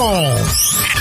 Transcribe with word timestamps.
Vamos. 0.00 0.99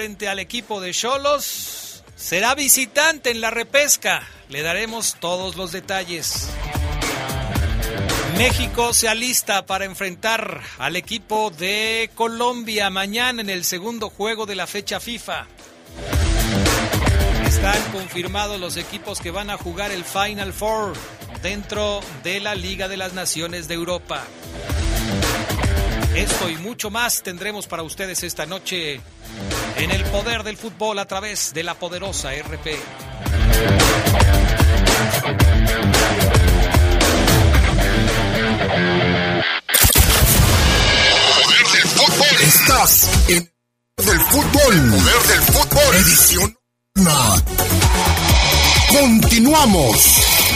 Frente 0.00 0.28
al 0.28 0.38
equipo 0.38 0.80
de 0.80 0.94
Cholos, 0.94 2.02
será 2.16 2.54
visitante 2.54 3.30
en 3.30 3.42
la 3.42 3.50
repesca. 3.50 4.26
Le 4.48 4.62
daremos 4.62 5.16
todos 5.20 5.56
los 5.56 5.72
detalles. 5.72 6.48
México 8.38 8.94
se 8.94 9.08
alista 9.08 9.66
para 9.66 9.84
enfrentar 9.84 10.62
al 10.78 10.96
equipo 10.96 11.50
de 11.50 12.08
Colombia 12.14 12.88
mañana 12.88 13.42
en 13.42 13.50
el 13.50 13.62
segundo 13.62 14.08
juego 14.08 14.46
de 14.46 14.54
la 14.54 14.66
fecha 14.66 15.00
FIFA. 15.00 15.46
Están 17.46 17.92
confirmados 17.92 18.58
los 18.58 18.78
equipos 18.78 19.20
que 19.20 19.30
van 19.30 19.50
a 19.50 19.58
jugar 19.58 19.90
el 19.90 20.04
Final 20.04 20.54
Four 20.54 20.94
dentro 21.42 22.00
de 22.22 22.40
la 22.40 22.54
Liga 22.54 22.88
de 22.88 22.96
las 22.96 23.12
Naciones 23.12 23.68
de 23.68 23.74
Europa. 23.74 24.24
Esto 26.14 26.48
y 26.50 26.56
mucho 26.56 26.90
más 26.90 27.22
tendremos 27.22 27.66
para 27.66 27.82
ustedes 27.82 28.22
esta 28.24 28.44
noche 28.44 29.00
en 29.76 29.90
el 29.90 30.02
poder 30.04 30.42
del 30.42 30.56
fútbol 30.56 30.98
a 30.98 31.06
través 31.06 31.52
de 31.54 31.62
la 31.62 31.74
poderosa 31.74 32.30
RP. 32.34 32.76
Poder 41.36 41.66
del 41.72 41.88
fútbol. 41.88 42.42
Estás 42.42 43.28
en 43.28 43.52
del 43.96 44.20
fútbol. 44.20 44.90
Poder 44.90 45.22
del 45.28 45.42
fútbol. 45.42 45.96
Edición. 45.96 46.56
Continuamos. 48.90 50.49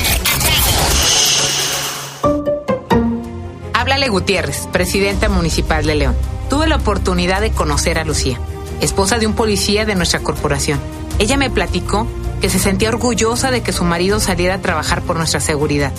Háblale 3.85 4.09
Gutiérrez, 4.09 4.67
presidenta 4.73 5.29
municipal 5.29 5.85
de 5.85 5.95
León. 5.95 6.17
Tuve 6.49 6.67
la 6.67 6.77
oportunidad 6.77 7.43
de 7.43 7.51
conocer 7.51 7.99
a 7.99 8.05
Lucía, 8.05 8.41
esposa 8.81 9.19
de 9.19 9.27
un 9.27 9.35
policía 9.35 9.85
de 9.85 9.95
nuestra 9.95 10.21
corporación. 10.21 10.81
Ella 11.19 11.37
me 11.37 11.51
platicó 11.51 12.07
que 12.41 12.49
se 12.49 12.59
sentía 12.59 12.89
orgullosa 12.89 13.51
de 13.51 13.63
que 13.63 13.75
su 13.75 13.85
marido 13.85 14.21
saliera 14.21 14.55
a 14.55 14.63
trabajar 14.63 15.03
por 15.03 15.17
nuestra 15.17 15.41
seguridad. 15.41 15.93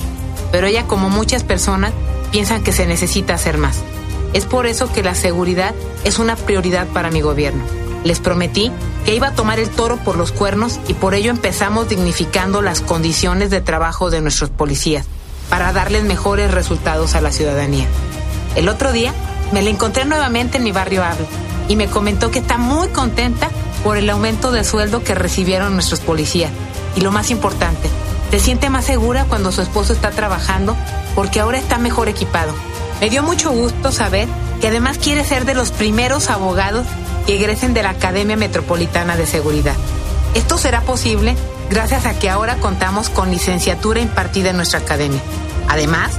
Pero 0.51 0.65
ella, 0.65 0.87
como 0.87 1.11
muchas 1.11 1.43
personas, 1.43 1.93
piensan 2.31 2.63
que 2.63 2.71
se 2.71 2.87
necesita 2.87 3.35
hacer 3.35 3.59
más. 3.59 3.83
Es 4.33 4.45
por 4.45 4.65
eso 4.65 4.91
que 4.91 5.03
la 5.03 5.13
seguridad 5.13 5.75
es 6.03 6.17
una 6.17 6.35
prioridad 6.35 6.87
para 6.87 7.11
mi 7.11 7.21
gobierno. 7.21 7.63
Les 8.03 8.19
prometí 8.19 8.71
que 9.05 9.13
iba 9.13 9.27
a 9.27 9.35
tomar 9.35 9.59
el 9.59 9.69
toro 9.69 9.97
por 9.97 10.17
los 10.17 10.31
cuernos 10.31 10.79
y 10.87 10.95
por 10.95 11.13
ello 11.13 11.29
empezamos 11.29 11.87
dignificando 11.87 12.63
las 12.63 12.81
condiciones 12.81 13.51
de 13.51 13.61
trabajo 13.61 14.09
de 14.09 14.21
nuestros 14.21 14.49
policías 14.49 15.05
para 15.49 15.73
darles 15.73 16.03
mejores 16.03 16.51
resultados 16.51 17.15
a 17.15 17.21
la 17.21 17.31
ciudadanía. 17.31 17.87
El 18.55 18.69
otro 18.69 18.91
día 18.91 19.13
me 19.51 19.61
la 19.61 19.69
encontré 19.69 20.05
nuevamente 20.05 20.57
en 20.57 20.63
mi 20.63 20.71
barrio 20.71 21.03
Hablo 21.03 21.27
y 21.67 21.75
me 21.75 21.87
comentó 21.87 22.31
que 22.31 22.39
está 22.39 22.57
muy 22.57 22.87
contenta 22.89 23.49
por 23.83 23.97
el 23.97 24.09
aumento 24.09 24.51
de 24.51 24.63
sueldo 24.63 25.03
que 25.03 25.15
recibieron 25.15 25.73
nuestros 25.73 25.99
policías. 25.99 26.51
Y 26.95 27.01
lo 27.01 27.11
más 27.11 27.29
importante, 27.29 27.89
se 28.31 28.39
siente 28.39 28.69
más 28.69 28.85
segura 28.85 29.25
cuando 29.25 29.51
su 29.51 29.61
esposo 29.61 29.93
está 29.93 30.11
trabajando 30.11 30.75
porque 31.13 31.39
ahora 31.39 31.57
está 31.57 31.77
mejor 31.77 32.09
equipado. 32.09 32.53
Me 32.99 33.09
dio 33.09 33.23
mucho 33.23 33.51
gusto 33.51 33.91
saber 33.91 34.27
que 34.59 34.67
además 34.67 34.97
quiere 34.97 35.23
ser 35.23 35.45
de 35.45 35.53
los 35.53 35.71
primeros 35.71 36.29
abogados 36.29 36.85
que 37.25 37.35
egresen 37.35 37.73
de 37.73 37.83
la 37.83 37.91
Academia 37.91 38.37
Metropolitana 38.37 39.15
de 39.15 39.25
Seguridad. 39.25 39.75
Esto 40.33 40.57
será 40.57 40.81
posible 40.81 41.35
gracias 41.69 42.05
a 42.05 42.17
que 42.17 42.29
ahora 42.29 42.55
contamos 42.55 43.09
con 43.09 43.31
licenciatura 43.31 43.99
impartida 43.99 44.49
en 44.49 44.57
nuestra 44.57 44.79
academia. 44.79 45.21
Además, 45.67 46.11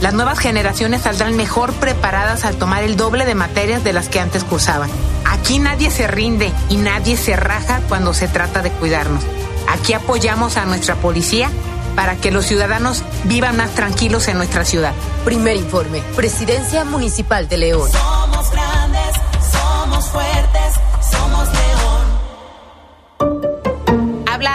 las 0.00 0.12
nuevas 0.12 0.38
generaciones 0.38 1.02
saldrán 1.02 1.36
mejor 1.36 1.72
preparadas 1.74 2.44
al 2.44 2.56
tomar 2.56 2.82
el 2.82 2.96
doble 2.96 3.24
de 3.24 3.34
materias 3.34 3.84
de 3.84 3.92
las 3.92 4.08
que 4.08 4.20
antes 4.20 4.44
cursaban. 4.44 4.90
Aquí 5.24 5.58
nadie 5.58 5.90
se 5.90 6.06
rinde 6.06 6.52
y 6.68 6.76
nadie 6.76 7.16
se 7.16 7.36
raja 7.36 7.80
cuando 7.88 8.12
se 8.12 8.28
trata 8.28 8.62
de 8.62 8.70
cuidarnos. 8.70 9.24
Aquí 9.68 9.92
apoyamos 9.92 10.56
a 10.56 10.64
nuestra 10.64 10.94
policía 10.96 11.50
para 11.96 12.16
que 12.16 12.30
los 12.30 12.44
ciudadanos 12.44 13.02
vivan 13.24 13.56
más 13.56 13.70
tranquilos 13.70 14.28
en 14.28 14.36
nuestra 14.36 14.64
ciudad. 14.64 14.92
Primer 15.24 15.56
informe, 15.56 16.02
Presidencia 16.16 16.84
Municipal 16.84 17.48
de 17.48 17.56
León. 17.56 17.90
Somos 17.90 18.50
grandes, 18.50 19.14
somos 19.52 20.08
fuertes, 20.08 20.74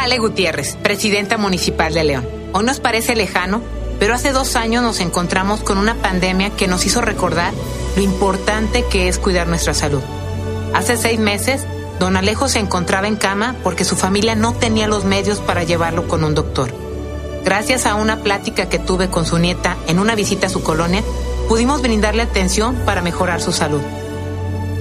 Ale 0.09 0.17
Gutiérrez, 0.17 0.75
presidenta 0.77 1.37
municipal 1.37 1.93
de 1.93 2.03
León. 2.03 2.27
Hoy 2.51 2.65
nos 2.65 2.79
parece 2.79 3.15
lejano, 3.15 3.61
pero 3.99 4.15
hace 4.15 4.31
dos 4.31 4.55
años 4.55 4.81
nos 4.81 5.01
encontramos 5.01 5.59
con 5.59 5.77
una 5.77 5.93
pandemia 5.93 6.49
que 6.49 6.67
nos 6.67 6.83
hizo 6.87 6.99
recordar 6.99 7.53
lo 7.95 8.01
importante 8.01 8.83
que 8.89 9.07
es 9.07 9.19
cuidar 9.19 9.47
nuestra 9.47 9.75
salud. 9.75 10.01
Hace 10.73 10.97
seis 10.97 11.19
meses, 11.19 11.63
don 11.99 12.17
Alejo 12.17 12.49
se 12.49 12.57
encontraba 12.57 13.07
en 13.07 13.17
cama 13.17 13.55
porque 13.63 13.85
su 13.85 13.95
familia 13.95 14.33
no 14.33 14.55
tenía 14.55 14.87
los 14.87 15.05
medios 15.05 15.41
para 15.41 15.63
llevarlo 15.63 16.07
con 16.07 16.23
un 16.23 16.33
doctor. 16.33 16.73
Gracias 17.45 17.85
a 17.85 17.93
una 17.93 18.23
plática 18.23 18.67
que 18.67 18.79
tuve 18.79 19.11
con 19.11 19.27
su 19.27 19.37
nieta 19.37 19.77
en 19.85 19.99
una 19.99 20.15
visita 20.15 20.47
a 20.47 20.49
su 20.49 20.63
colonia, 20.63 21.03
pudimos 21.47 21.83
brindarle 21.83 22.23
atención 22.23 22.75
para 22.83 23.03
mejorar 23.03 23.41
su 23.41 23.51
salud. 23.51 23.81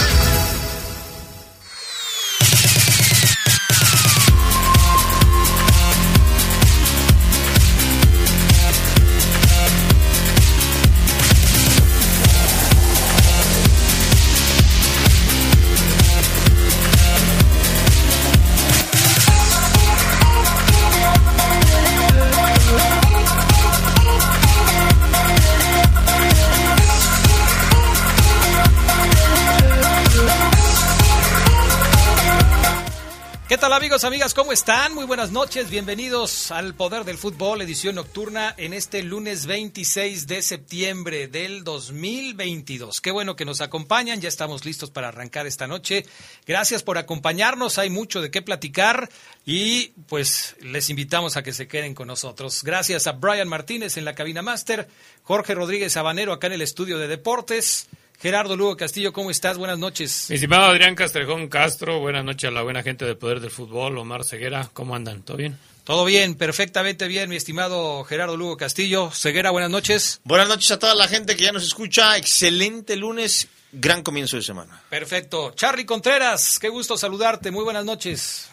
amigos, 33.92 34.04
amigas? 34.04 34.32
¿Cómo 34.32 34.52
están? 34.52 34.94
Muy 34.94 35.04
buenas 35.04 35.32
noches, 35.32 35.68
bienvenidos 35.68 36.50
al 36.50 36.74
Poder 36.74 37.04
del 37.04 37.18
Fútbol, 37.18 37.60
edición 37.60 37.96
nocturna 37.96 38.54
en 38.56 38.72
este 38.72 39.02
lunes 39.02 39.44
26 39.44 40.26
de 40.26 40.40
septiembre 40.40 41.28
del 41.28 41.62
2022. 41.62 43.02
Qué 43.02 43.10
bueno 43.10 43.36
que 43.36 43.44
nos 43.44 43.60
acompañan, 43.60 44.22
ya 44.22 44.30
estamos 44.30 44.64
listos 44.64 44.88
para 44.88 45.08
arrancar 45.08 45.46
esta 45.46 45.66
noche. 45.66 46.06
Gracias 46.46 46.82
por 46.82 46.96
acompañarnos, 46.96 47.76
hay 47.76 47.90
mucho 47.90 48.22
de 48.22 48.30
qué 48.30 48.40
platicar 48.40 49.10
y 49.44 49.88
pues 50.08 50.56
les 50.62 50.88
invitamos 50.88 51.36
a 51.36 51.42
que 51.42 51.52
se 51.52 51.68
queden 51.68 51.94
con 51.94 52.08
nosotros. 52.08 52.64
Gracias 52.64 53.06
a 53.06 53.12
Brian 53.12 53.48
Martínez 53.48 53.98
en 53.98 54.06
la 54.06 54.14
cabina 54.14 54.40
máster, 54.40 54.88
Jorge 55.22 55.54
Rodríguez 55.54 55.98
Habanero 55.98 56.32
acá 56.32 56.46
en 56.46 56.54
el 56.54 56.62
estudio 56.62 56.96
de 56.96 57.08
deportes. 57.08 57.90
Gerardo 58.22 58.56
Lugo 58.56 58.76
Castillo, 58.76 59.12
¿cómo 59.12 59.32
estás? 59.32 59.58
Buenas 59.58 59.80
noches. 59.80 60.26
Mi 60.28 60.36
estimado 60.36 60.66
Adrián 60.66 60.94
Castrejón 60.94 61.48
Castro, 61.48 61.98
buenas 61.98 62.24
noches 62.24 62.46
a 62.48 62.52
la 62.52 62.62
buena 62.62 62.84
gente 62.84 63.04
de 63.04 63.16
Poder 63.16 63.40
del 63.40 63.50
Fútbol, 63.50 63.98
Omar 63.98 64.22
Ceguera, 64.22 64.70
¿cómo 64.72 64.94
andan? 64.94 65.22
¿Todo 65.24 65.38
bien? 65.38 65.58
Todo 65.82 66.04
bien, 66.04 66.36
perfectamente 66.36 67.08
bien, 67.08 67.28
mi 67.28 67.34
estimado 67.34 68.04
Gerardo 68.04 68.36
Lugo 68.36 68.56
Castillo. 68.56 69.10
Ceguera, 69.10 69.50
buenas 69.50 69.70
noches. 69.70 70.20
Buenas 70.22 70.46
noches 70.46 70.70
a 70.70 70.78
toda 70.78 70.94
la 70.94 71.08
gente 71.08 71.34
que 71.34 71.42
ya 71.42 71.50
nos 71.50 71.64
escucha. 71.64 72.16
Excelente 72.16 72.94
lunes, 72.94 73.48
gran 73.72 74.04
comienzo 74.04 74.36
de 74.36 74.42
semana. 74.42 74.80
Perfecto. 74.88 75.52
Charlie 75.56 75.84
Contreras, 75.84 76.60
qué 76.60 76.68
gusto 76.68 76.96
saludarte. 76.96 77.50
Muy 77.50 77.64
buenas 77.64 77.84
noches. 77.84 78.52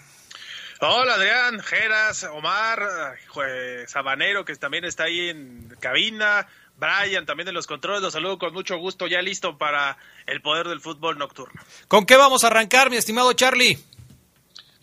Hola 0.81 1.13
Adrián, 1.13 1.59
Geras, 1.59 2.23
Omar, 2.23 2.81
eh, 3.45 3.83
Sabanero, 3.85 4.45
que 4.45 4.55
también 4.55 4.85
está 4.85 5.03
ahí 5.03 5.29
en 5.29 5.75
cabina, 5.79 6.47
Brian 6.79 7.25
también 7.25 7.45
de 7.45 7.51
los 7.51 7.67
controles, 7.67 8.01
los 8.01 8.13
saludo 8.13 8.39
con 8.39 8.53
mucho 8.53 8.77
gusto, 8.77 9.07
ya 9.07 9.21
listo 9.21 9.57
para 9.57 9.97
el 10.25 10.41
poder 10.41 10.67
del 10.67 10.81
fútbol 10.81 11.17
nocturno. 11.17 11.61
¿Con 11.87 12.05
qué 12.05 12.15
vamos 12.15 12.43
a 12.43 12.47
arrancar, 12.47 12.89
mi 12.89 12.97
estimado 12.97 13.33
Charlie? 13.33 13.77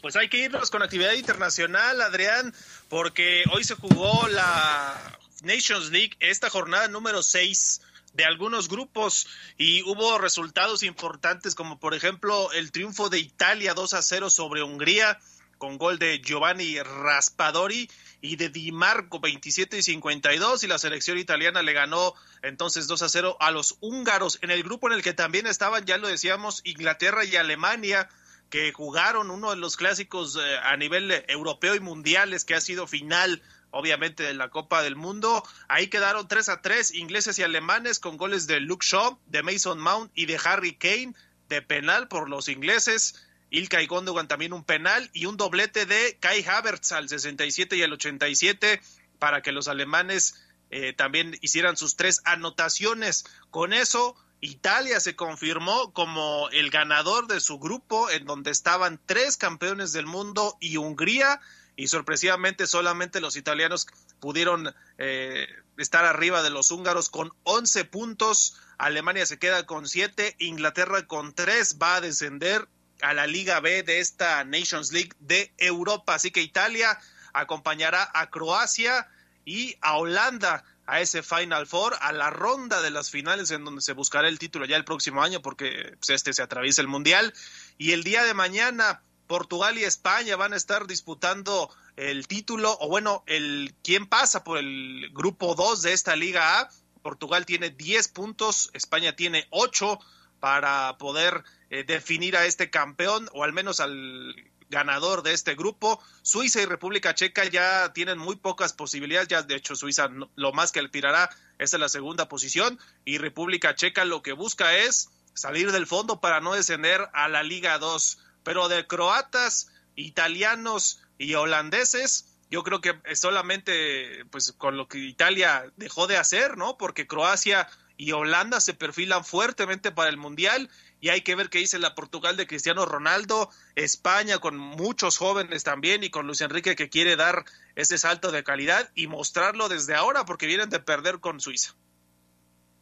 Pues 0.02 0.14
hay 0.14 0.28
que 0.28 0.38
irnos 0.38 0.70
con 0.70 0.82
actividad 0.82 1.12
internacional, 1.14 2.00
Adrián, 2.00 2.54
porque 2.88 3.44
hoy 3.52 3.64
se 3.64 3.74
jugó 3.74 4.28
la 4.28 4.94
Nations 5.42 5.90
League, 5.90 6.16
esta 6.20 6.50
jornada 6.50 6.86
número 6.88 7.22
6 7.22 7.80
de 8.14 8.24
algunos 8.24 8.68
grupos 8.68 9.26
y 9.58 9.82
hubo 9.82 10.18
resultados 10.18 10.82
importantes 10.82 11.54
como 11.54 11.78
por 11.78 11.94
ejemplo 11.94 12.50
el 12.52 12.72
triunfo 12.72 13.10
de 13.10 13.18
Italia 13.18 13.74
2 13.74 13.94
a 13.94 14.02
0 14.02 14.30
sobre 14.30 14.62
Hungría 14.62 15.18
con 15.58 15.76
gol 15.76 15.98
de 15.98 16.20
Giovanni 16.20 16.78
Raspadori 16.80 17.90
y 18.26 18.36
de 18.36 18.48
Di 18.48 18.72
Marco 18.72 19.20
27 19.20 19.78
y 19.78 19.82
52 19.82 20.64
y 20.64 20.66
la 20.66 20.78
selección 20.78 21.18
italiana 21.18 21.62
le 21.62 21.72
ganó 21.72 22.14
entonces 22.42 22.88
2 22.88 23.02
a 23.02 23.08
0 23.08 23.36
a 23.40 23.50
los 23.50 23.76
húngaros 23.80 24.38
en 24.42 24.50
el 24.50 24.62
grupo 24.62 24.88
en 24.88 24.94
el 24.94 25.02
que 25.02 25.12
también 25.12 25.46
estaban, 25.46 25.84
ya 25.84 25.96
lo 25.96 26.08
decíamos, 26.08 26.60
Inglaterra 26.64 27.24
y 27.24 27.36
Alemania 27.36 28.08
que 28.50 28.72
jugaron 28.72 29.30
uno 29.30 29.50
de 29.50 29.56
los 29.56 29.76
clásicos 29.76 30.36
eh, 30.36 30.58
a 30.62 30.76
nivel 30.76 31.24
europeo 31.28 31.74
y 31.74 31.80
mundiales 31.80 32.44
que 32.44 32.54
ha 32.54 32.60
sido 32.60 32.86
final 32.86 33.42
obviamente 33.70 34.22
de 34.22 34.34
la 34.34 34.48
Copa 34.48 34.82
del 34.82 34.96
Mundo. 34.96 35.42
Ahí 35.68 35.88
quedaron 35.88 36.28
3 36.28 36.48
a 36.48 36.62
3 36.62 36.94
ingleses 36.94 37.38
y 37.38 37.42
alemanes 37.42 37.98
con 37.98 38.16
goles 38.16 38.46
de 38.46 38.60
Luke 38.60 38.86
Shaw, 38.86 39.18
de 39.26 39.42
Mason 39.42 39.78
Mount 39.78 40.10
y 40.14 40.26
de 40.26 40.40
Harry 40.42 40.74
Kane 40.76 41.14
de 41.48 41.62
penal 41.62 42.08
por 42.08 42.28
los 42.28 42.48
ingleses. 42.48 43.25
Ilkay 43.50 43.86
Gundogan 43.86 44.28
también 44.28 44.52
un 44.52 44.64
penal 44.64 45.10
y 45.12 45.26
un 45.26 45.36
doblete 45.36 45.86
de 45.86 46.16
Kai 46.20 46.44
Havertz 46.44 46.92
al 46.92 47.08
67 47.08 47.76
y 47.76 47.82
al 47.82 47.92
87 47.92 48.80
para 49.18 49.42
que 49.42 49.52
los 49.52 49.68
alemanes 49.68 50.34
eh, 50.70 50.92
también 50.92 51.38
hicieran 51.40 51.76
sus 51.76 51.96
tres 51.96 52.20
anotaciones. 52.24 53.24
Con 53.50 53.72
eso, 53.72 54.16
Italia 54.40 55.00
se 55.00 55.16
confirmó 55.16 55.92
como 55.92 56.48
el 56.50 56.70
ganador 56.70 57.26
de 57.26 57.40
su 57.40 57.58
grupo, 57.58 58.10
en 58.10 58.26
donde 58.26 58.50
estaban 58.50 59.00
tres 59.06 59.36
campeones 59.36 59.92
del 59.92 60.06
mundo 60.06 60.56
y 60.60 60.76
Hungría, 60.76 61.40
y 61.76 61.88
sorpresivamente 61.88 62.66
solamente 62.66 63.20
los 63.20 63.36
italianos 63.36 63.86
pudieron 64.18 64.74
eh, 64.98 65.46
estar 65.76 66.04
arriba 66.04 66.42
de 66.42 66.50
los 66.50 66.70
húngaros 66.70 67.10
con 67.10 67.32
11 67.44 67.84
puntos. 67.84 68.56
Alemania 68.78 69.26
se 69.26 69.38
queda 69.38 69.66
con 69.66 69.86
7, 69.86 70.36
Inglaterra 70.38 71.06
con 71.06 71.34
3 71.34 71.76
va 71.80 71.96
a 71.96 72.00
descender 72.00 72.66
a 73.02 73.14
la 73.14 73.26
Liga 73.26 73.60
B 73.60 73.82
de 73.82 74.00
esta 74.00 74.44
Nations 74.44 74.92
League 74.92 75.12
de 75.20 75.52
Europa. 75.58 76.14
Así 76.14 76.30
que 76.30 76.42
Italia 76.42 76.98
acompañará 77.32 78.10
a 78.14 78.30
Croacia 78.30 79.08
y 79.44 79.76
a 79.80 79.96
Holanda 79.96 80.64
a 80.86 81.00
ese 81.00 81.22
Final 81.22 81.66
Four, 81.66 81.96
a 82.00 82.12
la 82.12 82.30
ronda 82.30 82.80
de 82.80 82.90
las 82.90 83.10
finales 83.10 83.50
en 83.50 83.64
donde 83.64 83.82
se 83.82 83.92
buscará 83.92 84.28
el 84.28 84.38
título 84.38 84.66
ya 84.66 84.76
el 84.76 84.84
próximo 84.84 85.22
año 85.22 85.42
porque 85.42 85.96
pues, 85.98 86.10
este 86.10 86.32
se 86.32 86.42
atraviesa 86.42 86.80
el 86.80 86.88
Mundial. 86.88 87.34
Y 87.76 87.92
el 87.92 88.04
día 88.04 88.22
de 88.24 88.34
mañana 88.34 89.02
Portugal 89.26 89.76
y 89.78 89.84
España 89.84 90.36
van 90.36 90.52
a 90.52 90.56
estar 90.56 90.86
disputando 90.86 91.70
el 91.96 92.28
título 92.28 92.76
o 92.80 92.88
bueno, 92.88 93.24
el 93.26 93.74
quién 93.82 94.06
pasa 94.06 94.44
por 94.44 94.58
el 94.58 95.10
grupo 95.12 95.54
2 95.54 95.82
de 95.82 95.92
esta 95.92 96.14
Liga 96.14 96.60
A. 96.60 96.70
Portugal 97.02 97.46
tiene 97.46 97.70
10 97.70 98.08
puntos, 98.08 98.70
España 98.72 99.14
tiene 99.14 99.46
8 99.50 99.98
para 100.40 100.96
poder 100.98 101.44
eh, 101.70 101.84
definir 101.84 102.36
a 102.36 102.46
este 102.46 102.70
campeón 102.70 103.28
o 103.32 103.44
al 103.44 103.52
menos 103.52 103.80
al 103.80 104.34
ganador 104.68 105.22
de 105.22 105.32
este 105.32 105.54
grupo. 105.54 106.02
Suiza 106.22 106.60
y 106.60 106.66
República 106.66 107.14
Checa 107.14 107.44
ya 107.44 107.92
tienen 107.92 108.18
muy 108.18 108.36
pocas 108.36 108.72
posibilidades, 108.72 109.28
ya 109.28 109.42
de 109.42 109.54
hecho 109.54 109.76
Suiza 109.76 110.08
lo 110.34 110.52
más 110.52 110.72
que 110.72 110.80
aspirará 110.80 111.30
es 111.58 111.72
en 111.72 111.80
la 111.80 111.88
segunda 111.88 112.28
posición 112.28 112.78
y 113.04 113.18
República 113.18 113.74
Checa 113.74 114.04
lo 114.04 114.22
que 114.22 114.32
busca 114.32 114.76
es 114.76 115.10
salir 115.34 115.72
del 115.72 115.86
fondo 115.86 116.20
para 116.20 116.40
no 116.40 116.54
descender 116.54 117.08
a 117.12 117.28
la 117.28 117.42
Liga 117.42 117.78
2. 117.78 118.18
Pero 118.42 118.68
de 118.68 118.86
croatas, 118.86 119.70
italianos 119.96 121.00
y 121.18 121.34
holandeses, 121.34 122.36
yo 122.50 122.62
creo 122.62 122.80
que 122.80 122.94
solamente 123.16 124.24
pues 124.30 124.52
con 124.52 124.76
lo 124.76 124.88
que 124.88 124.98
Italia 124.98 125.70
dejó 125.76 126.06
de 126.06 126.16
hacer, 126.16 126.56
¿no? 126.56 126.78
Porque 126.78 127.06
Croacia 127.06 127.68
y 127.96 128.12
Holanda 128.12 128.60
se 128.60 128.74
perfilan 128.74 129.24
fuertemente 129.24 129.92
para 129.92 130.10
el 130.10 130.16
Mundial 130.16 130.68
y 131.00 131.10
hay 131.10 131.22
que 131.22 131.34
ver 131.34 131.48
qué 131.48 131.58
dice 131.58 131.78
la 131.78 131.94
Portugal 131.94 132.36
de 132.36 132.46
Cristiano 132.46 132.84
Ronaldo, 132.86 133.50
España 133.74 134.38
con 134.38 134.56
muchos 134.56 135.18
jóvenes 135.18 135.64
también 135.64 136.04
y 136.04 136.10
con 136.10 136.26
Luis 136.26 136.40
Enrique 136.40 136.76
que 136.76 136.88
quiere 136.88 137.16
dar 137.16 137.44
ese 137.74 137.98
salto 137.98 138.32
de 138.32 138.44
calidad 138.44 138.90
y 138.94 139.06
mostrarlo 139.06 139.68
desde 139.68 139.94
ahora 139.94 140.24
porque 140.24 140.46
vienen 140.46 140.70
de 140.70 140.80
perder 140.80 141.20
con 141.20 141.40
Suiza. 141.40 141.74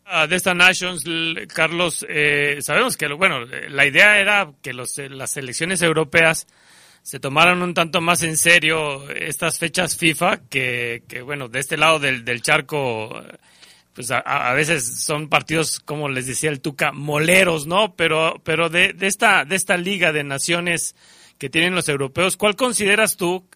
Ah, 0.06 0.26
de 0.26 0.37
esta 0.37 0.52
Nations, 0.52 1.04
Carlos, 1.54 2.04
eh, 2.09 2.59
sabemos 2.61 2.97
que 2.97 3.09
bueno, 3.09 3.44
la 3.44 3.87
idea 3.87 4.18
era 4.18 4.52
que 4.62 4.75
los, 4.75 4.99
las 4.99 5.30
selecciones 5.30 5.80
europeas 5.80 6.47
se 7.02 7.21
tomaran 7.21 7.62
un 7.62 7.75
tanto 7.75 8.00
más 8.00 8.23
en 8.23 8.37
serio 8.37 9.11
estas 9.11 9.59
fechas 9.59 9.97
FIFA, 9.97 10.49
que, 10.49 11.02
bueno, 11.25 11.49
de 11.49 11.61
este 11.61 11.76
lado 11.76 11.99
del, 11.99 12.25
del 12.25 12.40
charco 12.42 13.23
pues 13.95 14.11
a, 14.11 14.19
a, 14.19 14.53
veces 14.55 15.05
son 15.05 15.29
partidos, 15.29 15.81
como 15.81 16.09
les 16.09 16.27
decía 16.27 16.51
el 16.51 16.61
Tuca, 16.61 16.93
moleros, 16.93 17.67
¿no? 17.67 17.95
Pero, 17.95 18.41
pero 18.45 18.69
de, 18.69 18.93
de, 18.93 19.07
esta, 19.07 19.45
de 19.45 19.57
esta 19.57 19.77
liga 19.77 20.13
de 20.13 20.25
naciones 20.25 20.97
que 21.39 21.49
tienen 21.49 21.75
los 21.75 21.89
europeos, 21.89 22.37
¿cuál 22.37 22.57
consideras 22.57 23.17
tú 23.17 23.49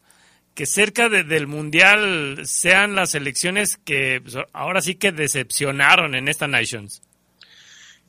que 0.54 0.66
cerca 0.66 1.08
de, 1.08 1.24
del 1.24 1.46
Mundial 1.46 2.42
sean 2.44 2.94
las 2.94 3.14
elecciones 3.14 3.78
que 3.84 4.20
pues, 4.20 4.36
ahora 4.52 4.80
sí 4.80 4.94
que 4.94 5.12
decepcionaron 5.12 6.14
en 6.14 6.28
esta 6.28 6.48
Nations? 6.48 7.02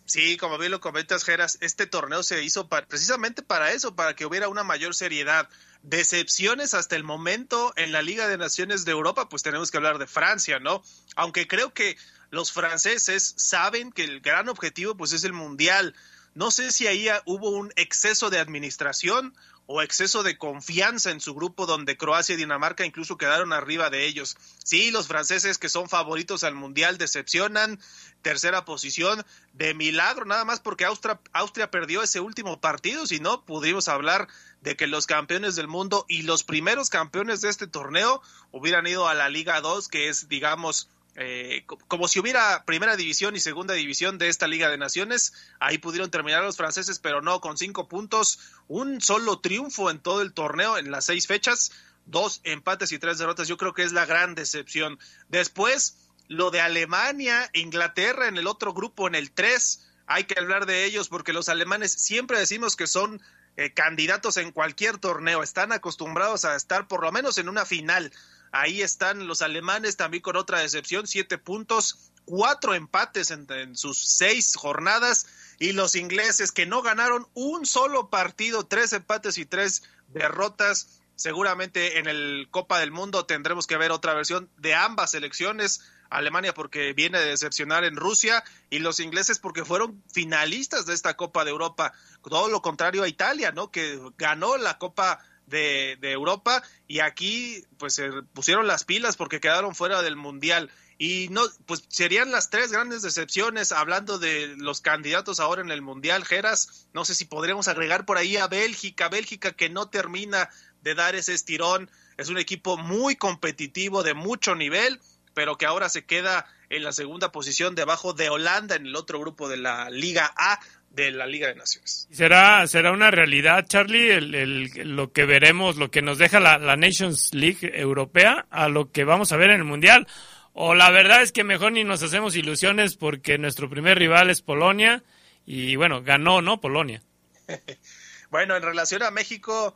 Sí, 0.09 0.37
como 0.37 0.57
bien 0.57 0.71
lo 0.71 0.79
comentas, 0.79 1.23
Geras, 1.23 1.59
este 1.61 1.85
torneo 1.85 2.23
se 2.23 2.43
hizo 2.43 2.67
precisamente 2.67 3.43
para 3.43 3.73
eso, 3.73 3.95
para 3.95 4.15
que 4.15 4.25
hubiera 4.25 4.49
una 4.49 4.63
mayor 4.63 4.95
seriedad. 4.95 5.47
decepciones 5.83 6.73
hasta 6.73 6.95
el 6.95 7.03
momento 7.03 7.71
en 7.75 7.91
la 7.91 8.01
Liga 8.01 8.27
de 8.27 8.39
Naciones 8.39 8.83
de 8.85 8.91
Europa, 8.91 9.29
pues 9.29 9.43
tenemos 9.43 9.69
que 9.69 9.77
hablar 9.77 9.99
de 9.99 10.07
Francia, 10.07 10.59
¿no? 10.59 10.83
Aunque 11.15 11.47
creo 11.47 11.73
que 11.75 11.95
los 12.31 12.51
franceses 12.51 13.33
saben 13.37 13.91
que 13.91 14.03
el 14.03 14.21
gran 14.21 14.49
objetivo 14.49 14.95
pues 14.95 15.13
es 15.13 15.23
el 15.23 15.33
Mundial. 15.33 15.95
No 16.35 16.51
sé 16.51 16.71
si 16.71 16.87
ahí 16.87 17.07
hubo 17.25 17.49
un 17.49 17.71
exceso 17.75 18.29
de 18.29 18.39
administración 18.39 19.33
o 19.71 19.83
exceso 19.83 20.23
de 20.23 20.35
confianza 20.35 21.11
en 21.11 21.21
su 21.21 21.35
grupo 21.35 21.67
donde 21.67 21.95
Croacia 21.95 22.33
y 22.33 22.37
Dinamarca 22.37 22.85
incluso 22.85 23.17
quedaron 23.17 23.53
arriba 23.53 23.91
de 23.91 24.07
ellos. 24.07 24.35
Sí, 24.63 24.89
los 24.89 25.07
franceses 25.07 25.59
que 25.59 25.69
son 25.69 25.87
favoritos 25.87 26.43
al 26.43 26.55
Mundial 26.55 26.97
decepcionan, 26.97 27.79
tercera 28.23 28.65
posición 28.65 29.23
de 29.53 29.75
milagro, 29.75 30.25
nada 30.25 30.43
más 30.43 30.59
porque 30.59 30.85
Austria, 30.85 31.19
Austria 31.33 31.69
perdió 31.69 32.01
ese 32.01 32.19
último 32.19 32.59
partido, 32.59 33.05
si 33.05 33.19
no, 33.19 33.45
pudimos 33.45 33.89
hablar 33.89 34.27
de 34.61 34.75
que 34.75 34.87
los 34.87 35.05
campeones 35.05 35.55
del 35.55 35.67
mundo 35.67 36.03
y 36.07 36.23
los 36.23 36.43
primeros 36.43 36.89
campeones 36.89 37.41
de 37.41 37.49
este 37.49 37.67
torneo 37.67 38.23
hubieran 38.51 38.87
ido 38.87 39.07
a 39.07 39.13
la 39.13 39.29
Liga 39.29 39.61
2, 39.61 39.87
que 39.87 40.09
es, 40.09 40.29
digamos, 40.29 40.89
eh, 41.15 41.65
como 41.87 42.07
si 42.07 42.19
hubiera 42.19 42.63
primera 42.65 42.95
división 42.95 43.35
y 43.35 43.39
segunda 43.39 43.73
división 43.73 44.17
de 44.17 44.29
esta 44.29 44.47
Liga 44.47 44.69
de 44.69 44.77
Naciones. 44.77 45.33
Ahí 45.59 45.77
pudieron 45.77 46.11
terminar 46.11 46.43
los 46.43 46.57
franceses, 46.57 46.99
pero 46.99 47.21
no 47.21 47.41
con 47.41 47.57
cinco 47.57 47.87
puntos, 47.87 48.39
un 48.67 49.01
solo 49.01 49.39
triunfo 49.39 49.89
en 49.89 49.99
todo 49.99 50.21
el 50.21 50.33
torneo 50.33 50.77
en 50.77 50.91
las 50.91 51.05
seis 51.05 51.27
fechas, 51.27 51.71
dos 52.05 52.41
empates 52.43 52.91
y 52.91 52.99
tres 52.99 53.17
derrotas. 53.17 53.47
Yo 53.47 53.57
creo 53.57 53.73
que 53.73 53.83
es 53.83 53.91
la 53.91 54.05
gran 54.05 54.35
decepción. 54.35 54.99
Después, 55.27 55.97
lo 56.27 56.51
de 56.51 56.61
Alemania, 56.61 57.49
Inglaterra 57.53 58.27
en 58.27 58.37
el 58.37 58.47
otro 58.47 58.73
grupo, 58.73 59.07
en 59.07 59.15
el 59.15 59.31
tres, 59.31 59.85
hay 60.05 60.23
que 60.23 60.39
hablar 60.39 60.65
de 60.65 60.85
ellos 60.85 61.09
porque 61.09 61.33
los 61.33 61.49
alemanes 61.49 61.91
siempre 61.91 62.39
decimos 62.39 62.75
que 62.75 62.87
son 62.87 63.21
eh, 63.57 63.73
candidatos 63.73 64.37
en 64.37 64.51
cualquier 64.51 64.97
torneo, 64.99 65.43
están 65.43 65.71
acostumbrados 65.71 66.45
a 66.45 66.55
estar 66.55 66.87
por 66.87 67.03
lo 67.03 67.11
menos 67.11 67.37
en 67.37 67.49
una 67.49 67.65
final 67.65 68.11
Ahí 68.51 68.81
están 68.81 69.27
los 69.27 69.41
alemanes 69.41 69.97
también 69.97 70.21
con 70.21 70.35
otra 70.35 70.59
decepción, 70.59 71.07
siete 71.07 71.37
puntos, 71.37 72.11
cuatro 72.25 72.73
empates 72.73 73.31
en, 73.31 73.75
sus 73.75 73.97
seis 73.97 74.55
jornadas 74.55 75.27
y 75.59 75.73
los 75.73 75.95
ingleses 75.95 76.51
que 76.51 76.65
no 76.65 76.81
ganaron 76.81 77.27
un 77.33 77.65
solo 77.65 78.09
partido, 78.09 78.65
tres 78.65 78.93
empates 78.93 79.37
y 79.37 79.45
tres 79.45 79.83
derrotas. 80.07 81.01
Seguramente 81.15 81.99
en 81.99 82.07
el 82.07 82.47
Copa 82.49 82.79
del 82.79 82.91
Mundo 82.91 83.25
tendremos 83.25 83.67
que 83.67 83.77
ver 83.77 83.91
otra 83.91 84.13
versión 84.13 84.49
de 84.57 84.73
ambas 84.73 85.11
selecciones. 85.11 85.81
Alemania 86.09 86.53
porque 86.53 86.93
viene 86.93 87.19
de 87.19 87.27
decepcionar 87.27 87.83
en 87.83 87.95
Rusia 87.95 88.43
y 88.69 88.79
los 88.79 88.99
ingleses 88.99 89.37
porque 89.37 89.65
fueron 89.65 90.03
finalistas 90.11 90.85
de 90.85 90.93
esta 90.93 91.15
Copa 91.15 91.43
de 91.45 91.51
Europa. 91.51 91.93
Todo 92.23 92.49
lo 92.49 92.61
contrario 92.61 93.03
a 93.03 93.07
Italia, 93.07 93.51
¿no? 93.51 93.69
Que 93.69 93.99
ganó 94.17 94.57
la 94.57 94.77
Copa 94.77 95.19
de, 95.49 95.97
Europa 96.01 96.63
y 96.87 96.99
aquí 96.99 97.63
pues 97.77 97.95
se 97.95 98.09
pusieron 98.33 98.67
las 98.67 98.83
pilas 98.83 99.17
porque 99.17 99.39
quedaron 99.39 99.75
fuera 99.75 100.01
del 100.01 100.15
mundial. 100.15 100.69
Y 100.97 101.27
no 101.29 101.43
pues 101.65 101.85
serían 101.87 102.31
las 102.31 102.49
tres 102.49 102.71
grandes 102.71 103.01
decepciones 103.01 103.71
hablando 103.71 104.19
de 104.19 104.55
los 104.57 104.81
candidatos 104.81 105.39
ahora 105.39 105.61
en 105.61 105.71
el 105.71 105.81
mundial 105.81 106.25
Geras. 106.25 106.87
No 106.93 107.05
sé 107.05 107.15
si 107.15 107.25
podríamos 107.25 107.67
agregar 107.69 108.05
por 108.05 108.17
ahí 108.17 108.35
a 108.35 108.47
Bélgica. 108.47 109.07
Bélgica 109.07 109.53
que 109.53 109.69
no 109.69 109.89
termina 109.89 110.49
de 110.81 110.95
dar 110.95 111.15
ese 111.15 111.33
estirón. 111.33 111.89
Es 112.17 112.27
un 112.27 112.37
equipo 112.37 112.75
muy 112.75 113.15
competitivo 113.15 114.03
de 114.03 114.13
mucho 114.13 114.55
nivel 114.55 114.99
pero 115.39 115.57
que 115.57 115.65
ahora 115.65 115.87
se 115.87 116.05
queda 116.05 116.45
en 116.69 116.83
la 116.83 116.91
segunda 116.91 117.31
posición 117.31 117.73
debajo 117.73 118.11
de 118.13 118.29
Holanda 118.29 118.75
en 118.75 118.85
el 118.85 118.95
otro 118.97 119.21
grupo 119.21 119.47
de 119.47 119.55
la 119.55 119.89
Liga 119.89 120.33
A 120.35 120.59
de 120.91 121.11
la 121.11 121.25
Liga 121.25 121.47
de 121.47 121.55
Naciones. 121.55 122.07
¿Será, 122.11 122.65
será 122.67 122.91
una 122.91 123.11
realidad, 123.11 123.65
Charlie, 123.67 124.11
el, 124.11 124.71
lo 124.95 125.11
que 125.11 125.25
veremos, 125.25 125.77
lo 125.77 125.91
que 125.91 126.01
nos 126.01 126.17
deja 126.17 126.39
la, 126.39 126.57
Nations 126.75 127.33
League 127.33 127.71
europea 127.79 128.47
a 128.49 128.69
lo 128.69 128.91
que 128.91 129.03
vamos 129.03 129.31
a 129.31 129.37
ver 129.37 129.51
en 129.51 129.57
el 129.57 129.65
Mundial? 129.65 130.07
O 130.53 130.73
la 130.73 130.89
verdad 130.89 131.21
es 131.21 131.31
que 131.31 131.43
mejor 131.43 131.71
ni 131.71 131.83
nos 131.83 132.03
hacemos 132.03 132.35
ilusiones 132.35 132.95
porque 132.95 133.37
nuestro 133.37 133.69
primer 133.69 133.97
rival 133.97 134.29
es 134.29 134.41
Polonia 134.41 135.03
y 135.45 135.75
bueno, 135.75 136.03
ganó, 136.03 136.41
¿no? 136.41 136.59
Polonia. 136.59 137.01
bueno, 138.29 138.55
en 138.55 138.63
relación 138.63 139.03
a 139.03 139.11
México, 139.11 139.75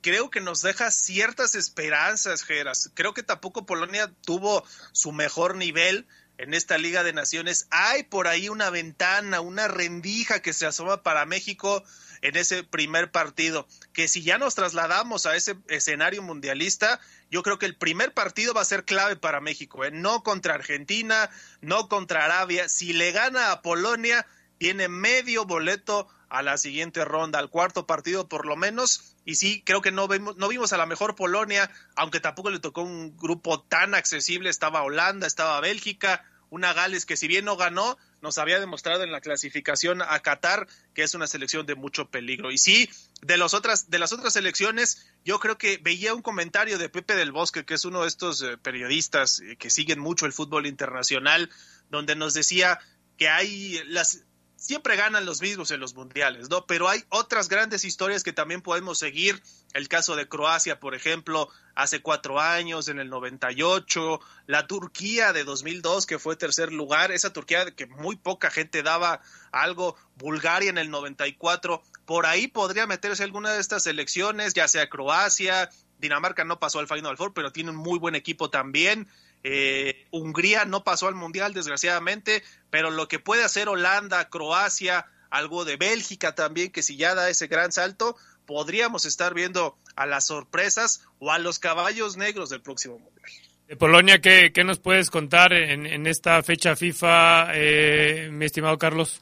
creo 0.00 0.30
que 0.30 0.40
nos 0.40 0.62
deja 0.62 0.90
ciertas 0.90 1.54
esperanzas, 1.54 2.42
Geras. 2.42 2.90
Creo 2.94 3.14
que 3.14 3.22
tampoco 3.22 3.66
Polonia 3.66 4.10
tuvo 4.22 4.64
su 4.92 5.12
mejor 5.12 5.56
nivel 5.56 6.06
en 6.38 6.54
esta 6.54 6.78
Liga 6.78 7.02
de 7.04 7.12
Naciones. 7.12 7.66
Hay 7.70 8.04
por 8.04 8.28
ahí 8.28 8.48
una 8.48 8.70
ventana, 8.70 9.40
una 9.40 9.68
rendija 9.68 10.40
que 10.40 10.52
se 10.52 10.66
asoma 10.66 11.02
para 11.02 11.26
México 11.26 11.84
en 12.22 12.36
ese 12.36 12.64
primer 12.64 13.10
partido, 13.10 13.68
que 13.92 14.08
si 14.08 14.22
ya 14.22 14.38
nos 14.38 14.54
trasladamos 14.54 15.26
a 15.26 15.36
ese 15.36 15.56
escenario 15.68 16.22
mundialista, 16.22 16.98
yo 17.30 17.42
creo 17.42 17.58
que 17.58 17.66
el 17.66 17.76
primer 17.76 18.14
partido 18.14 18.54
va 18.54 18.62
a 18.62 18.64
ser 18.64 18.84
clave 18.84 19.14
para 19.14 19.42
México, 19.42 19.84
¿eh? 19.84 19.90
no 19.90 20.22
contra 20.22 20.54
Argentina, 20.54 21.28
no 21.60 21.88
contra 21.90 22.24
Arabia, 22.24 22.70
si 22.70 22.94
le 22.94 23.12
gana 23.12 23.52
a 23.52 23.60
Polonia, 23.60 24.26
tiene 24.56 24.88
medio 24.88 25.44
boleto 25.44 26.08
a 26.34 26.42
la 26.42 26.58
siguiente 26.58 27.04
ronda, 27.04 27.38
al 27.38 27.48
cuarto 27.48 27.86
partido 27.86 28.28
por 28.28 28.44
lo 28.44 28.56
menos. 28.56 29.14
Y 29.24 29.36
sí, 29.36 29.62
creo 29.64 29.80
que 29.82 29.92
no 29.92 30.08
vimos, 30.08 30.36
no 30.36 30.48
vimos 30.48 30.72
a 30.72 30.76
la 30.76 30.86
mejor 30.86 31.14
Polonia, 31.14 31.70
aunque 31.94 32.20
tampoco 32.20 32.50
le 32.50 32.58
tocó 32.58 32.82
un 32.82 33.16
grupo 33.16 33.62
tan 33.62 33.94
accesible. 33.94 34.50
Estaba 34.50 34.82
Holanda, 34.82 35.26
estaba 35.26 35.60
Bélgica, 35.60 36.24
una 36.50 36.72
Gales 36.72 37.06
que 37.06 37.16
si 37.16 37.28
bien 37.28 37.44
no 37.44 37.56
ganó, 37.56 37.96
nos 38.20 38.38
había 38.38 38.58
demostrado 38.58 39.04
en 39.04 39.12
la 39.12 39.20
clasificación 39.20 40.02
a 40.02 40.18
Qatar 40.20 40.66
que 40.94 41.02
es 41.02 41.14
una 41.14 41.26
selección 41.26 41.66
de 41.66 41.74
mucho 41.74 42.10
peligro. 42.10 42.50
Y 42.50 42.58
sí, 42.58 42.88
de, 43.22 43.36
los 43.36 43.54
otras, 43.54 43.90
de 43.90 43.98
las 43.98 44.12
otras 44.12 44.32
selecciones, 44.32 45.06
yo 45.24 45.38
creo 45.38 45.58
que 45.58 45.78
veía 45.78 46.14
un 46.14 46.22
comentario 46.22 46.78
de 46.78 46.88
Pepe 46.88 47.16
del 47.16 47.32
Bosque, 47.32 47.64
que 47.64 47.74
es 47.74 47.84
uno 47.84 48.02
de 48.02 48.08
estos 48.08 48.42
eh, 48.42 48.56
periodistas 48.56 49.40
eh, 49.40 49.56
que 49.56 49.70
siguen 49.70 50.00
mucho 50.00 50.26
el 50.26 50.32
fútbol 50.32 50.66
internacional, 50.66 51.50
donde 51.90 52.16
nos 52.16 52.34
decía 52.34 52.80
que 53.18 53.28
hay 53.28 53.80
las 53.86 54.24
siempre 54.64 54.96
ganan 54.96 55.26
los 55.26 55.42
mismos 55.42 55.70
en 55.72 55.80
los 55.80 55.94
mundiales, 55.94 56.48
¿no? 56.48 56.66
Pero 56.66 56.88
hay 56.88 57.04
otras 57.10 57.50
grandes 57.50 57.84
historias 57.84 58.22
que 58.22 58.32
también 58.32 58.62
podemos 58.62 58.98
seguir. 58.98 59.42
El 59.74 59.88
caso 59.88 60.16
de 60.16 60.26
Croacia, 60.26 60.80
por 60.80 60.94
ejemplo, 60.94 61.50
hace 61.74 62.00
cuatro 62.00 62.40
años, 62.40 62.88
en 62.88 62.98
el 62.98 63.10
98, 63.10 64.20
la 64.46 64.66
Turquía 64.66 65.34
de 65.34 65.44
2002, 65.44 66.06
que 66.06 66.18
fue 66.18 66.36
tercer 66.36 66.72
lugar, 66.72 67.12
esa 67.12 67.30
Turquía 67.30 67.72
que 67.72 67.86
muy 67.86 68.16
poca 68.16 68.50
gente 68.50 68.82
daba 68.82 69.20
algo, 69.52 69.96
Bulgaria 70.16 70.70
en 70.70 70.78
el 70.78 70.90
94, 70.90 71.82
por 72.06 72.24
ahí 72.24 72.48
podría 72.48 72.86
meterse 72.86 73.22
alguna 73.22 73.52
de 73.52 73.60
estas 73.60 73.82
selecciones, 73.82 74.54
ya 74.54 74.66
sea 74.66 74.88
Croacia, 74.88 75.68
Dinamarca 75.98 76.44
no 76.44 76.58
pasó 76.58 76.78
al 76.78 76.88
Final 76.88 77.18
Four, 77.18 77.34
pero 77.34 77.52
tiene 77.52 77.70
un 77.70 77.76
muy 77.76 77.98
buen 77.98 78.14
equipo 78.14 78.48
también. 78.48 79.08
Eh, 79.42 79.93
Hungría 80.14 80.64
no 80.64 80.84
pasó 80.84 81.08
al 81.08 81.16
Mundial, 81.16 81.54
desgraciadamente, 81.54 82.44
pero 82.70 82.90
lo 82.90 83.08
que 83.08 83.18
puede 83.18 83.42
hacer 83.42 83.68
Holanda, 83.68 84.28
Croacia, 84.28 85.06
algo 85.28 85.64
de 85.64 85.76
Bélgica 85.76 86.36
también, 86.36 86.70
que 86.70 86.84
si 86.84 86.96
ya 86.96 87.16
da 87.16 87.28
ese 87.28 87.48
gran 87.48 87.72
salto, 87.72 88.16
podríamos 88.46 89.06
estar 89.06 89.34
viendo 89.34 89.76
a 89.96 90.06
las 90.06 90.26
sorpresas 90.28 91.02
o 91.18 91.32
a 91.32 91.38
los 91.38 91.58
caballos 91.58 92.16
negros 92.16 92.48
del 92.48 92.62
próximo 92.62 92.98
Mundial. 92.98 93.30
De 93.66 93.76
Polonia, 93.76 94.20
¿qué, 94.20 94.52
nos 94.64 94.78
puedes 94.78 95.10
contar 95.10 95.52
en, 95.52 96.06
esta 96.06 96.40
fecha 96.42 96.76
FIFA, 96.76 97.48
eh, 97.54 98.28
mi 98.30 98.44
estimado 98.44 98.78
Carlos? 98.78 99.20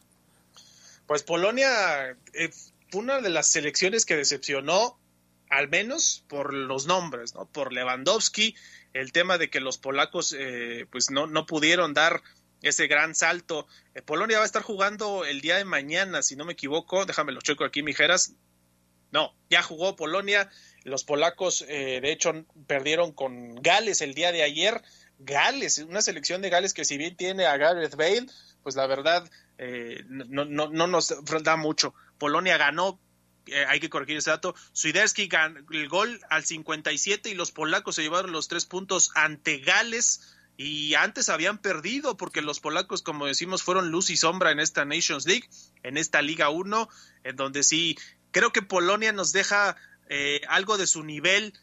Pues 1.06 1.22
Polonia 1.22 2.10
eh, 2.34 2.50
fue 2.90 3.00
una 3.00 3.20
de 3.20 3.30
las 3.30 3.46
selecciones 3.46 4.04
que 4.04 4.16
decepcionó, 4.16 4.98
al 5.48 5.68
menos 5.68 6.24
por 6.28 6.52
los 6.52 6.86
nombres, 6.86 7.34
¿no? 7.34 7.46
Por 7.46 7.72
Lewandowski 7.72 8.54
el 8.92 9.12
tema 9.12 9.38
de 9.38 9.50
que 9.50 9.60
los 9.60 9.78
polacos 9.78 10.34
eh, 10.38 10.86
pues 10.90 11.10
no, 11.10 11.26
no 11.26 11.46
pudieron 11.46 11.94
dar 11.94 12.22
ese 12.60 12.86
gran 12.86 13.14
salto. 13.14 13.66
Eh, 13.94 14.02
Polonia 14.02 14.38
va 14.38 14.44
a 14.44 14.46
estar 14.46 14.62
jugando 14.62 15.24
el 15.24 15.40
día 15.40 15.56
de 15.56 15.64
mañana, 15.64 16.22
si 16.22 16.36
no 16.36 16.44
me 16.44 16.52
equivoco, 16.52 17.06
déjame 17.06 17.32
lo 17.32 17.40
checo 17.40 17.64
aquí, 17.64 17.82
mijeras. 17.82 18.34
No, 19.10 19.34
ya 19.50 19.62
jugó 19.62 19.96
Polonia. 19.96 20.50
Los 20.84 21.04
polacos, 21.04 21.64
eh, 21.68 22.00
de 22.00 22.12
hecho, 22.12 22.32
perdieron 22.66 23.12
con 23.12 23.56
Gales 23.56 24.00
el 24.00 24.14
día 24.14 24.32
de 24.32 24.42
ayer. 24.42 24.82
Gales, 25.18 25.78
una 25.78 26.02
selección 26.02 26.42
de 26.42 26.50
Gales 26.50 26.74
que 26.74 26.84
si 26.84 26.98
bien 26.98 27.16
tiene 27.16 27.46
a 27.46 27.56
Gareth 27.56 27.94
Bale, 27.94 28.26
pues 28.62 28.74
la 28.74 28.86
verdad 28.86 29.30
no, 30.08 30.44
no, 30.44 30.68
no 30.70 30.86
nos 30.88 31.14
da 31.44 31.56
mucho. 31.56 31.94
Polonia 32.18 32.56
ganó 32.56 32.98
eh, 33.46 33.64
hay 33.68 33.80
que 33.80 33.90
corregir 33.90 34.16
ese 34.16 34.30
dato. 34.30 34.54
Swiderski 34.72 35.26
ganó 35.26 35.60
el 35.70 35.88
gol 35.88 36.20
al 36.30 36.44
57 36.44 37.30
y 37.30 37.34
los 37.34 37.52
polacos 37.52 37.96
se 37.96 38.02
llevaron 38.02 38.32
los 38.32 38.48
tres 38.48 38.66
puntos 38.66 39.10
ante 39.14 39.58
Gales 39.58 40.36
y 40.56 40.94
antes 40.94 41.28
habían 41.28 41.58
perdido 41.58 42.16
porque 42.16 42.42
los 42.42 42.60
polacos, 42.60 43.02
como 43.02 43.26
decimos, 43.26 43.62
fueron 43.62 43.90
luz 43.90 44.10
y 44.10 44.16
sombra 44.16 44.50
en 44.50 44.60
esta 44.60 44.84
Nations 44.84 45.26
League, 45.26 45.48
en 45.82 45.96
esta 45.96 46.22
Liga 46.22 46.50
1, 46.50 46.88
en 47.24 47.36
donde 47.36 47.62
sí, 47.62 47.98
creo 48.30 48.52
que 48.52 48.62
Polonia 48.62 49.12
nos 49.12 49.32
deja 49.32 49.76
eh, 50.08 50.40
algo 50.48 50.78
de 50.78 50.86
su 50.86 51.02
nivel. 51.02 51.54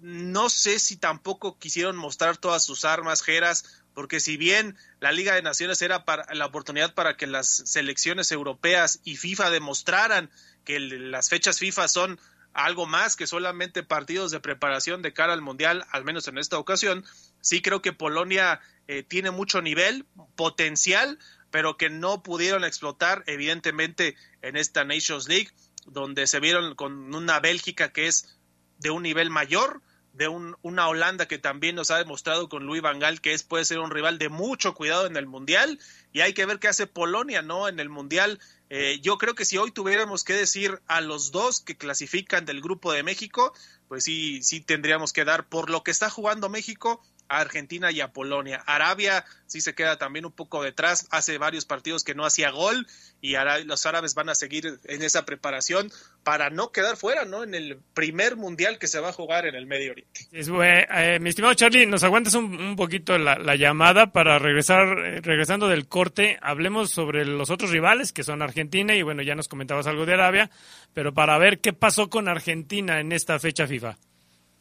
No 0.00 0.50
sé 0.50 0.78
si 0.78 0.96
tampoco 0.96 1.58
quisieron 1.58 1.96
mostrar 1.96 2.36
todas 2.36 2.62
sus 2.62 2.84
armas, 2.84 3.22
Geras, 3.22 3.84
porque 3.94 4.20
si 4.20 4.36
bien 4.36 4.76
la 5.00 5.12
Liga 5.12 5.34
de 5.34 5.42
Naciones 5.42 5.80
era 5.80 6.04
para, 6.04 6.32
la 6.34 6.46
oportunidad 6.46 6.94
para 6.94 7.16
que 7.16 7.26
las 7.26 7.48
selecciones 7.64 8.30
europeas 8.32 9.00
y 9.04 9.16
FIFA 9.16 9.50
demostraran 9.50 10.30
que 10.64 10.80
las 10.80 11.28
fechas 11.28 11.58
FIFA 11.58 11.88
son 11.88 12.20
algo 12.54 12.86
más 12.86 13.16
que 13.16 13.26
solamente 13.26 13.82
partidos 13.82 14.30
de 14.30 14.40
preparación 14.40 15.02
de 15.02 15.12
cara 15.12 15.32
al 15.32 15.42
Mundial, 15.42 15.84
al 15.90 16.04
menos 16.04 16.28
en 16.28 16.38
esta 16.38 16.58
ocasión. 16.58 17.04
Sí 17.40 17.60
creo 17.60 17.82
que 17.82 17.92
Polonia 17.92 18.60
eh, 18.86 19.02
tiene 19.02 19.30
mucho 19.30 19.60
nivel, 19.60 20.06
potencial, 20.36 21.18
pero 21.50 21.76
que 21.76 21.90
no 21.90 22.22
pudieron 22.22 22.64
explotar 22.64 23.24
evidentemente 23.26 24.16
en 24.42 24.56
esta 24.56 24.84
Nations 24.84 25.28
League, 25.28 25.50
donde 25.86 26.26
se 26.26 26.40
vieron 26.40 26.74
con 26.74 27.14
una 27.14 27.40
Bélgica 27.40 27.92
que 27.92 28.06
es 28.06 28.38
de 28.78 28.90
un 28.90 29.02
nivel 29.02 29.30
mayor, 29.30 29.82
de 30.12 30.28
un, 30.28 30.56
una 30.62 30.88
Holanda 30.88 31.26
que 31.26 31.38
también 31.38 31.74
nos 31.74 31.90
ha 31.90 31.98
demostrado 31.98 32.48
con 32.48 32.64
Luis 32.64 32.82
Van 32.82 33.00
Gaal 33.00 33.20
que 33.20 33.34
es, 33.34 33.42
puede 33.42 33.64
ser 33.64 33.80
un 33.80 33.90
rival 33.90 34.18
de 34.18 34.28
mucho 34.28 34.74
cuidado 34.74 35.06
en 35.06 35.16
el 35.16 35.26
Mundial 35.26 35.80
y 36.12 36.20
hay 36.20 36.32
que 36.34 36.46
ver 36.46 36.60
qué 36.60 36.68
hace 36.68 36.86
Polonia, 36.86 37.42
¿no? 37.42 37.68
En 37.68 37.80
el 37.80 37.88
Mundial. 37.88 38.38
Eh, 38.70 38.98
yo 39.02 39.18
creo 39.18 39.34
que 39.34 39.44
si 39.44 39.58
hoy 39.58 39.70
tuviéramos 39.70 40.24
que 40.24 40.32
decir 40.32 40.80
a 40.86 41.00
los 41.00 41.32
dos 41.32 41.60
que 41.60 41.76
clasifican 41.76 42.44
del 42.44 42.60
grupo 42.60 42.92
de 42.92 43.02
México, 43.02 43.52
pues 43.88 44.04
sí, 44.04 44.42
sí 44.42 44.60
tendríamos 44.60 45.12
que 45.12 45.24
dar 45.24 45.48
por 45.48 45.70
lo 45.70 45.82
que 45.82 45.90
está 45.90 46.10
jugando 46.10 46.48
México 46.48 47.02
Argentina 47.40 47.90
y 47.90 48.00
a 48.00 48.12
Polonia. 48.12 48.62
Arabia 48.66 49.24
sí 49.46 49.60
se 49.60 49.74
queda 49.74 49.98
también 49.98 50.24
un 50.24 50.32
poco 50.32 50.62
detrás, 50.62 51.06
hace 51.10 51.38
varios 51.38 51.64
partidos 51.64 52.04
que 52.04 52.14
no 52.14 52.24
hacía 52.24 52.50
gol 52.50 52.86
y 53.20 53.36
los 53.64 53.86
árabes 53.86 54.14
van 54.14 54.28
a 54.28 54.34
seguir 54.34 54.80
en 54.84 55.02
esa 55.02 55.24
preparación 55.24 55.90
para 56.24 56.50
no 56.50 56.72
quedar 56.72 56.96
fuera, 56.96 57.24
¿no? 57.24 57.42
En 57.42 57.54
el 57.54 57.78
primer 57.94 58.36
mundial 58.36 58.78
que 58.78 58.86
se 58.86 59.00
va 59.00 59.10
a 59.10 59.12
jugar 59.12 59.46
en 59.46 59.54
el 59.54 59.66
Medio 59.66 59.92
Oriente. 59.92 60.20
Eh, 60.32 61.18
mi 61.20 61.30
estimado 61.30 61.54
Charlie, 61.54 61.86
nos 61.86 62.02
aguantas 62.02 62.34
un, 62.34 62.76
poquito 62.76 63.16
la, 63.16 63.56
llamada 63.56 64.12
para 64.12 64.38
regresar, 64.38 64.98
eh, 64.98 65.20
regresando 65.20 65.68
del 65.68 65.86
corte, 65.86 66.38
hablemos 66.42 66.90
sobre 66.90 67.24
los 67.24 67.50
otros 67.50 67.70
rivales 67.70 68.12
que 68.12 68.24
son 68.24 68.42
Argentina 68.42 68.94
y 68.94 69.02
bueno, 69.02 69.22
ya 69.22 69.34
nos 69.34 69.48
comentabas 69.48 69.86
algo 69.86 70.06
de 70.06 70.14
Arabia, 70.14 70.50
pero 70.92 71.14
para 71.14 71.38
ver 71.38 71.60
qué 71.60 71.72
pasó 71.72 72.10
con 72.10 72.28
Argentina 72.28 73.00
en 73.00 73.12
esta 73.12 73.38
fecha 73.38 73.66
FIFA. 73.66 73.96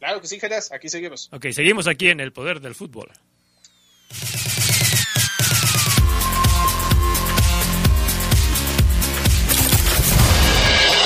Claro 0.04 0.20
que 0.20 0.28
sí, 0.28 0.38
Geras, 0.38 0.70
aquí 0.74 0.90
seguimos. 0.90 1.30
Ok, 1.32 1.46
seguimos 1.54 1.88
aquí 1.88 2.10
en 2.10 2.20
el 2.20 2.34
poder 2.34 2.60
del 2.60 2.76
fútbol. 2.76 3.10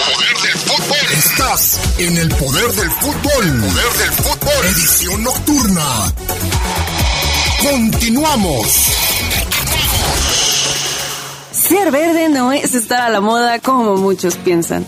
Poder 0.07 0.37
del 0.41 0.57
fútbol. 0.57 0.97
Estás 1.15 1.99
en 1.99 2.17
el 2.17 2.29
poder 2.29 2.71
del 2.71 2.89
fútbol. 2.89 3.61
Poder 3.61 3.93
del 3.99 4.11
fútbol. 4.13 4.65
Edición 4.65 5.23
nocturna. 5.23 6.13
Continuamos. 7.69 8.67
Ser 11.51 11.91
verde 11.91 12.29
no 12.29 12.51
es 12.51 12.73
estar 12.73 13.01
a 13.01 13.09
la 13.09 13.21
moda 13.21 13.59
como 13.59 13.95
muchos 13.97 14.37
piensan. 14.37 14.87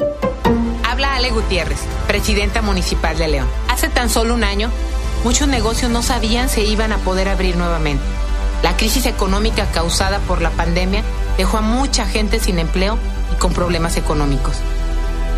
Ale 1.03 1.31
Gutiérrez, 1.31 1.79
presidenta 2.07 2.61
municipal 2.61 3.17
de 3.17 3.27
León. 3.27 3.47
Hace 3.69 3.89
tan 3.89 4.09
solo 4.09 4.33
un 4.33 4.43
año, 4.43 4.69
muchos 5.23 5.47
negocios 5.47 5.91
no 5.91 6.03
sabían 6.03 6.49
si 6.49 6.61
iban 6.61 6.91
a 6.91 6.97
poder 6.97 7.29
abrir 7.29 7.57
nuevamente. 7.57 8.03
La 8.63 8.77
crisis 8.77 9.05
económica 9.05 9.65
causada 9.71 10.19
por 10.19 10.41
la 10.41 10.51
pandemia 10.51 11.03
dejó 11.37 11.57
a 11.57 11.61
mucha 11.61 12.05
gente 12.05 12.39
sin 12.39 12.59
empleo 12.59 12.97
y 13.33 13.39
con 13.39 13.53
problemas 13.53 13.97
económicos. 13.97 14.57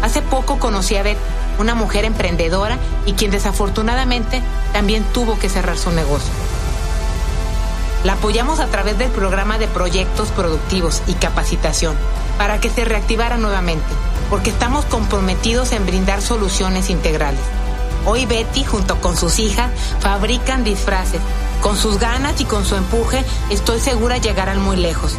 Hace 0.01 0.21
poco 0.21 0.59
conocí 0.59 0.95
a 0.97 1.03
Beth, 1.03 1.17
una 1.59 1.75
mujer 1.75 2.03
emprendedora 2.03 2.77
y 3.05 3.13
quien 3.13 3.31
desafortunadamente 3.31 4.41
también 4.73 5.03
tuvo 5.13 5.39
que 5.39 5.49
cerrar 5.49 5.77
su 5.77 5.91
negocio. 5.91 6.31
La 8.03 8.13
apoyamos 8.13 8.59
a 8.59 8.67
través 8.67 8.97
del 8.97 9.09
programa 9.11 9.57
de 9.57 9.67
proyectos 9.69 10.29
productivos 10.29 11.01
y 11.07 11.13
capacitación 11.13 11.95
para 12.37 12.59
que 12.59 12.69
se 12.69 12.83
reactivara 12.83 13.37
nuevamente 13.37 13.85
porque 14.29 14.49
estamos 14.49 14.85
comprometidos 14.85 15.71
en 15.71 15.85
brindar 15.85 16.21
soluciones 16.21 16.89
integrales. 16.89 17.41
Hoy 18.05 18.25
Betty, 18.25 18.63
junto 18.63 18.99
con 18.99 19.15
sus 19.15 19.39
hijas, 19.39 19.71
fabrican 19.99 20.63
disfraces. 20.63 21.21
Con 21.61 21.77
sus 21.77 21.97
ganas 21.97 22.39
y 22.41 22.45
con 22.45 22.65
su 22.65 22.75
empuje, 22.75 23.23
estoy 23.49 23.79
segura 23.79 24.17
llegarán 24.17 24.61
muy 24.61 24.75
lejos. 24.75 25.15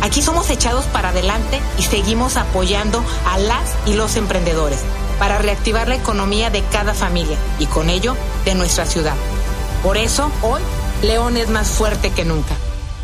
Aquí 0.00 0.22
somos 0.22 0.50
echados 0.50 0.84
para 0.86 1.10
adelante 1.10 1.60
y 1.78 1.82
seguimos 1.82 2.36
apoyando 2.36 3.02
a 3.26 3.38
las 3.38 3.74
y 3.86 3.94
los 3.94 4.16
emprendedores 4.16 4.80
para 5.18 5.38
reactivar 5.38 5.88
la 5.88 5.94
economía 5.94 6.50
de 6.50 6.62
cada 6.64 6.94
familia 6.94 7.36
y 7.58 7.66
con 7.66 7.90
ello 7.90 8.16
de 8.44 8.54
nuestra 8.54 8.86
ciudad. 8.86 9.14
Por 9.82 9.96
eso, 9.96 10.30
hoy, 10.42 10.62
León 11.02 11.36
es 11.36 11.48
más 11.48 11.68
fuerte 11.68 12.10
que 12.10 12.24
nunca. 12.24 12.54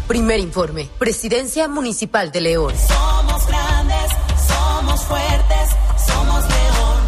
Primer 0.07 0.41
informe, 0.41 0.89
Presidencia 0.99 1.69
Municipal 1.69 2.33
de 2.33 2.41
León. 2.41 2.75
Somos 2.89 3.47
grandes 3.47 4.13
somos 4.91 5.05
fuertes, 5.07 5.71
somos 6.07 6.45
león. 6.49 7.01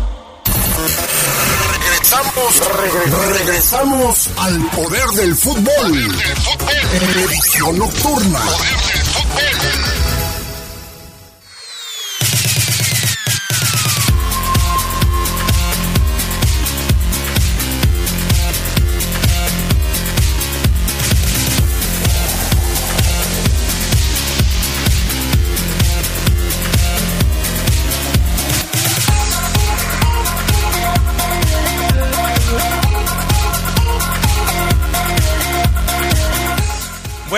Regresamos, 1.80 2.62
regresamos 3.38 4.28
al 4.36 4.60
poder 4.70 5.06
del 5.16 5.34
fútbol. 5.34 6.16
Edición 7.16 7.78
nocturna. 7.78 8.40
Poder 8.40 8.80
del 8.92 9.04
fútbol. 9.04 9.91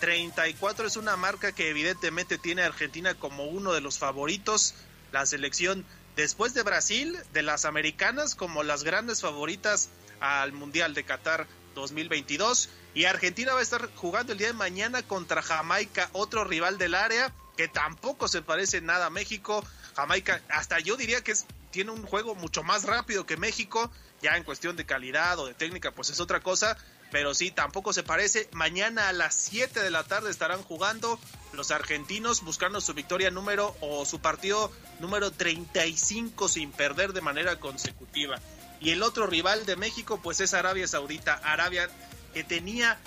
34 0.00 0.86
es 0.86 0.96
una 0.96 1.16
marca 1.16 1.52
que 1.52 1.68
evidentemente 1.68 2.38
tiene 2.38 2.62
a 2.62 2.66
Argentina 2.66 3.14
como 3.14 3.44
uno 3.46 3.72
de 3.72 3.80
los 3.80 3.98
favoritos. 3.98 4.74
La 5.10 5.26
selección 5.26 5.84
después 6.18 6.52
de 6.52 6.64
Brasil, 6.64 7.16
de 7.32 7.42
las 7.42 7.64
americanas 7.64 8.34
como 8.34 8.64
las 8.64 8.82
grandes 8.82 9.20
favoritas 9.20 9.88
al 10.18 10.52
Mundial 10.52 10.92
de 10.92 11.04
Qatar 11.04 11.46
2022. 11.76 12.70
Y 12.92 13.04
Argentina 13.04 13.52
va 13.52 13.60
a 13.60 13.62
estar 13.62 13.88
jugando 13.94 14.32
el 14.32 14.38
día 14.38 14.48
de 14.48 14.52
mañana 14.52 15.04
contra 15.04 15.42
Jamaica, 15.42 16.10
otro 16.12 16.42
rival 16.42 16.76
del 16.76 16.96
área 16.96 17.32
que 17.56 17.68
tampoco 17.68 18.26
se 18.26 18.42
parece 18.42 18.80
nada 18.80 19.06
a 19.06 19.10
México. 19.10 19.64
Jamaica, 19.94 20.42
hasta 20.48 20.80
yo 20.80 20.96
diría 20.96 21.22
que 21.22 21.34
tiene 21.70 21.92
un 21.92 22.02
juego 22.02 22.34
mucho 22.34 22.64
más 22.64 22.82
rápido 22.82 23.24
que 23.24 23.36
México, 23.36 23.88
ya 24.20 24.36
en 24.36 24.42
cuestión 24.42 24.74
de 24.74 24.86
calidad 24.86 25.38
o 25.38 25.46
de 25.46 25.54
técnica, 25.54 25.92
pues 25.92 26.10
es 26.10 26.18
otra 26.18 26.40
cosa, 26.40 26.76
pero 27.10 27.34
sí, 27.34 27.50
tampoco 27.50 27.92
se 27.92 28.02
parece. 28.02 28.48
Mañana 28.52 29.08
a 29.08 29.12
las 29.12 29.34
7 29.34 29.80
de 29.80 29.90
la 29.90 30.04
tarde 30.04 30.30
estarán 30.30 30.62
jugando 30.62 31.18
los 31.52 31.70
argentinos 31.70 32.42
buscando 32.42 32.80
su 32.80 32.94
victoria 32.94 33.30
número 33.30 33.74
o 33.80 34.04
su 34.04 34.20
partido 34.20 34.70
número 35.00 35.30
35 35.30 36.48
sin 36.48 36.70
perder 36.70 37.12
de 37.12 37.20
manera 37.20 37.58
consecutiva. 37.58 38.38
Y 38.80 38.90
el 38.90 39.02
otro 39.02 39.26
rival 39.26 39.66
de 39.66 39.76
México, 39.76 40.20
pues 40.22 40.40
es 40.40 40.54
Arabia 40.54 40.86
Saudita. 40.86 41.34
Arabia 41.34 41.88
que 42.34 42.44
tenía 42.44 42.98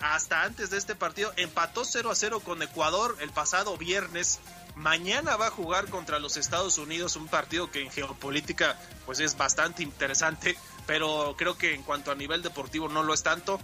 hasta 0.00 0.42
antes 0.42 0.70
de 0.70 0.76
este 0.76 0.94
partido, 0.94 1.32
empató 1.36 1.84
0 1.84 2.10
a 2.10 2.14
0 2.14 2.40
con 2.40 2.62
Ecuador 2.62 3.16
el 3.20 3.30
pasado 3.30 3.76
viernes. 3.76 4.40
Mañana 4.74 5.36
va 5.36 5.46
a 5.46 5.50
jugar 5.50 5.88
contra 5.88 6.18
los 6.18 6.36
Estados 6.36 6.76
Unidos, 6.76 7.16
un 7.16 7.28
partido 7.28 7.70
que 7.70 7.80
en 7.80 7.90
geopolítica 7.90 8.78
pues 9.06 9.20
es 9.20 9.36
bastante 9.36 9.82
interesante, 9.82 10.56
pero 10.86 11.34
creo 11.36 11.58
que 11.58 11.74
en 11.74 11.82
cuanto 11.82 12.10
a 12.10 12.14
nivel 12.14 12.42
deportivo 12.42 12.88
no 12.88 13.02
lo 13.02 13.12
es 13.14 13.22
tanto. 13.22 13.60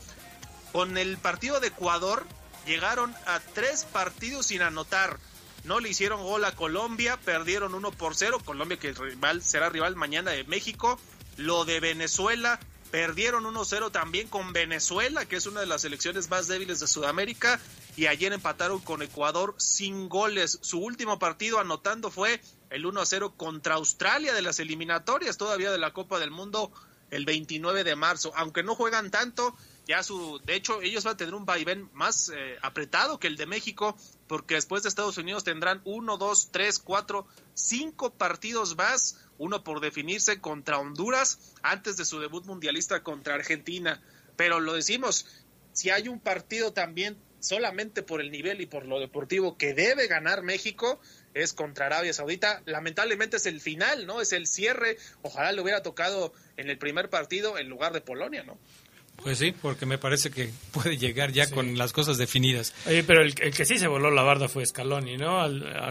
Con 0.72 0.98
el 0.98 1.18
partido 1.18 1.60
de 1.60 1.68
Ecuador 1.68 2.24
llegaron 2.66 3.14
a 3.26 3.40
tres 3.40 3.84
partidos 3.84 4.46
sin 4.46 4.62
anotar. 4.62 5.18
No 5.64 5.78
le 5.78 5.90
hicieron 5.90 6.22
gol 6.22 6.44
a 6.44 6.56
Colombia, 6.56 7.18
perdieron 7.24 7.74
1 7.74 7.92
por 7.92 8.16
0. 8.16 8.40
Colombia 8.44 8.78
que 8.78 8.92
rival, 8.92 9.42
será 9.42 9.68
rival 9.68 9.94
mañana 9.94 10.32
de 10.32 10.44
México. 10.44 10.98
Lo 11.36 11.64
de 11.64 11.78
Venezuela, 11.78 12.58
perdieron 12.90 13.44
1-0 13.44 13.90
también 13.92 14.28
con 14.28 14.52
Venezuela, 14.52 15.24
que 15.24 15.36
es 15.36 15.46
una 15.46 15.60
de 15.60 15.66
las 15.66 15.82
selecciones 15.82 16.28
más 16.28 16.48
débiles 16.48 16.80
de 16.80 16.88
Sudamérica. 16.88 17.60
Y 17.96 18.06
ayer 18.06 18.32
empataron 18.32 18.80
con 18.80 19.02
Ecuador 19.02 19.54
sin 19.58 20.08
goles. 20.08 20.58
Su 20.62 20.80
último 20.80 21.18
partido 21.18 21.60
anotando 21.60 22.10
fue 22.10 22.40
el 22.70 22.84
1-0 22.84 23.34
contra 23.36 23.76
Australia 23.76 24.34
de 24.34 24.42
las 24.42 24.58
eliminatorias 24.58 25.36
todavía 25.36 25.70
de 25.70 25.78
la 25.78 25.92
Copa 25.92 26.18
del 26.18 26.30
Mundo 26.30 26.72
el 27.12 27.26
29 27.26 27.84
de 27.84 27.94
marzo. 27.94 28.32
Aunque 28.34 28.62
no 28.62 28.74
juegan 28.74 29.10
tanto, 29.10 29.54
ya 29.86 30.02
su, 30.02 30.40
de 30.44 30.56
hecho, 30.56 30.80
ellos 30.80 31.04
van 31.04 31.14
a 31.14 31.16
tener 31.16 31.34
un 31.34 31.44
vaivén 31.44 31.88
más 31.92 32.32
eh, 32.34 32.56
apretado 32.62 33.20
que 33.20 33.28
el 33.28 33.36
de 33.36 33.46
México, 33.46 33.96
porque 34.26 34.54
después 34.54 34.82
de 34.82 34.88
Estados 34.88 35.18
Unidos 35.18 35.44
tendrán 35.44 35.82
uno, 35.84 36.16
dos, 36.16 36.48
tres, 36.50 36.78
cuatro, 36.78 37.26
cinco 37.54 38.14
partidos 38.14 38.76
más, 38.76 39.18
uno 39.38 39.62
por 39.62 39.80
definirse 39.80 40.40
contra 40.40 40.78
Honduras 40.78 41.52
antes 41.62 41.96
de 41.96 42.06
su 42.06 42.18
debut 42.18 42.46
mundialista 42.46 43.02
contra 43.02 43.34
Argentina. 43.34 44.02
Pero 44.36 44.58
lo 44.58 44.72
decimos, 44.72 45.26
si 45.72 45.90
hay 45.90 46.08
un 46.08 46.18
partido 46.18 46.72
también 46.72 47.18
solamente 47.40 48.02
por 48.02 48.20
el 48.20 48.30
nivel 48.30 48.60
y 48.60 48.66
por 48.66 48.86
lo 48.86 49.00
deportivo 49.00 49.58
que 49.58 49.74
debe 49.74 50.06
ganar 50.06 50.42
México, 50.42 51.00
es 51.34 51.52
contra 51.52 51.86
Arabia 51.86 52.12
Saudita. 52.12 52.62
Lamentablemente 52.66 53.36
es 53.36 53.46
el 53.46 53.60
final, 53.60 54.06
¿no? 54.06 54.20
Es 54.20 54.32
el 54.32 54.46
cierre. 54.46 54.96
Ojalá 55.22 55.52
le 55.52 55.60
hubiera 55.60 55.82
tocado 55.82 56.32
en 56.56 56.70
el 56.70 56.78
primer 56.78 57.10
partido 57.10 57.58
en 57.58 57.68
lugar 57.68 57.92
de 57.92 58.00
Polonia, 58.00 58.42
¿no? 58.42 58.58
Pues 59.16 59.38
sí, 59.38 59.52
porque 59.52 59.86
me 59.86 59.98
parece 59.98 60.30
que 60.30 60.50
puede 60.72 60.96
llegar 60.96 61.32
ya 61.32 61.48
con 61.48 61.78
las 61.78 61.92
cosas 61.92 62.18
definidas. 62.18 62.74
Oye, 62.86 63.04
pero 63.04 63.22
el, 63.22 63.34
que 63.34 63.64
sí 63.64 63.78
se 63.78 63.86
voló 63.86 64.10
la 64.10 64.22
barda 64.22 64.48
fue 64.48 64.66
Scaloni, 64.66 65.16
¿no? 65.16 65.46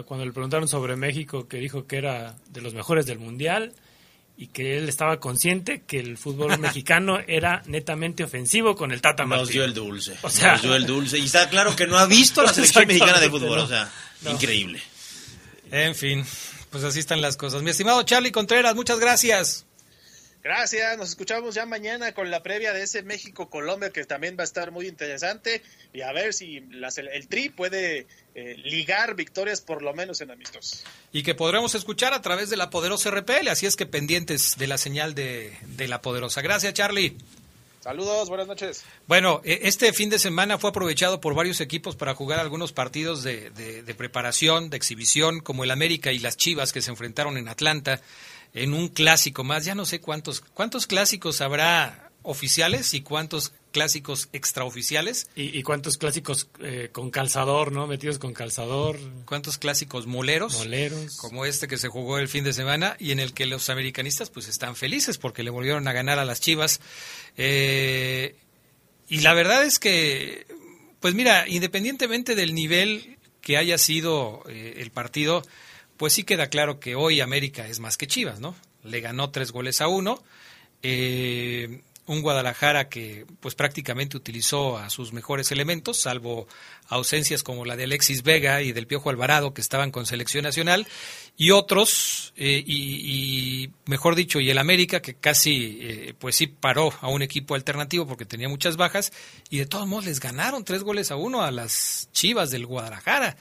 cuando 0.06 0.26
le 0.26 0.34
preguntaron 0.34 0.68
sobre 0.68 0.96
México, 0.96 1.48
que 1.48 1.58
dijo 1.58 1.88
que 1.88 1.98
era 1.98 2.36
de 2.50 2.62
los 2.62 2.74
mejores 2.74 3.06
del 3.06 3.20
Mundial 3.20 3.74
y 4.38 4.48
que 4.48 4.78
él 4.78 4.90
estaba 4.90 5.20
consciente 5.20 5.84
que 5.86 6.00
el 6.00 6.18
fútbol 6.18 6.58
mexicano 6.60 7.20
era 7.26 7.62
netamente 7.68 8.24
ofensivo 8.24 8.76
con 8.76 8.92
el 8.92 9.00
Tata 9.00 9.24
Martino. 9.26 9.46
Nos 9.46 9.50
dio 9.50 9.64
el 9.64 9.74
dulce. 9.74 10.18
O 10.24 10.30
sea, 10.30 10.54
nos 10.54 10.64
dio 10.64 10.76
el 10.76 10.86
dulce. 10.86 11.18
Y 11.18 11.26
está 11.26 11.48
claro 11.50 11.76
que 11.76 11.88
no 11.88 11.98
ha 11.98 12.08
visto 12.08 12.42
la 12.42 12.52
selección 12.52 12.86
mexicana 12.88 13.20
de 13.20 13.30
fútbol. 13.30 13.60
O 13.60 13.68
sea, 13.68 13.90
increíble. 14.30 14.82
En 15.72 15.96
fin, 15.96 16.26
pues 16.70 16.84
así 16.84 17.00
están 17.00 17.22
las 17.22 17.38
cosas. 17.38 17.64
Mi 17.64 17.72
estimado 17.72 18.04
Charlie 18.04 18.32
Contreras, 18.32 18.76
muchas 18.76 19.00
gracias. 19.00 19.66
Gracias, 20.44 20.98
nos 20.98 21.10
escuchamos 21.10 21.54
ya 21.54 21.68
mañana 21.68 22.14
con 22.14 22.32
la 22.32 22.42
previa 22.42 22.74
de 22.74 22.82
ese 22.82 23.04
México-Colombia 23.04 23.92
que 23.92 24.04
también 24.06 24.36
va 24.38 24.42
a 24.42 24.46
estar 24.46 24.72
muy 24.72 24.88
interesante 24.88 25.62
y 25.94 26.02
a 26.02 26.12
ver 26.14 26.34
si 26.34 26.58
el 26.58 27.28
Tri 27.28 27.50
puede 27.50 28.08
eh, 28.34 28.56
ligar 28.64 29.14
victorias 29.16 29.62
por 29.62 29.84
lo 29.84 29.94
menos 29.94 30.20
en 30.20 30.32
amistos. 30.32 30.84
Y 31.12 31.22
que 31.22 31.36
podremos 31.36 31.76
escuchar 31.76 32.16
a 32.16 32.24
través 32.24 32.50
de 32.50 32.58
la 32.58 32.72
poderosa 32.72 33.12
RPL, 33.12 33.50
así 33.50 33.68
es 33.68 33.76
que 33.76 33.86
pendientes 33.86 34.58
de 34.58 34.66
la 34.66 34.80
señal 34.80 35.14
de, 35.14 35.56
la 35.78 36.02
poderosa. 36.02 36.42
Gracias 36.42 36.74
Charlie. 36.74 37.16
Saludos, 37.82 38.30
buenas 38.30 38.48
noches. 38.48 38.84
Bueno, 39.08 39.42
e, 39.44 39.62
este 39.64 39.92
fin 39.92 40.10
de 40.10 40.20
semana 40.20 40.58
fue 40.58 40.70
aprovechado 40.70 41.20
por 41.20 41.34
varios 41.34 41.60
equipos 41.62 41.96
para 41.96 42.16
jugar 42.16 42.40
algunos 42.40 42.72
partidos 42.72 43.24
de, 43.24 43.50
de 43.50 43.96
preparación, 43.96 44.70
de 44.70 44.78
exhibición, 44.78 45.42
como 45.42 45.64
el 45.64 45.72
América 45.72 46.12
y 46.12 46.20
las 46.20 46.38
Chivas 46.38 46.72
que 46.72 46.82
se 46.82 46.92
enfrentaron 46.92 47.38
en 47.38 47.50
Atlanta 47.50 48.00
en 48.54 48.74
un 48.74 48.88
clásico 48.90 49.44
más. 49.44 49.66
Ya 49.66 49.76
no 49.76 49.86
sé 49.86 50.00
cuántos, 50.00 50.42
cuántos 50.42 50.88
clásicos 50.88 51.42
habrá 51.42 52.12
oficiales 52.24 52.94
y 52.94 53.02
cuántos 53.02 53.52
clásicos 53.72 54.30
extraoficiales. 54.34 55.28
¿Y, 55.36 55.58
y 55.58 55.64
cuántos 55.64 55.98
clásicos 55.98 56.50
eh, 56.60 56.90
con 56.92 57.10
calzador, 57.10 57.72
¿no? 57.72 57.88
Metidos 57.88 58.20
con 58.20 58.34
calzador. 58.34 59.00
¿Cuántos 59.26 59.58
clásicos 59.58 60.08
moleros? 60.08 60.54
Moleros. 60.58 61.18
Como 61.18 61.46
este 61.46 61.68
que 61.68 61.78
se 61.78 61.88
jugó 61.88 62.20
el 62.20 62.28
fin 62.28 62.44
de 62.44 62.54
semana 62.54 62.96
y 63.00 63.12
en 63.12 63.20
el 63.20 63.34
que 63.34 63.46
los 63.46 63.70
americanistas 63.70 64.30
pues 64.30 64.48
están 64.48 64.76
felices 64.76 65.18
porque 65.18 65.44
le 65.44 65.50
volvieron 65.50 65.88
a 65.88 65.94
ganar 65.94 66.20
a 66.20 66.26
las 66.26 66.42
Chivas. 66.42 66.82
Eh, 67.38 68.36
y 69.08 69.20
la 69.22 69.34
verdad 69.34 69.64
es 69.66 69.80
que, 69.80 70.46
pues 71.00 71.14
mira, 71.14 71.48
independientemente 71.48 72.36
del 72.36 72.54
nivel 72.54 73.18
que 73.42 73.58
haya 73.58 73.78
sido 73.78 74.44
eh, 74.48 74.76
el 74.78 74.92
partido, 74.92 75.44
pues 75.98 76.14
sí 76.14 76.24
queda 76.24 76.48
claro 76.48 76.80
que 76.80 76.96
hoy 76.96 77.22
América 77.22 77.68
es 77.68 77.80
más 77.80 77.98
que 77.98 78.08
Chivas, 78.08 78.40
¿no? 78.40 78.56
Le 78.84 79.02
ganó 79.02 79.30
tres 79.32 79.52
goles 79.52 79.82
a 79.82 79.88
uno. 79.88 80.24
Eh, 80.84 81.82
un 82.08 82.22
Guadalajara 82.22 82.90
que 82.90 83.26
pues 83.40 83.56
prácticamente 83.56 84.18
utilizó 84.18 84.78
a 84.78 84.90
sus 84.90 85.14
mejores 85.14 85.52
elementos, 85.52 85.98
salvo 85.98 86.48
ausencias 86.88 87.44
como 87.44 87.64
la 87.64 87.76
de 87.76 87.86
Alexis 87.86 88.24
Vega 88.24 88.62
y 88.62 88.72
del 88.72 88.88
Piojo 88.88 89.10
Alvarado 89.10 89.54
que 89.54 89.62
estaban 89.62 89.92
con 89.92 90.06
selección 90.06 90.44
nacional, 90.44 90.88
y 91.38 91.52
otros, 91.52 92.34
eh, 92.36 92.64
y, 92.66 93.70
mejor 93.86 94.16
dicho, 94.16 94.40
y 94.40 94.50
el 94.50 94.58
América 94.58 95.02
que 95.02 95.16
casi 95.16 95.80
eh, 95.82 96.14
pues 96.18 96.36
sí 96.36 96.48
paró 96.48 96.94
a 97.02 97.08
un 97.08 97.22
equipo 97.22 97.56
alternativo 97.56 98.08
porque 98.08 98.26
tenía 98.26 98.50
muchas 98.50 98.78
bajas, 98.78 99.14
y 99.50 99.60
de 99.60 99.66
todos 99.66 99.88
modos 99.88 100.06
les 100.06 100.20
ganaron 100.20 100.66
tres 100.66 100.84
goles 100.84 101.12
a 101.12 101.16
uno 101.16 101.44
a 101.44 101.52
las 101.52 102.10
Chivas 102.12 102.52
del 102.52 102.66
Guadalajara. 102.66 103.38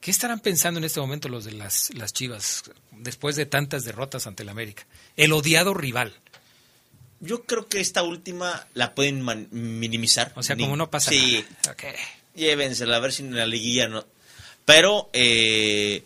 ¿Qué 0.00 0.10
estarán 0.10 0.40
pensando 0.40 0.78
en 0.78 0.84
este 0.84 1.00
momento 1.00 1.28
los 1.28 1.44
de 1.44 1.52
las, 1.52 1.92
las 1.94 2.12
Chivas 2.12 2.62
después 2.92 3.36
de 3.36 3.46
tantas 3.46 3.84
derrotas 3.84 4.26
ante 4.26 4.44
el 4.44 4.48
América? 4.48 4.86
El 5.16 5.32
odiado 5.32 5.74
rival. 5.74 6.14
Yo 7.20 7.44
creo 7.44 7.66
que 7.66 7.80
esta 7.80 8.02
última 8.02 8.66
la 8.74 8.94
pueden 8.94 9.24
minimizar. 9.50 10.32
O 10.36 10.42
sea, 10.42 10.56
como 10.56 10.76
no 10.76 10.90
pasa 10.90 11.10
sí, 11.10 11.44
nada. 11.62 11.72
Okay. 11.72 11.94
Llévensela, 12.34 12.96
a 12.96 13.00
ver 13.00 13.12
si 13.12 13.22
en 13.22 13.34
la 13.34 13.46
liguilla 13.46 13.88
no. 13.88 14.06
Pero 14.64 15.10
eh, 15.12 16.04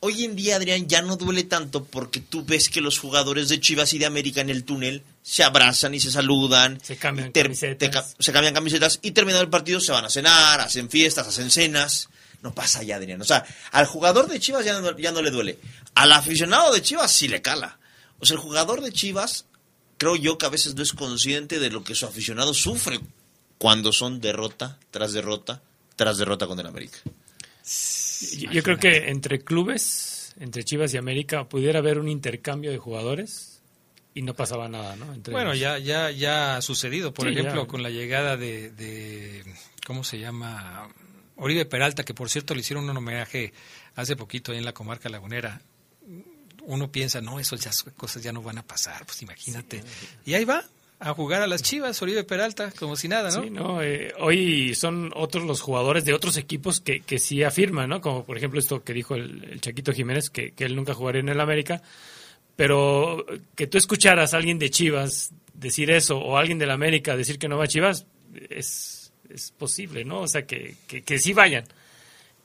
hoy 0.00 0.24
en 0.24 0.34
día, 0.34 0.56
Adrián, 0.56 0.88
ya 0.88 1.02
no 1.02 1.16
duele 1.16 1.44
tanto 1.44 1.84
porque 1.84 2.20
tú 2.20 2.44
ves 2.44 2.68
que 2.68 2.80
los 2.80 2.98
jugadores 2.98 3.48
de 3.48 3.60
Chivas 3.60 3.92
y 3.92 3.98
de 3.98 4.06
América 4.06 4.40
en 4.40 4.50
el 4.50 4.64
túnel 4.64 5.04
se 5.22 5.44
abrazan 5.44 5.94
y 5.94 6.00
se 6.00 6.10
saludan. 6.10 6.80
Se 6.82 6.96
cambian 6.96 7.30
camisetas. 7.30 8.16
se 8.18 8.32
cambian 8.32 8.54
camisetas 8.54 8.98
y 9.02 9.12
terminado 9.12 9.42
el 9.42 9.50
partido 9.50 9.80
se 9.80 9.92
van 9.92 10.04
a 10.04 10.10
cenar, 10.10 10.60
hacen 10.60 10.90
fiestas, 10.90 11.28
hacen 11.28 11.50
cenas 11.50 12.08
no 12.42 12.54
pasa 12.54 12.82
ya, 12.82 12.96
Adrián. 12.96 13.20
O 13.20 13.24
sea, 13.24 13.44
al 13.72 13.86
jugador 13.86 14.28
de 14.28 14.38
Chivas 14.38 14.64
ya 14.64 14.80
no, 14.80 14.96
ya 14.96 15.12
no 15.12 15.22
le 15.22 15.30
duele. 15.30 15.58
Al 15.94 16.12
aficionado 16.12 16.72
de 16.72 16.82
Chivas 16.82 17.10
sí 17.10 17.28
le 17.28 17.42
cala. 17.42 17.78
O 18.20 18.26
sea, 18.26 18.34
el 18.34 18.40
jugador 18.40 18.80
de 18.80 18.92
Chivas, 18.92 19.46
creo 19.98 20.16
yo 20.16 20.38
que 20.38 20.46
a 20.46 20.50
veces 20.50 20.74
no 20.74 20.82
es 20.82 20.92
consciente 20.92 21.58
de 21.58 21.70
lo 21.70 21.84
que 21.84 21.94
su 21.94 22.06
aficionado 22.06 22.54
sufre 22.54 23.00
cuando 23.58 23.92
son 23.92 24.20
derrota 24.20 24.78
tras 24.90 25.12
derrota 25.12 25.60
tras 25.98 26.16
derrota 26.16 26.46
con 26.46 26.58
el 26.60 26.66
América. 26.66 26.98
Yo, 28.52 28.62
creo 28.62 28.78
que 28.78 29.10
entre 29.10 29.40
clubes, 29.40 30.32
entre 30.38 30.64
Chivas 30.64 30.94
y 30.94 30.96
América, 30.96 31.48
pudiera 31.48 31.80
haber 31.80 31.98
un 31.98 32.08
intercambio 32.08 32.70
de 32.70 32.78
jugadores 32.78 33.60
y 34.14 34.22
no 34.22 34.34
pasaba 34.34 34.68
nada, 34.68 34.96
¿no? 34.96 35.06
bueno, 35.30 35.54
ya, 35.54 35.78
ya, 35.78 36.10
ya 36.10 36.56
ha 36.56 36.62
sucedido, 36.62 37.12
por 37.12 37.28
ejemplo, 37.28 37.66
con 37.66 37.82
la 37.82 37.90
llegada 37.90 38.36
de, 38.36 38.70
de, 38.70 39.44
¿cómo 39.86 40.04
se 40.04 40.18
llama? 40.18 40.88
Oribe 41.36 41.66
Peralta, 41.66 42.04
que 42.04 42.14
por 42.14 42.30
cierto 42.30 42.54
le 42.54 42.60
hicieron 42.60 42.88
un 42.88 42.96
homenaje 42.96 43.52
hace 43.94 44.16
poquito 44.16 44.52
en 44.52 44.64
la 44.64 44.72
comarca 44.72 45.08
lagunera. 45.08 45.60
Uno 46.68 46.92
piensa, 46.92 47.22
no, 47.22 47.40
esas 47.40 47.82
cosas 47.96 48.22
ya 48.22 48.30
no 48.30 48.42
van 48.42 48.58
a 48.58 48.62
pasar, 48.62 49.06
pues 49.06 49.22
imagínate. 49.22 49.82
Y 50.26 50.34
ahí 50.34 50.44
va, 50.44 50.62
a 51.00 51.14
jugar 51.14 51.40
a 51.40 51.46
las 51.46 51.62
Chivas, 51.62 52.02
Oribe 52.02 52.24
Peralta, 52.24 52.72
como 52.72 52.94
si 52.94 53.08
nada, 53.08 53.30
¿no? 53.30 53.42
Sí, 53.42 53.50
no, 53.50 53.82
eh, 53.82 54.12
hoy 54.18 54.74
son 54.74 55.10
otros 55.14 55.44
los 55.44 55.62
jugadores 55.62 56.04
de 56.04 56.12
otros 56.12 56.36
equipos 56.36 56.80
que, 56.80 57.00
que 57.00 57.18
sí 57.18 57.42
afirman, 57.42 57.88
¿no? 57.88 58.02
Como 58.02 58.24
por 58.24 58.36
ejemplo 58.36 58.60
esto 58.60 58.82
que 58.82 58.92
dijo 58.92 59.14
el, 59.14 59.44
el 59.44 59.60
Chaquito 59.62 59.92
Jiménez, 59.92 60.28
que, 60.28 60.52
que 60.52 60.64
él 60.64 60.76
nunca 60.76 60.92
jugaría 60.92 61.20
en 61.20 61.30
el 61.30 61.40
América, 61.40 61.82
pero 62.54 63.24
que 63.54 63.66
tú 63.66 63.78
escucharas 63.78 64.34
a 64.34 64.36
alguien 64.36 64.58
de 64.58 64.68
Chivas 64.68 65.30
decir 65.54 65.90
eso 65.90 66.18
o 66.18 66.36
a 66.36 66.40
alguien 66.40 66.58
del 66.58 66.70
América 66.70 67.16
decir 67.16 67.38
que 67.38 67.48
no 67.48 67.56
va 67.56 67.64
a 67.64 67.68
Chivas, 67.68 68.06
es, 68.50 69.12
es 69.30 69.52
posible, 69.52 70.04
¿no? 70.04 70.20
O 70.20 70.28
sea, 70.28 70.46
que, 70.46 70.74
que, 70.86 71.02
que 71.02 71.18
sí 71.18 71.32
vayan. 71.32 71.64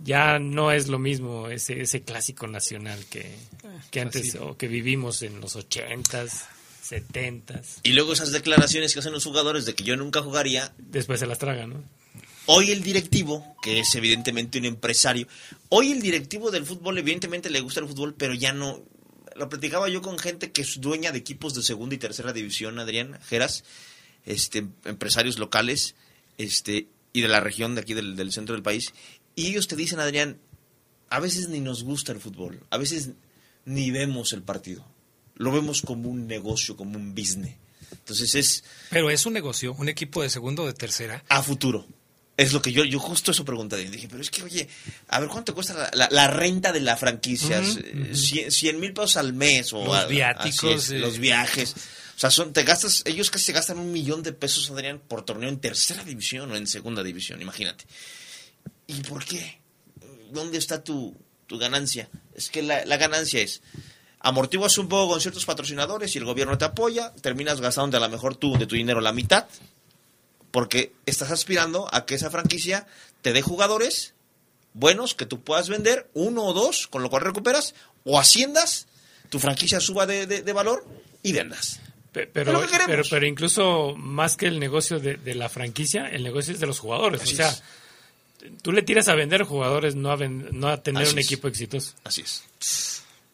Ya 0.03 0.37
no 0.37 0.71
es 0.71 0.89
lo 0.89 0.99
mismo 0.99 1.47
ese, 1.47 1.81
ese 1.81 2.01
clásico 2.01 2.45
nacional 2.47 3.05
que, 3.09 3.33
que 3.89 4.01
antes 4.01 4.35
o 4.35 4.57
que 4.57 4.67
vivimos 4.67 5.21
en 5.21 5.39
los 5.39 5.55
ochentas, 5.55 6.45
setentas. 6.81 7.79
Y 7.83 7.93
luego 7.93 8.11
esas 8.11 8.33
declaraciones 8.33 8.93
que 8.93 8.99
hacen 8.99 9.13
los 9.13 9.23
jugadores 9.23 9.65
de 9.65 9.73
que 9.73 9.83
yo 9.85 9.95
nunca 9.95 10.21
jugaría, 10.21 10.73
Después 10.77 11.21
se 11.21 11.25
las 11.25 11.39
tragan, 11.39 11.69
¿no? 11.69 11.83
Hoy 12.45 12.71
el 12.71 12.83
directivo, 12.83 13.55
que 13.61 13.79
es 13.79 13.95
evidentemente 13.95 14.59
un 14.59 14.65
empresario, 14.65 15.27
hoy 15.69 15.93
el 15.93 16.01
directivo 16.01 16.51
del 16.51 16.65
fútbol 16.65 16.97
evidentemente 16.97 17.49
le 17.49 17.61
gusta 17.61 17.79
el 17.79 17.87
fútbol, 17.87 18.15
pero 18.15 18.33
ya 18.33 18.51
no... 18.51 18.83
Lo 19.35 19.47
platicaba 19.47 19.87
yo 19.87 20.01
con 20.01 20.19
gente 20.19 20.51
que 20.51 20.61
es 20.61 20.81
dueña 20.81 21.11
de 21.11 21.19
equipos 21.19 21.53
de 21.53 21.63
segunda 21.63 21.95
y 21.95 21.97
tercera 21.97 22.33
división, 22.33 22.77
Adrián 22.77 23.17
Geras, 23.23 23.63
este, 24.25 24.67
empresarios 24.83 25.39
locales 25.39 25.95
este, 26.37 26.87
y 27.13 27.21
de 27.21 27.27
la 27.29 27.39
región 27.39 27.75
de 27.75 27.81
aquí 27.81 27.93
del, 27.93 28.17
del 28.17 28.31
centro 28.33 28.53
del 28.53 28.61
país, 28.61 28.93
y 29.35 29.47
ellos 29.47 29.67
te 29.67 29.75
dicen, 29.75 29.99
Adrián, 29.99 30.39
a 31.09 31.19
veces 31.19 31.49
ni 31.49 31.59
nos 31.59 31.83
gusta 31.83 32.11
el 32.11 32.19
fútbol, 32.19 32.59
a 32.69 32.77
veces 32.77 33.09
ni 33.65 33.91
vemos 33.91 34.33
el 34.33 34.41
partido, 34.43 34.85
lo 35.35 35.51
vemos 35.51 35.81
como 35.81 36.09
un 36.09 36.27
negocio, 36.27 36.75
como 36.75 36.97
un 36.97 37.13
business. 37.15 37.55
Entonces 37.91 38.33
es 38.35 38.63
Pero 38.89 39.09
es 39.09 39.25
un 39.25 39.33
negocio, 39.33 39.73
un 39.73 39.87
equipo 39.89 40.23
de 40.23 40.29
segundo 40.29 40.63
o 40.63 40.65
de 40.67 40.73
tercera. 40.73 41.23
a 41.29 41.43
futuro. 41.43 41.85
Es 42.35 42.51
lo 42.51 42.63
que 42.63 42.71
yo, 42.71 42.83
yo 42.83 42.97
justo 42.99 43.29
eso 43.29 43.45
pregunté. 43.45 43.77
Dije, 43.91 44.07
pero 44.09 44.19
es 44.21 44.31
que, 44.31 44.41
oye, 44.41 44.67
a 45.09 45.19
ver, 45.19 45.29
¿cuánto 45.29 45.53
cuesta 45.53 45.75
la, 45.75 45.91
la- 45.93 46.07
la 46.09 46.27
renta 46.27 46.71
de 46.71 46.79
la 46.79 46.97
franquicia? 46.97 47.61
Ujú, 47.61 47.79
Eh, 47.79 48.09
cien- 48.13 48.49
cien 48.49 48.79
mil 48.79 48.91
pesos 48.91 49.17
al 49.17 49.33
mes. 49.33 49.71
O 49.71 49.85
Los 49.85 49.95
a- 49.95 50.05
viáticos, 50.07 50.85
es, 50.85 50.89
eh. 50.89 50.97
los 50.97 51.19
viajes. 51.19 51.75
O 52.15 52.19
sea, 52.19 52.31
son, 52.31 52.51
te 52.51 52.63
gastas, 52.63 53.03
ellos 53.05 53.29
casi 53.29 53.45
se 53.45 53.51
gastan 53.53 53.77
un 53.77 53.91
millón 53.91 54.23
de 54.23 54.33
pesos, 54.33 54.71
Adrián, 54.71 54.99
por 55.07 55.23
torneo 55.23 55.47
en 55.47 55.59
tercera 55.59 56.03
división 56.03 56.49
o 56.51 56.55
en 56.55 56.65
segunda 56.65 57.03
división, 57.03 57.39
imagínate. 57.39 57.85
¿Y 58.87 59.01
por 59.01 59.23
qué? 59.25 59.59
¿Dónde 60.31 60.57
está 60.57 60.83
tu, 60.83 61.15
tu 61.47 61.57
ganancia? 61.57 62.09
Es 62.35 62.49
que 62.49 62.61
la, 62.61 62.85
la 62.85 62.97
ganancia 62.97 63.41
es, 63.41 63.61
amortiguas 64.19 64.77
un 64.77 64.87
poco 64.87 65.11
con 65.13 65.21
ciertos 65.21 65.45
patrocinadores 65.45 66.15
y 66.15 66.17
el 66.17 66.25
gobierno 66.25 66.57
te 66.57 66.65
apoya, 66.65 67.13
terminas 67.21 67.61
gastando 67.61 67.97
a 67.97 67.99
lo 67.99 68.09
mejor 68.09 68.35
tú 68.35 68.57
de 68.57 68.65
tu 68.65 68.75
dinero 68.75 68.99
la 69.01 69.13
mitad, 69.13 69.45
porque 70.51 70.93
estás 71.05 71.31
aspirando 71.31 71.87
a 71.93 72.05
que 72.05 72.15
esa 72.15 72.29
franquicia 72.29 72.85
te 73.21 73.33
dé 73.33 73.41
jugadores 73.41 74.13
buenos 74.73 75.13
que 75.13 75.25
tú 75.25 75.41
puedas 75.41 75.69
vender, 75.69 76.09
uno 76.13 76.43
o 76.45 76.53
dos, 76.53 76.87
con 76.87 77.03
lo 77.03 77.09
cual 77.09 77.23
recuperas, 77.23 77.75
o 78.03 78.19
haciendas, 78.19 78.87
tu 79.29 79.39
franquicia 79.39 79.79
suba 79.79 80.05
de, 80.05 80.25
de- 80.27 80.41
de 80.41 80.53
valor 80.53 80.85
y 81.21 81.31
vendas. 81.31 81.79
Pero, 82.11 82.51
pero, 82.87 83.03
pero 83.09 83.25
incluso 83.25 83.95
más 83.97 84.35
que 84.37 84.45
el 84.47 84.59
negocio 84.59 84.99
de, 84.99 85.15
de 85.17 85.33
la 85.35 85.49
franquicia, 85.49 86.07
el 86.07 86.23
negocio 86.23 86.53
es 86.53 86.59
de 86.59 86.67
los 86.67 86.79
jugadores. 86.79 87.21
Así 87.23 87.33
o 87.33 87.37
sea, 87.37 87.49
es. 87.49 87.63
Tú 88.61 88.71
le 88.71 88.81
tiras 88.83 89.07
a 89.07 89.15
vender 89.15 89.43
jugadores, 89.43 89.95
no 89.95 90.11
a, 90.11 90.15
ven- 90.15 90.47
no 90.51 90.67
a 90.67 90.81
tener 90.81 91.03
Así 91.03 91.13
un 91.13 91.19
es. 91.19 91.25
equipo 91.25 91.47
exitoso. 91.47 91.93
Así 92.03 92.21
es. 92.21 92.43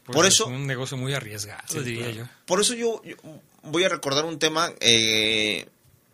Pues 0.06 0.16
Por 0.16 0.26
es 0.26 0.34
eso- 0.36 0.48
un 0.48 0.66
negocio 0.66 0.98
muy 0.98 1.14
arriesgado, 1.14 1.62
Sí, 1.70 1.80
diría 1.80 2.06
claro. 2.12 2.18
yo. 2.18 2.28
Por 2.46 2.62
eso 2.62 2.74
yo, 2.74 3.02
yo 3.04 3.16
voy 3.64 3.84
a 3.84 3.90
recordar 3.90 4.26
un 4.26 4.40
tema 4.40 4.72
eh, 4.80 5.68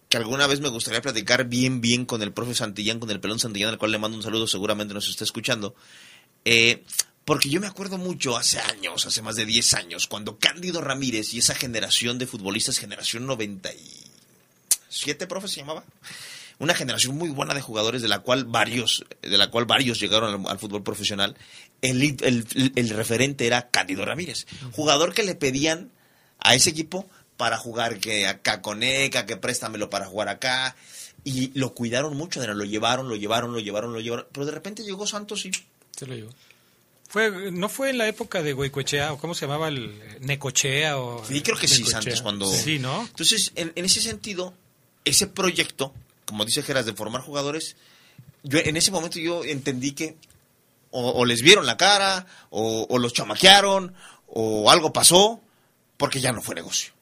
que 0.09 0.17
alguna 0.17 0.47
vez 0.47 0.59
me 0.59 0.69
gustaría 0.69 1.01
platicar 1.01 1.45
bien, 1.45 1.81
bien 1.81 2.05
con 2.05 2.21
el 2.21 2.33
profe 2.33 2.55
Santillán, 2.55 2.99
con 2.99 3.09
el 3.11 3.19
pelón 3.19 3.39
Santillán, 3.39 3.69
al 3.69 3.77
cual 3.77 3.91
le 3.91 3.97
mando 3.97 4.17
un 4.17 4.23
saludo, 4.23 4.47
seguramente 4.47 4.93
nos 4.93 5.07
está 5.07 5.23
escuchando. 5.23 5.75
Eh, 6.43 6.83
porque 7.23 7.49
yo 7.49 7.59
me 7.59 7.67
acuerdo 7.67 7.97
mucho 7.97 8.37
hace 8.37 8.59
años, 8.59 9.05
hace 9.07 9.21
más 9.23 9.35
de 9.35 9.45
10 9.45 9.73
años, 9.73 10.05
cuando 10.07 10.37
Cándido 10.37 10.81
Ramírez 10.81 11.33
y 11.33 11.39
esa 11.39 11.55
generación 11.55 12.19
de 12.19 12.27
futbolistas, 12.27 12.77
generación 12.77 13.25
97, 13.25 15.25
profe, 15.27 15.47
se 15.47 15.61
llamaba. 15.61 15.83
Una 16.57 16.73
generación 16.73 17.15
muy 17.15 17.29
buena 17.29 17.53
de 17.53 17.61
jugadores 17.61 18.01
de 18.01 18.07
la 18.07 18.19
cual 18.19 18.45
varios, 18.45 19.03
de 19.21 19.37
la 19.37 19.49
cual 19.49 19.65
varios 19.65 19.99
llegaron 19.99 20.45
al, 20.45 20.51
al 20.51 20.59
fútbol 20.59 20.83
profesional. 20.83 21.35
El, 21.81 22.01
el- 22.21 22.71
el 22.75 22.89
referente 22.89 23.45
era 23.45 23.69
Cándido 23.69 24.05
Ramírez, 24.05 24.47
jugador 24.71 25.13
que 25.13 25.23
le 25.23 25.35
pedían 25.35 25.91
a 26.39 26.55
ese 26.55 26.69
equipo 26.69 27.09
para 27.37 27.57
jugar 27.57 27.99
que 27.99 28.27
acá 28.27 28.61
con 28.61 28.83
ECA, 28.83 29.25
que 29.25 29.35
préstamelo 29.37 29.89
para 29.89 30.05
jugar 30.05 30.29
acá. 30.29 30.75
Y 31.25 31.51
lo 31.59 31.73
cuidaron 31.73 32.15
mucho, 32.15 32.39
lo 32.45 32.63
llevaron, 32.65 33.09
lo 33.09 33.15
llevaron, 33.15 33.51
lo 33.51 33.59
llevaron, 33.59 33.91
lo 33.93 33.99
llevaron. 33.99 34.27
Pero 34.31 34.45
de 34.45 34.51
repente 34.51 34.83
llegó 34.83 35.05
Santos 35.07 35.45
y 35.45 35.51
Se 35.97 36.05
lo 36.05 36.13
digo. 36.15 36.29
Fue, 37.09 37.51
¿No 37.51 37.67
fue 37.69 37.89
en 37.89 37.97
la 37.97 38.07
época 38.07 38.41
de 38.43 38.53
Goicoechea 38.53 39.11
o 39.13 39.17
cómo 39.17 39.33
se 39.35 39.41
llamaba 39.45 39.67
el 39.69 39.99
Necochea? 40.21 40.97
O, 40.99 41.25
Sí, 41.25 41.41
creo 41.41 41.57
que 41.57 41.67
sí. 41.67 41.83
Santos, 41.85 42.21
cuando... 42.21 42.51
Sí, 42.51 42.77
¿no? 42.79 43.01
Entonces, 43.01 43.51
en, 43.55 43.71
en 43.75 43.85
ese 43.85 44.01
sentido, 44.01 44.53
ese 45.03 45.27
proyecto, 45.27 45.93
como 46.25 46.45
dice 46.45 46.63
Geras, 46.63 46.85
de 46.85 46.93
formar 46.93 47.21
jugadores, 47.21 47.75
yo 48.43 48.59
en 48.59 48.77
ese 48.77 48.91
momento 48.91 49.19
yo 49.19 49.43
entendí 49.43 49.93
que 49.93 50.17
o, 50.97 51.25
les 51.25 51.41
vieron 51.41 51.65
la 51.65 51.75
cara, 51.75 52.25
o, 52.49 52.97
los 52.97 53.11
chamaquearon, 53.11 53.93
o 54.27 54.71
algo 54.71 54.93
pasó, 54.93 55.41
porque 55.97 56.21
ya 56.21 56.31
no 56.31 56.41
fue 56.41 56.55
negocio. 56.55 56.93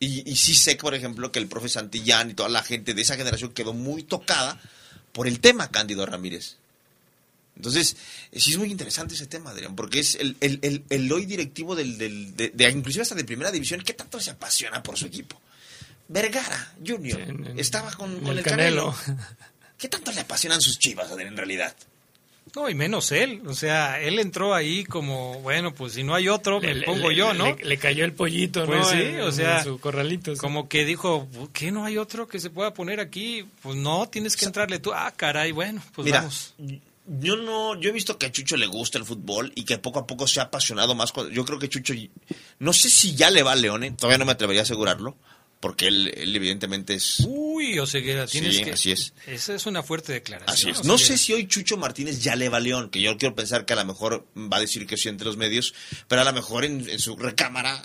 Y, 0.00 0.36
sí 0.36 0.54
sé, 0.54 0.76
por 0.76 0.94
ejemplo, 0.94 1.32
que 1.32 1.38
el 1.38 1.46
profe 1.46 1.68
Santillán 1.68 2.30
y 2.30 2.34
toda 2.34 2.48
la 2.48 2.62
gente 2.62 2.92
de 2.92 3.00
esa 3.00 3.16
generación 3.16 3.52
quedó 3.52 3.72
muy 3.72 4.02
tocada 4.02 4.60
por 5.12 5.28
el 5.28 5.40
tema 5.40 5.70
Cándido 5.70 6.04
Ramírez. 6.04 6.56
Entonces, 7.56 7.96
sí 8.32 8.50
es 8.50 8.58
muy 8.58 8.70
interesante 8.70 9.14
ese 9.14 9.26
tema, 9.26 9.50
Adrián, 9.50 9.76
porque 9.76 10.00
es 10.00 10.18
el, 10.20 11.12
hoy 11.12 11.24
directivo 11.24 11.76
del, 11.76 11.96
de, 12.36 12.70
inclusive 12.70 13.02
hasta 13.02 13.14
de 13.14 13.24
primera 13.24 13.52
división, 13.52 13.80
¿qué 13.82 13.94
tanto 13.94 14.20
se 14.20 14.32
apasiona 14.32 14.82
por 14.82 14.98
su 14.98 15.06
equipo? 15.06 15.40
Vergara, 16.08 16.72
Junior, 16.86 17.20
en- 17.20 17.46
en- 17.46 17.58
estaba 17.58 17.90
con, 17.92 18.20
con 18.20 18.32
el 18.32 18.38
el, 18.38 18.44
Canelo. 18.44 18.94
Canelo. 19.04 19.22
¿Qué 19.78 19.88
tanto 19.88 20.12
le 20.12 20.20
apasionan 20.20 20.60
sus 20.60 20.78
chivas, 20.78 21.10
en 21.12 21.36
realidad? 21.36 21.74
No, 22.54 22.68
y 22.68 22.74
menos 22.74 23.10
él. 23.10 23.42
O 23.46 23.54
sea, 23.54 24.00
él 24.00 24.18
entró 24.18 24.54
ahí 24.54 24.84
como, 24.84 25.40
bueno, 25.40 25.74
pues 25.74 25.94
si 25.94 26.04
no 26.04 26.14
hay 26.14 26.28
otro, 26.28 26.60
me 26.60 26.74
Le- 26.74 26.84
pongo 26.86 27.08
le- 27.10 27.16
yo, 27.16 27.34
¿no? 27.34 27.46
Le, 27.46 27.64
le 27.64 27.78
cayó 27.78 28.04
el 28.04 28.12
pollito, 28.12 28.64
Pues 28.66 28.78
¿no? 28.80 28.84
sí, 28.90 28.96
En- 29.02 29.20
o 29.22 29.32
sea, 29.32 29.58
en 29.58 29.64
su 29.64 29.80
corralito. 29.80 30.32
sí. 30.34 30.38
Como 30.40 30.68
que 30.68 30.84
dijo, 30.84 31.26
¿qué 31.52 31.72
no 31.72 31.84
hay 31.84 31.96
otro 31.98 32.28
que 32.28 32.38
se 32.38 32.50
pueda 32.50 32.72
poner 32.74 33.00
aquí? 33.00 33.44
Pues 33.62 33.76
no, 33.76 34.06
tienes 34.08 34.36
que 34.36 34.44
entrarle 34.44 34.78
tú. 34.78 34.92
Ah, 34.94 35.12
caray, 35.16 35.50
bueno, 35.52 35.82
pues 35.94 36.04
Mira, 36.04 36.18
vamos. 36.20 36.54
yo 37.06 37.36
no, 37.36 37.78
yo 37.80 37.88
he 37.90 37.92
visto 37.92 38.16
que 38.18 38.26
a 38.26 38.32
Chucho 38.32 38.56
le 38.56 38.66
gusta 38.66 38.98
el 38.98 39.04
fútbol 39.04 39.50
y 39.56 39.64
que 39.64 39.78
poco 39.78 39.98
a 39.98 40.06
poco 40.06 40.28
se 40.28 40.38
ha 40.38 40.44
apasionado 40.44 40.94
más. 40.94 41.10
cuando- 41.12 41.32
Yo 41.32 41.44
creo 41.44 41.58
que 41.58 41.68
Chucho, 41.68 41.92
no 42.60 42.72
sé 42.72 42.88
si 42.88 43.14
ya 43.16 43.30
le 43.30 43.42
va 43.42 43.52
a 43.52 43.56
Leone, 43.56 43.90
todavía 43.92 44.18
no 44.18 44.26
me 44.26 44.32
atrevería 44.32 44.60
a 44.62 44.64
asegurarlo, 44.64 45.16
porque 45.64 45.86
él, 45.86 46.12
él 46.14 46.36
evidentemente 46.36 46.92
es... 46.92 47.20
Uy, 47.26 47.78
Oseguera, 47.78 48.26
tienes 48.26 48.54
Sí, 48.58 48.64
que... 48.64 48.72
así 48.72 48.92
es. 48.92 49.14
Esa 49.26 49.54
es 49.54 49.64
una 49.64 49.82
fuerte 49.82 50.12
declaración. 50.12 50.52
Así 50.54 50.68
es. 50.68 50.84
No 50.84 50.92
Oseguera. 50.92 51.16
sé 51.16 51.24
si 51.24 51.32
hoy 51.32 51.48
Chucho 51.48 51.78
Martínez 51.78 52.22
ya 52.22 52.36
le 52.36 52.50
va 52.50 52.58
a 52.58 52.60
León, 52.60 52.90
que 52.90 53.00
yo 53.00 53.16
quiero 53.16 53.34
pensar 53.34 53.64
que 53.64 53.72
a 53.72 53.76
lo 53.76 53.86
mejor 53.86 54.26
va 54.36 54.58
a 54.58 54.60
decir 54.60 54.86
que 54.86 54.98
sí 54.98 55.08
entre 55.08 55.24
los 55.26 55.38
medios, 55.38 55.72
pero 56.06 56.20
a 56.20 56.24
lo 56.26 56.34
mejor 56.34 56.66
en, 56.66 56.86
en 56.86 56.98
su 56.98 57.16
recámara... 57.16 57.82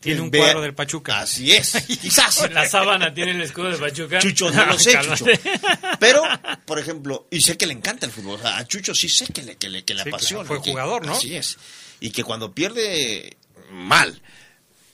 Tiene 0.00 0.20
un 0.20 0.28
cuadro 0.30 0.60
del 0.60 0.74
Pachuca. 0.74 1.20
Así 1.20 1.50
es, 1.52 1.72
quizás. 2.02 2.50
La 2.52 2.68
sábana 2.68 3.14
tiene 3.14 3.30
el 3.30 3.40
escudo 3.40 3.70
de 3.70 3.78
Pachuca. 3.78 4.18
Chucho, 4.18 4.50
no 4.50 4.66
lo 4.66 4.78
sé, 4.78 4.92
Cálmate. 4.92 5.38
Chucho. 5.38 5.50
Pero, 5.98 6.22
por 6.66 6.78
ejemplo, 6.78 7.26
y 7.30 7.40
sé 7.40 7.56
que 7.56 7.66
le 7.66 7.72
encanta 7.72 8.04
el 8.04 8.12
fútbol. 8.12 8.38
O 8.38 8.42
sea, 8.42 8.58
a 8.58 8.66
Chucho 8.66 8.94
sí 8.94 9.08
sé 9.08 9.24
que 9.32 9.42
le, 9.42 9.56
que 9.56 9.70
le, 9.70 9.82
que 9.82 9.94
le 9.94 10.02
Sí, 10.02 10.08
apasiona. 10.10 10.42
claro, 10.44 10.56
fue 10.60 10.62
que- 10.62 10.70
jugador, 10.72 11.06
¿no? 11.06 11.14
Así 11.14 11.34
es. 11.34 11.56
Y 12.00 12.10
que 12.10 12.22
cuando 12.22 12.52
pierde, 12.54 13.38
mal. 13.70 14.20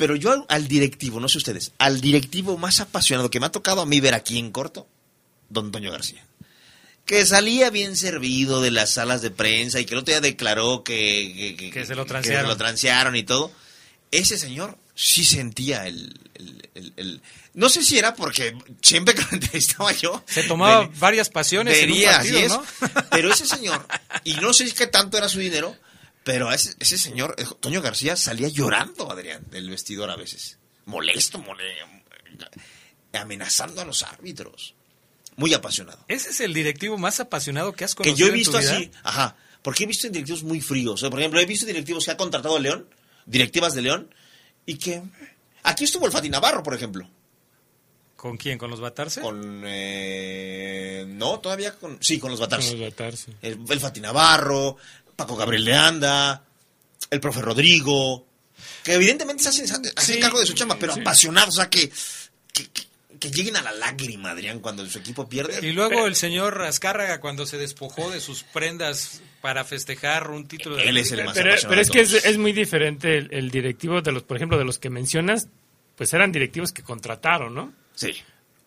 Pero 0.00 0.16
yo 0.16 0.32
al, 0.32 0.44
al 0.48 0.66
directivo, 0.66 1.20
no 1.20 1.28
sé 1.28 1.36
ustedes, 1.38 1.72
al 1.78 2.00
directivo 2.00 2.56
más 2.56 2.80
apasionado 2.80 3.30
que 3.30 3.38
me 3.38 3.44
ha 3.46 3.52
tocado 3.52 3.82
a 3.82 3.86
mí 3.86 4.00
ver 4.00 4.14
aquí 4.14 4.38
en 4.38 4.50
corto, 4.50 4.88
don 5.50 5.70
Toño 5.70 5.92
García. 5.92 6.24
Que 7.04 7.26
salía 7.26 7.68
bien 7.70 7.96
servido 7.96 8.60
de 8.62 8.70
las 8.70 8.90
salas 8.92 9.20
de 9.20 9.30
prensa 9.30 9.78
y 9.78 9.84
que 9.84 9.92
el 9.94 10.00
otro 10.00 10.12
día 10.12 10.20
declaró 10.22 10.82
que, 10.84 11.54
que, 11.58 11.70
Que 11.70 11.84
se 11.84 11.94
lo 11.94 12.04
que 12.04 12.08
transearon. 12.08 12.48
lo 12.48 12.56
transearon 12.56 13.14
y 13.14 13.24
todo. 13.24 13.52
Ese 14.10 14.38
señor 14.38 14.78
sí 14.94 15.24
sentía 15.24 15.86
el, 15.86 16.18
el- 16.34 16.68
el- 16.74 16.92
el- 16.96 17.22
No 17.52 17.68
sé 17.68 17.82
si 17.82 17.98
era 17.98 18.14
porque 18.14 18.56
siempre 18.80 19.14
que 19.14 19.22
lo 19.22 19.28
entrevistaba 19.32 19.92
yo... 19.92 20.24
Se 20.26 20.44
tomaba 20.44 20.88
varias 20.98 21.28
pasiones 21.30 21.76
en 21.78 21.92
un 21.92 22.02
partido. 22.04 22.48
¿no? 22.48 22.64
Pero 23.10 23.32
ese 23.32 23.46
señor, 23.46 23.86
y 24.24 24.34
no 24.34 24.52
sé 24.54 24.72
qué 24.72 24.86
tanto 24.86 25.18
era 25.18 25.28
su 25.28 25.40
dinero, 25.40 25.76
pero 26.24 26.52
ese, 26.52 26.74
ese 26.78 26.98
señor, 26.98 27.34
eh, 27.38 27.44
Toño 27.60 27.80
García, 27.82 28.16
salía 28.16 28.48
llorando, 28.48 29.10
Adrián, 29.10 29.42
del 29.50 29.70
vestidor 29.70 30.10
a 30.10 30.16
veces. 30.16 30.58
Molesto, 30.86 31.38
mole, 31.38 31.64
amenazando 33.12 33.80
a 33.80 33.84
los 33.84 34.02
árbitros. 34.02 34.74
Muy 35.36 35.54
apasionado. 35.54 36.04
Ese 36.08 36.30
es 36.30 36.40
el 36.40 36.52
directivo 36.52 36.98
más 36.98 37.20
apasionado 37.20 37.72
que 37.72 37.84
has 37.84 37.94
Que 37.94 38.02
conocido 38.04 38.16
yo 38.18 38.26
he 38.26 38.28
en 38.28 38.32
tu 38.32 38.38
visto 38.38 38.58
vida. 38.58 38.72
así, 38.76 38.90
ajá, 39.02 39.36
porque 39.62 39.84
he 39.84 39.86
visto 39.86 40.06
en 40.06 40.12
directivos 40.12 40.42
muy 40.42 40.60
fríos. 40.60 40.94
O 40.94 40.96
sea, 40.98 41.10
por 41.10 41.18
ejemplo, 41.20 41.40
he 41.40 41.46
visto 41.46 41.66
directivos 41.66 42.04
que 42.04 42.10
ha 42.10 42.16
contratado 42.16 42.56
a 42.56 42.60
León, 42.60 42.86
directivas 43.26 43.74
de 43.74 43.82
León, 43.82 44.14
y 44.66 44.76
que... 44.76 45.02
Aquí 45.62 45.84
estuvo 45.84 46.06
el 46.06 46.12
Fati 46.12 46.28
Navarro, 46.30 46.62
por 46.62 46.74
ejemplo. 46.74 47.08
¿Con 48.16 48.36
quién? 48.36 48.58
¿Con 48.58 48.70
los 48.70 48.80
Batarse? 48.80 49.22
Con. 49.22 49.62
eh, 49.64 51.06
no, 51.08 51.40
todavía 51.40 51.74
con. 51.74 51.96
Sí, 52.02 52.18
con 52.18 52.30
los 52.30 52.38
Batarse. 52.40 52.72
Con 52.72 52.80
los 52.80 52.90
Batarse. 52.90 53.32
El, 53.40 53.58
el 53.66 53.80
Fati 53.80 54.00
Navarro, 54.00 54.76
Paco 55.20 55.36
Gabriel 55.36 55.64
de 55.64 55.74
Anda, 55.74 56.44
el 57.10 57.20
profe 57.20 57.40
Rodrigo. 57.42 58.26
Que 58.82 58.94
evidentemente 58.94 59.42
se 59.42 59.48
hacen, 59.50 59.68
se 59.68 59.74
hacen 59.74 59.92
Sí, 60.16 60.20
cargo 60.20 60.40
de 60.40 60.46
su 60.46 60.54
chamba, 60.54 60.76
pero 60.78 60.94
sí. 60.94 61.00
apasionados. 61.00 61.54
O 61.54 61.56
sea, 61.56 61.68
que, 61.70 61.90
que, 62.52 62.66
que- 62.68 62.90
que 63.18 63.30
lleguen 63.30 63.54
a 63.56 63.60
la 63.60 63.72
lágrima, 63.72 64.30
Adrián, 64.30 64.60
cuando 64.60 64.86
su 64.86 64.98
equipo 64.98 65.28
pierde. 65.28 65.58
Y 65.66 65.72
luego 65.72 66.06
el 66.06 66.16
señor 66.16 66.62
Azcárraga 66.62 67.20
cuando 67.20 67.44
se 67.44 67.58
despojó 67.58 68.10
de 68.10 68.18
sus 68.18 68.44
prendas 68.44 69.20
para 69.42 69.62
festejar 69.64 70.30
un 70.30 70.48
título 70.48 70.76
de 70.76 70.84
Él 70.84 70.96
es 70.96 71.12
el 71.12 71.24
más 71.24 71.34
Pero, 71.36 71.54
pero 71.68 71.82
es 71.82 71.90
que 71.90 72.00
es 72.00 72.38
muy 72.38 72.52
diferente 72.52 73.18
el, 73.18 73.28
el 73.30 73.50
directivo 73.50 74.00
de 74.00 74.12
los, 74.12 74.22
por 74.22 74.38
ejemplo, 74.38 74.56
de 74.56 74.64
los 74.64 74.78
que 74.78 74.88
mencionas, 74.88 75.48
pues 75.96 76.14
eran 76.14 76.32
directivos 76.32 76.72
que 76.72 76.82
contrataron, 76.82 77.54
¿no? 77.54 77.74
Sí. 77.94 78.14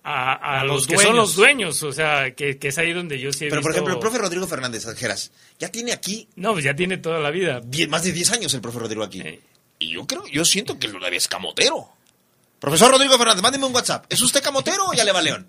A, 0.04 0.34
a 0.34 0.60
A 0.62 0.64
los, 0.66 0.76
los 0.76 0.88
que 0.88 0.96
son 0.96 1.04
dueños. 1.06 1.16
los 1.18 1.36
dueños, 1.36 1.84
o 1.84 1.92
sea, 1.94 2.36
que, 2.36 2.58
que 2.58 2.68
es 2.68 2.78
ahí 2.78 2.92
donde 2.92 3.20
yo 3.20 3.32
sí 3.32 3.46
he 3.46 3.50
Pero, 3.50 3.62
por 3.62 3.72
ejemplo, 3.72 3.94
el 3.94 4.00
profe 4.00 4.18
Rodrigo 4.18 4.46
Fernández 4.48 4.86
Ajeras 4.86 5.32
ya 5.60 5.70
tiene 5.70 5.94
aquí 5.94 6.28
No, 6.36 6.52
pues 6.54 6.66
ya 6.66 6.76
tiene 6.76 6.98
toda 6.98 7.20
la 7.20 7.32
vida. 7.32 7.62
más 7.90 8.04
de 8.04 8.12
10 8.12 8.32
años 8.32 8.54
el 8.54 8.62
profe 8.62 8.80
Rodrigo 8.80 9.04
aquí. 9.04 9.22
Eh. 9.22 9.40
Y 9.80 9.92
yo 9.94 10.06
creo, 10.06 10.26
yo 10.28 10.44
siento 10.46 10.78
que 10.78 10.88
lo 10.88 11.00
de 11.00 11.16
es 11.16 11.28
camotero. 11.28 11.90
Profesor 12.60 12.92
Rodrigo 12.92 13.18
Fernández, 13.18 13.42
mándeme 13.42 13.66
un 13.66 13.74
WhatsApp. 13.76 14.06
¿Es 14.10 14.22
usted 14.22 14.42
camotero 14.42 14.86
o 14.88 14.94
ya 14.94 15.04
le 15.04 15.12
va 15.12 15.22
León? 15.22 15.48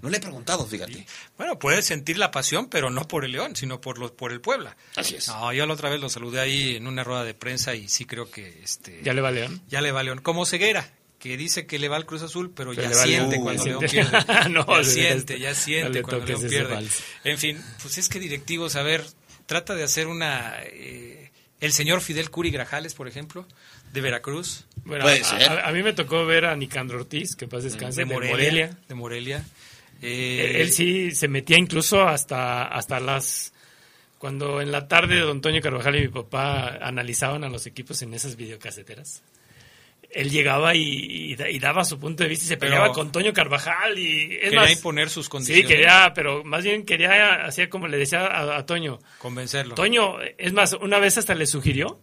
No 0.00 0.08
le 0.08 0.16
he 0.16 0.20
preguntado, 0.20 0.66
fíjate. 0.66 1.06
Bueno, 1.36 1.58
puede 1.60 1.80
sentir 1.80 2.18
la 2.18 2.32
pasión, 2.32 2.66
pero 2.68 2.90
no 2.90 3.06
por 3.06 3.24
el 3.24 3.30
León, 3.32 3.54
sino 3.54 3.80
por 3.80 3.98
los, 3.98 4.10
por 4.10 4.32
el 4.32 4.40
Puebla. 4.40 4.76
Así 4.96 5.14
es. 5.14 5.28
No, 5.28 5.52
yo 5.52 5.64
la 5.64 5.74
otra 5.74 5.90
vez 5.90 6.00
lo 6.00 6.08
saludé 6.08 6.40
ahí 6.40 6.74
en 6.76 6.88
una 6.88 7.04
rueda 7.04 7.22
de 7.22 7.34
prensa 7.34 7.74
y 7.76 7.88
sí 7.88 8.04
creo 8.04 8.28
que 8.28 8.60
este 8.64 9.00
¿Ya 9.04 9.12
le 9.12 9.20
va 9.20 9.30
León? 9.30 9.62
ya 9.68 9.80
le 9.80 9.92
va 9.92 10.02
León. 10.02 10.20
Como 10.20 10.44
Ceguera, 10.44 10.90
que 11.22 11.36
dice 11.36 11.66
que 11.66 11.78
le 11.78 11.88
va 11.88 11.94
al 11.96 12.04
Cruz 12.04 12.22
Azul, 12.22 12.52
pero, 12.54 12.72
Pero 12.74 12.82
ya 12.90 12.94
siente 12.94 13.38
cuando 13.38 13.64
León 13.64 13.88
siente. 13.88 14.10
pierde. 14.10 14.48
No, 14.50 14.66
ya 14.66 14.84
siente, 14.84 15.38
ya 15.38 15.50
no 15.50 15.54
siente 15.54 15.90
le 15.92 16.02
cuando 16.02 16.26
León 16.26 16.40
pierde. 16.48 16.74
vals. 16.74 17.02
En 17.22 17.38
fin, 17.38 17.62
pues 17.80 17.96
es 17.98 18.08
que 18.08 18.18
directivos, 18.18 18.74
a 18.74 18.82
ver, 18.82 19.04
trata 19.46 19.74
de 19.76 19.84
hacer 19.84 20.08
una... 20.08 20.56
eh, 20.64 21.30
el 21.60 21.72
señor 21.72 22.00
Fidel 22.00 22.28
Curi 22.30 22.50
Grajales, 22.50 22.94
por 22.94 23.06
ejemplo, 23.06 23.46
de 23.92 24.00
Veracruz, 24.00 24.64
Bueno, 24.84 25.04
Puede 25.04 25.20
a, 25.20 25.24
ser. 25.24 25.42
a- 25.48 25.68
a 25.68 25.72
mí 25.72 25.84
me 25.84 25.92
tocó 25.92 26.26
ver 26.26 26.44
a 26.46 26.56
Nicandro 26.56 26.98
Ortiz, 26.98 27.36
que 27.36 27.46
paz 27.46 27.62
descanse, 27.62 28.00
de 28.04 28.08
de 28.08 28.14
Morelia. 28.14 28.76
De 28.88 28.94
Morelia. 28.96 29.36
Él, 30.00 30.08
Eh, 30.10 30.60
él 30.62 30.72
sí 30.72 31.12
se 31.12 31.28
metía 31.28 31.56
incluso 31.56 32.02
hasta, 32.02 32.64
hasta 32.64 32.98
las... 32.98 33.52
Cuando 34.18 34.60
en 34.60 34.72
la 34.72 34.88
tarde 34.88 35.20
don 35.20 35.40
Toño 35.40 35.60
Carvajal 35.60 35.96
y 35.96 36.00
mi 36.02 36.08
papá 36.08 36.78
analizaban 36.82 37.44
a 37.44 37.48
los 37.48 37.66
equipos 37.66 38.02
en 38.02 38.12
esas 38.14 38.34
videocaseteras, 38.36 39.22
él 40.14 40.30
llegaba 40.30 40.74
y, 40.74 40.82
y 41.32 41.36
da- 41.36 41.48
y 41.50 41.58
daba 41.58 41.84
su 41.84 41.98
punto 41.98 42.22
de 42.22 42.28
vista 42.28 42.44
y 42.44 42.48
se 42.48 42.56
Pero- 42.56 42.70
peleaba 42.72 42.92
con 42.92 43.10
Toño 43.12 43.32
Carvajal 43.32 43.98
y... 43.98 44.34
Es 44.34 44.40
Quería 44.44 44.60
más, 44.60 44.72
imponer 44.72 45.08
sus 45.10 45.28
condiciones. 45.28 45.62
Sí, 45.62 45.68
quería, 45.68 46.12
pero 46.14 46.44
más 46.44 46.62
bien 46.64 46.84
quería, 46.84 47.44
hacía 47.44 47.68
como 47.70 47.88
le 47.88 47.96
decía 47.96 48.26
a, 48.26 48.58
a 48.58 48.66
Toño, 48.66 48.98
Convencerlo. 49.18 49.74
Toño, 49.74 50.16
es 50.38 50.52
más, 50.52 50.74
una 50.74 50.98
vez 50.98 51.18
hasta 51.18 51.34
le 51.34 51.46
sugirió, 51.46 52.00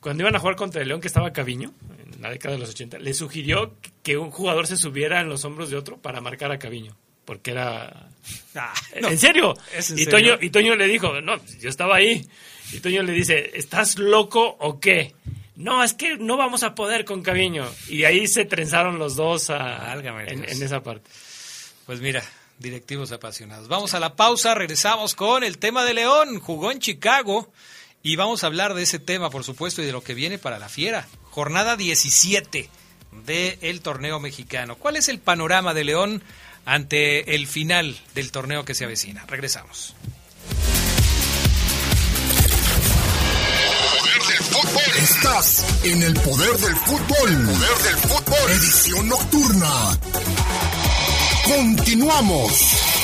cuando 0.00 0.22
iban 0.22 0.36
a 0.36 0.38
jugar 0.38 0.56
contra 0.56 0.82
el 0.82 0.88
León, 0.88 1.00
que 1.00 1.06
estaba 1.08 1.32
Caviño, 1.32 1.72
en 2.14 2.20
la 2.22 2.30
década 2.30 2.54
de 2.54 2.60
los 2.60 2.70
80, 2.70 2.98
le 2.98 3.14
sugirió 3.14 3.76
que 4.02 4.18
un 4.18 4.30
jugador 4.30 4.66
se 4.66 4.76
subiera 4.76 5.20
en 5.20 5.28
los 5.28 5.44
hombros 5.44 5.70
de 5.70 5.76
otro 5.76 5.96
para 5.98 6.20
marcar 6.20 6.52
a 6.52 6.58
Caviño. 6.58 6.96
Porque 7.24 7.52
era... 7.52 8.08
Ah, 8.56 8.72
no. 9.00 9.08
¿En 9.08 9.18
serio? 9.18 9.54
¿Es 9.76 9.90
en 9.90 9.98
y, 9.98 10.04
serio? 10.04 10.10
Toño, 10.10 10.38
y 10.40 10.50
Toño 10.50 10.76
le 10.76 10.86
dijo, 10.86 11.20
no, 11.20 11.40
yo 11.60 11.68
estaba 11.68 11.96
ahí. 11.96 12.24
Y 12.72 12.80
Toño 12.80 13.02
le 13.02 13.12
dice, 13.12 13.50
¿estás 13.54 13.98
loco 13.98 14.56
o 14.60 14.78
qué? 14.78 15.12
No, 15.56 15.84
es 15.84 15.92
que 15.94 16.16
no 16.16 16.36
vamos 16.36 16.62
a 16.64 16.74
poder 16.74 17.04
con 17.04 17.22
Caviño. 17.22 17.64
Y 17.88 18.04
ahí 18.04 18.26
se 18.26 18.44
trenzaron 18.44 18.98
los 18.98 19.14
dos 19.16 19.50
a- 19.50 19.92
en 19.94 20.62
esa 20.62 20.82
parte. 20.82 21.08
Pues 21.86 22.00
mira, 22.00 22.22
directivos 22.58 23.12
apasionados. 23.12 23.68
Vamos 23.68 23.94
a 23.94 24.00
la 24.00 24.16
pausa, 24.16 24.54
regresamos 24.54 25.14
con 25.14 25.44
el 25.44 25.58
tema 25.58 25.84
de 25.84 25.94
León. 25.94 26.40
Jugó 26.40 26.72
en 26.72 26.80
Chicago 26.80 27.52
y 28.02 28.16
vamos 28.16 28.42
a 28.42 28.48
hablar 28.48 28.74
de 28.74 28.82
ese 28.82 28.98
tema, 28.98 29.30
por 29.30 29.44
supuesto, 29.44 29.80
y 29.82 29.86
de 29.86 29.92
lo 29.92 30.02
que 30.02 30.14
viene 30.14 30.38
para 30.38 30.58
la 30.58 30.68
fiera. 30.68 31.06
Jornada 31.30 31.76
17 31.76 32.68
del 33.24 33.80
torneo 33.80 34.18
mexicano. 34.20 34.76
¿Cuál 34.76 34.96
es 34.96 35.08
el 35.08 35.18
panorama 35.20 35.72
de 35.72 35.84
León 35.84 36.22
ante 36.64 37.34
el 37.36 37.46
final 37.46 37.96
del 38.14 38.32
torneo 38.32 38.64
que 38.64 38.74
se 38.74 38.84
avecina? 38.84 39.24
Regresamos. 39.26 39.94
Estás 44.54 45.64
en 45.82 46.00
el 46.02 46.14
poder 46.14 46.56
del 46.58 46.76
fútbol. 46.76 47.44
Poder 47.44 47.78
del 47.82 47.96
fútbol. 48.08 48.50
Edición 48.52 49.08
nocturna. 49.08 49.98
Continuamos. 51.44 53.03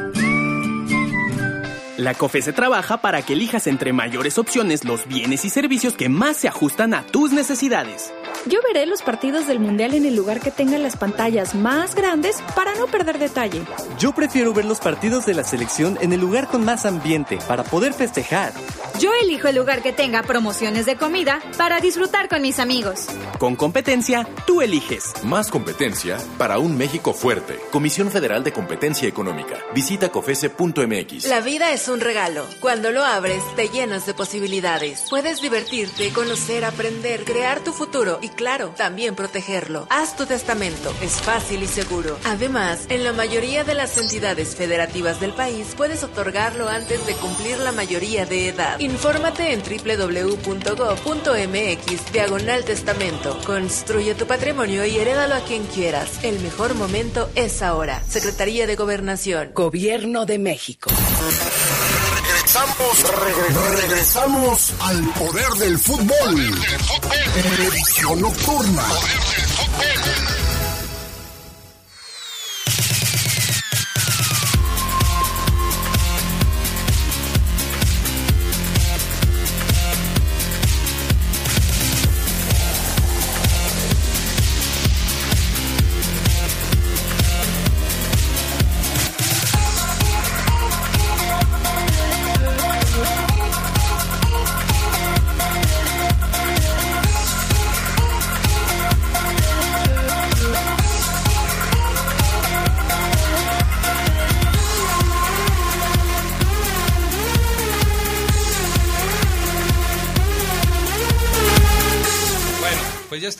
La 2.01 2.15
COFESE 2.15 2.51
trabaja 2.51 2.97
para 2.97 3.21
que 3.21 3.33
elijas 3.33 3.67
entre 3.67 3.93
mayores 3.93 4.39
opciones 4.39 4.85
los 4.85 5.05
bienes 5.05 5.45
y 5.45 5.51
servicios 5.51 5.93
que 5.93 6.09
más 6.09 6.35
se 6.35 6.47
ajustan 6.47 6.95
a 6.95 7.03
tus 7.03 7.31
necesidades. 7.31 8.11
Yo 8.47 8.59
veré 8.63 8.87
los 8.87 9.03
partidos 9.03 9.45
del 9.45 9.59
Mundial 9.59 9.93
en 9.93 10.03
el 10.03 10.15
lugar 10.15 10.39
que 10.39 10.49
tenga 10.49 10.79
las 10.79 10.97
pantallas 10.97 11.53
más 11.53 11.93
grandes 11.93 12.41
para 12.55 12.73
no 12.73 12.87
perder 12.87 13.19
detalle. 13.19 13.61
Yo 13.99 14.13
prefiero 14.13 14.51
ver 14.51 14.65
los 14.65 14.79
partidos 14.79 15.27
de 15.27 15.35
la 15.35 15.43
selección 15.43 15.99
en 16.01 16.11
el 16.11 16.19
lugar 16.19 16.47
con 16.47 16.65
más 16.65 16.87
ambiente 16.87 17.37
para 17.47 17.63
poder 17.63 17.93
festejar. 17.93 18.51
Yo 18.99 19.11
elijo 19.13 19.47
el 19.47 19.55
lugar 19.55 19.83
que 19.83 19.93
tenga 19.93 20.23
promociones 20.23 20.85
de 20.85 20.95
comida 20.95 21.39
para 21.57 21.79
disfrutar 21.79 22.29
con 22.29 22.41
mis 22.41 22.59
amigos. 22.59 23.07
Con 23.37 23.55
competencia, 23.55 24.27
tú 24.45 24.61
eliges. 24.61 25.13
Más 25.23 25.49
competencia 25.49 26.17
para 26.37 26.57
un 26.59 26.77
México 26.77 27.13
fuerte. 27.13 27.59
Comisión 27.71 28.11
Federal 28.11 28.43
de 28.43 28.53
Competencia 28.53 29.07
Económica. 29.07 29.57
Visita 29.73 30.09
cofese.mx. 30.09 31.27
La 31.27 31.41
vida 31.41 31.71
es 31.71 31.87
un 31.87 31.99
regalo. 31.99 32.45
Cuando 32.59 32.91
lo 32.91 33.03
abres, 33.03 33.43
te 33.55 33.69
llenas 33.69 34.05
de 34.05 34.13
posibilidades. 34.13 35.05
Puedes 35.09 35.41
divertirte, 35.41 36.11
conocer, 36.11 36.65
aprender, 36.65 37.23
crear 37.23 37.63
tu 37.63 37.71
futuro 37.71 38.19
y, 38.21 38.30
claro, 38.35 38.73
también 38.75 39.15
protegerlo. 39.15 39.87
Haz 39.89 40.15
tu 40.15 40.25
testamento. 40.25 40.93
Es 41.01 41.21
fácil 41.21 41.63
y 41.63 41.67
seguro. 41.67 42.17
Además, 42.25 42.85
en 42.89 43.03
la 43.03 43.13
mayoría 43.13 43.63
de 43.63 43.73
las 43.73 43.97
entidades 43.97 44.55
federativas 44.55 45.19
del 45.19 45.33
país, 45.33 45.73
puedes 45.75 46.03
otorgarlo 46.03 46.69
antes 46.69 47.05
de 47.05 47.13
cumplir 47.13 47.57
la 47.59 47.71
mayoría 47.71 48.25
de 48.25 48.49
edad. 48.49 48.79
Infórmate 48.79 49.53
en 49.53 49.61
www.gov.mx 49.61 50.41
diagonal 52.11 52.63
testamento. 52.65 53.39
Construye 53.45 54.15
tu 54.15 54.25
patrimonio 54.25 54.85
y 54.85 54.97
herédalo 54.97 55.35
a 55.35 55.41
quien 55.41 55.65
quieras. 55.65 56.23
El 56.23 56.39
mejor 56.39 56.75
momento 56.75 57.29
es 57.35 57.61
ahora. 57.61 58.01
Secretaría 58.07 58.67
de 58.67 58.75
Gobernación. 58.75 59.51
Gobierno 59.53 60.25
de 60.25 60.39
México. 60.39 60.89
Regresamos, 62.53 63.03
regre- 63.05 63.79
regresamos 63.81 64.73
al 64.81 65.01
poder 65.13 65.49
del 65.53 65.79
fútbol. 65.79 66.59
Edición 67.61 68.19
nocturna. 68.21 68.83
Pues 68.83 69.13
ya 69.37 69.50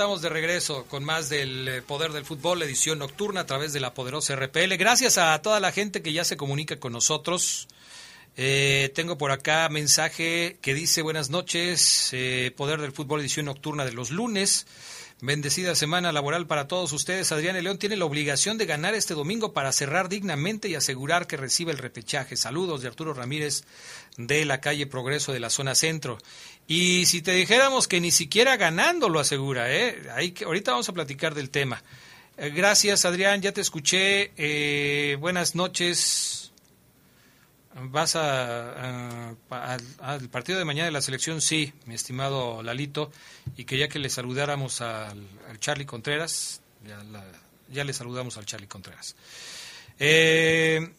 estamos 0.02 0.24
de 0.24 0.30
regreso 0.30 0.88
con 0.90 1.04
más 1.04 1.30
del 1.30 1.68
eh, 1.68 1.82
Poder 1.84 2.12
del 2.12 2.26
Fútbol, 2.26 2.64
edición 2.64 2.98
nocturna 2.98 3.42
a 3.42 3.46
través 3.46 3.72
de 3.72 3.80
la 3.80 3.94
poderosa 3.94 4.36
RPL. 4.36 4.76
Gracias 4.76 5.20
a 5.20 5.40
toda 5.44 5.60
la 5.60 5.72
gente 5.72 6.02
que 6.02 6.12
ya 6.12 6.24
se 6.24 6.38
comunica 6.38 6.80
con 6.80 6.92
nosotros. 6.92 7.68
Eh, 8.36 8.92
tengo 8.96 9.20
por 9.20 9.30
acá 9.30 9.70
mensaje 9.70 10.58
que 10.60 10.74
dice 10.74 11.04
buenas 11.04 11.30
noches, 11.30 12.10
eh, 12.14 12.52
Poder 12.58 12.82
del 12.82 12.94
Fútbol, 12.94 13.20
edición 13.20 13.46
nocturna 13.46 13.86
de 13.86 13.92
los 13.92 14.10
lunes. 14.10 14.66
Bendecida 15.24 15.76
semana 15.76 16.12
laboral 16.12 16.48
para 16.48 16.68
todos 16.68 16.92
ustedes. 16.94 17.32
Adrián 17.32 17.62
León 17.62 17.78
tiene 17.78 17.96
la 17.96 18.06
obligación 18.06 18.58
de 18.58 18.66
ganar 18.66 18.96
este 18.96 19.14
domingo 19.14 19.54
para 19.54 19.72
cerrar 19.72 20.10
dignamente 20.10 20.68
y 20.68 20.74
asegurar 20.74 21.28
que 21.28 21.38
reciba 21.38 21.70
el 21.72 21.78
repechaje. 21.78 22.36
Saludos 22.36 22.82
de 22.82 22.88
Arturo 22.88 23.14
Ramírez 23.14 23.66
de 24.18 24.46
la 24.46 24.62
calle 24.62 24.88
Progreso 24.88 25.32
de 25.32 25.40
la 25.40 25.52
zona 25.52 25.76
centro. 25.76 26.18
Y 26.74 27.06
si 27.06 27.22
te 27.22 27.34
dijéramos 27.34 27.90
que 27.90 28.00
ni 28.00 28.12
siquiera 28.12 28.56
ganando 28.56 29.10
lo 29.10 29.20
asegura, 29.20 29.70
¿eh? 29.70 30.08
Ahí 30.16 30.32
que, 30.32 30.46
ahorita 30.46 30.72
vamos 30.72 30.88
a 30.88 30.94
platicar 30.94 31.36
del 31.36 31.50
tema. 31.50 31.84
Eh, 32.38 32.50
gracias, 32.50 33.04
Adrián, 33.04 33.42
ya 33.42 33.52
te 33.52 33.60
escuché. 33.60 34.32
Eh, 34.38 35.18
buenas 35.20 35.54
noches. 35.54 36.54
¿Vas 37.76 38.16
a, 38.16 39.36
al, 40.00 40.30
partido 40.30 40.60
de 40.60 40.64
mañana 40.64 40.86
de 40.86 40.94
la 40.94 41.02
selección? 41.02 41.42
Sí, 41.42 41.74
mi 41.88 41.94
estimado 41.94 42.64
Lalito. 42.64 43.12
Y 43.58 43.66
quería 43.66 43.90
que 43.90 44.00
le 44.00 44.10
saludáramos 44.10 44.80
al, 44.80 45.28
al 45.50 45.60
Charlie 45.60 45.86
Contreras. 45.86 46.62
Ya, 47.70 47.84
le 47.84 47.92
saludamos 47.92 48.38
al 48.38 48.46
Charlie 48.46 48.68
Contreras. 48.68 49.18
Eh, 50.00 50.90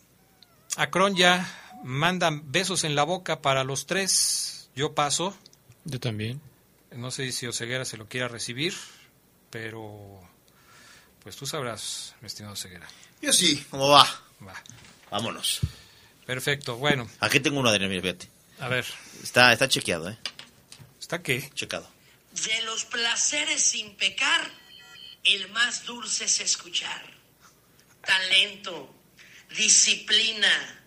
Acron 0.77 1.17
ya 1.17 1.81
mandan 1.83 2.53
besos 2.53 2.85
en 2.85 2.95
la 2.95 3.05
boca 3.05 3.41
para 3.41 3.65
los 3.65 3.87
tres. 3.87 4.69
Yo 4.77 4.95
paso. 4.95 5.35
Yo 5.85 6.01
también. 6.01 6.41
No 6.91 7.11
sé 7.11 7.33
si 7.33 7.47
Oseguera 7.47 7.85
se 7.85 7.97
lo 7.97 8.09
quiera 8.09 8.29
recibir, 8.29 8.75
pero 9.51 10.21
pues 11.23 11.37
tú 11.37 11.47
sabrás, 11.47 12.15
mi 12.21 12.27
estimado 12.27 12.55
Oseguera. 12.55 12.89
Yo 13.21 13.33
sí, 13.33 13.65
¿cómo 13.71 13.89
va? 13.89 14.07
Va. 14.47 14.55
Vámonos. 15.11 15.61
Perfecto, 16.27 16.77
bueno. 16.77 17.09
Aquí 17.21 17.41
tengo 17.41 17.61
uno, 17.61 17.69
Adrián, 17.69 17.91
mira, 17.91 18.03
fíjate. 18.03 18.29
A 18.61 18.69
ver. 18.69 18.87
Está, 19.23 19.53
está 19.53 19.69
chequeado, 19.69 20.11
¿eh? 20.11 20.19
¿Está 21.01 21.23
qué? 21.23 21.51
Checado. 21.55 21.89
De 22.33 22.63
los 22.63 22.85
placeres 22.85 23.63
sin 23.63 23.95
pecar, 23.97 24.51
el 25.25 25.51
más 25.51 25.85
dulce 25.85 26.25
es 26.25 26.41
escuchar. 26.41 27.03
Talento, 28.05 28.95
disciplina, 29.57 30.83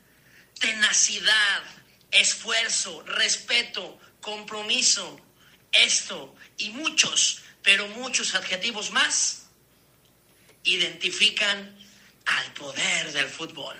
tenacidad, 0.59 1.63
esfuerzo, 2.11 3.03
respeto, 3.03 3.99
compromiso, 4.25 5.21
esto 5.71 6.35
y 6.57 6.71
muchos, 6.71 7.43
pero 7.61 7.87
muchos 7.89 8.33
adjetivos 8.33 8.89
más 8.89 9.43
identifican 10.63 11.77
al 12.25 12.53
poder 12.53 13.13
del 13.13 13.27
fútbol. 13.27 13.75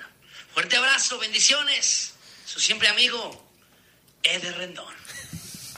Fuerte 0.54 0.78
abrazo, 0.78 1.18
bendiciones. 1.18 2.14
Su 2.46 2.60
siempre 2.60 2.88
amigo, 2.90 3.44
Eder 4.22 4.56
Rendón. 4.56 4.94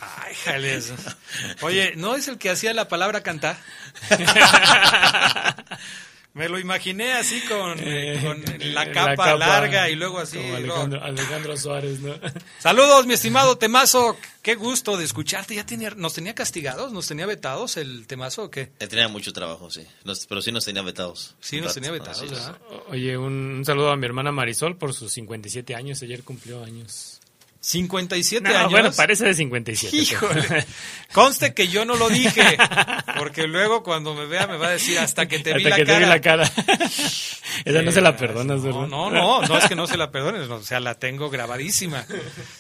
Ay, 0.02 0.36
jales. 0.44 0.92
Oye, 1.62 1.94
¿no 1.96 2.18
es 2.18 2.28
el 2.28 2.38
que 2.38 2.50
hacía 2.50 2.74
la 2.74 2.90
palabra 2.90 3.24
cantar? 3.24 3.58
Me 6.38 6.48
lo 6.48 6.60
imaginé 6.60 7.14
así 7.14 7.42
con, 7.42 7.78
Eh, 7.80 8.20
con 8.24 8.42
la, 8.74 8.86
la 8.86 8.92
capa 8.92 9.36
larga 9.36 9.90
y 9.90 9.96
luego 9.96 10.20
así. 10.20 10.38
Como 10.38 10.50
luego- 10.60 10.74
Alejandro, 10.76 11.04
Alejandro 11.04 11.58
Suárez, 11.58 12.00
¿no? 12.00 12.14
Saludos, 12.60 13.06
mi 13.08 13.14
estimado 13.16 13.58
Temazo. 13.58 14.16
Qué 14.42 14.56
gusto 14.56 14.96
de 14.98 15.04
escucharte. 15.06 15.56
¿Ya 15.56 15.66
tenía, 15.66 15.90
nos 15.92 16.14
tenía 16.14 16.34
castigados? 16.36 16.92
¿Nos 16.94 17.08
tenía 17.08 17.26
vetados 17.26 17.76
el 17.78 18.08
Temazo 18.08 18.44
o 18.44 18.52
qué? 18.52 18.72
Él 18.80 18.88
tenía 18.88 19.08
mucho 19.08 19.34
trabajo, 19.34 19.70
sí. 19.72 19.82
Nos- 20.06 20.26
pero 20.28 20.42
sí 20.42 20.52
nos 20.52 20.64
tenía 20.64 20.84
vetados. 20.84 21.36
Sí, 21.42 21.58
nos 21.58 21.68
rato. 21.68 21.74
tenía 21.76 21.92
vetados, 21.92 22.20
sí, 22.20 22.28
¿verdad? 22.28 22.58
Oye, 22.90 23.18
un, 23.18 23.34
un 23.58 23.66
saludo 23.66 23.92
a 23.92 23.98
mi 23.98 24.06
hermana 24.06 24.32
Marisol 24.32 24.78
por 24.78 24.94
sus 24.94 25.12
57 25.14 25.76
años. 25.76 26.02
Ayer 26.04 26.24
cumplió 26.24 26.64
años. 26.64 27.17
57 27.68 28.48
No, 28.50 28.58
años. 28.58 28.72
bueno, 28.72 28.92
parece 28.96 29.26
de 29.26 29.34
57. 29.34 29.94
Híjole. 29.98 30.66
Conste 31.12 31.54
que 31.54 31.68
yo 31.68 31.84
no 31.84 31.98
lo 31.98 32.08
dije. 32.08 32.42
Porque 33.18 33.46
luego 33.46 33.84
cuando 33.84 34.16
me 34.16 34.26
vea 34.26 34.48
me 34.48 34.56
va 34.56 34.68
a 34.68 34.72
decir 34.72 34.98
hasta 35.00 35.28
que 35.28 35.40
te 35.40 35.52
vi 35.54 35.66
Hasta 35.66 35.70
la 35.72 35.76
que 35.76 35.86
te 35.86 36.00
vi 36.00 36.06
la 36.06 36.22
cara. 36.22 36.50
Esa 37.66 37.82
no 37.82 37.92
se 37.92 38.00
la 38.00 38.16
perdonas, 38.16 38.64
¿verdad? 38.64 38.88
No, 38.88 39.10
no, 39.10 39.42
no, 39.42 39.42
no 39.42 39.58
es 39.58 39.66
que 39.66 39.76
no 39.76 39.86
se 39.86 39.98
la 39.98 40.12
perdones, 40.12 40.48
no, 40.48 40.56
o 40.56 40.64
sea, 40.64 40.80
la 40.80 40.96
tengo 40.96 41.30
grabadísima. 41.30 42.06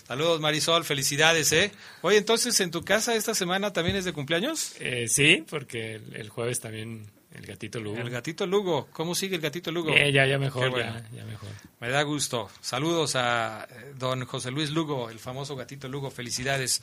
Saludos 0.05 0.41
Marisol, 0.41 0.83
felicidades, 0.83 1.53
¿eh? 1.53 1.71
Oye, 2.01 2.17
entonces, 2.17 2.59
¿en 2.59 2.71
tu 2.71 2.83
casa 2.83 3.15
esta 3.15 3.33
semana 3.33 3.71
también 3.71 3.95
es 3.95 4.03
de 4.03 4.11
cumpleaños? 4.11 4.73
Eh, 4.81 5.05
sí, 5.07 5.45
porque 5.49 5.95
el, 5.95 6.15
el 6.15 6.29
jueves 6.29 6.59
también 6.59 7.09
el 7.37 7.45
gatito 7.45 7.79
Lugo. 7.79 7.97
El 7.99 8.09
gatito 8.09 8.45
Lugo, 8.47 8.87
¿cómo 8.91 9.13
sigue 9.15 9.35
el 9.35 9.41
gatito 9.41 9.71
Lugo? 9.71 9.91
Eh, 9.93 10.11
ya, 10.11 10.25
ya 10.25 10.37
mejor, 10.37 10.69
bueno. 10.71 10.93
ya, 10.93 11.17
ya 11.17 11.25
mejor. 11.25 11.49
Me 11.79 11.89
da 11.89 12.01
gusto. 12.01 12.49
Saludos 12.61 13.15
a 13.15 13.67
eh, 13.69 13.93
don 13.97 14.25
José 14.25 14.51
Luis 14.51 14.71
Lugo, 14.71 15.09
el 15.09 15.19
famoso 15.19 15.55
gatito 15.55 15.87
Lugo. 15.87 16.09
Felicidades. 16.11 16.81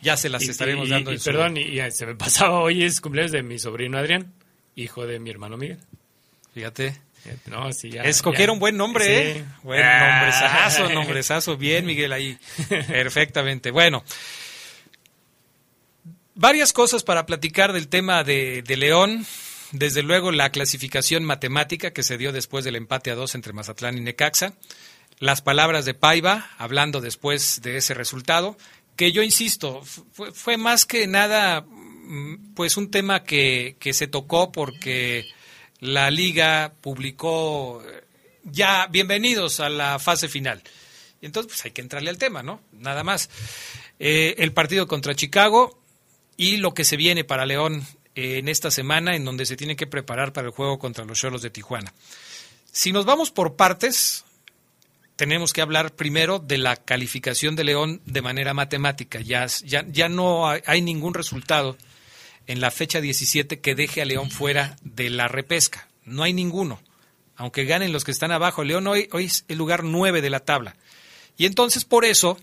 Ya 0.00 0.16
se 0.16 0.28
las 0.28 0.42
Y- 0.44 0.50
estaremos 0.50 0.88
y- 0.88 0.90
dando. 0.92 1.10
y 1.10 1.14
en 1.14 1.20
su- 1.20 1.24
perdón, 1.24 1.56
y 1.56 1.78
se 1.90 2.06
me 2.06 2.14
pasaba, 2.14 2.60
hoy 2.60 2.84
es 2.84 3.00
cumpleaños 3.00 3.32
de 3.32 3.42
mi 3.42 3.58
sobrino 3.58 3.98
Adrián, 3.98 4.32
hijo 4.76 5.06
de 5.06 5.18
mi 5.18 5.30
hermano 5.30 5.56
Miguel. 5.56 5.78
Fíjate. 6.54 7.00
No, 7.46 7.72
sí, 7.72 7.90
ya. 7.90 8.02
Escogieron 8.04 8.56
ya. 8.56 8.60
buen 8.60 8.76
nombre, 8.76 9.04
Sí. 9.04 9.10
¿eh? 9.40 9.44
Buen 9.64 9.82
Ah. 9.82 10.10
nombrezazo, 10.20 10.88
nombrezazo. 10.94 11.56
Bien, 11.56 11.84
Miguel, 11.84 12.12
ahí. 12.12 12.38
Perfectamente. 12.68 13.72
Bueno. 13.72 14.04
Varias 16.34 16.72
cosas 16.72 17.02
para 17.02 17.24
platicar 17.26 17.72
del 17.72 17.88
tema 17.88 18.22
de, 18.22 18.62
de 18.62 18.76
León. 18.76 19.26
Desde 19.78 20.02
luego, 20.02 20.32
la 20.32 20.50
clasificación 20.52 21.22
matemática 21.22 21.90
que 21.90 22.02
se 22.02 22.16
dio 22.16 22.32
después 22.32 22.64
del 22.64 22.76
empate 22.76 23.10
a 23.10 23.14
dos 23.14 23.34
entre 23.34 23.52
Mazatlán 23.52 23.98
y 23.98 24.00
Necaxa. 24.00 24.54
Las 25.18 25.42
palabras 25.42 25.84
de 25.84 25.92
Paiva, 25.92 26.50
hablando 26.56 27.02
después 27.02 27.60
de 27.60 27.76
ese 27.76 27.92
resultado, 27.92 28.56
que 28.96 29.12
yo 29.12 29.22
insisto, 29.22 29.82
fue, 30.32 30.56
más 30.56 30.86
que 30.86 31.06
nada, 31.06 31.60
mm, 31.60 32.54
pues 32.54 32.78
un 32.78 32.90
tema 32.90 33.22
que, 33.22 33.76
se 33.92 34.06
tocó 34.06 34.50
porque 34.50 35.26
la 35.80 36.10
liga 36.10 36.72
publicó 36.80 37.82
eh, 37.86 38.04
ya 38.44 38.86
bienvenidos 38.86 39.60
a 39.60 39.68
la 39.68 39.98
fase 39.98 40.28
final. 40.28 40.62
Y 41.20 41.26
entonces, 41.26 41.52
pues 41.52 41.64
hay 41.66 41.72
que 41.72 41.82
entrarle 41.82 42.08
al 42.08 42.16
tema, 42.16 42.42
¿no? 42.42 42.62
Nada 42.72 43.04
más. 43.04 43.28
Eh, 43.98 44.36
el 44.38 44.54
partido 44.54 44.86
contra 44.86 45.14
Chicago 45.14 45.78
y 46.38 46.56
lo 46.56 46.72
que 46.72 46.84
se 46.84 46.96
viene 46.96 47.24
para 47.24 47.44
León 47.44 47.86
en 48.16 48.48
esta 48.48 48.70
semana, 48.70 49.14
en 49.14 49.24
donde 49.24 49.46
se 49.46 49.56
tiene 49.56 49.76
que 49.76 49.86
preparar 49.86 50.32
para 50.32 50.48
el 50.48 50.52
juego 50.52 50.78
contra 50.78 51.04
los 51.04 51.18
Cholos 51.18 51.42
de 51.42 51.50
Tijuana. 51.50 51.92
Si 52.72 52.90
nos 52.90 53.04
vamos 53.04 53.30
por 53.30 53.54
partes, 53.56 54.24
tenemos 55.16 55.52
que 55.52 55.60
hablar 55.60 55.94
primero 55.94 56.38
de 56.38 56.58
la 56.58 56.76
calificación 56.76 57.56
de 57.56 57.64
León 57.64 58.00
de 58.06 58.22
manera 58.22 58.54
matemática. 58.54 59.20
Ya, 59.20 59.46
ya, 59.64 59.84
ya 59.88 60.08
no 60.08 60.48
hay, 60.48 60.62
hay 60.66 60.80
ningún 60.80 61.14
resultado 61.14 61.76
en 62.46 62.60
la 62.60 62.70
fecha 62.70 63.00
17 63.00 63.60
que 63.60 63.74
deje 63.74 64.00
a 64.00 64.06
León 64.06 64.30
fuera 64.30 64.76
de 64.82 65.10
la 65.10 65.28
repesca. 65.28 65.88
No 66.04 66.22
hay 66.22 66.32
ninguno. 66.32 66.80
Aunque 67.36 67.66
ganen 67.66 67.92
los 67.92 68.04
que 68.04 68.12
están 68.12 68.32
abajo, 68.32 68.64
León 68.64 68.86
hoy, 68.86 69.08
hoy 69.12 69.24
es 69.26 69.44
el 69.48 69.58
lugar 69.58 69.84
9 69.84 70.22
de 70.22 70.30
la 70.30 70.40
tabla. 70.40 70.76
Y 71.36 71.44
entonces 71.44 71.84
por 71.84 72.06
eso 72.06 72.38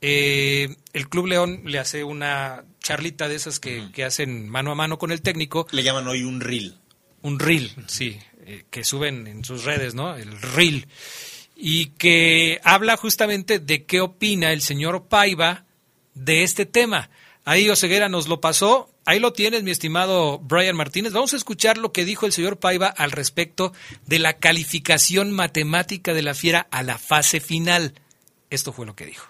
eh, 0.00 0.76
el 0.92 1.08
Club 1.08 1.26
León 1.26 1.62
le 1.64 1.78
hace 1.78 2.04
una 2.04 2.64
charlita 2.86 3.26
de 3.26 3.34
esas 3.34 3.58
que, 3.58 3.90
que 3.92 4.04
hacen 4.04 4.48
mano 4.48 4.70
a 4.70 4.76
mano 4.76 4.96
con 4.96 5.10
el 5.10 5.20
técnico. 5.20 5.66
Le 5.72 5.82
llaman 5.82 6.06
hoy 6.06 6.22
un 6.22 6.40
reel. 6.40 6.78
Un 7.20 7.40
reel, 7.40 7.72
sí, 7.88 8.16
eh, 8.44 8.64
que 8.70 8.84
suben 8.84 9.26
en 9.26 9.44
sus 9.44 9.64
redes, 9.64 9.96
¿no? 9.96 10.14
El 10.14 10.40
reel. 10.40 10.86
Y 11.56 11.86
que 11.86 12.60
habla 12.62 12.96
justamente 12.96 13.58
de 13.58 13.86
qué 13.86 14.00
opina 14.00 14.52
el 14.52 14.62
señor 14.62 15.08
Paiva 15.08 15.64
de 16.14 16.44
este 16.44 16.64
tema. 16.64 17.10
Ahí 17.44 17.68
Oseguera 17.68 18.08
nos 18.08 18.28
lo 18.28 18.40
pasó. 18.40 18.88
Ahí 19.04 19.18
lo 19.18 19.32
tienes, 19.32 19.64
mi 19.64 19.72
estimado 19.72 20.38
Brian 20.38 20.76
Martínez. 20.76 21.12
Vamos 21.12 21.32
a 21.32 21.38
escuchar 21.38 21.78
lo 21.78 21.92
que 21.92 22.04
dijo 22.04 22.24
el 22.24 22.32
señor 22.32 22.58
Paiva 22.58 22.86
al 22.86 23.10
respecto 23.10 23.72
de 24.06 24.20
la 24.20 24.34
calificación 24.34 25.32
matemática 25.32 26.14
de 26.14 26.22
la 26.22 26.34
Fiera 26.34 26.68
a 26.70 26.84
la 26.84 26.98
fase 26.98 27.40
final. 27.40 27.94
Esto 28.48 28.72
fue 28.72 28.86
lo 28.86 28.94
que 28.94 29.06
dijo. 29.06 29.26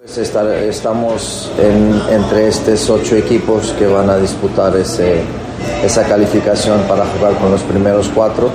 Pues 0.00 0.16
estamos 0.18 1.50
en- 1.58 2.00
entre 2.14 2.46
estos 2.48 2.88
ocho 2.88 3.16
equipos 3.16 3.74
que 3.78 3.86
van 3.86 4.08
a 4.08 4.16
disputar 4.16 4.72
esa 4.76 6.02
calificación 6.04 6.80
para 6.82 7.04
jugar 7.06 7.34
con 7.38 7.50
los 7.50 7.62
primeros 7.62 8.08
cuatro. 8.14 8.48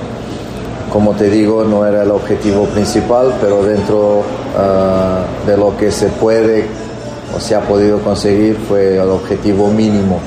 Como 0.91 1.11
te 1.11 1.29
digo, 1.29 1.63
no 1.65 1.85
era 1.85 2.03
el 2.03 2.11
objetivo 2.11 2.65
principal, 2.65 3.33
pero 3.41 3.61
dentro 3.63 4.23
ah, 4.57 5.23
de 5.45 5.57
lo 5.57 5.75
que 5.75 5.91
se 5.91 6.07
puede 6.07 6.65
o 7.35 7.39
se 7.39 7.55
ha 7.55 7.61
podido 7.61 7.99
conseguir 7.99 8.55
fue 8.69 8.95
el 8.95 9.09
objetivo 9.09 9.67
mínimo 9.67 10.19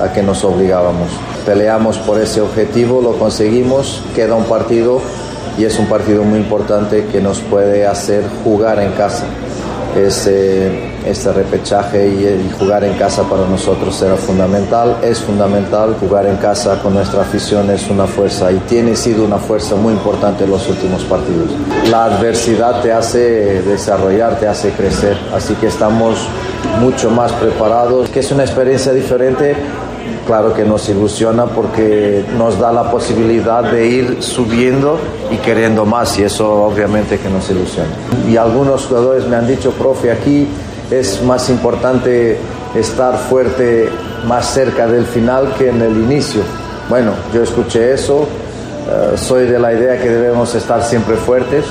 a 0.00 0.12
que 0.12 0.22
nos 0.22 0.44
obligábamos. 0.44 1.08
Peleamos 1.44 1.98
por 1.98 2.20
ese 2.20 2.40
objetivo, 2.40 3.00
lo 3.02 3.18
conseguimos, 3.18 4.02
queda 4.14 4.34
un 4.36 4.44
partido 4.44 5.00
y 5.58 5.64
es 5.64 5.78
un 5.78 5.86
partido 5.86 6.22
muy 6.22 6.38
importante 6.38 7.06
que 7.10 7.20
nos 7.20 7.40
puede 7.40 7.86
hacer 7.86 8.22
jugar 8.44 8.78
en 8.78 8.92
casa. 8.92 9.24
Este, 9.96 10.92
este 11.06 11.32
repechaje 11.32 12.08
y, 12.08 12.24
y 12.24 12.50
jugar 12.58 12.84
en 12.84 12.94
casa 12.94 13.22
para 13.24 13.46
nosotros 13.46 14.00
era 14.02 14.16
fundamental, 14.16 14.96
es 15.02 15.18
fundamental, 15.18 15.96
jugar 16.00 16.26
en 16.26 16.36
casa 16.36 16.80
con 16.82 16.94
nuestra 16.94 17.22
afición 17.22 17.70
es 17.70 17.88
una 17.90 18.06
fuerza 18.06 18.50
y 18.50 18.56
tiene 18.68 18.96
sido 18.96 19.24
una 19.24 19.38
fuerza 19.38 19.74
muy 19.76 19.92
importante 19.92 20.44
en 20.44 20.50
los 20.50 20.68
últimos 20.68 21.02
partidos. 21.04 21.50
La 21.90 22.04
adversidad 22.04 22.80
te 22.82 22.92
hace 22.92 23.62
desarrollar, 23.62 24.38
te 24.38 24.48
hace 24.48 24.70
crecer, 24.70 25.16
así 25.34 25.54
que 25.54 25.66
estamos 25.66 26.18
mucho 26.80 27.10
más 27.10 27.32
preparados, 27.32 28.08
que 28.10 28.20
es 28.20 28.30
una 28.32 28.44
experiencia 28.44 28.92
diferente 28.92 29.56
claro 30.26 30.54
que 30.54 30.64
nos 30.64 30.88
ilusiona 30.88 31.46
porque 31.46 32.24
nos 32.36 32.58
da 32.58 32.72
la 32.72 32.90
posibilidad 32.90 33.64
de 33.64 33.86
ir 33.86 34.22
subiendo 34.22 34.98
y 35.30 35.36
queriendo 35.36 35.84
más 35.84 36.18
y 36.18 36.24
eso 36.24 36.64
obviamente 36.64 37.18
que 37.18 37.28
nos 37.28 37.48
ilusiona. 37.50 37.90
Y 38.28 38.36
algunos 38.36 38.86
jugadores 38.86 39.26
me 39.26 39.36
han 39.36 39.46
dicho, 39.46 39.72
profe, 39.72 40.10
aquí 40.10 40.46
es 40.90 41.22
más 41.22 41.48
importante 41.50 42.38
estar 42.74 43.16
fuerte 43.16 43.88
más 44.26 44.46
cerca 44.46 44.86
del 44.86 45.04
final 45.04 45.54
que 45.58 45.68
en 45.68 45.82
el 45.82 45.96
inicio. 45.96 46.42
Bueno, 46.88 47.12
yo 47.32 47.42
escuché 47.42 47.92
eso, 47.92 48.26
eh, 48.88 49.16
soy 49.16 49.46
de 49.46 49.58
la 49.58 49.72
idea 49.72 50.00
que 50.00 50.08
debemos 50.08 50.54
estar 50.54 50.82
siempre 50.82 51.16
fuertes, 51.16 51.64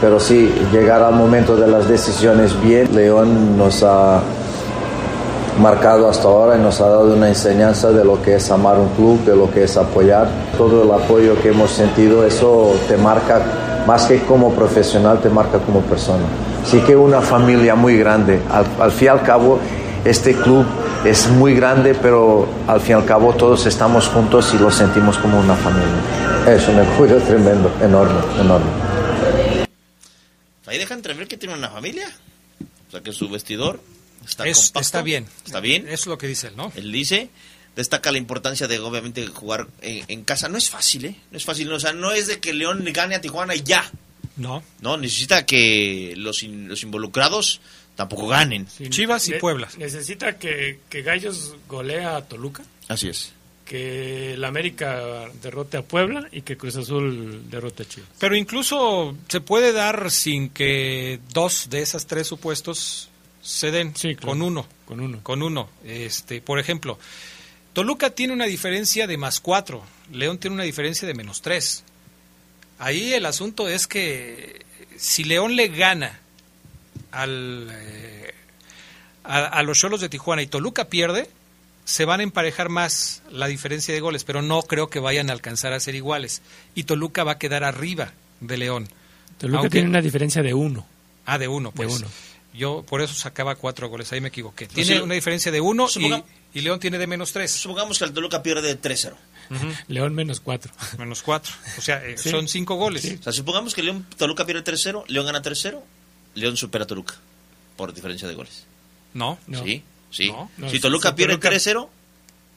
pero 0.00 0.20
sí, 0.20 0.52
llegar 0.72 1.02
al 1.02 1.14
momento 1.14 1.56
de 1.56 1.66
las 1.66 1.88
decisiones 1.88 2.60
bien, 2.62 2.94
León 2.94 3.56
nos 3.56 3.82
ha 3.82 4.20
marcado 5.58 6.08
hasta 6.08 6.28
ahora 6.28 6.56
y 6.56 6.60
nos 6.60 6.80
ha 6.80 6.88
dado 6.88 7.14
una 7.14 7.28
enseñanza 7.28 7.90
de 7.92 8.04
lo 8.04 8.20
que 8.22 8.36
es 8.36 8.50
amar 8.50 8.78
un 8.78 8.88
club, 8.90 9.24
de 9.24 9.36
lo 9.36 9.50
que 9.50 9.64
es 9.64 9.76
apoyar. 9.76 10.28
Todo 10.56 10.84
el 10.84 10.90
apoyo 10.90 11.40
que 11.40 11.48
hemos 11.48 11.70
sentido, 11.70 12.24
eso 12.24 12.74
te 12.88 12.96
marca, 12.96 13.84
más 13.86 14.06
que 14.06 14.20
como 14.20 14.52
profesional, 14.52 15.20
te 15.20 15.28
marca 15.28 15.58
como 15.58 15.80
persona. 15.80 16.24
Así 16.62 16.80
que 16.80 16.96
una 16.96 17.20
familia 17.20 17.74
muy 17.74 17.96
grande. 17.96 18.40
Al, 18.50 18.66
al 18.80 18.90
fin 18.90 19.06
y 19.06 19.08
al 19.08 19.22
cabo, 19.22 19.58
este 20.04 20.34
club 20.34 20.64
es 21.04 21.28
muy 21.28 21.54
grande, 21.54 21.94
pero 21.94 22.48
al 22.66 22.80
fin 22.80 22.92
y 22.96 23.00
al 23.00 23.04
cabo 23.04 23.32
todos 23.34 23.66
estamos 23.66 24.08
juntos 24.08 24.52
y 24.54 24.58
lo 24.58 24.70
sentimos 24.70 25.18
como 25.18 25.38
una 25.38 25.54
familia. 25.54 26.54
Es 26.54 26.68
un 26.68 26.78
orgullo 26.78 27.18
tremendo, 27.18 27.70
enorme, 27.80 28.20
enorme. 28.40 28.70
Ahí 30.66 30.78
deja 30.78 30.94
entrever 30.94 31.28
que 31.28 31.36
tiene 31.36 31.54
una 31.54 31.68
familia. 31.68 32.08
O 32.88 32.90
sea, 32.90 33.00
que 33.00 33.12
su 33.12 33.28
vestidor 33.28 33.80
está 34.26 34.46
Es- 34.46 34.56
compacto. 34.66 34.80
está 34.80 35.02
bien. 35.02 35.26
Está 35.44 35.60
bien. 35.60 35.86
Es 35.88 36.06
lo 36.06 36.18
que 36.18 36.26
dice 36.26 36.48
él, 36.48 36.56
¿no? 36.56 36.72
Él 36.76 36.90
dice, 36.92 37.30
destaca 37.74 38.10
la 38.12 38.18
importancia 38.18 38.66
de 38.68 38.78
obviamente 38.78 39.26
jugar 39.28 39.66
en, 39.80 40.04
en 40.08 40.24
casa. 40.24 40.48
No 40.48 40.58
es 40.58 40.68
fácil, 40.70 41.04
¿eh? 41.06 41.16
No 41.30 41.38
es 41.38 41.44
fácil. 41.44 41.70
O 41.72 41.80
sea, 41.80 41.92
no 41.92 42.12
es 42.12 42.26
de 42.26 42.40
que 42.40 42.52
León 42.52 42.84
le 42.84 42.92
gane 42.92 43.14
a 43.14 43.20
Tijuana 43.20 43.54
y 43.54 43.62
ya. 43.62 43.90
No. 44.36 44.62
No, 44.80 44.96
necesita 44.98 45.46
que 45.46 46.12
los, 46.16 46.42
in- 46.42 46.68
los 46.68 46.82
involucrados 46.82 47.60
tampoco 47.94 48.28
ganen. 48.28 48.66
Chivas 48.90 49.26
y 49.28 49.32
Ne- 49.32 49.38
Puebla. 49.38 49.68
Necesita 49.78 50.36
que, 50.38 50.80
que 50.90 51.00
Gallos 51.02 51.54
golea 51.68 52.16
a 52.16 52.24
Toluca, 52.28 52.62
Así 52.88 53.08
es. 53.08 53.32
que 53.64 54.34
el 54.34 54.44
América 54.44 55.24
derrote 55.42 55.78
a 55.78 55.82
Puebla 55.82 56.28
y 56.30 56.42
que 56.42 56.58
Cruz 56.58 56.76
Azul 56.76 57.44
derrote 57.50 57.84
a 57.84 57.88
Chivas. 57.88 58.10
Pero 58.18 58.36
incluso 58.36 59.16
se 59.28 59.40
puede 59.40 59.72
dar 59.72 60.10
sin 60.10 60.50
que 60.50 61.18
dos 61.32 61.68
de 61.70 61.80
esas 61.80 62.06
tres 62.06 62.26
supuestos 62.26 63.08
se 63.46 63.70
den 63.70 63.94
con 64.20 64.42
uno. 64.42 64.66
Con 64.86 65.00
uno. 65.00 65.20
Con 65.22 65.42
uno. 65.42 65.68
Este, 65.84 66.40
por 66.40 66.58
ejemplo, 66.58 66.98
Toluca 67.72 68.10
tiene 68.10 68.32
una 68.32 68.46
diferencia 68.46 69.06
de 69.06 69.16
más 69.16 69.40
cuatro, 69.40 69.84
León 70.10 70.38
tiene 70.38 70.54
una 70.54 70.64
diferencia 70.64 71.06
de 71.06 71.14
menos 71.14 71.42
tres. 71.42 71.84
Ahí 72.78 73.12
el 73.14 73.24
asunto 73.26 73.68
es 73.68 73.86
que 73.86 74.64
si 74.96 75.24
León 75.24 75.56
le 75.56 75.68
gana 75.68 76.18
al, 77.12 77.68
eh, 77.72 78.34
a, 79.24 79.44
a 79.46 79.62
los 79.62 79.78
Cholos 79.78 80.00
de 80.00 80.08
Tijuana 80.08 80.42
y 80.42 80.46
Toluca 80.46 80.86
pierde, 80.86 81.28
se 81.84 82.04
van 82.04 82.20
a 82.20 82.24
emparejar 82.24 82.68
más 82.68 83.22
la 83.30 83.46
diferencia 83.46 83.94
de 83.94 84.00
goles, 84.00 84.24
pero 84.24 84.42
no 84.42 84.62
creo 84.62 84.88
que 84.90 84.98
vayan 84.98 85.30
a 85.30 85.32
alcanzar 85.32 85.72
a 85.72 85.80
ser 85.80 85.94
iguales. 85.94 86.42
Y 86.74 86.82
Toluca 86.84 87.24
va 87.24 87.32
a 87.32 87.38
quedar 87.38 87.62
arriba 87.64 88.12
de 88.40 88.56
León. 88.56 88.88
Toluca 89.38 89.58
Aunque- 89.60 89.70
tiene 89.70 89.88
una 89.88 90.02
diferencia 90.02 90.42
de 90.42 90.52
uno. 90.54 90.86
Ah, 91.24 91.38
de 91.38 91.48
uno, 91.48 91.70
De 91.70 91.76
pues. 91.76 91.98
uno. 92.00 92.08
Yo 92.56 92.84
por 92.88 93.00
eso 93.02 93.14
sacaba 93.14 93.54
cuatro 93.56 93.88
goles, 93.88 94.12
ahí 94.12 94.20
me 94.20 94.28
equivoqué. 94.28 94.66
Pues 94.66 94.74
Tiene 94.74 94.96
sí. 94.96 95.02
una 95.04 95.14
diferencia 95.14 95.52
de 95.52 95.60
uno 95.60 95.86
y, 95.86 95.88
Suponga- 95.88 96.24
y 96.54 96.60
León 96.62 96.80
tiene 96.80 96.98
de 96.98 97.06
menos 97.06 97.32
tres. 97.32 97.50
Supongamos 97.52 97.98
que 97.98 98.04
el 98.04 98.12
Toluca 98.12 98.42
pierde 98.42 98.80
3-0. 98.80 99.14
León 99.88 100.14
menos 100.14 100.40
cuatro. 100.40 100.72
Menos 100.98 101.22
cuatro. 101.22 101.52
O 101.78 101.80
sea, 101.80 102.04
eh, 102.04 102.16
Sí. 102.18 102.30
son 102.30 102.48
cinco 102.48 102.74
goles. 102.76 103.04
O 103.20 103.22
sea, 103.22 103.32
supongamos 103.32 103.74
que 103.74 103.82
León, 103.82 104.06
Toluca 104.16 104.44
pierde 104.46 104.62
3-0, 104.64 105.04
León 105.08 105.26
gana 105.26 105.42
3-0, 105.42 105.80
León 106.34 106.56
supera 106.56 106.84
a 106.84 106.86
Toluca 106.86 107.14
por 107.76 107.92
diferencia 107.94 108.26
de 108.26 108.34
goles. 108.34 108.64
No. 109.14 109.38
Sí, 109.64 109.82
sí. 110.10 110.30
No. 110.30 110.70
si 110.70 110.80
Toluca 110.80 111.10
si 111.10 111.14
pierde 111.14 111.34
Toluca- 111.38 111.50
3-0, 111.50 111.88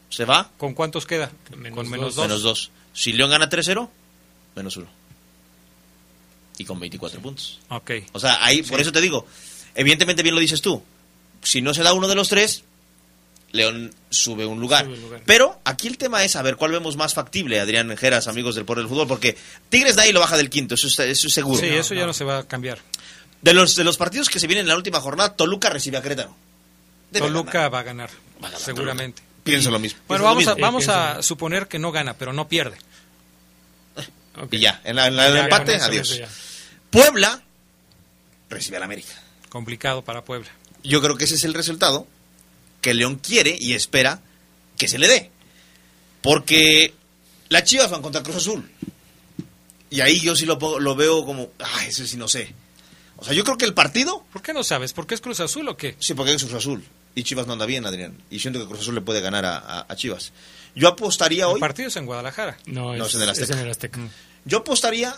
se 0.10 0.26
va. 0.26 0.50
¿Con 0.58 0.74
cuántos 0.74 1.06
queda? 1.06 1.32
Con 1.74 1.89
menos 1.89 2.16
dos. 2.16 2.26
Menos 2.28 2.41
2. 2.41 2.72
Si 2.93 3.14
León 3.14 3.30
gana 3.30 3.50
3-0, 3.50 3.89
menos 4.56 4.76
1. 4.78 4.88
Y 6.58 6.66
con 6.66 6.80
24 6.80 7.22
puntos. 7.22 7.60
Ok. 7.70 7.91
O 8.14 8.20
sea, 8.20 8.43
ahí, 8.43 8.62
por 8.64 8.78
Sí. 8.78 8.82
eso 8.82 8.91
te 8.91 9.00
digo, 9.02 9.26
evidentemente 9.76 10.24
bien 10.24 10.36
lo 10.36 10.41
dices 10.41 10.61
tú. 10.61 10.84
Si 11.43 11.61
no 11.61 11.74
se 11.74 11.84
da 11.84 11.93
uno 11.93 12.07
de 12.07 12.15
los 12.15 12.30
tres, 12.30 12.63
León 13.51 13.93
sube 14.09 14.45
un 14.45 14.59
lugar. 14.59 14.86
Sube 14.86 14.95
un 14.95 15.01
lugar. 15.01 15.22
Pero 15.26 15.59
aquí 15.63 15.88
el 15.88 15.97
tema 15.97 16.24
es 16.24 16.36
a 16.36 16.41
ver 16.41 16.55
cuál 16.55 16.72
vemos 16.72 16.95
más 16.97 17.13
factible, 17.13 17.59
Adrián 17.59 17.95
Geras, 17.97 18.28
amigos 18.28 18.55
del 18.55 18.65
Poder 18.65 18.84
del 18.84 18.89
Fútbol, 18.89 19.07
porque 19.07 19.38
Tigres 19.70 19.95
da 19.95 20.05
y 20.07 20.11
lo 20.11 20.20
baja 20.20 20.38
del 20.38 20.49
quinto, 20.49 20.76
eso, 20.76 20.88
está- 20.88 21.05
eso 21.05 21.28
es 21.28 21.34
seguro. 21.34 21.59
Sí, 21.59 21.67
eso 21.67 21.93
ya 21.93 22.05
no 22.05 22.13
se 22.13 22.24
va 22.24 22.39
a 22.39 22.43
cambiar. 22.47 22.80
De 23.41 23.53
los, 23.53 23.76
de 23.76 23.84
los 23.86 23.95
partidos 23.97 24.28
que 24.30 24.39
se 24.39 24.47
vienen 24.47 24.63
en 24.65 24.67
la 24.70 24.76
última 24.76 24.99
jornada, 24.99 25.34
Toluca 25.36 25.70
recibe 25.70 25.97
a 25.97 26.01
Querétaro. 26.01 26.36
Debe 27.11 27.28
Toluca 27.28 27.70
va 27.70 27.80
a 27.80 27.84
ganar, 27.84 28.09
seguramente. 28.57 29.24
Pienso 29.43 29.72
lo 29.72 29.80
mismo. 29.80 29.99
Bueno, 30.07 30.24
lo 30.26 30.30
vamos, 30.30 30.47
a, 30.47 30.55
vamos 30.55 30.88
a 30.89 31.24
suponer 31.24 31.67
que 31.67 31.80
no 31.80 31.91
gana, 31.93 32.13
pero 32.15 32.34
no 32.34 32.47
pierde. 32.49 32.78
Y 34.51 34.59
ya, 34.59 34.80
en, 34.84 34.95
la- 34.95 35.07
en 35.07 35.15
la- 35.15 35.28
en 35.28 35.32
el 35.38 35.43
empate, 35.45 35.76
adiós. 35.76 36.22
Puebla 36.91 37.41
recibe 38.49 38.78
al 38.78 38.84
América. 38.84 39.13
Complicado 39.50 40.04
para 40.04 40.24
Puebla. 40.24 40.50
Yo 40.84 41.02
creo 41.02 41.18
que 41.18 41.26
ese 41.26 41.36
es 41.36 41.43
el 41.43 41.54
resultado 41.54 42.08
que 42.82 42.93
León 42.93 43.16
quiere 43.18 43.58
y 43.60 43.74
espera 43.74 44.22
que 44.78 44.88
se 44.88 44.97
le 45.00 45.08
dé. 45.08 45.32
Porque 46.22 46.93
las 47.50 47.64
Chivas 47.64 47.89
van 47.89 48.02
contra 48.02 48.24
Cruz 48.24 48.38
Azul. 48.38 48.70
Y 49.89 50.02
ahí 50.02 50.20
yo 50.20 50.36
sí 50.36 50.45
lo, 50.45 50.60
pongo- 50.60 50.80
lo 50.80 50.95
veo 50.95 51.26
como, 51.26 51.50
ah, 51.60 51.86
ese 51.88 52.06
sí 52.08 52.18
no 52.18 52.28
sé. 52.28 52.54
O 53.18 53.26
sea, 53.26 53.34
yo 53.34 53.43
creo 53.43 53.58
que 53.58 53.66
el 53.66 53.74
partido... 53.74 54.24
¿Por 54.32 54.41
qué 54.41 54.54
no 54.54 54.64
sabes? 54.64 54.93
¿Por 54.93 55.08
qué 55.08 55.16
es 55.16 55.22
Cruz 55.22 55.39
Azul 55.39 55.68
o 55.68 55.76
qué? 55.76 55.95
Sí, 56.00 56.14
porque 56.14 56.34
es 56.34 56.41
Cruz 56.43 56.54
Azul. 56.56 56.84
Y 57.16 57.24
Chivas 57.24 57.47
no 57.47 57.54
anda 57.54 57.66
bien, 57.66 57.86
Adrián. 57.86 58.18
Y 58.30 58.39
siento 58.39 58.60
que 58.60 58.68
Cruz 58.68 58.82
Azul 58.82 58.95
le 58.95 59.02
puede 59.02 59.20
ganar 59.20 59.45
a, 59.45 59.58
a- 59.58 59.86
a 59.89 59.95
Chivas. 59.95 60.32
Yo 60.76 60.88
apostaría 60.88 61.45
El 61.45 61.52
hoy... 61.54 61.60
partido 61.60 61.88
es 61.89 61.95
en 61.97 62.06
Guadalajara. 62.06 62.58
No, 62.68 62.95
No, 62.95 63.06
es, 63.06 63.10
es 63.10 63.16
en 63.16 63.22
el 63.24 63.30
Azteca. 63.30 63.43
es 63.54 63.58
en 63.60 63.66
el 63.66 63.72
Azteca. 63.72 64.00
Yo 64.45 64.60
apostaría, 64.60 65.14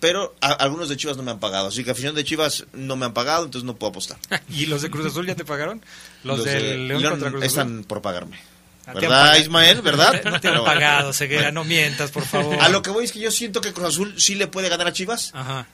pero 0.00 0.34
a- 0.40 0.52
algunos 0.52 0.88
de 0.88 0.96
Chivas 0.96 1.16
no 1.16 1.22
me 1.22 1.30
han 1.30 1.40
pagado. 1.40 1.68
Así 1.68 1.84
que 1.84 1.90
afición 1.90 2.14
de 2.14 2.24
Chivas 2.24 2.66
no 2.72 2.96
me 2.96 3.06
han 3.06 3.14
pagado, 3.14 3.44
entonces 3.44 3.64
no 3.66 3.76
puedo 3.76 3.90
apostar. 3.90 4.18
¿Y 4.48 4.66
los 4.66 4.82
de 4.82 4.90
Cruz 4.90 5.06
Azul 5.06 5.26
ya 5.26 5.34
te 5.34 5.44
pagaron? 5.44 5.82
Los, 6.24 6.44
de 6.44 6.54
del 6.62 6.88
León, 6.88 7.02
contra 7.02 7.30
Cruz 7.30 7.42
Azul. 7.44 7.46
están 7.46 7.84
por 7.84 8.02
pagarme. 8.02 8.38
Ah, 8.86 8.94
¿Verdad. 8.94 9.36
Ismael? 9.36 9.82
¿Verdad? 9.82 10.22
No 10.24 10.40
te, 10.40 10.48
han 10.48 10.64
pagado, 10.64 11.12
Ceguera, 11.12 11.52
no 11.52 11.62
mientas, 11.64 12.10
por 12.10 12.24
favor. 12.24 12.56
A 12.60 12.68
lo 12.70 12.80
que 12.82 12.88
voy 12.90 13.04
es 13.04 13.12
que 13.12 13.18
yo 13.20 13.30
siento 13.30 13.60
que 13.60 13.72
Cruz 13.74 13.88
Azul 13.88 14.14
sí 14.18 14.34
le 14.34 14.46
puede 14.46 14.68
ganar 14.70 14.86
a 14.86 14.92
Chivas, 14.94 15.30
Ajá. 15.34 15.66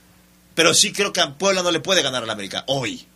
pero 0.57 0.75
sí 0.75 0.93
creo 0.93 1.13
que 1.13 1.21
a 1.21 1.35
Puebla 1.35 1.63
no 1.63 1.71
le 1.71 1.79
puede 1.81 2.03
ganar 2.03 2.25
a 2.25 2.27
la 2.27 2.33
América 2.33 2.65
hoy. 2.67 3.07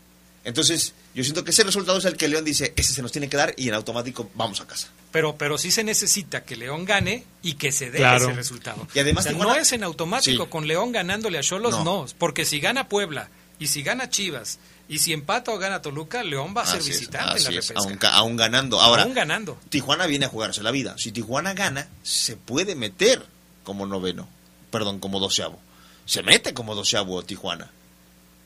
Entonces, 0.49 0.95
yo 1.15 1.23
siento 1.25 1.45
que 1.45 1.51
ese 1.51 1.63
resultado 1.63 1.99
es 1.99 2.05
el 2.07 2.17
que 2.17 2.27
León 2.27 2.43
dice, 2.43 2.73
ese 2.75 2.95
se 2.95 3.03
nos 3.03 3.13
tiene 3.13 3.29
que 3.29 3.37
dar 3.37 3.53
y 3.59 3.69
en 3.69 3.75
automático 3.75 4.31
vamos 4.35 4.63
a 4.63 4.67
casa. 4.67 4.89
Pero, 5.13 5.37
pero 5.37 5.59
sí 5.59 5.71
se 5.71 5.85
necesita 5.85 6.43
que 6.45 6.57
León 6.57 6.87
gane 6.87 7.25
y 7.43 7.55
que 7.55 7.71
se 7.71 7.91
dé 7.91 7.99
Claro. 7.99 8.25
ese 8.29 8.35
resultado. 8.35 8.89
Y 8.95 8.99
además 8.99 9.25
O 9.27 9.29
sea, 9.29 9.33
Tijuana- 9.33 9.53
no 9.55 9.61
es 9.61 9.73
en 9.73 9.85
automático 9.85 10.45
Sí. 10.45 10.51
con 10.51 10.67
León 10.67 10.91
ganándole 10.93 11.37
a 11.39 11.43
Cholos, 11.43 11.73
No. 11.73 11.85
no. 11.85 12.07
Porque 12.17 12.47
si 12.47 12.61
gana 12.61 12.89
Puebla 12.89 13.29
y 13.59 13.67
si 13.67 13.83
gana 13.83 14.09
Chivas 14.09 14.59
y 14.89 15.01
si 15.01 15.13
empata 15.13 15.51
o 15.53 15.59
gana 15.59 15.83
Toluca, 15.83 16.23
León 16.23 16.55
va 16.57 16.63
a 16.63 16.67
ser 16.67 16.81
es, 16.81 16.87
visitante 16.89 17.37
en 17.39 17.45
la 17.45 17.51
es, 17.61 17.69
repesca. 17.69 17.79
aún, 17.81 17.99
aún 18.31 18.37
ganando. 18.39 18.81
Ahora, 18.81 19.03
Aún 19.03 19.13
ganando. 19.13 19.61
Tijuana 19.69 20.07
viene 20.07 20.25
a 20.25 20.29
jugarse 20.31 20.63
la 20.63 20.71
vida. 20.71 20.95
Si 20.97 21.13
Tijuana 21.13 21.53
gana, 21.53 21.89
se 22.03 22.37
puede 22.37 22.75
meter 22.75 23.23
como 23.65 23.85
noveno, 23.85 24.27
perdón, 24.71 24.99
como 24.99 25.21
doceavo. 25.21 25.61
Se 26.07 26.23
mete 26.23 26.55
como 26.55 26.75
doceavo 26.75 27.23
Tijuana. 27.23 27.71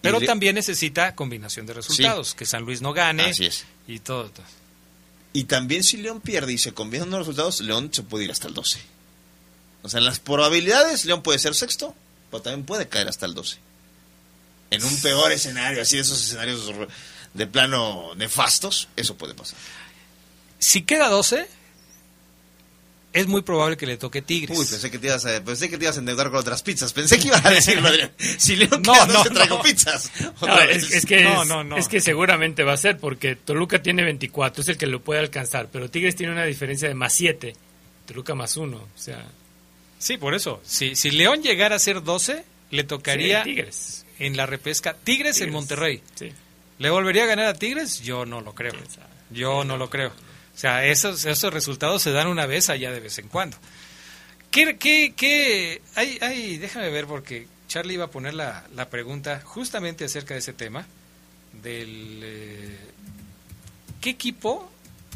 Pero 0.03 0.21
de- 0.21 0.27
también 0.27 0.55
necesita 0.57 1.15
combinación 1.15 1.65
de 1.65 1.73
resultados, 1.75 2.35
que 2.35 2.45
San 2.45 2.65
Luis 2.65 2.83
no 2.83 2.93
gane 2.93 3.23
Así 3.25 3.47
es. 3.47 3.65
y 3.89 3.99
todo. 4.01 4.29
todo. 4.31 4.45
Y 5.33 5.45
también 5.45 5.83
si 5.83 5.97
León 5.97 6.21
pierde 6.21 6.53
y 6.53 6.59
se 6.59 6.73
combinan 6.75 7.09
los 7.11 7.21
resultados, 7.21 7.61
León 7.63 7.89
se 7.93 8.03
puede 8.03 8.25
ir 8.25 8.31
hasta 8.31 8.49
el 8.49 8.55
12. 8.55 8.81
O 9.83 9.89
sea, 9.89 9.99
en 9.99 10.05
las 10.05 10.19
probabilidades, 10.21 11.05
León 11.07 11.23
puede 11.23 11.39
ser 11.39 11.55
sexto, 11.55 11.95
pero 12.31 12.43
también 12.43 12.67
puede 12.67 12.89
caer 12.89 13.09
hasta 13.09 13.25
el 13.27 13.35
12. 13.35 13.57
En 14.71 14.85
un 14.85 15.01
peor 15.01 15.33
escenario, 15.33 15.81
así 15.83 15.97
de 15.97 16.03
esos 16.03 16.23
escenarios 16.23 16.71
de 17.35 17.47
plano 17.47 18.15
nefastos, 18.17 18.89
eso 18.97 19.17
puede 19.17 19.35
pasar. 19.35 19.59
Si 20.59 20.83
queda 20.83 21.09
12, 21.09 21.49
es 23.13 23.27
muy 23.27 23.43
probable 23.43 23.77
que 23.77 23.87
le 23.87 23.97
toque 23.97 24.23
Tigres. 24.23 24.59
Uy, 24.59 24.65
pensé 24.67 24.91
que 24.91 24.99
te 24.99 25.07
ibas 25.09 25.25
a, 25.27 25.45
pensé 25.45 25.69
que 25.69 25.77
te 25.79 25.85
ibas 25.85 25.97
a 25.97 26.01
endeudar 26.01 26.31
con 26.31 26.39
otras 26.41 26.63
pizzas. 26.63 26.93
Pensé 26.93 27.19
que 27.19 27.29
ibas 27.29 27.45
a 27.45 27.51
decirlo, 27.51 27.89
Adrián. 27.89 28.13
Si 28.39 28.57
León 28.57 28.83
No, 28.85 28.93
queda, 28.95 29.07
no, 29.07 29.23
se 29.25 29.31
traigo 29.31 29.57
no. 29.59 29.63
pizzas. 29.63 30.11
Otra 30.41 30.65
es, 30.65 30.83
vez. 30.89 30.93
es 30.95 31.07
que 31.07 31.23
No, 31.25 31.43
es, 31.43 31.49
no, 31.49 31.65
no. 31.65 31.77
es 31.77 31.89
que 31.89 32.01
seguramente 32.01 32.63
va 32.65 32.73
a 32.73 32.77
ser 32.79 32.99
porque 32.99 33.37
Toluca 33.37 33.83
tiene 33.83 34.03
24, 34.05 34.63
es 34.63 34.69
el 34.69 34.77
que 34.79 34.87
lo 34.87 35.01
puede 35.03 35.21
alcanzar, 35.21 35.69
pero 35.71 35.91
Tigres 35.91 36.17
tiene 36.17 36.33
una 36.33 36.45
diferencia 36.45 36.89
de 36.89 36.95
más 36.95 37.13
7, 37.13 37.55
Toluca 38.07 38.35
más 38.35 38.57
1, 38.57 38.77
o 38.77 38.89
sea, 38.97 39.25
Sí, 39.99 40.17
por 40.17 40.35
eso. 40.35 40.61
Si, 40.65 40.97
si 40.97 41.11
León 41.13 41.43
llegara 41.43 41.77
a 41.77 41.79
ser 41.79 42.03
12, 42.03 42.45
le 42.71 42.83
tocaría 42.85 43.45
Sí, 43.45 43.51
Tigres. 43.51 44.05
en 44.19 44.37
la 44.37 44.47
repesca 44.47 44.95
Tigres, 45.05 45.37
en 45.37 45.41
Tigres. 45.47 45.53
Monterrey. 45.53 46.03
Sí. 46.17 46.33
¿Le 46.79 46.91
volvería 46.91 47.23
a 47.23 47.27
ganar 47.27 47.47
a 47.47 47.55
Tigres? 47.55 48.01
Yo 48.03 48.27
no 48.27 48.41
lo 48.41 48.53
creo. 48.55 48.73
Yo 49.31 49.63
no 49.65 49.77
lo 49.77 49.89
creo. 49.91 50.11
O 50.55 50.59
sea, 50.59 50.85
esos, 50.85 51.25
esos 51.25 51.53
resultados 51.53 52.03
se 52.03 52.13
dan 52.13 52.29
una 52.29 52.47
vez 52.47 52.71
allá 52.71 52.93
de 52.93 53.01
vez 53.01 53.19
en 53.19 53.29
cuando. 53.29 53.57
¿Qué, 54.51 54.77
qué, 54.77 55.15
qué? 55.17 55.83
Ay, 55.95 56.19
ay, 56.21 56.59
déjame 56.59 56.91
ver 56.91 57.07
porque 57.07 57.49
Charlie 57.69 57.95
iba 57.95 58.05
a 58.05 58.11
poner 58.11 58.35
la, 58.35 58.67
la 58.75 58.91
pregunta 58.91 59.41
justamente 59.43 60.05
acerca 60.05 60.35
de 60.35 60.41
ese 60.41 60.53
tema. 60.53 60.87
Del, 61.63 62.21
eh, 62.23 62.79
¿Qué 64.03 64.11
equipo 64.11 64.71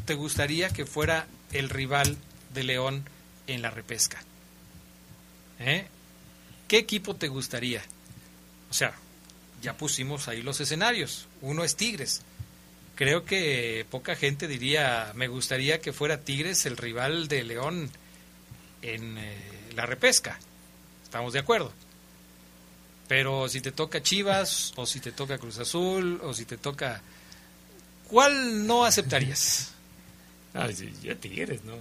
te 0.05 0.15
gustaría 0.15 0.71
que 0.71 0.87
fuera 0.87 1.27
el 1.53 1.69
rival 1.69 2.17
de 2.55 2.63
León 2.63 3.05
en 3.47 3.61
la 3.61 3.71
repesca? 3.71 4.23
¿Eh? 5.59 5.87
¿Qué 6.69 6.79
equipo 6.79 7.17
te 7.17 7.29
gustaría? 7.29 7.83
O 8.71 8.75
sea, 8.75 8.95
ya 9.61 9.77
pusimos 9.77 10.29
ahí 10.29 10.43
los 10.43 10.61
escenarios. 10.61 11.29
Uno 11.43 11.65
es 11.65 11.77
Tigres. 11.77 12.23
Creo 12.97 13.25
que 13.25 13.87
poca 13.91 14.17
gente 14.17 14.49
diría, 14.49 15.13
me 15.15 15.29
gustaría 15.29 15.81
que 15.81 15.93
fuera 15.93 16.23
Tigres 16.23 16.67
el 16.67 16.77
rival 16.77 17.29
de 17.29 17.45
León 17.45 17.91
en 18.83 19.19
eh, 19.19 19.37
la 19.75 19.87
repesca. 19.87 20.39
Estamos 21.05 21.33
de 21.35 21.39
acuerdo. 21.41 21.73
Pero 23.07 23.49
si 23.49 23.61
te 23.61 23.71
toca 23.71 24.03
Chivas, 24.03 24.73
o 24.77 24.85
si 24.87 24.99
te 25.01 25.13
toca 25.13 25.39
Cruz 25.39 25.59
Azul, 25.59 26.21
o 26.25 26.35
si 26.35 26.45
te 26.47 26.57
toca... 26.57 27.01
¿Cuál 28.09 28.67
no 28.67 28.85
aceptarías? 28.85 29.73
Ah, 30.59 30.69
Tigres, 31.21 31.63
¿no? 31.65 31.75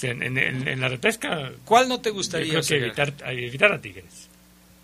En, 0.00 0.22
en- 0.22 0.38
en- 0.38 0.66
en 0.66 0.80
la 0.80 0.88
repesca... 0.88 1.52
¿Cuál 1.66 1.90
no 1.90 2.00
te 2.00 2.08
yo 2.08 2.14
gustaría? 2.14 2.48
creo 2.52 2.62
que 2.62 2.76
evitar, 2.76 3.12
a- 3.22 3.32
evitar 3.32 3.70
a 3.70 3.80
Tigres. 3.82 4.28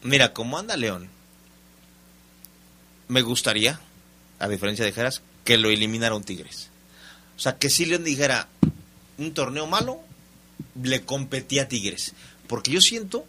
Mira, 0.02 0.34
como 0.34 0.58
anda 0.58 0.76
León, 0.76 1.08
me 3.08 3.22
gustaría, 3.22 3.80
a 4.40 4.48
diferencia 4.48 4.84
de 4.84 4.92
Jeras, 4.92 5.22
que 5.44 5.56
lo 5.56 5.70
eliminara 5.70 6.16
un 6.16 6.24
Tigres. 6.24 6.70
O 7.36 7.40
sea, 7.40 7.56
que 7.56 7.70
si 7.70 7.86
León 7.86 8.04
dijera 8.04 8.48
un 9.18 9.32
torneo 9.32 9.66
malo, 9.66 10.00
le 10.82 11.02
competía 11.02 11.68
Tigres. 11.68 12.14
Porque 12.48 12.72
yo 12.72 12.80
siento 12.80 13.24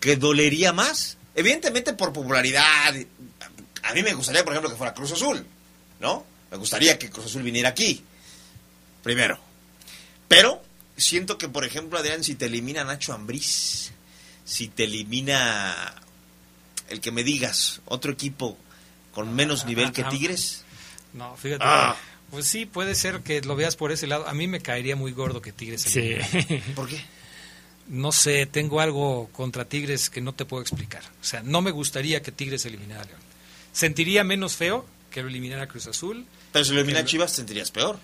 que 0.00 0.16
dolería 0.16 0.72
más, 0.72 1.18
evidentemente 1.34 1.92
por 1.92 2.12
popularidad. 2.12 2.94
A 3.82 3.94
mí 3.94 4.02
me 4.02 4.14
gustaría, 4.14 4.44
por 4.44 4.52
ejemplo, 4.52 4.70
que 4.70 4.76
fuera 4.76 4.94
Cruz 4.94 5.12
Azul, 5.12 5.44
¿no? 6.00 6.24
Me 6.50 6.56
gustaría 6.56 6.98
que 6.98 7.10
Cruz 7.10 7.26
Azul 7.26 7.42
viniera 7.42 7.68
aquí, 7.68 8.02
primero. 9.02 9.38
Pero 10.26 10.62
siento 10.96 11.38
que, 11.38 11.48
por 11.48 11.64
ejemplo, 11.64 11.98
Adrián, 11.98 12.24
si 12.24 12.34
te 12.34 12.46
elimina 12.46 12.84
Nacho 12.84 13.12
Ambriz, 13.12 13.92
si 14.44 14.68
te 14.68 14.84
elimina 14.84 15.94
el 16.88 17.00
que 17.00 17.12
me 17.12 17.22
digas, 17.22 17.80
otro 17.84 18.12
equipo 18.12 18.56
con 19.12 19.34
menos 19.34 19.64
nivel 19.66 19.92
que 19.92 20.04
Tigres, 20.04 20.64
No, 21.12 21.36
fíjate. 21.36 21.64
Ah. 21.66 21.96
Pues 22.30 22.46
sí, 22.46 22.64
puede 22.64 22.94
ser 22.94 23.22
que 23.22 23.40
lo 23.42 23.56
veas 23.56 23.74
por 23.74 23.90
ese 23.90 24.06
lado. 24.06 24.28
A 24.28 24.34
mí 24.34 24.46
me 24.46 24.60
caería 24.60 24.94
muy 24.94 25.10
gordo 25.12 25.42
que 25.42 25.50
Tigres 25.52 25.82
Sí. 25.82 25.98
eliminara. 25.98 26.64
¿por 26.76 26.88
qué? 26.88 27.00
No 27.88 28.12
sé, 28.12 28.46
tengo 28.46 28.80
algo 28.80 29.28
contra 29.32 29.64
Tigres 29.64 30.10
que 30.10 30.20
no 30.20 30.32
te 30.32 30.44
puedo 30.44 30.62
explicar. 30.62 31.02
O 31.20 31.24
sea, 31.24 31.42
no 31.42 31.60
me 31.60 31.72
gustaría 31.72 32.22
que 32.22 32.30
Tigres 32.30 32.64
eliminara 32.66 33.02
a 33.02 33.04
León. 33.06 33.18
Sentiría 33.72 34.22
menos 34.22 34.54
feo 34.54 34.86
que 35.10 35.22
lo 35.22 35.28
eliminara 35.28 35.66
Cruz 35.66 35.88
Azul. 35.88 36.24
Pero 36.52 36.64
si 36.64 36.72
lo 36.72 36.78
elimina 36.78 37.00
Que- 37.00 37.06
Chivas, 37.06 37.32
sentirías 37.32 37.72
peor. 37.72 37.98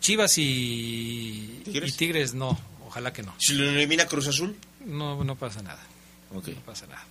Chivas 0.00 0.34
y 0.38 1.60
¿Tigres? 1.64 1.94
y 1.94 1.96
Tigres 1.96 2.34
no, 2.34 2.58
ojalá 2.84 3.12
que 3.12 3.22
no. 3.22 3.32
Si 3.38 3.52
lo 3.54 3.68
elimina 3.68 4.06
Cruz 4.06 4.26
Azul, 4.26 4.56
No, 4.84 5.22
no 5.22 5.36
pasa 5.36 5.62
nada. 5.62 5.82
ok. 6.34 6.48
No 6.48 6.60
pasa 6.62 6.86
nada. 6.88 7.04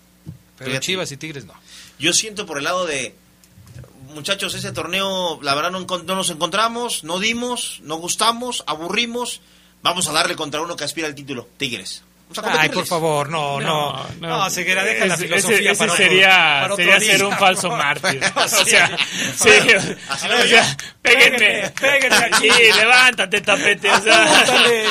Pero 0.57 0.71
Fíjate. 0.71 0.85
Chivas 0.85 1.11
y 1.11 1.17
Tigres 1.17 1.45
no. 1.45 1.53
Yo 1.99 2.13
siento 2.13 2.45
por 2.45 2.57
el 2.57 2.63
lado 2.63 2.85
de, 2.85 3.15
muchachos, 4.15 4.55
ese 4.55 4.71
torneo, 4.71 5.39
la 5.41 5.53
verdad 5.53 5.71
no, 5.71 5.81
no 5.81 6.15
nos 6.15 6.29
encontramos, 6.29 7.03
no 7.03 7.19
dimos, 7.19 7.81
no 7.83 7.97
gustamos, 7.97 8.63
aburrimos, 8.65 9.41
vamos 9.83 10.07
a 10.07 10.13
darle 10.13 10.35
contra 10.35 10.61
uno 10.61 10.75
que 10.75 10.83
aspira 10.83 11.07
al 11.07 11.15
título, 11.15 11.47
Tigres. 11.57 12.03
A 12.43 12.61
Ay, 12.61 12.69
por 12.69 12.86
favor, 12.86 13.30
no, 13.30 13.61
no. 13.61 14.05
No, 14.19 14.49
Ceguera, 14.49 14.84
deja 14.84 15.05
la 15.05 15.15
filosofía 15.15 15.71
ese, 15.71 15.80
para 15.80 15.93
otro- 15.93 16.03
sería, 16.05 16.30
para 16.30 16.63
otro 16.73 16.76
sería 16.78 16.99
día. 16.99 17.11
ser 17.11 17.23
un 17.23 17.38
falso 17.38 17.69
mártir. 17.69 18.19
o 18.36 18.47
sea, 18.47 18.97
sí, 19.38 19.49
o 20.09 20.47
sea, 20.47 20.78
péguenme, 21.01 21.69
Péguenme, 21.80 22.15
aquí. 22.26 22.49
Levántate, 22.76 23.39
tapete. 23.41 23.89
O 23.89 24.01
sea, 24.01 24.23
Apúntale, 24.23 24.86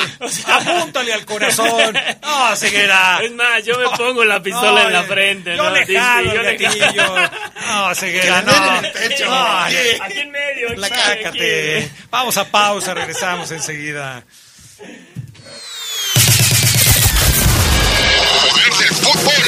apúntale 0.47 1.13
al 1.13 1.25
corazón. 1.25 1.93
No, 2.23 2.55
Ceguera. 2.55 3.19
Es 3.21 3.31
más, 3.33 3.63
yo 3.63 3.77
me 3.77 3.95
pongo 3.95 4.23
la 4.25 4.41
pistola 4.41 4.81
No, 4.81 4.87
en 4.87 4.93
la 4.93 5.03
frente. 5.03 5.55
Yo 5.55 5.63
¿no? 5.63 5.69
le 5.69 5.85
jalo 5.85 6.33
yo 6.33 6.41
le. 6.41 7.29
No, 7.67 7.93
Ceguera, 7.95 8.41
no. 8.41 8.81
No, 8.81 9.59
Aquí. 9.59 9.75
En 10.19 10.31
medio. 10.31 10.69
La 10.77 10.87
aquí. 10.87 11.91
Vamos 12.09 12.37
a 12.37 12.45
pausa, 12.49 12.93
regresamos 12.93 13.51
enseguida. 13.51 14.23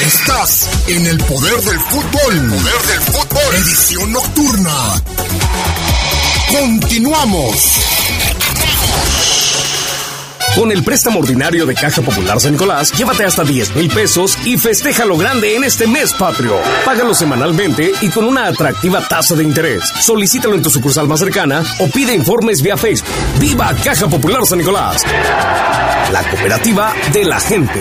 Estás 0.00 0.68
en 0.88 1.06
el 1.06 1.18
poder 1.18 1.60
del 1.60 1.80
fútbol. 1.80 2.50
Poder 2.50 2.82
del 2.86 3.00
fútbol. 3.00 3.54
Edición 3.54 4.12
nocturna. 4.12 5.02
Continuamos. 6.50 7.78
Con 10.54 10.72
el 10.72 10.82
préstamo 10.82 11.20
ordinario 11.20 11.66
de 11.66 11.74
Caja 11.74 12.02
Popular 12.02 12.40
San 12.40 12.52
Nicolás, 12.52 12.92
llévate 12.92 13.24
hasta 13.24 13.44
10 13.44 13.76
mil 13.76 13.88
pesos 13.90 14.36
y 14.44 14.56
festeja 14.56 15.04
lo 15.04 15.16
grande 15.16 15.54
en 15.54 15.64
este 15.64 15.86
mes 15.86 16.12
patrio. 16.14 16.56
Págalo 16.84 17.14
semanalmente 17.14 17.92
y 18.00 18.08
con 18.08 18.24
una 18.24 18.46
atractiva 18.46 19.06
tasa 19.06 19.34
de 19.34 19.44
interés. 19.44 19.84
Solicítalo 20.00 20.54
en 20.54 20.62
tu 20.62 20.70
sucursal 20.70 21.06
más 21.06 21.20
cercana 21.20 21.62
o 21.78 21.86
pide 21.88 22.14
informes 22.14 22.62
vía 22.62 22.76
Facebook. 22.76 23.08
¡Viva 23.38 23.74
Caja 23.84 24.08
Popular 24.08 24.44
San 24.46 24.58
Nicolás! 24.58 25.04
La 26.12 26.22
cooperativa 26.30 26.92
de 27.12 27.24
la 27.24 27.38
gente. 27.38 27.80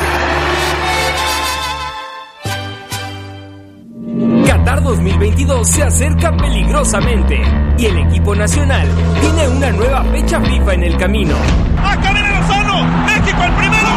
Qatar 4.68 4.84
2022 4.84 5.65
se 5.65 5.82
acerca 5.82 6.36
peligrosamente 6.36 7.41
y 7.78 7.86
el 7.86 7.99
equipo 7.99 8.36
nacional 8.36 8.86
tiene 9.22 9.47
una 9.47 9.72
nueva 9.72 10.03
fecha 10.11 10.41
FIFA 10.41 10.74
en 10.74 10.84
el 10.84 10.97
camino. 10.97 11.36
¡Acá 11.82 12.11
viene 12.11 12.30
Lozano! 12.32 12.84
¡México 13.05 13.43
el 13.45 13.53
primero! 13.53 13.88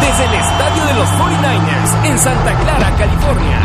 Desde 0.00 0.24
el 0.24 0.34
estadio 0.34 0.84
de 0.86 0.94
los 0.94 1.08
49ers 1.10 2.04
en 2.10 2.18
Santa 2.18 2.54
Clara, 2.58 2.96
California. 2.98 3.60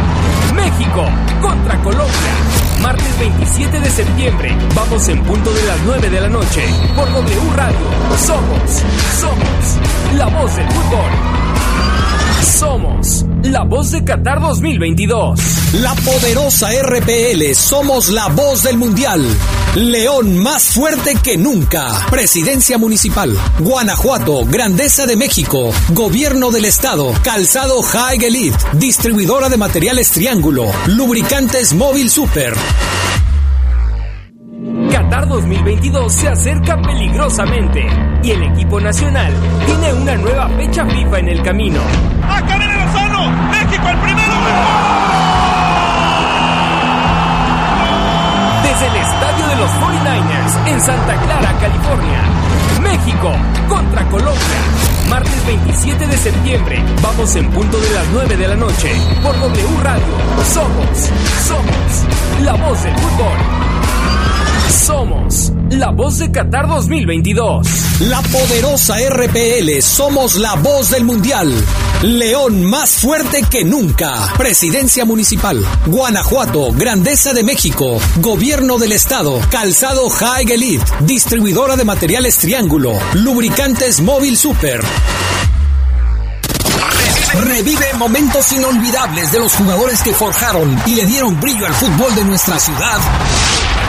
México 0.53 1.05
contra 1.41 1.77
Colombia. 1.81 2.33
Martes 2.83 3.19
27 3.19 3.79
de 3.79 3.89
septiembre. 3.89 4.55
Vamos 4.75 5.09
en 5.09 5.23
punto 5.23 5.51
de 5.51 5.63
las 5.63 5.79
9 5.87 6.07
de 6.11 6.21
la 6.21 6.29
noche. 6.29 6.61
Por 6.95 7.11
W 7.11 7.51
Radio. 7.55 7.77
Somos, 8.15 8.83
somos 9.19 9.79
la 10.19 10.27
voz 10.27 10.55
del 10.55 10.67
fútbol. 10.69 11.45
Somos 12.45 13.25
la 13.41 13.63
voz 13.63 13.91
de 13.91 14.03
Qatar 14.03 14.39
2022. 14.39 15.39
La 15.81 15.95
poderosa 15.95 16.69
RPL, 16.69 17.55
somos 17.55 18.09
la 18.09 18.27
voz 18.27 18.63
del 18.63 18.77
Mundial. 18.77 19.25
León 19.75 20.37
más 20.37 20.65
fuerte 20.65 21.15
que 21.21 21.37
nunca. 21.37 22.05
Presidencia 22.11 22.77
Municipal. 22.77 23.35
Guanajuato, 23.59 24.45
Grandeza 24.45 25.07
de 25.07 25.17
México. 25.17 25.71
Gobierno 25.89 26.51
del 26.51 26.65
Estado. 26.65 27.11
Calzado 27.23 27.81
High 27.81 28.23
Elite. 28.23 28.57
Distribuidora 28.73 29.49
de 29.49 29.57
materiales 29.57 30.11
Triángulo. 30.11 30.71
Lubricantes 30.85 31.73
Móvil 31.73 32.11
Super. 32.11 32.53
Qatar 34.95 35.27
2022 35.27 36.09
se 36.09 36.29
acerca 36.29 36.81
peligrosamente 36.81 37.85
y 38.23 38.31
el 38.31 38.43
equipo 38.43 38.79
nacional 38.79 39.33
tiene 39.65 39.91
una 39.91 40.15
nueva 40.15 40.47
fecha 40.55 40.85
FIFA 40.85 41.19
en 41.19 41.27
el 41.27 41.43
camino. 41.43 41.81
¡Acá 42.23 42.57
viene 42.57 42.75
Lozano! 42.75 43.29
¡México 43.51 43.89
el 43.89 43.97
primero! 43.97 44.33
Desde 48.63 48.87
el 48.87 48.95
estadio 48.95 49.47
de 49.47 49.55
los 49.57 49.69
49ers 49.71 50.67
en 50.67 50.79
Santa 50.79 51.15
Clara, 51.25 51.53
California. 51.59 52.21
México 52.81 53.33
contra 53.67 54.05
Colombia. 54.07 54.61
Martes 55.09 55.45
27 55.45 56.07
de 56.07 56.17
septiembre. 56.17 56.81
Vamos 57.01 57.35
en 57.35 57.51
punto 57.51 57.77
de 57.77 57.89
las 57.89 58.07
9 58.13 58.37
de 58.37 58.47
la 58.47 58.55
noche. 58.55 58.93
Por 59.21 59.37
W 59.41 59.83
Radio. 59.83 60.05
Somos, 60.53 61.11
somos 61.45 62.45
la 62.45 62.53
voz 62.53 62.81
del 62.81 62.95
fútbol. 62.95 63.64
Somos 64.75 65.53
la 65.69 65.89
voz 65.89 66.19
de 66.19 66.29
Qatar 66.31 66.67
2022. 66.67 67.67
La 68.01 68.21
poderosa 68.21 68.97
RPL, 69.09 69.81
somos 69.81 70.35
la 70.35 70.55
voz 70.55 70.89
del 70.89 71.05
Mundial. 71.05 71.51
León 72.03 72.63
más 72.65 72.97
fuerte 72.97 73.43
que 73.49 73.63
nunca. 73.63 74.33
Presidencia 74.37 75.05
Municipal. 75.05 75.65
Guanajuato, 75.85 76.73
Grandeza 76.73 77.33
de 77.33 77.43
México. 77.43 77.99
Gobierno 78.17 78.77
del 78.77 78.91
Estado. 78.91 79.39
Calzado 79.49 80.09
High 80.09 80.51
Elite. 80.51 80.85
Distribuidora 80.99 81.77
de 81.77 81.85
materiales 81.85 82.37
Triángulo. 82.37 82.91
Lubricantes 83.13 84.01
Móvil 84.01 84.37
Super. 84.37 84.81
Revive 87.33 87.93
momentos 87.97 88.51
inolvidables 88.51 89.31
de 89.31 89.39
los 89.39 89.53
jugadores 89.53 90.01
que 90.01 90.13
forjaron 90.13 90.77
y 90.85 90.95
le 90.95 91.05
dieron 91.05 91.39
brillo 91.39 91.65
al 91.65 91.73
fútbol 91.73 92.13
de 92.13 92.25
nuestra 92.25 92.59
ciudad 92.59 92.99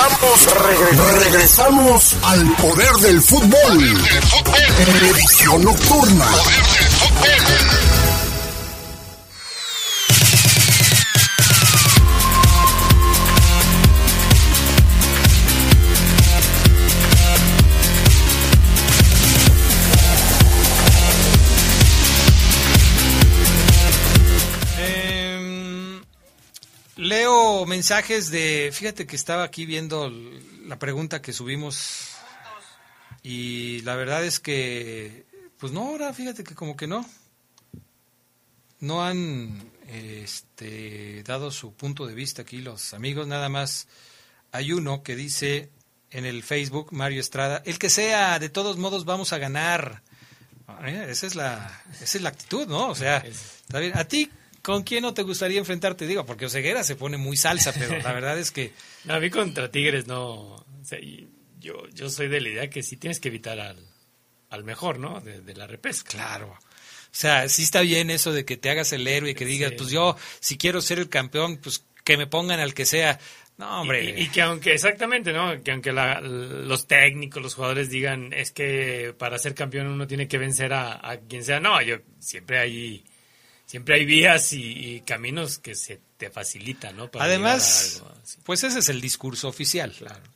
Regresamos, 0.00 1.22
regresamos 1.22 2.16
al 2.22 2.56
poder 2.56 2.90
del 3.02 3.20
fútbol. 3.20 4.00
Edición 5.12 5.62
nocturna. 5.62 6.26
Leo 27.10 27.66
mensajes 27.66 28.30
de, 28.30 28.70
fíjate 28.72 29.04
que 29.04 29.16
estaba 29.16 29.42
aquí 29.42 29.66
viendo 29.66 30.12
la 30.64 30.78
pregunta 30.78 31.20
que 31.20 31.32
subimos 31.32 32.10
y 33.24 33.80
la 33.80 33.96
verdad 33.96 34.24
es 34.24 34.38
que, 34.38 35.26
pues 35.58 35.72
no, 35.72 35.88
ahora 35.88 36.14
fíjate 36.14 36.44
que 36.44 36.54
como 36.54 36.76
que 36.76 36.86
no, 36.86 37.04
no 38.78 39.04
han 39.04 39.72
este, 39.88 41.24
dado 41.24 41.50
su 41.50 41.74
punto 41.74 42.06
de 42.06 42.14
vista 42.14 42.42
aquí 42.42 42.60
los 42.60 42.94
amigos, 42.94 43.26
nada 43.26 43.48
más 43.48 43.88
hay 44.52 44.72
uno 44.72 45.02
que 45.02 45.16
dice 45.16 45.68
en 46.12 46.26
el 46.26 46.44
Facebook, 46.44 46.92
Mario 46.92 47.18
Estrada, 47.18 47.60
el 47.66 47.80
que 47.80 47.90
sea, 47.90 48.38
de 48.38 48.50
todos 48.50 48.76
modos 48.76 49.04
vamos 49.04 49.32
a 49.32 49.38
ganar. 49.38 50.00
Eh, 50.84 51.06
Esa 51.08 51.26
es 51.26 51.34
la, 51.34 51.82
esa 52.00 52.18
es 52.18 52.22
la 52.22 52.28
actitud, 52.28 52.68
¿no? 52.68 52.88
O 52.88 52.94
sea, 52.94 53.16
está 53.26 53.80
bien. 53.80 53.98
A 53.98 54.04
ti, 54.04 54.30
¿con 54.62 54.82
quién 54.82 55.02
no 55.02 55.14
te 55.14 55.22
gustaría 55.22 55.58
enfrentarte? 55.58 56.06
Digo, 56.06 56.24
porque 56.26 56.46
Oseguera 56.46 56.82
se 56.84 56.96
pone 56.96 57.16
muy 57.16 57.36
salsa, 57.36 57.72
pero 57.72 57.98
la 57.98 58.12
verdad 58.12 58.38
es 58.38 58.50
que 58.50 58.72
No, 59.04 59.14
a 59.14 59.20
mí 59.20 59.30
contra 59.30 59.70
Tigres 59.70 60.06
no. 60.06 60.24
o 60.56 60.64
sea, 60.84 60.98
yo, 61.58 61.88
yo 61.92 62.08
soy 62.10 62.28
de 62.28 62.40
la 62.40 62.48
idea 62.48 62.70
que 62.70 62.82
sí 62.82 62.96
tienes 62.96 63.20
que 63.20 63.28
evitar 63.28 63.58
al, 63.60 63.78
al 64.50 64.64
mejor, 64.64 64.98
¿no? 64.98 65.20
De, 65.20 65.40
de 65.40 65.54
la 65.54 65.66
repesca. 65.66 66.10
Claro. 66.10 66.48
O 66.52 67.12
sea, 67.12 67.48
sí 67.48 67.62
está 67.64 67.80
bien 67.80 68.10
eso 68.10 68.32
de 68.32 68.44
que 68.44 68.56
te 68.56 68.70
hagas 68.70 68.92
el 68.92 69.06
héroe 69.06 69.30
y 69.30 69.34
que 69.34 69.44
digas, 69.44 69.70
Sí. 69.70 69.76
pues 69.78 69.90
yo, 69.90 70.16
si 70.40 70.56
quiero 70.56 70.80
ser 70.80 70.98
el 71.00 71.08
campeón, 71.08 71.56
pues 71.58 71.84
que 72.04 72.16
me 72.16 72.26
pongan 72.26 72.60
al 72.60 72.72
que 72.72 72.84
sea. 72.86 73.18
No, 73.58 73.82
hombre. 73.82 74.14
Y, 74.18 74.22
y 74.22 74.28
que 74.28 74.40
aunque, 74.42 74.72
exactamente, 74.72 75.32
¿no? 75.32 75.62
Que 75.62 75.72
aunque 75.72 75.92
la- 75.92 76.20
los 76.20 76.86
técnicos, 76.86 77.42
los 77.42 77.54
jugadores 77.54 77.90
digan, 77.90 78.32
es 78.32 78.52
que 78.52 79.14
para 79.18 79.38
ser 79.38 79.54
campeón 79.54 79.88
uno 79.88 80.06
tiene 80.06 80.28
que 80.28 80.38
vencer 80.38 80.72
a, 80.72 80.98
a 81.06 81.18
quien 81.18 81.44
sea. 81.44 81.60
No, 81.60 81.82
yo 81.82 81.96
siempre 82.20 82.58
hay, 82.58 83.04
siempre 83.70 83.94
hay 83.94 84.04
vías 84.04 84.52
y, 84.52 84.96
y 84.96 85.00
caminos 85.02 85.58
que 85.58 85.76
se 85.76 86.00
te 86.16 86.28
facilitan, 86.28 86.96
¿no? 86.96 87.08
Para 87.08 87.26
Además, 87.26 88.02
algo 88.02 88.20
pues 88.42 88.64
ese 88.64 88.80
es 88.80 88.88
el 88.88 89.00
discurso 89.00 89.46
oficial. 89.46 89.94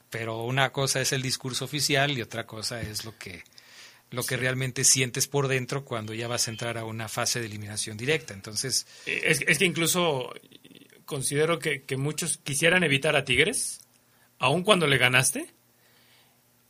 Pero 0.08 0.44
una 0.44 0.70
cosa 0.70 1.00
es 1.00 1.12
el 1.12 1.20
discurso 1.20 1.64
oficial 1.64 2.16
y 2.16 2.22
otra 2.22 2.46
cosa 2.46 2.80
es 2.80 3.04
lo 3.04 3.18
que 3.18 3.42
lo 4.10 4.22
que 4.22 4.36
realmente 4.36 4.84
sientes 4.84 5.26
por 5.26 5.48
dentro 5.48 5.84
cuando 5.84 6.14
ya 6.14 6.28
vas 6.28 6.46
a 6.46 6.52
entrar 6.52 6.78
a 6.78 6.84
una 6.84 7.08
fase 7.08 7.40
de 7.40 7.46
eliminación 7.46 7.96
directa. 7.96 8.34
Entonces, 8.34 8.86
Eh, 9.06 9.22
Es, 9.24 9.40
es 9.44 9.58
que 9.58 9.64
incluso 9.64 10.32
considero 11.04 11.58
que, 11.58 11.82
que 11.82 11.96
muchos 11.96 12.38
quisieran 12.38 12.84
evitar 12.84 13.16
a 13.16 13.24
Tigres, 13.24 13.80
aun 14.38 14.62
cuando 14.62 14.86
le 14.86 14.98
ganaste, 14.98 15.52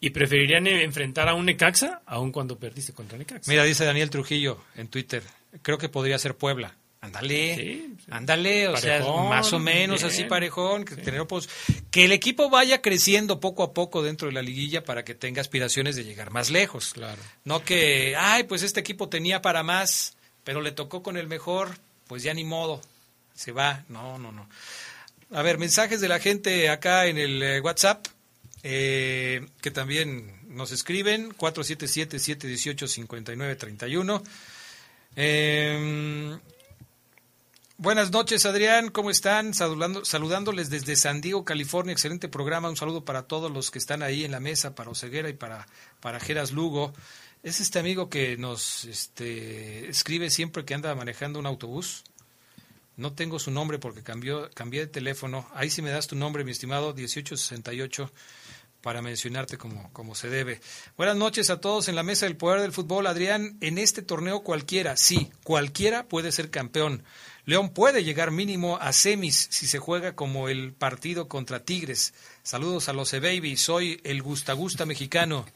y 0.00 0.10
preferirían 0.10 0.66
enfrentar 0.66 1.28
a 1.28 1.34
un 1.34 1.44
Necaxa, 1.44 2.00
aun 2.06 2.32
cuando 2.32 2.58
perdiste 2.58 2.94
contra 2.94 3.18
Necaxa. 3.18 3.50
mira, 3.50 3.64
dice 3.64 3.84
Daniel 3.84 4.08
Trujillo 4.08 4.64
en 4.76 4.88
Twitter, 4.88 5.22
creo 5.62 5.78
que 5.78 5.88
podría 5.88 6.18
ser 6.18 6.36
Puebla. 6.36 6.76
Ándale, 7.04 7.90
ándale, 8.08 8.68
o 8.68 8.78
sea, 8.78 9.04
más 9.28 9.52
o 9.52 9.58
menos 9.58 10.00
bien. 10.00 10.10
así 10.10 10.24
parejón, 10.24 10.86
que, 10.86 10.96
tener 10.96 11.26
que 11.90 12.06
el 12.06 12.12
equipo 12.12 12.48
vaya 12.48 12.80
creciendo 12.80 13.40
poco 13.40 13.62
a 13.62 13.74
poco 13.74 14.02
dentro 14.02 14.28
de 14.28 14.32
la 14.32 14.40
liguilla 14.40 14.84
para 14.84 15.04
que 15.04 15.14
tenga 15.14 15.42
aspiraciones 15.42 15.96
de 15.96 16.04
llegar 16.04 16.30
más 16.30 16.48
lejos. 16.48 16.94
Claro. 16.94 17.20
No 17.44 17.62
que, 17.62 18.16
ay, 18.16 18.44
pues 18.44 18.62
este 18.62 18.80
equipo 18.80 19.10
tenía 19.10 19.42
para 19.42 19.62
más, 19.62 20.16
pero 20.44 20.62
le 20.62 20.72
tocó 20.72 21.02
con 21.02 21.18
el 21.18 21.26
mejor, 21.26 21.76
pues 22.06 22.22
ya 22.22 22.32
ni 22.32 22.44
modo, 22.44 22.80
se 23.34 23.52
va. 23.52 23.84
No, 23.90 24.18
no, 24.18 24.32
no. 24.32 24.48
A 25.30 25.42
ver, 25.42 25.58
mensajes 25.58 26.00
de 26.00 26.08
la 26.08 26.20
gente 26.20 26.70
acá 26.70 27.04
en 27.06 27.18
el 27.18 27.42
eh, 27.42 27.60
WhatsApp, 27.60 28.06
eh, 28.62 29.46
que 29.60 29.70
también 29.70 30.40
nos 30.48 30.72
escriben, 30.72 31.36
477-718-5931. 31.36 34.22
Eh, 35.16 36.38
buenas 37.76 38.10
noches, 38.10 38.46
Adrián, 38.46 38.90
¿cómo 38.90 39.10
están? 39.10 39.54
Saludando, 39.54 40.04
saludándoles 40.04 40.70
desde 40.70 40.96
San 40.96 41.20
Diego, 41.20 41.44
California, 41.44 41.92
excelente 41.92 42.28
programa, 42.28 42.68
un 42.68 42.76
saludo 42.76 43.04
para 43.04 43.22
todos 43.22 43.52
los 43.52 43.70
que 43.70 43.78
están 43.78 44.02
ahí 44.02 44.24
en 44.24 44.32
la 44.32 44.40
mesa, 44.40 44.74
para 44.74 44.90
Oseguera 44.90 45.28
y 45.28 45.34
para, 45.34 45.68
para 46.00 46.18
Geras 46.18 46.50
Lugo. 46.50 46.92
Es 47.44 47.60
este 47.60 47.78
amigo 47.78 48.08
que 48.08 48.36
nos 48.36 48.86
este, 48.86 49.88
escribe 49.88 50.30
siempre 50.30 50.64
que 50.64 50.74
anda 50.74 50.94
manejando 50.94 51.38
un 51.38 51.46
autobús. 51.46 52.02
No 52.96 53.12
tengo 53.12 53.38
su 53.38 53.50
nombre 53.50 53.78
porque 53.78 54.02
cambió, 54.02 54.50
cambié 54.54 54.80
de 54.80 54.86
teléfono. 54.86 55.48
Ahí 55.54 55.68
sí 55.68 55.82
me 55.82 55.90
das 55.90 56.06
tu 56.06 56.16
nombre, 56.16 56.44
mi 56.44 56.52
estimado, 56.52 56.94
1868, 56.94 58.10
para 58.84 59.00
mencionarte 59.00 59.56
como, 59.56 59.90
como 59.94 60.14
se 60.14 60.28
debe. 60.28 60.60
Buenas 60.98 61.16
noches 61.16 61.48
a 61.48 61.58
todos 61.58 61.88
en 61.88 61.96
la 61.96 62.02
mesa 62.02 62.26
del 62.26 62.36
poder 62.36 62.60
del 62.60 62.74
fútbol. 62.74 63.06
Adrián, 63.06 63.56
en 63.62 63.78
este 63.78 64.02
torneo 64.02 64.42
cualquiera, 64.42 64.98
sí, 64.98 65.30
cualquiera 65.42 66.06
puede 66.06 66.30
ser 66.32 66.50
campeón. 66.50 67.02
León 67.46 67.70
puede 67.70 68.04
llegar 68.04 68.30
mínimo 68.30 68.76
a 68.76 68.92
semis 68.92 69.48
si 69.50 69.66
se 69.66 69.78
juega 69.78 70.14
como 70.14 70.50
el 70.50 70.74
partido 70.74 71.28
contra 71.28 71.64
Tigres. 71.64 72.12
Saludos 72.42 72.90
a 72.90 72.92
los 72.92 73.10
E-Baby, 73.14 73.56
soy 73.56 74.02
el 74.04 74.20
Gusta 74.20 74.52
Gusta 74.52 74.84
mexicano. 74.84 75.46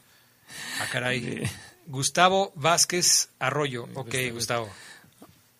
Ah, 0.79 0.87
caray. 0.91 1.43
Gustavo 1.85 2.51
Vázquez 2.55 3.29
Arroyo. 3.37 3.87
Ok, 3.93 4.15
Gustavo. 4.33 4.71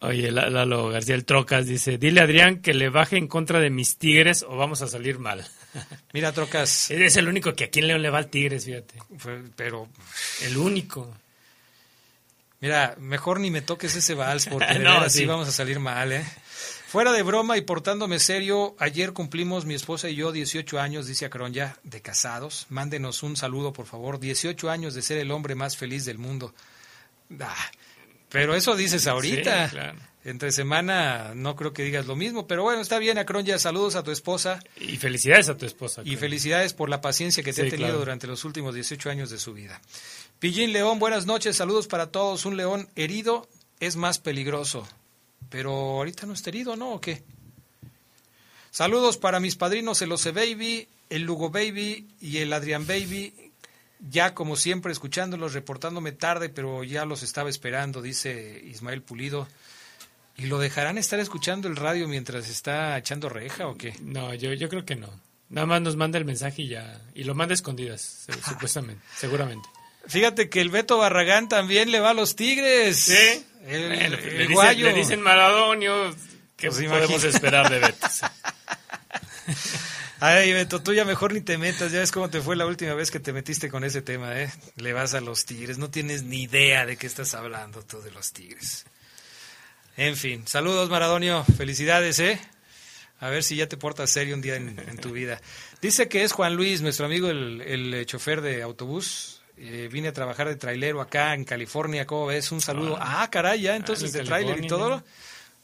Oye, 0.02 0.32
La- 0.32 0.50
Lalo 0.50 0.88
García 0.90 1.16
el 1.16 1.26
Trocas 1.26 1.66
dice, 1.66 1.98
dile 1.98 2.22
a 2.22 2.24
Adrián 2.24 2.62
que 2.62 2.74
le 2.74 2.90
baje 2.90 3.18
en 3.18 3.28
contra 3.28 3.60
de 3.60 3.70
mis 3.70 3.98
Tigres 3.98 4.44
o 4.48 4.56
vamos 4.56 4.82
a 4.82 4.88
salir 4.88 5.20
mal. 5.20 5.46
Mira, 6.14 6.32
Trocas. 6.32 6.90
Es 6.92 7.18
el 7.18 7.28
único 7.28 7.54
que 7.54 7.66
aquí 7.66 7.80
en 7.80 7.88
León 7.88 8.02
le 8.02 8.10
va 8.10 8.20
al 8.20 8.28
Tigres, 8.30 8.66
fíjate. 8.66 8.96
Pero 9.58 9.90
El 10.44 10.58
único. 10.58 11.14
Mira, 12.62 12.96
mejor 13.00 13.40
ni 13.40 13.52
me 13.52 13.62
toques 13.62 13.96
ese 13.96 14.14
vals 14.16 14.46
porque 14.52 14.74
de 14.74 14.80
No, 14.80 14.94
veras 14.96 15.12
sí 15.14 15.20
sí. 15.20 15.26
vamos 15.26 15.48
a 15.48 15.52
salir 15.52 15.80
mal, 15.80 16.12
¿eh? 16.12 16.26
Fuera 16.88 17.12
de 17.12 17.22
broma 17.22 17.56
y 17.58 17.62
portándome 17.62 18.18
serio, 18.20 18.76
ayer 18.80 19.14
cumplimos 19.14 19.66
mi 19.66 19.76
esposa 19.76 20.10
y 20.10 20.16
yo 20.16 20.32
18 20.32 20.80
años, 20.80 21.06
dice 21.06 21.26
Acron 21.26 21.54
ya, 21.54 21.78
de 21.84 22.02
casados. 22.02 22.66
Mándenos 22.70 23.22
un 23.22 23.38
saludo, 23.38 23.72
por 23.74 23.86
favor. 23.86 24.20
18 24.20 24.70
años 24.72 24.96
de 24.96 25.04
ser 25.04 25.20
el 25.20 25.30
hombre 25.32 25.54
más 25.56 25.78
feliz 25.78 26.04
del 26.06 26.18
mundo. 26.18 26.54
Ah, 27.40 27.56
pero 28.30 28.56
eso 28.56 28.76
dices 28.76 29.08
ahorita. 29.08 29.66
Sí, 29.70 29.76
claro. 29.76 30.00
Entre 30.26 30.52
semana 30.52 31.34
no 31.34 31.56
creo 31.56 31.72
que 31.72 31.84
digas 31.84 32.06
lo 32.06 32.16
mismo, 32.16 32.46
pero 32.46 32.64
bueno, 32.64 32.82
está 32.82 33.00
bien, 33.00 33.18
Acron 33.18 33.46
ya. 33.46 33.58
Saludos 33.58 33.96
a 33.96 34.04
tu 34.04 34.12
esposa. 34.12 34.60
Y 34.80 34.98
felicidades 34.98 35.48
a 35.50 35.58
tu 35.58 35.66
esposa. 35.66 36.02
Y 36.04 36.18
felicidades 36.18 36.74
por 36.74 36.90
la 36.90 37.00
paciencia 37.02 37.42
que 37.42 37.52
te 37.54 37.62
Sí, 37.62 37.68
ha 37.68 37.72
tenido 37.72 37.88
claro. 37.88 38.00
durante 38.00 38.28
los 38.28 38.44
últimos 38.44 38.76
18 38.76 39.10
años 39.10 39.30
de 39.30 39.38
su 39.40 39.54
vida. 39.54 39.82
Pillín 40.40 40.74
León, 40.74 41.00
buenas 41.00 41.26
noches, 41.26 41.56
saludos 41.56 41.88
para 41.88 42.08
todos. 42.12 42.46
Un 42.46 42.58
león 42.58 42.90
herido 42.96 43.48
es 43.80 43.96
más 43.96 44.20
peligroso. 44.20 44.88
Pero 45.50 45.72
ahorita 45.72 46.28
no 46.28 46.34
está 46.34 46.50
herido, 46.50 46.76
¿no? 46.76 46.92
¿O 46.94 47.02
qué? 47.02 47.24
Saludos 48.72 49.18
para 49.18 49.40
mis 49.40 49.56
padrinos, 49.56 50.02
el 50.02 50.12
Ose 50.12 50.32
Baby, 50.32 50.88
el 51.10 51.24
Lugo 51.24 51.50
Baby 51.50 52.08
y 52.22 52.38
el 52.38 52.54
Adrián 52.54 52.86
Baby. 52.86 53.49
Ya 54.00 54.34
como 54.34 54.56
siempre 54.56 54.92
escuchándolos, 54.92 55.54
reportándome 55.54 56.12
tarde, 56.12 56.50
pero 56.50 56.84
ya 56.84 57.06
los 57.06 57.24
estaba 57.24 57.50
esperando, 57.50 58.02
dice 58.02 58.62
Ismael 58.66 59.02
Pulido. 59.02 59.48
¿Y 60.38 60.46
lo 60.46 60.58
dejarán 60.58 60.98
estar 60.98 61.20
escuchando 61.20 61.68
el 61.68 61.76
radio 61.76 62.08
mientras 62.08 62.50
está 62.50 62.98
echando 62.98 63.28
reja 63.28 63.68
o 63.68 63.76
qué? 63.78 63.94
No, 64.02 64.34
yo, 64.34 64.54
yo 64.54 64.70
creo 64.70 64.86
que 64.86 64.96
no. 64.96 65.10
Nada 65.50 65.68
más 65.68 65.82
nos 65.82 65.96
manda 65.98 66.18
el 66.18 66.24
mensaje 66.26 66.62
y 66.62 66.70
ya. 66.70 67.02
Y 67.14 67.26
lo 67.26 67.36
manda 67.36 67.54
escondidas, 67.54 68.28
supuestamente, 68.48 69.04
seguramente. 69.18 69.68
Fíjate 70.08 70.50
que 70.50 70.62
el 70.62 70.70
Beto 70.70 70.98
Barragán 70.98 71.50
también 71.50 71.92
le 71.92 72.00
va 72.00 72.12
a 72.12 72.14
los 72.14 72.38
Tigres. 72.38 72.98
Sí. 72.98 73.46
El, 73.66 73.88
Bueno, 73.90 74.04
el 74.06 74.12
le, 74.12 74.32
dicen, 74.32 74.54
guayo. 74.54 74.86
le 74.86 74.94
dicen 74.94 75.22
Maradonio. 75.22 76.16
¿Qué 76.56 76.70
Pues 76.70 76.88
podemos 76.88 77.24
esperar 77.26 77.70
de 77.70 77.80
Beto? 77.80 78.08
Ay, 80.22 80.52
Beto, 80.52 80.82
tú 80.82 80.94
ya 80.94 81.06
mejor 81.06 81.34
ni 81.34 81.40
te 81.42 81.58
metas. 81.58 81.92
Ya 81.92 82.00
ves 82.00 82.12
cómo 82.12 82.30
te 82.30 82.42
fue 82.42 82.56
la 82.58 82.66
última 82.66 82.94
vez 82.94 83.10
que 83.10 83.22
te 83.22 83.32
metiste 83.32 83.70
con 83.70 83.86
ese 83.86 84.02
tema, 84.02 84.38
¿eh? 84.38 84.52
Le 84.76 84.92
vas 84.92 85.14
a 85.14 85.22
los 85.22 85.46
Tigres. 85.46 85.78
No 85.78 85.90
tienes 85.90 86.24
ni 86.24 86.44
idea 86.44 86.86
de 86.86 86.98
qué 86.98 87.08
estás 87.08 87.34
hablando 87.34 87.84
tú 87.84 88.02
de 88.02 88.12
los 88.12 88.34
Tigres. 88.34 88.86
En 89.96 90.18
fin, 90.18 90.46
saludos, 90.46 90.90
Maradonio. 90.90 91.46
Felicidades, 91.58 92.20
¿eh? 92.20 92.40
A 93.22 93.30
ver 93.30 93.44
si 93.44 93.56
ya 93.56 93.68
te 93.68 93.78
portas 93.78 94.10
serio 94.10 94.36
un 94.36 94.42
día 94.42 94.56
en, 94.56 94.78
en 94.78 94.98
tu 94.98 95.12
vida. 95.12 95.42
Dice 95.82 96.10
que 96.10 96.24
es 96.24 96.34
Juan 96.34 96.56
Luis, 96.56 96.82
nuestro 96.82 97.06
amigo, 97.06 97.30
el, 97.30 97.62
el, 97.62 97.94
eh, 97.94 98.06
chofer 98.06 98.42
de 98.42 98.62
autobús. 98.62 99.42
Eh, 99.58 99.90
vine 99.92 100.10
a 100.10 100.14
trabajar 100.14 100.48
de 100.48 100.56
trailero 100.56 101.02
acá 101.02 101.34
en 101.34 101.46
California. 101.46 102.06
¿Cómo 102.06 102.28
ves? 102.28 102.52
Un 102.52 102.62
saludo. 102.62 102.98
Ah, 103.00 103.30
caray, 103.30 103.62
ya 103.62 103.76
entonces 103.76 104.14
en 104.14 104.22
de 104.22 104.26
trailer 104.26 104.64
y 104.64 104.68
todo. 104.68 105.04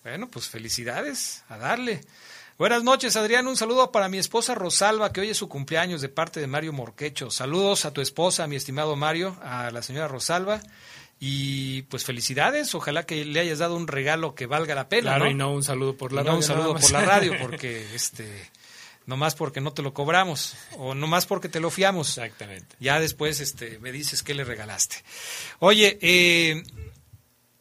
Bueno, 0.03 0.29
pues 0.29 0.47
felicidades, 0.47 1.43
a 1.49 1.57
darle. 1.57 2.01
Buenas 2.57 2.83
noches, 2.85 3.17
Adrián. 3.17 3.47
Un 3.47 3.57
saludo 3.57 3.91
para 3.91 4.07
mi 4.07 4.17
esposa 4.17 4.55
Rosalba, 4.55 5.11
que 5.11 5.19
hoy 5.19 5.29
es 5.29 5.37
su 5.37 5.49
cumpleaños 5.49 5.99
de 5.99 6.07
parte 6.07 6.39
de 6.39 6.47
Mario 6.47 6.71
Morquecho. 6.71 7.29
Saludos 7.29 7.83
a 7.83 7.91
tu 7.91 7.99
esposa, 7.99 8.47
mi 8.47 8.55
estimado 8.55 8.95
Mario, 8.95 9.37
a 9.43 9.71
la 9.71 9.81
señora 9.81 10.07
Rosalba. 10.07 10.61
Y 11.19 11.81
pues 11.83 12.05
felicidades, 12.05 12.73
ojalá 12.73 13.05
que 13.05 13.25
le 13.25 13.41
hayas 13.41 13.59
dado 13.59 13.75
un 13.75 13.87
regalo 13.87 14.35
que 14.35 14.45
valga 14.45 14.73
la 14.73 14.87
pena. 14.87 15.11
Claro, 15.11 15.25
¿no? 15.25 15.31
y 15.31 15.33
no 15.33 15.51
un 15.51 15.63
saludo 15.63 15.97
por 15.97 16.13
la 16.13 16.21
Y 16.21 16.23
no 16.23 16.29
radio. 16.29 16.37
un 16.37 16.43
saludo 16.43 16.73
por 16.75 16.91
la 16.91 17.01
radio, 17.01 17.33
porque 17.41 17.93
este, 17.93 18.49
nomás 19.05 19.35
porque 19.35 19.59
no 19.59 19.73
te 19.73 19.81
lo 19.81 19.93
cobramos, 19.93 20.55
o 20.77 20.95
nomás 20.95 21.25
porque 21.25 21.49
te 21.49 21.59
lo 21.59 21.69
fiamos. 21.69 22.09
Exactamente. 22.17 22.75
Ya 22.79 23.01
después 23.01 23.41
este, 23.41 23.79
me 23.79 23.91
dices 23.91 24.23
qué 24.23 24.33
le 24.33 24.45
regalaste. 24.45 25.03
Oye, 25.59 25.97
eh, 26.01 26.63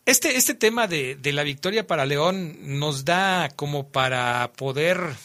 este, 0.07 0.37
este 0.37 0.55
tema 0.55 0.87
de, 0.87 1.17
de 1.17 1.33
la 1.33 1.43
victoria 1.43 1.87
para 1.87 2.07
León 2.07 2.79
nos 2.79 3.05
da 3.05 3.49
como 3.57 3.89
para 3.89 4.53
poder 4.53 5.17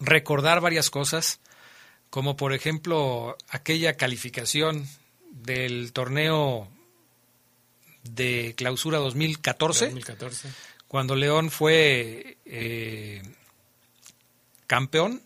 recordar 0.00 0.60
varias 0.60 0.90
cosas, 0.90 1.40
como 2.08 2.36
por 2.36 2.52
ejemplo 2.52 3.36
aquella 3.48 3.96
calificación 3.96 4.88
del 5.30 5.92
torneo 5.92 6.68
de 8.02 8.54
clausura 8.56 8.98
2014, 8.98 9.86
2014. 9.86 10.48
cuando 10.88 11.14
León 11.16 11.50
fue 11.50 12.38
eh, 12.44 13.22
campeón 14.66 15.22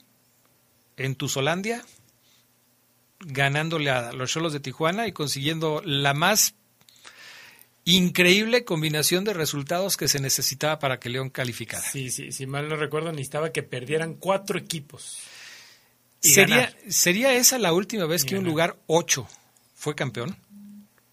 en 0.96 1.14
Tuzolandia, 1.14 1.84
ganándole 3.20 3.90
a 3.90 4.12
los 4.12 4.30
Cholos 4.30 4.52
de 4.52 4.60
Tijuana 4.60 5.06
y 5.06 5.12
consiguiendo 5.12 5.82
la 5.84 6.14
más 6.14 6.54
increíble 7.84 8.64
combinación 8.64 9.24
de 9.24 9.34
resultados 9.34 9.96
que 9.96 10.08
se 10.08 10.20
necesitaba 10.20 10.78
para 10.78 10.98
que 11.00 11.08
León 11.10 11.30
calificara. 11.30 11.82
Sí, 11.82 12.10
sí, 12.10 12.32
si 12.32 12.46
mal 12.46 12.68
no 12.68 12.76
recuerdo, 12.76 13.12
necesitaba 13.12 13.52
que 13.52 13.62
perdieran 13.62 14.14
cuatro 14.14 14.58
equipos. 14.58 15.18
Y 16.22 16.28
¿Sería, 16.28 16.56
ganar. 16.56 16.76
¿Sería 16.88 17.34
esa 17.34 17.58
la 17.58 17.72
última 17.74 18.06
vez 18.06 18.24
Y 18.24 18.28
que 18.28 18.38
un 18.38 18.44
lugar 18.44 18.78
8 18.86 19.28
fue 19.74 19.94
campeón? 19.94 20.36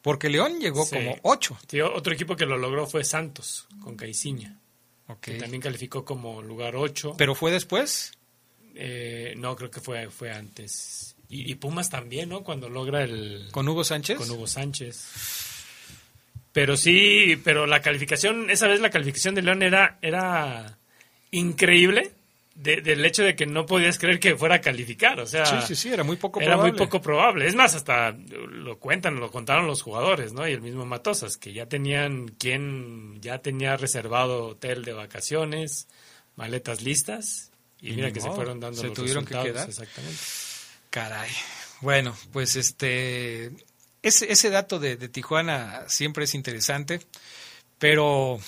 Porque 0.01 0.29
León 0.29 0.59
llegó 0.59 0.85
Sí. 0.85 0.95
como 0.95 1.17
8. 1.23 1.57
Sí, 1.69 1.81
otro 1.81 2.13
equipo 2.13 2.35
que 2.35 2.45
lo 2.45 2.57
logró 2.57 2.87
fue 2.87 3.03
Santos, 3.03 3.67
con 3.81 3.95
Caiciña. 3.97 4.57
Ok. 5.07 5.19
Que 5.19 5.33
también 5.33 5.61
calificó 5.61 6.05
como 6.05 6.41
lugar 6.41 6.75
8. 6.77 7.15
¿Pero 7.17 7.35
fue 7.35 7.51
después? 7.51 8.13
Eh, 8.73 9.33
no, 9.37 9.55
creo 9.57 9.69
que 9.69 9.81
fue, 9.81 10.09
fue 10.09 10.31
antes. 10.31 11.15
Y, 11.27 11.51
y 11.51 11.55
Pumas 11.55 11.89
también, 11.89 12.29
¿no? 12.29 12.43
Cuando 12.43 12.69
logra 12.69 13.03
el... 13.03 13.49
¿Con 13.51 13.67
Hugo 13.67 13.83
Sánchez? 13.83 14.17
Con 14.17 14.31
Hugo 14.31 14.47
Sánchez. 14.47 15.05
Pero 16.53 16.75
sí, 16.77 17.39
pero 17.43 17.65
la 17.65 17.81
calificación, 17.81 18.49
esa 18.49 18.67
vez 18.67 18.81
la 18.81 18.89
calificación 18.89 19.35
de 19.35 19.41
León 19.41 19.61
era, 19.63 19.97
era 20.01 20.77
increíble 21.31 22.11
de- 22.55 22.81
del 22.81 23.05
hecho 23.05 23.23
de 23.23 23.35
que 23.35 23.45
no 23.45 23.65
podías 23.65 23.97
creer 23.97 24.19
que 24.19 24.35
fuera 24.35 24.55
a 24.55 24.61
calificar. 24.61 25.19
O 25.21 25.25
sea, 25.25 25.45
Sí, 25.45 25.55
sí, 25.67 25.75
sí, 25.75 25.89
era 25.93 26.03
muy 26.03 26.17
poco 26.17 26.41
era 26.41 26.51
probable. 26.53 26.71
muy 26.73 26.77
poco 26.77 27.01
probable. 27.01 27.47
Es 27.47 27.55
más, 27.55 27.73
hasta 27.73 28.11
lo 28.11 28.77
cuentan, 28.77 29.15
lo 29.15 29.31
contaron 29.31 29.65
los 29.65 29.81
jugadores, 29.81 30.33
¿no? 30.33 30.47
Y 30.47 30.51
el 30.51 30.61
mismo 30.61 30.85
Matosas, 30.85 31.37
que 31.37 31.53
ya 31.53 31.65
tenían 31.67 32.27
quien 32.37 33.21
ya 33.21 33.39
tenía 33.39 33.77
reservado 33.77 34.47
hotel 34.47 34.83
de 34.83 34.91
vacaciones, 34.93 35.87
maletas 36.35 36.81
listas. 36.81 37.51
Y, 37.79 37.93
Y 37.93 37.95
mira 37.95 38.11
que 38.11 38.19
se 38.19 38.29
fueron 38.29 38.59
dando 38.59 38.79
se 38.81 38.87
los 38.87 38.95
tuvieron 38.95 39.25
que 39.25 39.33
resultados, 39.33 39.53
quedar. 39.55 39.69
Exactamente. 39.69 40.19
Caray. 40.89 41.31
Bueno, 41.79 42.15
pues 42.33 42.57
este 42.57 43.51
ese, 44.03 44.31
ese 44.31 44.49
dato 44.49 44.79
de, 44.79 44.97
de 44.97 45.09
Tijuana 45.09 45.83
siempre 45.87 46.25
es 46.25 46.35
interesante, 46.35 47.01
pero 47.79 48.39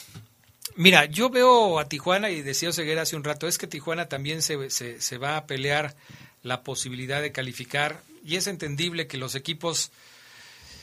mira, 0.76 1.06
yo 1.06 1.30
veo 1.30 1.80
a 1.80 1.88
Tijuana 1.88 2.30
y 2.30 2.41
decía 2.41 2.72
Ceguera 2.72 3.04
hace 3.04 3.16
un 3.16 3.24
rato, 3.24 3.47
es 3.47 3.58
que 3.58 3.68
Tijuana 3.68 4.10
también 4.10 4.41
se, 4.41 4.70
se, 4.70 4.99
se 5.01 5.18
va 5.18 5.38
a 5.38 5.45
pelear 5.45 5.95
la 6.41 6.64
posibilidad 6.64 7.22
de 7.22 7.32
calificar 7.32 8.04
y 8.24 8.36
es 8.36 8.47
entendible 8.47 9.08
que 9.08 9.18
los 9.18 9.36
equipos 9.36 9.91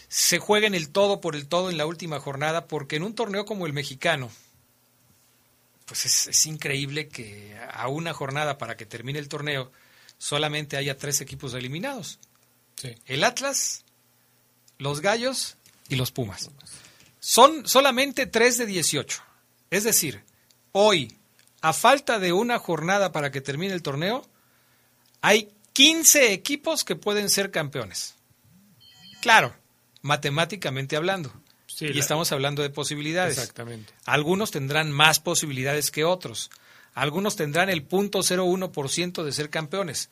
se 0.08 0.38
jueguen 0.38 0.74
el 0.74 0.90
todo 0.90 1.20
por 1.20 1.36
el 1.36 1.46
todo 1.46 1.70
en 1.70 1.76
la 1.76 1.86
última 1.86 2.18
jornada, 2.18 2.66
porque 2.66 2.96
en 2.96 3.04
un 3.04 3.14
torneo 3.14 3.44
como 3.44 3.66
el 3.66 3.72
mexicano, 3.72 4.30
pues 5.86 6.04
es, 6.04 6.26
es 6.26 6.46
increíble 6.46 7.08
que 7.08 7.56
a 7.72 7.88
una 7.88 8.12
jornada 8.12 8.58
para 8.58 8.76
que 8.76 8.86
termine 8.86 9.18
el 9.18 9.28
torneo 9.28 9.70
solamente 10.18 10.76
haya 10.76 10.98
tres 10.98 11.20
equipos 11.20 11.54
eliminados. 11.54 12.18
Sí. 12.76 12.94
El 13.06 13.24
Atlas, 13.24 13.84
los 14.80 15.00
Gallos 15.00 15.56
y 15.88 15.94
los 15.96 16.10
Pumas. 16.10 16.50
Son 17.20 17.68
solamente 17.68 18.26
tres 18.26 18.58
de 18.58 18.66
18. 18.66 19.22
Es 19.70 19.84
decir, 19.84 20.24
hoy, 20.72 21.16
a 21.60 21.72
falta 21.72 22.18
de 22.18 22.32
una 22.32 22.58
jornada 22.58 23.12
para 23.12 23.30
que 23.30 23.40
termine 23.40 23.72
el 23.74 23.82
torneo, 23.82 24.26
hay 25.20 25.50
15 25.74 26.32
equipos 26.32 26.82
que 26.84 26.96
pueden 26.96 27.30
ser 27.30 27.50
campeones. 27.50 28.14
Claro, 29.20 29.54
matemáticamente 30.02 30.96
hablando. 30.96 31.32
Sí, 31.66 31.84
y 31.86 31.92
la- 31.92 32.00
estamos 32.00 32.32
hablando 32.32 32.62
de 32.62 32.70
posibilidades. 32.70 33.38
Exactamente. 33.38 33.92
Algunos 34.06 34.50
tendrán 34.50 34.90
más 34.90 35.20
posibilidades 35.20 35.90
que 35.90 36.04
otros. 36.04 36.50
Algunos 36.94 37.36
tendrán 37.36 37.68
el 37.70 37.86
0.01% 37.86 39.22
de 39.22 39.32
ser 39.32 39.50
campeones. 39.50 40.08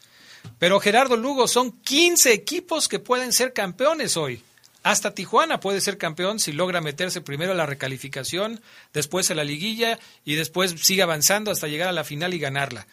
Pero 0.59 0.79
Gerardo 0.79 1.17
Lugo, 1.17 1.49
son 1.49 1.73
15 1.73 2.33
equipos 2.33 2.87
que 2.89 3.01
pueden 3.01 3.33
ser 3.33 3.53
campeones 3.53 4.17
hoy. 4.17 4.43
Hasta 4.83 5.15
Tijuana 5.15 5.61
puede 5.61 5.81
ser 5.81 5.99
campeón 5.99 6.39
si 6.39 6.53
logra 6.53 6.81
meterse 6.81 7.21
primero 7.21 7.53
a 7.53 7.55
la 7.55 7.67
recalificación, 7.67 8.61
después 8.93 9.31
a 9.31 9.35
la 9.35 9.45
liguilla 9.45 9.99
y 10.25 10.35
después 10.37 10.75
sigue 10.81 11.03
avanzando 11.03 11.51
hasta 11.51 11.67
llegar 11.69 11.89
a 11.89 11.93
la 11.93 12.05
final 12.05 12.33
y 12.35 12.39
ganarla. 12.39 12.87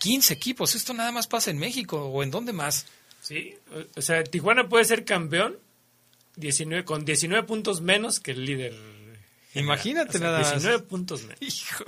15 0.00 0.34
equipos, 0.34 0.74
esto 0.74 0.92
nada 0.92 1.12
más 1.12 1.26
pasa 1.26 1.50
en 1.50 1.58
México 1.58 1.98
o 2.04 2.22
en 2.22 2.30
dónde 2.30 2.52
más. 2.52 2.86
Sí, 3.22 3.54
o- 3.96 4.02
sea, 4.02 4.22
Tijuana 4.22 4.68
puede 4.68 4.84
ser 4.84 5.04
campeón 5.04 5.56
19, 6.36 6.84
con 6.84 7.04
19 7.04 7.46
puntos 7.46 7.80
menos 7.80 8.20
que 8.20 8.32
el 8.32 8.44
líder. 8.44 8.72
general. 8.72 9.18
Imagínate 9.54 10.10
O 10.10 10.12
sea, 10.12 10.20
nada 10.20 10.40
más. 10.40 10.50
19 10.50 10.82
puntos 10.84 11.22
menos. 11.22 11.40
Hijo, 11.40 11.84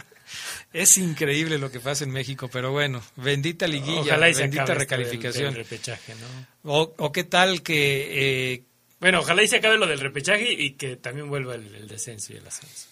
es 0.73 0.97
increíble 0.99 1.59
lo 1.59 1.71
que 1.71 1.79
pasa 1.81 2.05
en 2.05 2.11
México, 2.11 2.49
pero 2.51 2.73
bueno, 2.73 3.03
bendita 3.17 3.67
liguilla, 3.67 4.01
Ojalá 4.01 4.31
y 4.31 4.35
se 4.35 4.43
bendita 4.43 4.65
del- 4.67 4.77
recalificación. 4.79 5.53
del 5.53 5.65
repechaje, 5.65 6.15
¿no? 6.15 6.73
O, 6.73 6.95
o 6.97 7.13
qué 7.13 7.25
tal 7.25 7.63
que 7.63 8.53
eh, 8.55 8.63
Bueno, 9.01 9.21
ojalá 9.21 9.43
y 9.43 9.49
se 9.49 9.57
acabe 9.57 9.77
lo 9.77 9.87
del 9.87 10.01
repechaje 10.01 10.53
y 10.53 10.73
que 10.73 10.97
también 10.97 11.29
vuelva 11.29 11.55
el, 11.55 11.75
el 11.75 11.89
descenso 11.89 12.33
y 12.33 12.37
el 12.37 12.47
ascenso. 12.47 12.89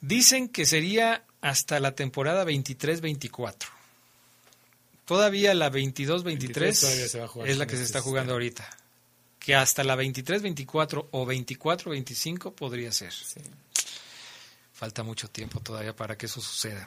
dicen 0.00 0.48
que 0.48 0.66
sería 0.66 1.24
hasta 1.40 1.80
la 1.80 1.94
temporada 1.94 2.44
23-24. 2.44 3.66
Todavía 5.04 5.52
la 5.52 5.70
22-23 5.70 6.80
todavía 6.80 7.08
se 7.08 7.18
va 7.18 7.24
a 7.26 7.28
jugar 7.28 7.48
es 7.48 7.58
la 7.58 7.66
que 7.66 7.76
se 7.76 7.82
está 7.82 8.00
jugando 8.00 8.32
ahorita. 8.32 8.68
Que 9.38 9.54
hasta 9.54 9.84
la 9.84 9.96
23-24 9.96 11.08
o 11.10 11.26
24-25 11.26 12.54
podría 12.54 12.90
ser. 12.92 13.12
Falta 14.72 15.02
mucho 15.02 15.28
tiempo 15.28 15.60
todavía 15.60 15.94
para 15.94 16.16
que 16.16 16.26
eso 16.26 16.40
suceda. 16.40 16.86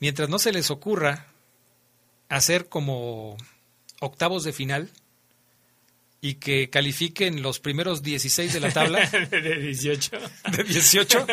Mientras 0.00 0.28
no 0.28 0.40
se 0.40 0.52
les 0.52 0.70
ocurra 0.72 1.28
hacer 2.28 2.68
como 2.68 3.36
octavos 4.00 4.42
de 4.42 4.52
final 4.52 4.90
y 6.24 6.34
que 6.34 6.70
califiquen 6.70 7.42
los 7.42 7.58
primeros 7.58 8.04
16 8.04 8.52
de 8.52 8.60
la 8.60 8.70
tabla. 8.70 9.00
de 9.30 9.56
18. 9.58 10.18
¿De 10.56 10.62
18? 10.62 11.26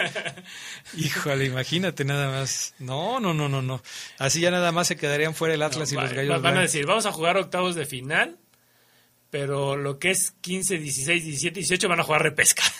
Híjole, 0.97 1.45
imagínate 1.45 2.03
nada 2.03 2.31
más. 2.31 2.73
No, 2.79 3.19
no, 3.19 3.35
no, 3.35 3.47
no, 3.47 3.61
no. 3.61 3.83
Así 4.17 4.41
ya 4.41 4.49
nada 4.49 4.71
más 4.71 4.87
se 4.87 4.97
quedarían 4.97 5.35
fuera 5.35 5.53
el 5.53 5.61
Atlas 5.61 5.91
y 5.91 5.95
Va- 5.95 6.03
los 6.05 6.13
Gallos 6.13 6.41
Van 6.41 6.57
a 6.57 6.61
decir, 6.61 6.87
vamos 6.87 7.05
a 7.05 7.11
jugar 7.11 7.37
octavos 7.37 7.75
de 7.75 7.85
final, 7.85 8.39
pero 9.29 9.77
lo 9.77 9.99
que 9.99 10.09
es 10.09 10.31
15, 10.41 10.79
16, 10.79 11.23
17, 11.23 11.59
18 11.59 11.87
van 11.87 11.99
a 11.99 12.03
jugar 12.03 12.23
repesca. 12.23 12.63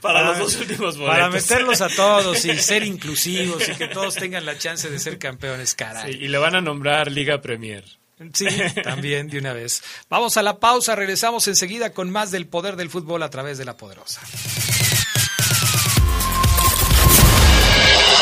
para, 0.00 0.24
los 0.24 0.38
dos 0.38 0.56
últimos 0.56 0.98
boletos. 0.98 1.16
Para 1.16 1.30
meterlos 1.30 1.80
a 1.80 1.88
todos 1.90 2.44
y 2.44 2.58
ser 2.58 2.82
inclusivos 2.82 3.68
y 3.68 3.74
que 3.76 3.86
todos 3.86 4.16
tengan 4.16 4.44
la 4.44 4.58
chance 4.58 4.90
de 4.90 4.98
ser 4.98 5.16
campeones, 5.20 5.76
caray. 5.76 6.12
Sí, 6.12 6.18
y 6.24 6.28
le 6.28 6.38
van 6.38 6.56
a 6.56 6.60
nombrar 6.60 7.12
Liga 7.12 7.40
Premier. 7.40 7.84
Sí, 8.32 8.46
también 8.84 9.28
de 9.28 9.38
una 9.38 9.52
vez. 9.52 9.82
Vamos 10.08 10.36
a 10.36 10.42
la 10.42 10.58
pausa, 10.58 10.94
regresamos 10.94 11.48
enseguida 11.48 11.90
con 11.90 12.10
más 12.10 12.30
del 12.30 12.46
poder 12.46 12.76
del 12.76 12.90
fútbol 12.90 13.22
a 13.22 13.30
través 13.30 13.58
de 13.58 13.64
la 13.64 13.76
poderosa. 13.76 14.20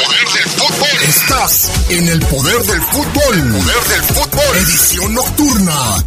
Poder 0.04 0.28
del 0.34 0.50
fútbol. 0.50 1.02
Estás 1.08 1.90
en 1.90 2.08
el 2.08 2.20
poder 2.20 2.62
del 2.62 2.82
fútbol. 2.82 3.52
Poder 3.52 3.84
del 3.88 4.02
fútbol. 4.02 4.56
Edición 4.56 5.14
nocturna. 5.14 6.06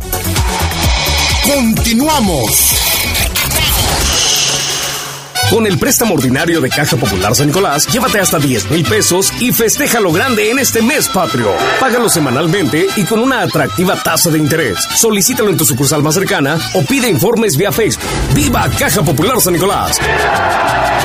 Continuamos. 1.44 2.95
Con 5.50 5.68
el 5.68 5.78
préstamo 5.78 6.16
ordinario 6.16 6.60
de 6.60 6.70
Caja 6.70 6.98
Popular 6.98 7.36
San 7.36 7.48
Nicolás, 7.48 7.88
llévate 7.88 8.20
hasta 8.20 8.40
10 8.40 8.72
mil 8.72 8.84
pesos 8.84 9.32
y 9.40 9.52
festeja 9.52 10.00
lo 10.00 10.12
grande 10.12 10.50
en 10.50 10.60
este 10.60 10.82
mes 10.82 11.08
patrio. 11.08 11.52
Págalo 11.80 12.10
semanalmente 12.10 12.88
y 12.96 13.04
con 13.04 13.20
una 13.20 13.42
atractiva 13.42 13.96
tasa 14.02 14.30
de 14.32 14.40
interés. 14.40 14.80
Solicítalo 14.96 15.50
en 15.50 15.58
tu 15.58 15.66
sucursal 15.66 16.02
más 16.02 16.16
cercana 16.16 16.60
o 16.74 16.82
pide 16.82 17.10
informes 17.10 17.58
vía 17.58 17.72
Facebook. 17.72 18.04
¡Viva 18.34 18.70
Caja 18.78 19.04
Popular 19.04 19.40
San 19.40 19.54
Nicolás! 19.54 20.00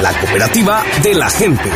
La 0.03 0.13
cooperativa 0.19 0.83
de 1.03 1.15
la 1.15 1.31
gente. 1.31 1.71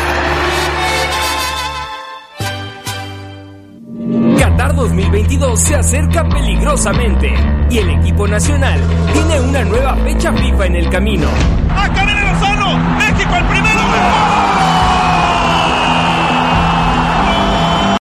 Qatar 4.55 4.77
2022 4.77 5.59
se 5.59 5.75
acerca 5.75 6.29
peligrosamente 6.29 7.35
y 7.69 7.79
el 7.79 7.91
equipo 7.91 8.29
nacional 8.29 8.81
tiene 9.13 9.41
una 9.41 9.65
nueva 9.65 9.97
fecha 9.97 10.33
FIFA 10.33 10.67
en 10.67 10.77
el 10.77 10.89
camino. 10.91 11.27
¡Acá 11.77 12.05
viene 12.05 12.23
Lozano! 12.23 12.79
¡México 12.97 13.35
el 13.37 13.45
primero! 13.47 13.81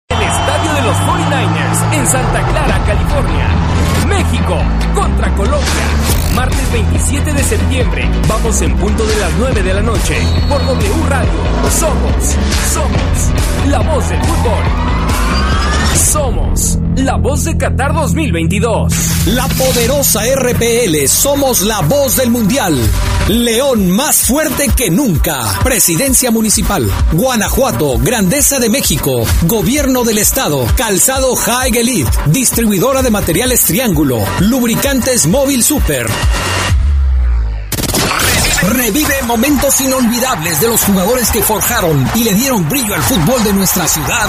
El 0.08 0.22
estadio 0.22 0.72
de 0.72 0.82
los 0.82 0.96
49ers 0.96 1.92
en 1.92 2.06
Santa 2.08 2.42
Clara, 2.42 2.80
California. 2.84 3.46
México 4.08 4.56
contra 4.92 5.32
Colombia. 5.36 5.86
Martes 6.34 6.72
27 6.72 7.32
de 7.32 7.44
septiembre. 7.44 8.10
Vamos 8.26 8.60
en 8.62 8.76
punto 8.76 9.06
de 9.06 9.16
las 9.20 9.32
9 9.38 9.62
de 9.62 9.74
la 9.74 9.82
noche. 9.82 10.16
Por 10.48 10.66
W 10.66 11.08
Radio. 11.08 11.30
Somos, 11.70 12.36
somos 12.74 13.68
la 13.68 13.78
voz 13.78 14.08
del 14.08 14.20
fútbol. 14.20 14.99
Somos 16.00 16.78
la 16.96 17.16
voz 17.16 17.44
de 17.44 17.56
Qatar 17.58 17.92
2022. 17.92 18.92
La 19.26 19.46
poderosa 19.48 20.22
RPL, 20.34 21.06
somos 21.06 21.60
la 21.60 21.80
voz 21.82 22.16
del 22.16 22.30
Mundial. 22.30 22.74
León 23.28 23.90
más 23.90 24.22
fuerte 24.22 24.70
que 24.74 24.90
nunca. 24.90 25.58
Presidencia 25.62 26.30
Municipal. 26.30 26.90
Guanajuato, 27.12 27.98
Grandeza 27.98 28.58
de 28.58 28.70
México. 28.70 29.24
Gobierno 29.42 30.02
del 30.02 30.18
Estado. 30.18 30.66
Calzado 30.74 31.36
High 31.36 31.76
Elite. 31.76 32.10
Distribuidora 32.26 33.02
de 33.02 33.10
materiales 33.10 33.62
Triángulo. 33.64 34.24
Lubricantes 34.40 35.26
Móvil 35.26 35.62
Super. 35.62 36.06
Revive 38.62 39.22
momentos 39.26 39.80
inolvidables 39.80 40.60
de 40.60 40.68
los 40.68 40.82
jugadores 40.82 41.30
que 41.30 41.42
forjaron 41.42 42.08
y 42.14 42.24
le 42.24 42.34
dieron 42.34 42.68
brillo 42.68 42.94
al 42.94 43.02
fútbol 43.02 43.44
de 43.44 43.52
nuestra 43.52 43.86
ciudad 43.86 44.28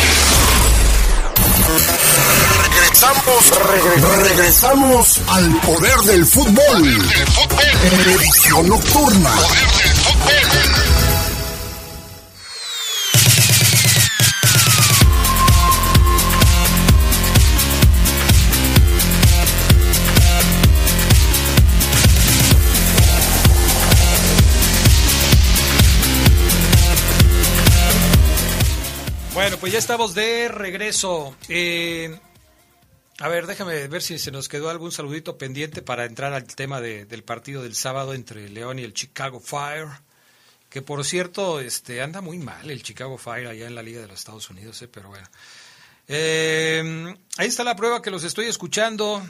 Regresamos, 3.01 4.29
regresamos 4.29 5.21
al 5.27 5.59
poder 5.61 5.97
del 6.01 6.23
fútbol. 6.23 6.87
Edición 8.05 8.69
nocturna. 8.69 9.35
Bueno, 29.33 29.57
pues 29.57 29.73
ya 29.73 29.79
estamos 29.79 30.13
de 30.13 30.49
regreso. 30.49 31.35
Eh, 31.49 32.15
a 33.21 33.27
ver, 33.29 33.47
déjame 33.47 33.87
ver 33.87 34.01
si 34.01 34.17
se 34.19 34.31
nos 34.31 34.49
quedó 34.49 34.69
algún 34.69 34.91
saludito 34.91 35.37
pendiente 35.37 35.81
para 35.81 36.05
entrar 36.05 36.33
al 36.33 36.45
tema 36.45 36.81
de- 36.81 37.05
del 37.05 37.23
partido 37.23 37.61
del 37.63 37.75
sábado 37.75 38.13
entre 38.13 38.49
León 38.49 38.79
y 38.79 38.83
el 38.83 38.93
Chicago 38.93 39.39
Fire. 39.39 39.87
Que 40.69 40.81
por 40.81 41.03
cierto, 41.05 41.59
este 41.59 42.01
anda 42.01 42.21
muy 42.21 42.37
mal 42.39 42.69
el 42.71 42.81
Chicago 42.81 43.17
Fire 43.17 43.47
allá 43.47 43.67
en 43.67 43.75
la 43.75 43.83
Liga 43.83 44.01
de 44.01 44.07
los 44.07 44.19
Estados 44.19 44.49
Unidos, 44.49 44.81
eh, 44.81 44.87
pero 44.87 45.09
bueno. 45.09 45.27
Eh, 46.07 47.13
ahí 47.37 47.47
está 47.47 47.63
la 47.63 47.75
prueba 47.75 48.01
que 48.01 48.09
los 48.11 48.23
estoy 48.23 48.45
escuchando. 48.47 49.21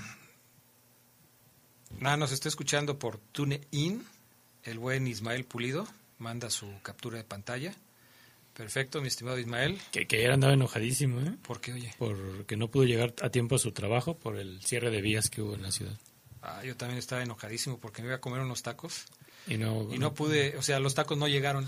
Ah, 2.03 2.17
nos 2.17 2.31
está 2.31 2.47
escuchando 2.49 2.97
por 2.97 3.17
TuneIn. 3.31 4.05
El 4.63 4.79
buen 4.79 5.07
Ismael 5.07 5.45
Pulido 5.45 5.87
manda 6.19 6.49
su 6.49 6.71
captura 6.83 7.17
de 7.17 7.23
pantalla. 7.23 7.73
Perfecto, 8.53 9.01
mi 9.01 9.07
estimado 9.07 9.39
Ismael. 9.39 9.79
Que, 9.91 10.07
que 10.07 10.17
ayer 10.17 10.31
andaba 10.31 10.53
enojadísimo, 10.53 11.21
¿eh? 11.21 11.35
¿Por 11.41 11.61
qué, 11.61 11.73
oye? 11.73 11.93
Porque 11.97 12.57
no 12.57 12.69
pudo 12.69 12.83
llegar 12.83 13.13
a 13.21 13.29
tiempo 13.29 13.55
a 13.55 13.59
su 13.59 13.71
trabajo 13.71 14.17
por 14.17 14.37
el 14.37 14.61
cierre 14.61 14.91
de 14.91 15.01
vías 15.01 15.29
que 15.29 15.41
hubo 15.41 15.55
en 15.55 15.63
la 15.63 15.71
ciudad. 15.71 15.93
Ah, 16.41 16.61
yo 16.65 16.75
también 16.75 16.97
estaba 16.97 17.21
enojadísimo 17.21 17.79
porque 17.79 18.01
me 18.01 18.07
iba 18.07 18.17
a 18.17 18.21
comer 18.21 18.41
unos 18.41 18.61
tacos. 18.61 19.05
Y 19.47 19.57
no, 19.57 19.87
Y 19.91 19.97
no 19.97 20.13
pude, 20.13 20.57
o 20.57 20.61
sea, 20.61 20.79
los 20.79 20.93
tacos 20.93 21.17
no 21.17 21.27
llegaron. 21.27 21.67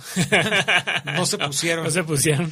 no 1.05 1.25
se 1.25 1.37
pusieron. 1.37 1.85
No 1.85 1.91
se 1.91 2.03
pusieron. 2.03 2.51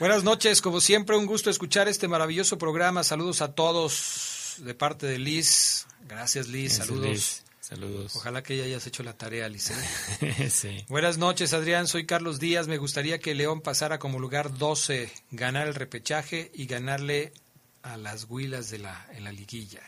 Buenas 0.00 0.24
noches, 0.24 0.62
como 0.62 0.80
siempre, 0.80 1.16
un 1.16 1.26
gusto 1.26 1.50
escuchar 1.50 1.88
este 1.88 2.08
maravilloso 2.08 2.58
programa. 2.58 3.04
Saludos 3.04 3.42
a 3.42 3.54
todos 3.54 4.56
de 4.58 4.74
parte 4.74 5.06
de 5.06 5.18
Liz. 5.18 5.86
Gracias, 6.08 6.48
Liz. 6.48 6.76
Gracias, 6.76 6.86
Saludos. 6.86 7.08
Liz. 7.10 7.44
Saludos. 7.68 8.16
Ojalá 8.16 8.42
que 8.42 8.56
ya 8.56 8.64
hayas 8.64 8.86
hecho 8.86 9.02
la 9.02 9.12
tarea. 9.12 9.46
¿eh? 9.46 10.50
sí. 10.50 10.86
Buenas 10.88 11.18
noches, 11.18 11.52
Adrián. 11.52 11.86
Soy 11.86 12.06
Carlos 12.06 12.40
Díaz. 12.40 12.66
Me 12.66 12.78
gustaría 12.78 13.18
que 13.18 13.34
León 13.34 13.60
pasara 13.60 13.98
como 13.98 14.18
lugar 14.18 14.56
12, 14.56 15.12
ganar 15.32 15.68
el 15.68 15.74
repechaje 15.74 16.50
y 16.54 16.64
ganarle 16.64 17.34
a 17.82 17.98
las 17.98 18.24
Huilas 18.24 18.70
de 18.70 18.78
la, 18.78 19.06
en 19.12 19.24
la 19.24 19.32
liguilla. 19.32 19.82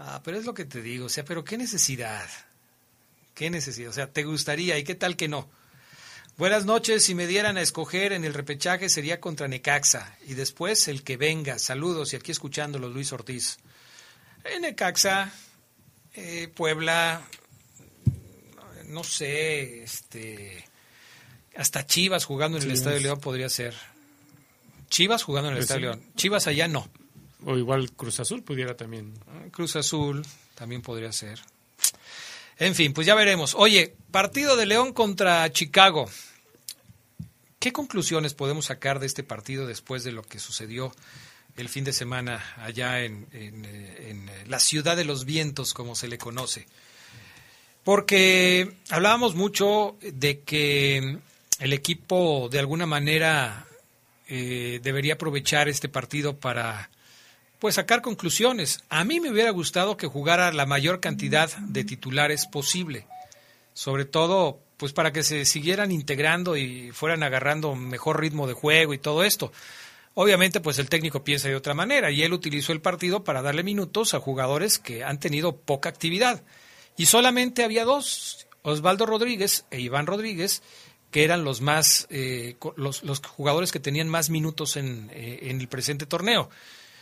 Ah, 0.00 0.20
pero 0.24 0.36
es 0.36 0.46
lo 0.46 0.52
que 0.52 0.64
te 0.64 0.82
digo. 0.82 1.06
O 1.06 1.08
sea, 1.08 1.24
pero 1.24 1.44
qué 1.44 1.56
necesidad. 1.56 2.28
¿Qué 3.36 3.50
necesidad? 3.50 3.90
O 3.90 3.94
sea, 3.94 4.10
¿te 4.10 4.24
gustaría? 4.24 4.76
¿Y 4.76 4.82
qué 4.82 4.96
tal 4.96 5.16
que 5.16 5.28
no? 5.28 5.48
Buenas 6.36 6.64
noches. 6.64 7.04
Si 7.04 7.14
me 7.14 7.28
dieran 7.28 7.56
a 7.56 7.62
escoger 7.62 8.12
en 8.12 8.24
el 8.24 8.34
repechaje 8.34 8.88
sería 8.88 9.20
contra 9.20 9.46
Necaxa. 9.46 10.18
Y 10.26 10.34
después 10.34 10.88
el 10.88 11.04
que 11.04 11.18
venga. 11.18 11.60
Saludos. 11.60 12.12
Y 12.12 12.16
aquí 12.16 12.32
escuchándolo, 12.32 12.88
Luis 12.88 13.12
Ortiz. 13.12 13.58
En 14.42 14.62
Necaxa, 14.62 15.32
eh, 16.14 16.48
Puebla, 16.54 17.22
no 18.86 19.04
sé, 19.04 19.82
este, 19.82 20.64
hasta 21.56 21.86
Chivas 21.86 22.24
jugando 22.24 22.56
en 22.58 22.62
el 22.62 22.68
Chivas. 22.68 22.78
Estadio 22.78 23.00
León 23.00 23.20
podría 23.20 23.48
ser. 23.48 23.74
Chivas 24.88 25.22
jugando 25.22 25.48
en 25.48 25.54
el 25.54 25.58
Pues 25.58 25.70
Estadio 25.70 25.92
sí. 25.92 25.98
León. 25.98 26.12
Chivas 26.16 26.46
allá 26.46 26.68
no. 26.68 26.88
O 27.44 27.56
igual 27.56 27.92
Cruz 27.92 28.20
Azul 28.20 28.42
pudiera 28.42 28.76
también. 28.76 29.14
Cruz 29.50 29.76
Azul 29.76 30.24
también 30.54 30.82
podría 30.82 31.12
ser. 31.12 31.40
En 32.58 32.74
fin, 32.74 32.92
pues 32.92 33.06
ya 33.06 33.14
veremos. 33.14 33.54
Oye, 33.54 33.96
partido 34.10 34.56
de 34.56 34.66
León 34.66 34.92
contra 34.92 35.50
Chicago. 35.50 36.08
¿Qué 37.58 37.72
conclusiones 37.72 38.34
podemos 38.34 38.66
sacar 38.66 39.00
de 39.00 39.06
este 39.06 39.24
partido 39.24 39.66
después 39.66 40.04
de 40.04 40.12
lo 40.12 40.22
que 40.22 40.38
sucedió 40.38 40.92
el 41.56 41.68
fin 41.68 41.84
de 41.84 41.92
semana 41.92 42.42
allá 42.58 43.02
en, 43.02 43.26
eh, 43.32 43.52
eh, 43.62 44.44
la 44.46 44.58
ciudad 44.58 44.96
de 44.96 45.04
los 45.04 45.24
vientos, 45.24 45.74
como 45.74 45.94
se 45.94 46.08
le 46.08 46.18
conoce? 46.18 46.66
Porque 47.84 48.76
hablábamos 48.90 49.34
mucho 49.34 49.96
de 50.00 50.40
que 50.40 51.18
el 51.58 51.72
equipo 51.72 52.48
de 52.50 52.58
alguna 52.58 52.86
manera 52.86 53.66
eh, 54.28 54.80
debería 54.82 55.14
aprovechar 55.14 55.68
este 55.68 55.88
partido 55.88 56.36
para 56.36 56.90
pues 57.58 57.76
sacar 57.76 58.02
conclusiones. 58.02 58.82
A 58.88 59.04
mí 59.04 59.20
me 59.20 59.30
hubiera 59.30 59.50
gustado 59.50 59.96
que 59.96 60.06
jugara 60.06 60.52
la 60.52 60.66
mayor 60.66 61.00
cantidad 61.00 61.54
de 61.58 61.84
titulares 61.84 62.46
posible. 62.46 63.06
sobre 63.74 64.04
todo 64.04 64.60
pues 64.76 64.92
para 64.92 65.12
que 65.12 65.22
se 65.22 65.44
siguieran 65.44 65.92
integrando 65.92 66.56
y 66.56 66.90
fueran 66.92 67.22
agarrando 67.22 67.74
mejor 67.74 68.20
ritmo 68.20 68.46
de 68.46 68.54
juego 68.54 68.92
y 68.92 68.98
todo 68.98 69.24
esto. 69.24 69.52
Obviamente, 70.14 70.60
pues 70.60 70.78
el 70.78 70.88
técnico 70.88 71.24
piensa 71.24 71.48
de 71.48 71.56
otra 71.56 71.74
manera 71.74 72.10
y 72.10 72.22
él 72.22 72.32
utilizó 72.32 72.72
el 72.72 72.80
partido 72.80 73.24
para 73.24 73.42
darle 73.42 73.64
minutos 73.64 74.14
a 74.14 74.20
jugadores 74.20 74.78
que 74.78 75.02
han 75.02 75.18
tenido 75.18 75.56
poca 75.56 75.88
actividad. 75.88 76.42
Y 76.96 77.06
solamente 77.06 77.64
había 77.64 77.84
dos, 77.84 78.46
Osvaldo 78.62 79.06
Rodríguez 79.06 79.66
e 79.70 79.80
Iván 79.80 80.06
Rodríguez, 80.06 80.62
que 81.10 81.24
eran 81.24 81.44
los 81.44 81.60
más, 81.60 82.06
eh, 82.10 82.56
los, 82.76 83.02
los, 83.02 83.20
jugadores 83.20 83.72
que 83.72 83.80
tenían 83.80 84.08
más 84.08 84.30
minutos 84.30 84.76
en, 84.76 85.10
eh, 85.12 85.40
en 85.42 85.60
el 85.60 85.68
presente 85.68 86.06
torneo. 86.06 86.48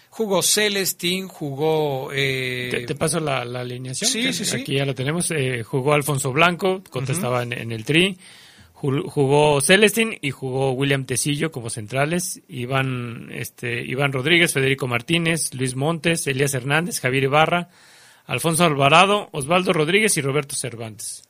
Jugó 0.09 0.43
Celestín, 0.43 1.29
jugó... 1.29 2.11
Eh... 2.13 2.85
¿Te, 2.87 2.95
paso 2.95 3.21
la, 3.21 3.45
la 3.45 3.61
alineación? 3.61 4.11
Sí, 4.11 4.33
sí, 4.33 4.45
sí. 4.45 4.57
Aquí 4.57 4.75
ya 4.77 4.85
lo 4.85 4.95
tenemos. 4.95 5.31
Eh, 5.31 5.63
jugó 5.63 5.95
Alfonso 5.95 6.33
Blanco, 6.33 6.83
contestaba 6.91 7.43
en, 7.43 7.55
en, 7.55 7.73
el 7.73 7.87
tri. 7.87 8.19
Jugó 8.83 9.61
Celestín 9.61 10.19
y 10.21 10.33
jugó 10.33 10.73
William 10.73 11.07
Tecillo 11.07 11.53
como 11.53 11.71
centrales. 11.71 12.41
Iván, 12.49 13.29
este, 13.31 13.81
Iván 13.81 14.13
Rodríguez, 14.13 14.53
Federico 14.53 14.89
Martínez, 14.89 15.55
Luis 15.55 15.77
Montes, 15.77 16.27
Elías 16.27 16.53
Hernández, 16.53 16.99
Javier 16.99 17.23
Ibarra, 17.23 17.69
Alfonso 18.27 18.65
Alvarado, 18.65 19.29
Osvaldo 19.31 19.73
Rodríguez 19.73 20.17
y 20.17 20.21
Roberto 20.21 20.57
Cervantes. 20.57 21.23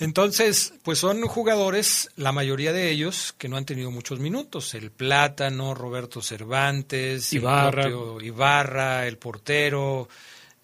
Entonces, 0.00 0.74
pues 0.82 0.98
son 0.98 1.22
jugadores, 1.22 2.10
la 2.16 2.32
mayoría 2.32 2.72
de 2.72 2.90
ellos, 2.90 3.32
que 3.38 3.48
no 3.48 3.56
han 3.56 3.64
tenido 3.64 3.92
muchos 3.92 4.18
minutos. 4.18 4.74
El 4.74 4.90
Plátano, 4.90 5.72
Roberto 5.72 6.20
Cervantes, 6.20 7.32
Ibarra, 7.32 7.84
el 7.84 8.24
Ibarra, 8.24 9.06
el 9.06 9.18
portero. 9.18 10.08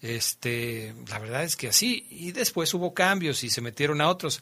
Este, 0.01 0.93
la 1.07 1.17
verdad 1.17 1.45
es 1.45 1.55
que 1.55 1.69
así. 1.69 2.05
Y 2.09 2.33
después 2.33 2.73
hubo 2.73 2.93
cambios 2.93 3.43
y 3.45 3.49
se 3.49 3.61
metieron 3.61 4.01
a 4.01 4.09
otros. 4.09 4.41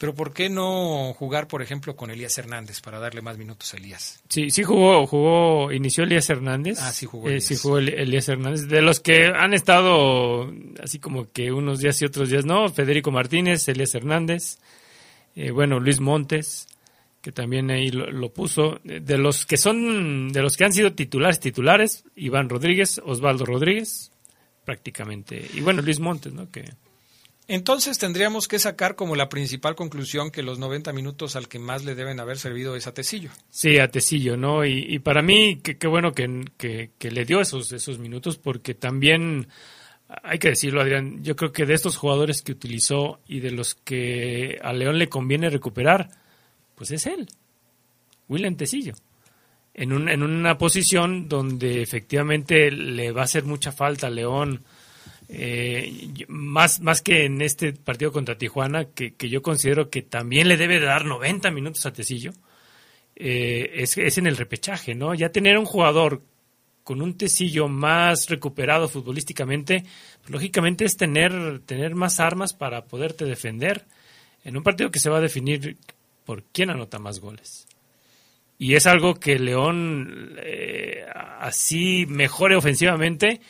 Pero 0.00 0.14
¿por 0.14 0.32
qué 0.32 0.48
no 0.48 1.12
jugar, 1.12 1.46
por 1.46 1.60
ejemplo, 1.60 1.94
con 1.94 2.10
Elías 2.10 2.38
Hernández 2.38 2.80
para 2.80 2.98
darle 2.98 3.20
más 3.20 3.36
minutos 3.36 3.74
a 3.74 3.76
Elías? 3.76 4.22
Sí, 4.30 4.50
sí 4.50 4.62
jugó, 4.62 5.06
jugó, 5.06 5.70
inició 5.72 6.04
Elías 6.04 6.30
Hernández. 6.30 6.78
Ah, 6.80 6.90
sí 6.90 7.04
jugó. 7.04 7.28
Eh, 7.28 7.42
sí 7.42 7.54
jugó 7.54 7.76
Elías 7.76 8.26
Hernández. 8.26 8.66
De 8.66 8.80
los 8.80 9.00
que 9.00 9.26
han 9.26 9.52
estado 9.52 10.50
así 10.82 11.00
como 11.00 11.30
que 11.30 11.52
unos 11.52 11.80
días 11.80 12.00
y 12.00 12.06
otros 12.06 12.30
días 12.30 12.46
no, 12.46 12.70
Federico 12.70 13.10
Martínez, 13.10 13.68
Elías 13.68 13.94
Hernández, 13.94 14.56
eh, 15.36 15.50
bueno, 15.50 15.78
Luis 15.80 16.00
Montes, 16.00 16.66
que 17.20 17.30
también 17.30 17.70
ahí 17.70 17.90
lo, 17.90 18.10
lo, 18.10 18.32
puso. 18.32 18.80
De 18.82 19.18
los 19.18 19.44
que 19.44 19.58
son, 19.58 20.32
de 20.32 20.40
los 20.40 20.56
que 20.56 20.64
han 20.64 20.72
sido 20.72 20.94
titulares, 20.94 21.40
titulares, 21.40 22.04
Iván 22.16 22.48
Rodríguez, 22.48 23.02
Osvaldo 23.04 23.44
Rodríguez, 23.44 24.12
prácticamente. 24.64 25.46
Y 25.52 25.60
bueno, 25.60 25.82
Luis 25.82 26.00
Montes, 26.00 26.32
¿no? 26.32 26.50
Que 26.50 26.64
entonces 27.52 27.98
tendríamos 27.98 28.46
que 28.46 28.60
sacar 28.60 28.94
como 28.94 29.16
la 29.16 29.28
principal 29.28 29.74
conclusión 29.74 30.30
que 30.30 30.44
los 30.44 30.60
90 30.60 30.92
minutos 30.92 31.34
al 31.34 31.48
que 31.48 31.58
más 31.58 31.84
le 31.84 31.96
deben 31.96 32.20
haber 32.20 32.38
servido 32.38 32.76
es 32.76 32.86
a 32.86 32.94
Tecillo. 32.94 33.30
Sí, 33.50 33.80
a 33.80 33.90
Tecillo, 33.90 34.36
¿no? 34.36 34.64
Y, 34.64 35.00
para 35.00 35.20
mí, 35.20 35.56
qué 35.56 35.88
bueno 35.88 36.12
que, 36.12 36.44
que, 36.56 36.92
que, 36.96 37.10
le 37.10 37.24
dio 37.24 37.40
esos, 37.40 37.72
esos 37.72 37.98
minutos, 37.98 38.38
porque 38.38 38.74
también, 38.74 39.48
hay 40.22 40.38
que 40.38 40.50
decirlo, 40.50 40.80
Adrián, 40.80 41.24
yo 41.24 41.34
creo 41.34 41.50
que 41.50 41.66
de 41.66 41.74
estos 41.74 41.96
jugadores 41.96 42.42
que 42.42 42.52
utilizó 42.52 43.18
y 43.26 43.40
de 43.40 43.50
los 43.50 43.74
que 43.74 44.60
a 44.62 44.72
León 44.72 45.00
le 45.00 45.08
conviene 45.08 45.50
recuperar, 45.50 46.08
pues 46.76 46.92
es 46.92 47.04
él, 47.06 47.28
William 48.28 48.54
Tecillo. 48.54 48.94
En, 49.74 49.92
un, 49.92 50.08
en 50.08 50.22
una 50.22 50.56
posición 50.56 51.28
donde 51.28 51.82
efectivamente 51.82 52.70
le 52.70 53.10
va 53.10 53.22
a 53.22 53.24
hacer 53.24 53.42
mucha 53.42 53.72
falta 53.72 54.06
a 54.06 54.10
León 54.10 54.62
eh, 55.32 56.26
más, 56.28 56.80
más 56.80 57.02
que 57.02 57.24
en 57.24 57.40
este 57.40 57.72
partido 57.72 58.10
contra 58.10 58.36
Tijuana, 58.36 58.86
que, 58.86 59.14
que, 59.14 59.28
yo 59.28 59.42
considero 59.42 59.88
que 59.88 60.02
también 60.02 60.48
le 60.48 60.56
debe 60.56 60.80
dar 60.80 61.04
90 61.04 61.50
minutos 61.52 61.86
a 61.86 61.92
Tecillo, 61.92 62.32
eh, 63.14 63.70
es, 63.74 63.96
es, 63.96 64.18
en 64.18 64.26
el 64.26 64.36
repechaje, 64.36 64.94
¿no? 64.94 65.14
Ya 65.14 65.30
tener 65.30 65.56
un 65.56 65.66
jugador 65.66 66.22
con 66.82 67.00
un 67.00 67.16
Tecillo 67.16 67.68
más 67.68 68.28
recuperado 68.28 68.88
futbolísticamente, 68.88 69.84
pues, 70.20 70.30
lógicamente 70.30 70.84
es 70.84 70.96
tener, 70.96 71.60
tener 71.60 71.94
más 71.94 72.18
armas 72.18 72.52
para 72.52 72.86
poderte 72.86 73.24
defender 73.24 73.84
en 74.44 74.56
un 74.56 74.62
partido 74.64 74.90
que 74.90 74.98
se 74.98 75.10
va 75.10 75.18
a 75.18 75.22
definir 75.22 75.76
por 76.24 76.42
quién 76.44 76.70
anota 76.70 76.98
más 76.98 77.20
goles. 77.20 77.68
Y 78.58 78.74
es 78.74 78.86
algo 78.86 79.14
que 79.14 79.38
León 79.38 80.36
eh, 80.42 81.04
así 81.38 82.04
mejore 82.06 82.56
ofensivamente 82.56 83.40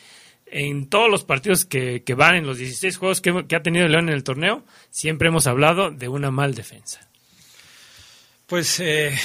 en 0.51 0.87
todos 0.87 1.09
los 1.09 1.23
partidos 1.23 1.65
que, 1.65 2.03
que, 2.03 2.13
van 2.13 2.35
en 2.35 2.45
los 2.45 2.57
16 2.57 2.97
juegos 2.97 3.21
que, 3.21 3.45
que, 3.47 3.55
ha 3.55 3.63
tenido 3.63 3.87
León 3.87 4.09
en 4.09 4.15
el 4.15 4.23
torneo, 4.23 4.63
siempre 4.89 5.29
hemos 5.29 5.47
hablado 5.47 5.91
de 5.91 6.07
una 6.09 6.29
mal 6.29 6.53
defensa. 6.53 7.09
Pues 8.45 8.81
eh, 8.81 9.17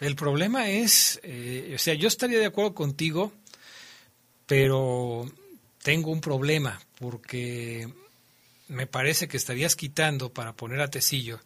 el 0.00 0.14
problema 0.16 0.68
es, 0.68 1.18
eh, 1.22 1.72
o 1.74 1.78
sea, 1.78 1.94
yo 1.94 2.08
estaría 2.08 2.38
de 2.38 2.46
acuerdo 2.46 2.74
contigo, 2.74 3.32
pero 4.46 5.30
tengo 5.82 6.10
un 6.10 6.20
problema, 6.20 6.78
porque 6.98 7.88
me 8.68 8.86
parece 8.86 9.28
que 9.28 9.38
estarías 9.38 9.76
quitando 9.76 10.32
para 10.32 10.52
poner 10.52 10.80
a 10.82 10.88
Tecillo 10.88 11.40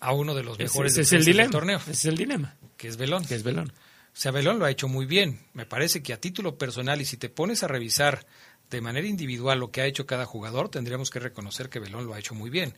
a 0.00 0.12
uno 0.12 0.34
de 0.34 0.42
los 0.42 0.58
mejores 0.58 0.92
ese 0.92 1.02
es 1.02 1.12
el 1.12 1.24
dilema, 1.24 1.42
del 1.44 1.52
torneo. 1.52 1.78
Ese 1.78 1.92
es 1.92 2.04
el 2.06 2.16
dilema. 2.16 2.56
Que 2.76 2.88
es 2.88 2.96
Belón. 2.96 3.24
Que 3.24 3.34
es 3.34 3.42
Belón. 3.42 3.72
O 4.14 4.16
sea, 4.22 4.30
Belón 4.30 4.58
lo 4.58 4.66
ha 4.66 4.70
hecho 4.70 4.88
muy 4.88 5.06
bien. 5.06 5.40
Me 5.54 5.66
parece 5.66 6.02
que 6.02 6.12
a 6.12 6.20
título 6.20 6.58
personal, 6.58 7.00
y 7.00 7.04
si 7.04 7.16
te 7.16 7.28
pones 7.28 7.62
a 7.62 7.68
revisar 7.68 8.26
de 8.70 8.80
manera 8.80 9.06
individual 9.06 9.60
lo 9.60 9.70
que 9.70 9.80
ha 9.80 9.86
hecho 9.86 10.06
cada 10.06 10.26
jugador, 10.26 10.68
tendríamos 10.68 11.10
que 11.10 11.18
reconocer 11.18 11.68
que 11.68 11.78
Belón 11.78 12.06
lo 12.06 12.14
ha 12.14 12.18
hecho 12.18 12.34
muy 12.34 12.50
bien. 12.50 12.76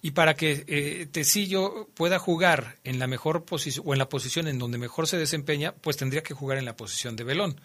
Y 0.00 0.12
para 0.12 0.34
que 0.34 0.64
eh, 0.66 1.06
Tecillo 1.10 1.88
pueda 1.94 2.18
jugar 2.18 2.78
en 2.84 2.98
la 2.98 3.06
mejor 3.06 3.44
posición 3.44 3.84
o 3.86 3.92
en 3.92 3.98
la 3.98 4.08
posición 4.08 4.48
en 4.48 4.58
donde 4.58 4.78
mejor 4.78 5.06
se 5.06 5.16
desempeña, 5.16 5.72
pues 5.72 5.96
tendría 5.96 6.22
que 6.22 6.34
jugar 6.34 6.58
en 6.58 6.64
la 6.64 6.76
posición 6.76 7.16
de 7.16 7.24
Belón. 7.24 7.60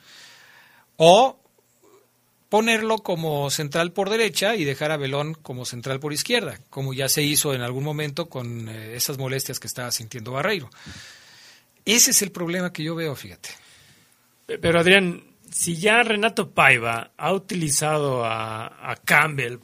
O 0.97 1.39
ponerlo 2.49 2.99
como 2.99 3.49
central 3.49 3.91
por 3.91 4.09
derecha 4.09 4.55
y 4.55 4.63
dejar 4.63 4.91
a 4.91 4.97
Belón 4.97 5.33
como 5.33 5.65
central 5.65 5.99
por 5.99 6.13
izquierda, 6.13 6.59
como 6.69 6.93
ya 6.93 7.09
se 7.09 7.23
hizo 7.23 7.53
en 7.53 7.61
algún 7.61 7.83
momento 7.83 8.29
con 8.29 8.69
eh, 8.69 8.95
esas 8.95 9.17
molestias 9.17 9.59
que 9.59 9.67
estaba 9.67 9.91
sintiendo 9.91 10.31
Barreiro. 10.31 10.69
Ese 11.87 12.11
es 12.11 12.21
el 12.21 12.31
problema 12.31 12.73
que 12.73 12.83
yo 12.83 12.95
veo, 12.95 13.15
fíjate. 13.15 13.49
Pero 14.45 14.77
Adrián, 14.77 15.23
si 15.49 15.77
ya 15.77 16.03
Renato 16.03 16.51
Paiva 16.51 17.11
ha 17.15 17.31
utilizado 17.31 18.25
a, 18.25 18.91
a 18.91 18.97
Campbell 18.97 19.59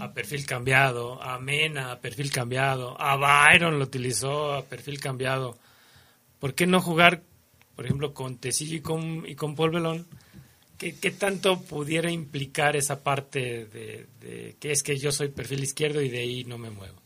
a 0.00 0.12
perfil 0.12 0.44
cambiado, 0.46 1.22
a 1.22 1.38
Mena 1.38 1.92
a 1.92 2.00
perfil 2.00 2.32
cambiado, 2.32 3.00
a 3.00 3.14
Byron 3.14 3.78
lo 3.78 3.84
utilizó 3.84 4.54
a 4.54 4.64
perfil 4.64 4.98
cambiado, 4.98 5.58
¿por 6.40 6.54
qué 6.54 6.66
no 6.66 6.80
jugar, 6.80 7.22
por 7.76 7.84
ejemplo, 7.84 8.14
con 8.14 8.38
Tecillo 8.38 8.76
y 8.76 8.80
con, 8.80 9.24
y 9.28 9.36
con 9.36 9.54
Paul 9.54 9.70
Belón? 9.70 10.08
¿Qué, 10.76 10.98
¿Qué, 10.98 11.12
tanto 11.12 11.60
pudiera 11.60 12.10
implicar 12.10 12.74
esa 12.74 13.04
parte 13.04 13.66
de, 13.66 14.06
de 14.20 14.56
que 14.58 14.72
es 14.72 14.82
que 14.82 14.98
yo 14.98 15.12
soy 15.12 15.28
perfil 15.28 15.62
izquierdo 15.62 16.02
y 16.02 16.08
de 16.08 16.18
ahí 16.18 16.42
no 16.44 16.58
me 16.58 16.70
muevo? 16.70 16.99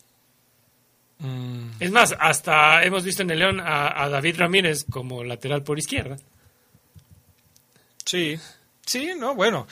Mm. 1.24 1.70
Es 1.80 1.90
más, 1.90 2.14
hasta 2.18 2.84
hemos 2.84 3.02
visto 3.02 3.22
en 3.22 3.30
el 3.30 3.38
León 3.38 3.60
a, 3.60 4.04
a, 4.04 4.08
David 4.10 4.36
Ramírez 4.36 4.84
como 4.90 5.24
lateral 5.24 5.62
por 5.62 5.78
izquierda. 5.78 6.18
Sí, 8.04 8.38
sí, 8.84 9.12
no, 9.18 9.34
bueno, 9.34 9.66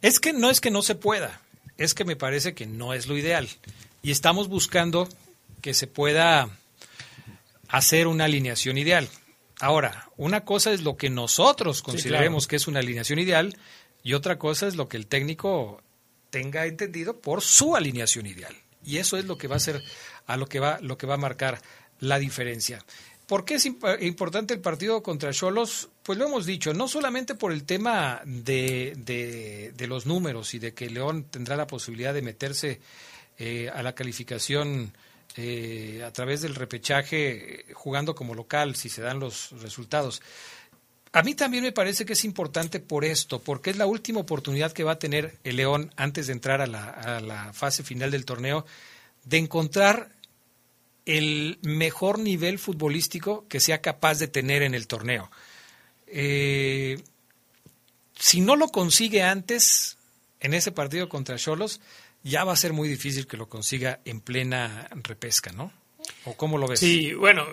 es 0.00 0.20
que 0.20 0.32
no 0.32 0.48
es 0.48 0.60
que 0.60 0.70
no 0.70 0.82
se 0.82 0.94
pueda, 0.94 1.40
es 1.76 1.94
que 1.94 2.04
me 2.04 2.14
parece 2.14 2.54
que 2.54 2.66
no 2.66 2.94
es 2.94 3.08
lo 3.08 3.16
ideal. 3.16 3.48
Y 4.02 4.12
estamos 4.12 4.48
buscando 4.48 5.08
que 5.60 5.74
se 5.74 5.88
pueda 5.88 6.48
hacer 7.68 8.06
una 8.06 8.24
alineación 8.24 8.78
ideal. 8.78 9.08
Ahora, 9.58 10.08
una 10.16 10.44
cosa 10.44 10.72
es 10.72 10.82
lo 10.82 10.96
que 10.96 11.10
nosotros 11.10 11.82
consideremos 11.82 12.44
sí, 12.44 12.46
claro. 12.46 12.50
que 12.50 12.56
es 12.56 12.68
una 12.68 12.80
alineación 12.80 13.18
ideal 13.18 13.56
y 14.04 14.14
otra 14.14 14.38
cosa 14.38 14.68
es 14.68 14.76
lo 14.76 14.88
que 14.88 14.96
el 14.96 15.06
técnico 15.06 15.82
tenga 16.30 16.66
entendido 16.66 17.20
por 17.20 17.42
su 17.42 17.74
alineación 17.74 18.26
ideal. 18.26 18.54
Y 18.84 18.98
eso 18.98 19.16
es 19.16 19.24
lo 19.26 19.38
que 19.38 19.48
va 19.48 19.56
a 19.56 19.60
ser 19.60 19.82
a 20.26 20.36
lo 20.36 20.46
que 20.46 20.60
va 20.60 20.78
lo 20.80 20.96
que 20.98 21.06
va 21.06 21.14
a 21.14 21.18
marcar 21.18 21.60
la 22.00 22.18
diferencia. 22.18 22.84
¿Por 23.26 23.44
qué 23.44 23.54
es 23.54 23.66
imp 23.66 23.84
importante 24.00 24.52
el 24.52 24.60
partido 24.60 25.02
contra 25.02 25.32
Cholos? 25.32 25.88
Pues 26.02 26.18
lo 26.18 26.26
hemos 26.26 26.44
dicho, 26.44 26.74
no 26.74 26.88
solamente 26.88 27.34
por 27.34 27.52
el 27.52 27.64
tema 27.64 28.20
de, 28.24 28.94
de, 28.96 29.72
de 29.74 29.86
los 29.86 30.04
números 30.04 30.52
y 30.54 30.58
de 30.58 30.74
que 30.74 30.90
León 30.90 31.24
tendrá 31.30 31.56
la 31.56 31.66
posibilidad 31.66 32.12
de 32.12 32.22
meterse 32.22 32.80
eh, 33.38 33.70
a 33.72 33.82
la 33.82 33.94
calificación 33.94 34.92
eh, 35.36 36.02
a 36.04 36.12
través 36.12 36.42
del 36.42 36.54
repechaje 36.54 37.64
jugando 37.72 38.14
como 38.14 38.34
local 38.34 38.76
si 38.76 38.90
se 38.90 39.00
dan 39.00 39.20
los 39.20 39.52
resultados. 39.62 40.20
A 41.12 41.22
mí 41.22 41.34
también 41.34 41.64
me 41.64 41.72
parece 41.72 42.04
que 42.04 42.12
es 42.12 42.24
importante 42.24 42.80
por 42.80 43.04
esto, 43.04 43.38
porque 43.38 43.70
es 43.70 43.76
la 43.76 43.86
última 43.86 44.20
oportunidad 44.20 44.72
que 44.72 44.84
va 44.84 44.92
a 44.92 44.98
tener 44.98 45.38
el 45.44 45.56
León 45.56 45.92
antes 45.96 46.26
de 46.26 46.34
entrar 46.34 46.60
a 46.60 46.66
la, 46.66 46.84
a 46.90 47.20
la 47.20 47.52
fase 47.52 47.82
final 47.82 48.10
del 48.10 48.24
torneo 48.26 48.66
de 49.24 49.38
encontrar 49.38 50.10
el 51.04 51.58
mejor 51.62 52.18
nivel 52.18 52.58
futbolístico 52.58 53.46
que 53.48 53.60
sea 53.60 53.80
capaz 53.80 54.18
de 54.18 54.28
tener 54.28 54.62
en 54.62 54.74
el 54.74 54.86
torneo. 54.86 55.30
Eh, 56.06 57.02
si 58.18 58.40
no 58.40 58.56
lo 58.56 58.68
consigue 58.68 59.22
antes, 59.22 59.96
en 60.40 60.54
ese 60.54 60.72
partido 60.72 61.08
contra 61.08 61.36
Cholos, 61.36 61.80
ya 62.22 62.44
va 62.44 62.52
a 62.52 62.56
ser 62.56 62.72
muy 62.72 62.88
difícil 62.88 63.26
que 63.26 63.36
lo 63.36 63.48
consiga 63.48 64.00
en 64.04 64.20
plena 64.20 64.88
repesca, 65.02 65.52
¿no? 65.52 65.72
¿O 66.24 66.36
cómo 66.36 66.58
lo 66.58 66.68
ves? 66.68 66.80
Sí, 66.80 67.12
bueno, 67.14 67.46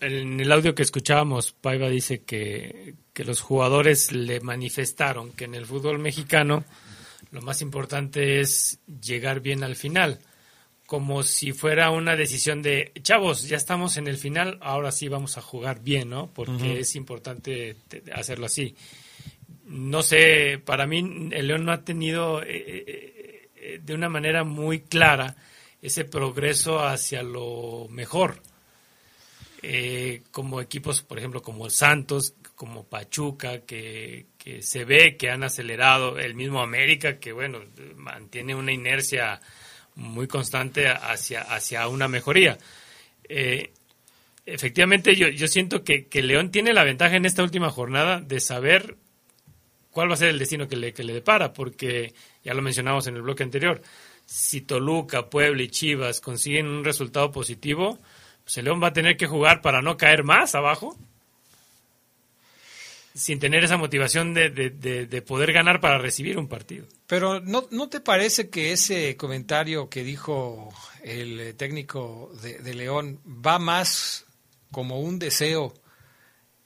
en 0.00 0.40
el 0.40 0.52
audio 0.52 0.74
que 0.74 0.82
escuchábamos, 0.82 1.52
Paiva 1.52 1.88
dice 1.88 2.22
que, 2.22 2.94
que 3.12 3.24
los 3.24 3.40
jugadores 3.40 4.12
le 4.12 4.40
manifestaron 4.40 5.32
que 5.32 5.44
en 5.44 5.54
el 5.54 5.66
fútbol 5.66 5.98
mexicano 5.98 6.64
lo 7.30 7.42
más 7.42 7.62
importante 7.62 8.40
es 8.40 8.78
llegar 9.00 9.40
bien 9.40 9.64
al 9.64 9.76
final, 9.76 10.20
como 10.94 11.24
si 11.24 11.52
fuera 11.52 11.90
una 11.90 12.14
decisión 12.14 12.62
de, 12.62 12.92
chavos, 13.02 13.48
ya 13.48 13.56
estamos 13.56 13.96
en 13.96 14.06
el 14.06 14.16
final, 14.16 14.58
ahora 14.62 14.92
sí 14.92 15.08
vamos 15.08 15.36
a 15.36 15.40
jugar 15.40 15.80
bien, 15.82 16.08
¿no? 16.08 16.30
Porque 16.32 16.78
es 16.78 16.94
importante 16.94 17.74
hacerlo 18.12 18.46
así. 18.46 18.76
No 19.66 20.04
sé, 20.04 20.62
para 20.64 20.86
mí 20.86 21.30
el 21.32 21.48
León 21.48 21.64
no 21.64 21.72
ha 21.72 21.82
tenido 21.82 22.44
eh, 22.44 22.46
eh, 22.46 23.48
eh, 23.56 23.80
de 23.82 23.92
una 23.92 24.08
manera 24.08 24.44
muy 24.44 24.82
clara 24.82 25.34
ese 25.82 26.04
progreso 26.04 26.78
hacia 26.78 27.24
lo 27.24 27.88
mejor. 27.90 28.40
como 30.30 30.60
equipos, 30.60 31.02
por 31.02 31.18
ejemplo, 31.18 31.42
como 31.42 31.70
Santos, 31.70 32.36
como 32.54 32.84
Pachuca, 32.84 33.62
que, 33.62 34.26
que, 34.38 34.62
se 34.62 34.84
ve 34.84 35.16
que 35.16 35.28
han 35.28 35.42
acelerado, 35.42 36.20
el 36.20 36.36
mismo 36.36 36.60
América, 36.60 37.18
que 37.18 37.32
bueno, 37.32 37.64
mantiene 37.96 38.54
una 38.54 38.70
inercia 38.70 39.40
muy 39.94 40.26
constante 40.26 40.88
hacia, 40.88 41.42
hacia 41.42 41.88
una 41.88 42.08
mejoría. 42.08 42.58
Eh, 43.28 43.72
efectivamente, 44.46 45.14
yo, 45.16 45.28
yo 45.28 45.48
siento 45.48 45.84
que, 45.84 46.06
que, 46.06 46.22
León 46.22 46.50
tiene 46.50 46.72
la 46.72 46.84
ventaja 46.84 47.16
en 47.16 47.24
esta 47.24 47.42
última 47.42 47.70
jornada 47.70 48.20
de 48.20 48.40
saber 48.40 48.96
cuál 49.90 50.10
va 50.10 50.14
a 50.14 50.18
ser 50.18 50.30
el 50.30 50.38
destino 50.38 50.68
que 50.68 50.76
le, 50.76 50.92
que 50.92 51.04
le 51.04 51.14
depara, 51.14 51.52
porque 51.52 52.12
ya 52.42 52.54
lo 52.54 52.62
mencionamos 52.62 53.06
en 53.06 53.16
el 53.16 53.22
bloque 53.22 53.44
anterior, 53.44 53.80
si 54.26 54.62
Toluca, 54.62 55.30
Puebla 55.30 55.62
y 55.62 55.68
Chivas 55.68 56.20
consiguen 56.20 56.66
un 56.66 56.84
resultado 56.84 57.30
positivo, 57.30 58.00
pues 58.42 58.58
el 58.58 58.64
León 58.64 58.82
va 58.82 58.88
a 58.88 58.92
tener 58.92 59.16
que 59.16 59.26
jugar 59.26 59.60
para 59.62 59.82
no 59.82 59.96
caer 59.96 60.24
más 60.24 60.54
abajo 60.54 60.98
sin 63.14 63.38
tener 63.38 63.62
esa 63.62 63.76
motivación 63.76 64.34
de, 64.34 64.50
de, 64.50 65.22
poder 65.22 65.52
ganar 65.52 65.80
para 65.80 65.98
recibir 65.98 66.36
un 66.36 66.48
partido. 66.48 66.86
Pero 67.06 67.40
¿no, 67.40 67.68
¿no 67.70 67.88
te 67.88 68.00
parece 68.00 68.50
que 68.50 68.72
ese 68.72 69.16
comentario 69.16 69.88
que 69.88 70.02
dijo 70.02 70.74
el 71.04 71.54
técnico 71.56 72.32
de, 72.42 72.74
León 72.74 73.20
va 73.24 73.60
más 73.60 74.26
como 74.72 75.00
un 75.00 75.20
deseo 75.20 75.74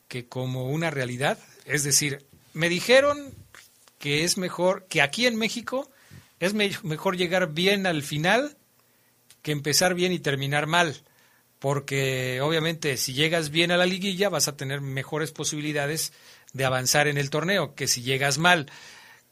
que 0.08 0.26
como 0.26 0.70
una 0.70 0.90
realidad? 0.90 1.38
Es 1.66 1.84
decir, 1.84 2.26
me 2.54 2.70
dijeron 2.70 3.34
que 3.98 4.24
es 4.24 4.38
mejor, 4.38 4.86
que 4.88 5.02
aquí 5.02 5.26
en 5.26 5.36
México 5.36 5.90
es 6.40 6.54
mejor 6.54 7.18
llegar 7.18 7.52
bien 7.52 7.86
al 7.86 8.02
final 8.02 8.56
que 9.42 9.52
empezar 9.52 9.94
bien 9.94 10.12
y 10.12 10.18
terminar 10.18 10.66
mal 10.66 11.02
porque 11.58 12.40
obviamente 12.40 12.96
si 12.96 13.14
llegas 13.14 13.50
bien 13.50 13.70
a 13.70 13.76
la 13.76 13.86
liguilla 13.86 14.28
vas 14.28 14.48
a 14.48 14.56
tener 14.56 14.80
mejores 14.80 15.32
posibilidades 15.32 16.12
de 16.52 16.64
avanzar 16.64 17.08
en 17.08 17.18
el 17.18 17.30
torneo, 17.30 17.74
que 17.74 17.86
si 17.86 18.02
llegas 18.02 18.38
mal, 18.38 18.70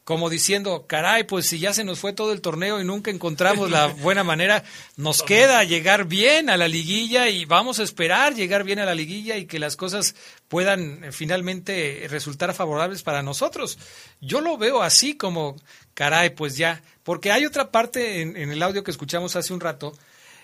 como 0.07 0.29
diciendo, 0.29 0.85
caray, 0.87 1.25
pues 1.25 1.47
si 1.47 1.59
ya 1.59 1.73
se 1.73 1.83
nos 1.83 1.99
fue 1.99 2.13
todo 2.13 2.31
el 2.31 2.39
torneo 2.39 2.79
y 2.79 2.85
nunca 2.85 3.11
encontramos 3.11 3.69
la 3.69 3.87
buena 4.01 4.23
manera, 4.23 4.63
nos 4.95 5.21
queda 5.21 5.65
llegar 5.65 6.05
bien 6.05 6.49
a 6.49 6.55
la 6.55 6.69
liguilla 6.69 7.27
y 7.27 7.43
vamos 7.43 7.79
a 7.79 7.83
esperar 7.83 8.33
llegar 8.33 8.63
bien 8.63 8.79
a 8.79 8.85
la 8.85 8.95
liguilla 8.95 9.35
y 9.35 9.47
que 9.47 9.59
las 9.59 9.75
cosas 9.75 10.15
puedan 10.47 11.03
eh, 11.03 11.11
finalmente 11.11 12.07
resultar 12.09 12.53
favorables 12.53 13.03
para 13.03 13.21
nosotros. 13.21 13.77
Yo 14.21 14.39
lo 14.39 14.57
veo 14.57 14.81
así 14.81 15.17
como, 15.17 15.57
caray, 15.93 16.29
pues 16.29 16.55
ya, 16.55 16.81
porque 17.03 17.33
hay 17.33 17.45
otra 17.45 17.69
parte 17.69 18.21
en, 18.21 18.37
en 18.37 18.49
el 18.51 18.63
audio 18.63 18.85
que 18.85 18.91
escuchamos 18.91 19.35
hace 19.35 19.53
un 19.53 19.59
rato, 19.59 19.91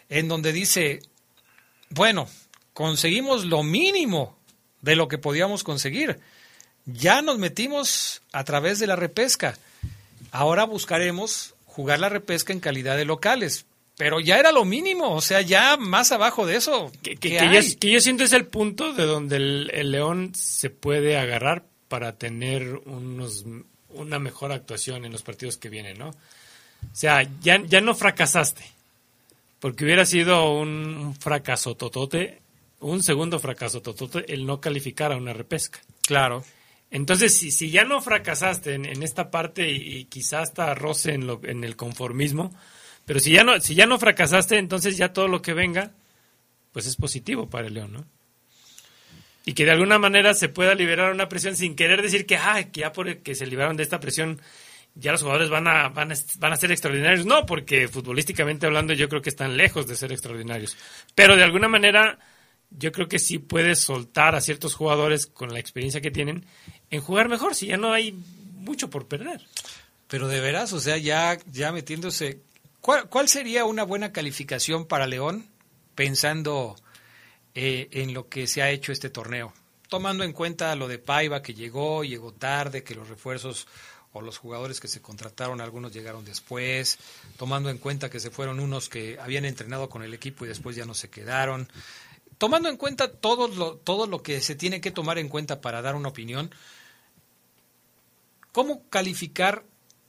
en 0.10 0.28
donde 0.28 0.52
dice, 0.52 1.00
bueno, 1.90 2.28
conseguimos 2.74 3.46
lo 3.46 3.64
mínimo 3.64 4.38
de 4.82 4.98
lo 4.98 5.08
que 5.08 5.18
podíamos 5.18 5.64
conseguir 5.64 6.20
ya 6.86 7.22
nos 7.22 7.38
metimos 7.38 8.22
a 8.32 8.44
través 8.44 8.80
de 8.80 8.88
la 8.88 8.96
repesca. 8.96 9.58
Ahora 10.32 10.66
buscaremos 10.66 11.56
jugar 11.66 12.00
la 12.00 12.10
repesca 12.10 12.54
en 12.54 12.60
calidad 12.60 12.98
de 12.98 13.06
locales. 13.06 13.66
Pero 13.96 14.20
ya 14.20 14.40
era 14.40 14.52
lo 14.52 14.66
mínimo, 14.66 15.12
o 15.14 15.22
sea, 15.22 15.42
ya 15.42 15.78
más 15.78 16.12
abajo 16.12 16.48
de 16.48 16.56
eso. 16.56 16.92
Que, 17.04 17.16
que, 17.16 17.38
yo, 17.80 18.02
siento 18.02 18.24
es 18.24 18.34
el 18.34 18.48
punto 18.48 18.94
de 18.94 19.06
donde 19.06 19.36
el, 19.36 19.92
León 19.92 20.34
se 20.34 20.72
puede 20.72 21.18
agarrar 21.18 21.64
para 21.90 22.14
tener 22.14 22.82
unos, 22.86 23.46
una 23.90 24.18
mejor 24.18 24.52
actuación 24.52 25.06
en 25.06 25.12
los 25.12 25.22
partidos 25.22 25.58
que 25.58 25.70
vienen, 25.70 26.00
¿no? 26.00 26.10
O 26.10 26.96
sea, 26.96 27.22
ya, 27.42 27.62
ya 27.64 27.82
no 27.82 27.94
fracasaste, 27.94 28.64
porque 29.60 29.86
hubiera 29.86 30.06
sido 30.06 30.52
un 30.54 31.16
fracaso 31.20 31.76
totote, 31.76 32.42
un 32.80 33.04
segundo 33.04 33.40
fracaso 33.40 33.82
totote 33.82 34.26
el 34.34 34.48
no 34.48 34.60
calificar 34.60 35.12
a 35.12 35.18
una 35.18 35.34
repesca. 35.34 35.80
Claro. 36.02 36.44
Entonces, 36.94 37.36
si, 37.36 37.50
si 37.50 37.72
ya 37.72 37.86
no 37.86 38.02
fracasaste 38.02 38.76
en, 38.76 39.02
esta 39.02 39.32
parte 39.32 39.68
y, 39.68 40.06
quizás 40.06 40.50
hasta 40.50 40.76
roce 40.76 41.16
en, 41.16 41.26
lo, 41.26 41.42
en 41.44 41.64
el 41.64 41.76
conformismo, 41.76 42.56
pero 43.04 43.20
si 43.20 43.32
ya, 43.32 43.44
no, 43.44 43.60
si 43.60 43.74
ya 43.74 43.88
no 43.88 43.98
fracasaste, 43.98 44.60
entonces 44.60 44.96
ya 44.96 45.12
todo 45.12 45.28
lo 45.28 45.42
que 45.42 45.56
venga, 45.56 45.92
pues 46.72 46.86
es 46.86 46.96
positivo 46.96 47.50
para 47.50 47.66
el 47.66 47.74
León, 47.74 47.94
¿no? 47.94 48.06
Y 49.44 49.54
que 49.54 49.66
de 49.66 49.72
alguna 49.72 49.98
manera 49.98 50.36
se 50.36 50.50
pueda 50.50 50.76
liberar 50.76 51.12
una 51.12 51.28
presión 51.28 51.56
sin 51.56 51.76
querer 51.76 52.04
decir 52.04 52.28
que, 52.28 52.38
ah, 52.38 52.64
que 52.72 52.82
ya 52.82 52.94
por 52.94 53.18
que 53.18 53.34
se 53.34 53.48
liberaron 53.48 53.76
de 53.76 53.82
esta 53.82 54.00
presión, 54.00 54.40
ya 54.94 55.14
los 55.14 55.24
jugadores 55.24 55.50
van 55.50 55.68
a, 55.68 55.90
van 55.90 56.12
a, 56.12 56.16
van 56.38 56.54
a 56.54 56.58
ser 56.58 56.72
extraordinarios. 56.72 57.26
No, 57.26 57.48
porque 57.48 57.88
futbolísticamente 57.88 58.68
hablando 58.68 58.94
yo 58.94 59.10
creo 59.10 59.24
que 59.24 59.32
están 59.32 59.58
lejos 59.58 59.88
de 59.88 59.96
ser 59.96 60.12
extraordinarios. 60.12 60.78
Pero 61.16 61.36
de 61.36 61.44
alguna 61.44 61.68
manera 61.68 62.20
yo 62.78 62.92
creo 62.92 63.08
que 63.08 63.20
sí 63.20 63.40
puedes 63.40 63.80
soltar 63.80 64.36
a 64.36 64.42
ciertos 64.42 64.76
jugadores 64.76 65.28
con 65.28 65.54
la 65.54 65.60
experiencia 65.60 66.02
que 66.02 66.12
tienen 66.12 66.46
en 66.94 67.02
jugar 67.02 67.28
mejor, 67.28 67.56
si 67.56 67.66
ya 67.66 67.78
no 67.78 67.92
hay 67.92 68.12
mucho 68.58 68.92
por 68.92 69.08
perder. 69.08 69.42
Pero 70.08 70.28
de 70.28 70.40
veras, 70.40 70.74
o 70.74 70.80
sea, 70.80 70.96
ya, 70.98 71.40
ya 71.52 71.72
metiéndose, 71.72 72.40
¿cuál, 72.82 73.10
¿cuál 73.10 73.28
sería 73.28 73.66
una 73.66 73.82
buena 73.82 74.12
calificación 74.12 74.86
para 74.86 75.08
León 75.08 75.48
pensando 75.96 76.76
eh, 77.56 77.88
en 77.94 78.14
lo 78.14 78.30
que 78.30 78.46
se 78.46 78.62
ha 78.62 78.70
hecho 78.70 78.92
este 78.92 79.10
torneo? 79.10 79.54
Tomando 79.90 80.24
en 80.24 80.34
cuenta 80.34 80.76
lo 80.76 80.88
de 80.88 81.00
Paiva 81.00 81.42
que 81.42 81.56
llegó, 81.56 82.04
llegó 82.04 82.32
tarde, 82.32 82.84
que 82.84 82.94
los 82.94 83.10
refuerzos 83.10 83.68
o 84.12 84.22
los 84.22 84.38
jugadores 84.38 84.80
que 84.80 84.88
se 84.88 85.02
contrataron, 85.02 85.62
algunos 85.62 85.92
llegaron 85.92 86.24
después, 86.24 87.00
tomando 87.38 87.72
en 87.72 87.80
cuenta 87.80 88.12
que 88.12 88.20
se 88.20 88.30
fueron 88.30 88.60
unos 88.60 88.88
que 88.88 89.18
habían 89.20 89.46
entrenado 89.46 89.90
con 89.90 90.04
el 90.04 90.14
equipo 90.14 90.46
y 90.46 90.50
después 90.50 90.76
ya 90.76 90.86
no 90.86 90.94
se 90.94 91.10
quedaron. 91.10 91.68
Tomando 92.38 92.70
en 92.70 92.78
cuenta 92.78 93.12
todo 93.12 93.48
lo, 93.48 93.78
todo 93.78 94.06
lo 94.06 94.22
que 94.22 94.42
se 94.42 94.54
tiene 94.54 94.80
que 94.80 94.92
tomar 94.92 95.18
en 95.18 95.28
cuenta 95.28 95.60
para 95.60 95.82
dar 95.82 95.96
una 95.96 96.10
opinión, 96.10 96.52
¿Cómo 98.54 98.88
calificar 98.90 99.66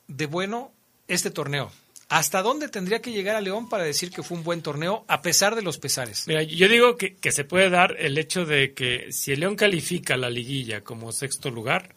de 0.07 0.27
bueno 0.27 0.71
este 1.09 1.31
torneo? 1.31 1.73
¿Hasta 2.11 2.43
dónde 2.43 2.69
tendría 2.69 3.01
que 3.01 3.11
llegar 3.11 3.37
a 3.37 3.41
León 3.41 3.71
para 3.71 3.85
decir 3.85 4.11
que 4.11 4.23
fue 4.23 4.37
un 4.37 4.45
buen 4.45 4.61
torneo 4.61 5.07
a 5.09 5.23
pesar 5.23 5.55
de 5.55 5.63
los 5.63 5.79
pesares? 5.79 6.29
Mira, 6.29 6.43
yo 6.43 6.69
digo 6.69 6.97
que, 6.97 7.17
se 7.33 7.45
puede 7.45 7.71
dar 7.71 7.97
el 7.99 8.19
hecho 8.19 8.45
de 8.45 8.75
que 8.75 9.11
si 9.13 9.33
el 9.33 9.41
León 9.41 9.57
califica 9.57 10.19
la 10.19 10.29
liguilla 10.29 10.85
como 10.85 11.11
sexto 11.11 11.51
lugar, 11.51 11.97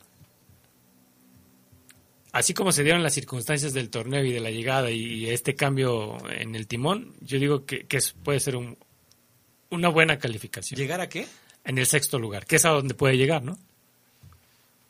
así 2.32 2.54
como 2.54 2.72
se 2.72 2.84
dieron 2.84 3.04
las 3.04 3.14
circunstancias 3.14 3.74
del 3.74 3.90
torneo 3.90 4.24
y 4.24 4.32
de 4.32 4.40
la 4.40 4.50
llegada 4.50 4.90
y 4.90 5.30
este 5.30 5.54
cambio 5.54 6.18
en 6.32 6.56
el 6.56 6.66
timón, 6.66 7.14
yo 7.20 7.40
digo 7.40 7.66
que, 7.66 7.86
puede 8.24 8.40
ser 8.40 8.58
una 9.70 9.90
buena 9.90 10.18
calificación. 10.18 10.80
¿Llegar 10.80 11.02
a 11.02 11.10
qué? 11.10 11.28
En 11.66 11.78
el 11.78 11.88
sexto 11.88 12.18
lugar, 12.18 12.46
que 12.46 12.56
es 12.56 12.64
a 12.64 12.70
donde 12.70 12.94
puede 12.94 13.18
llegar, 13.18 13.44
¿no? 13.44 13.60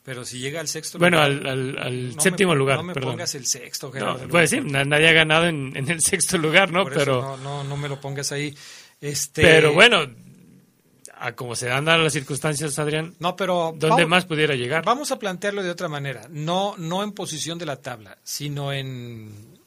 Pero 0.08 0.24
si 0.24 0.38
llega 0.38 0.58
al 0.58 0.68
sexto 0.68 0.98
bueno, 0.98 1.18
lugar. 1.18 1.42
Bueno, 1.42 1.50
al, 1.50 1.78
al, 1.86 2.18
séptimo 2.18 2.54
lugar. 2.54 2.78
No 2.78 2.82
me 2.82 2.94
pongas 2.94 3.34
el 3.34 3.44
sexto, 3.44 3.92
Gerardo. 3.92 4.22
No, 4.22 4.28
puede 4.28 4.58
nadie 4.62 5.06
ha 5.06 5.12
ganado 5.12 5.44
en, 5.44 5.76
el 5.76 6.00
sexto 6.00 6.38
lugar, 6.38 6.72
¿no? 6.72 6.86
pero 6.86 7.20
no, 7.20 7.36
no, 7.36 7.64
no 7.64 7.76
me 7.76 7.90
lo 7.90 8.00
pongas 8.00 8.32
ahí. 8.32 8.56
Este... 9.02 9.42
Pero 9.42 9.74
bueno, 9.74 10.06
a 11.18 11.32
como 11.32 11.54
se 11.54 11.66
dan 11.66 11.84
las 11.84 12.10
circunstancias, 12.10 12.78
Adrián. 12.78 13.16
No, 13.18 13.36
pero. 13.36 13.74
¿Dónde 13.76 14.06
más 14.06 14.24
pudiera 14.24 14.54
llegar? 14.54 14.82
Vamos 14.82 15.12
a 15.12 15.18
plantearlo 15.18 15.62
de 15.62 15.68
otra 15.68 15.88
manera. 15.88 16.26
No, 16.30 16.74
no 16.78 17.02
en 17.02 17.12
posición 17.12 17.58
de 17.58 17.66
la 17.66 17.76
tabla, 17.76 18.16
sino 18.24 18.72
en. 18.72 19.60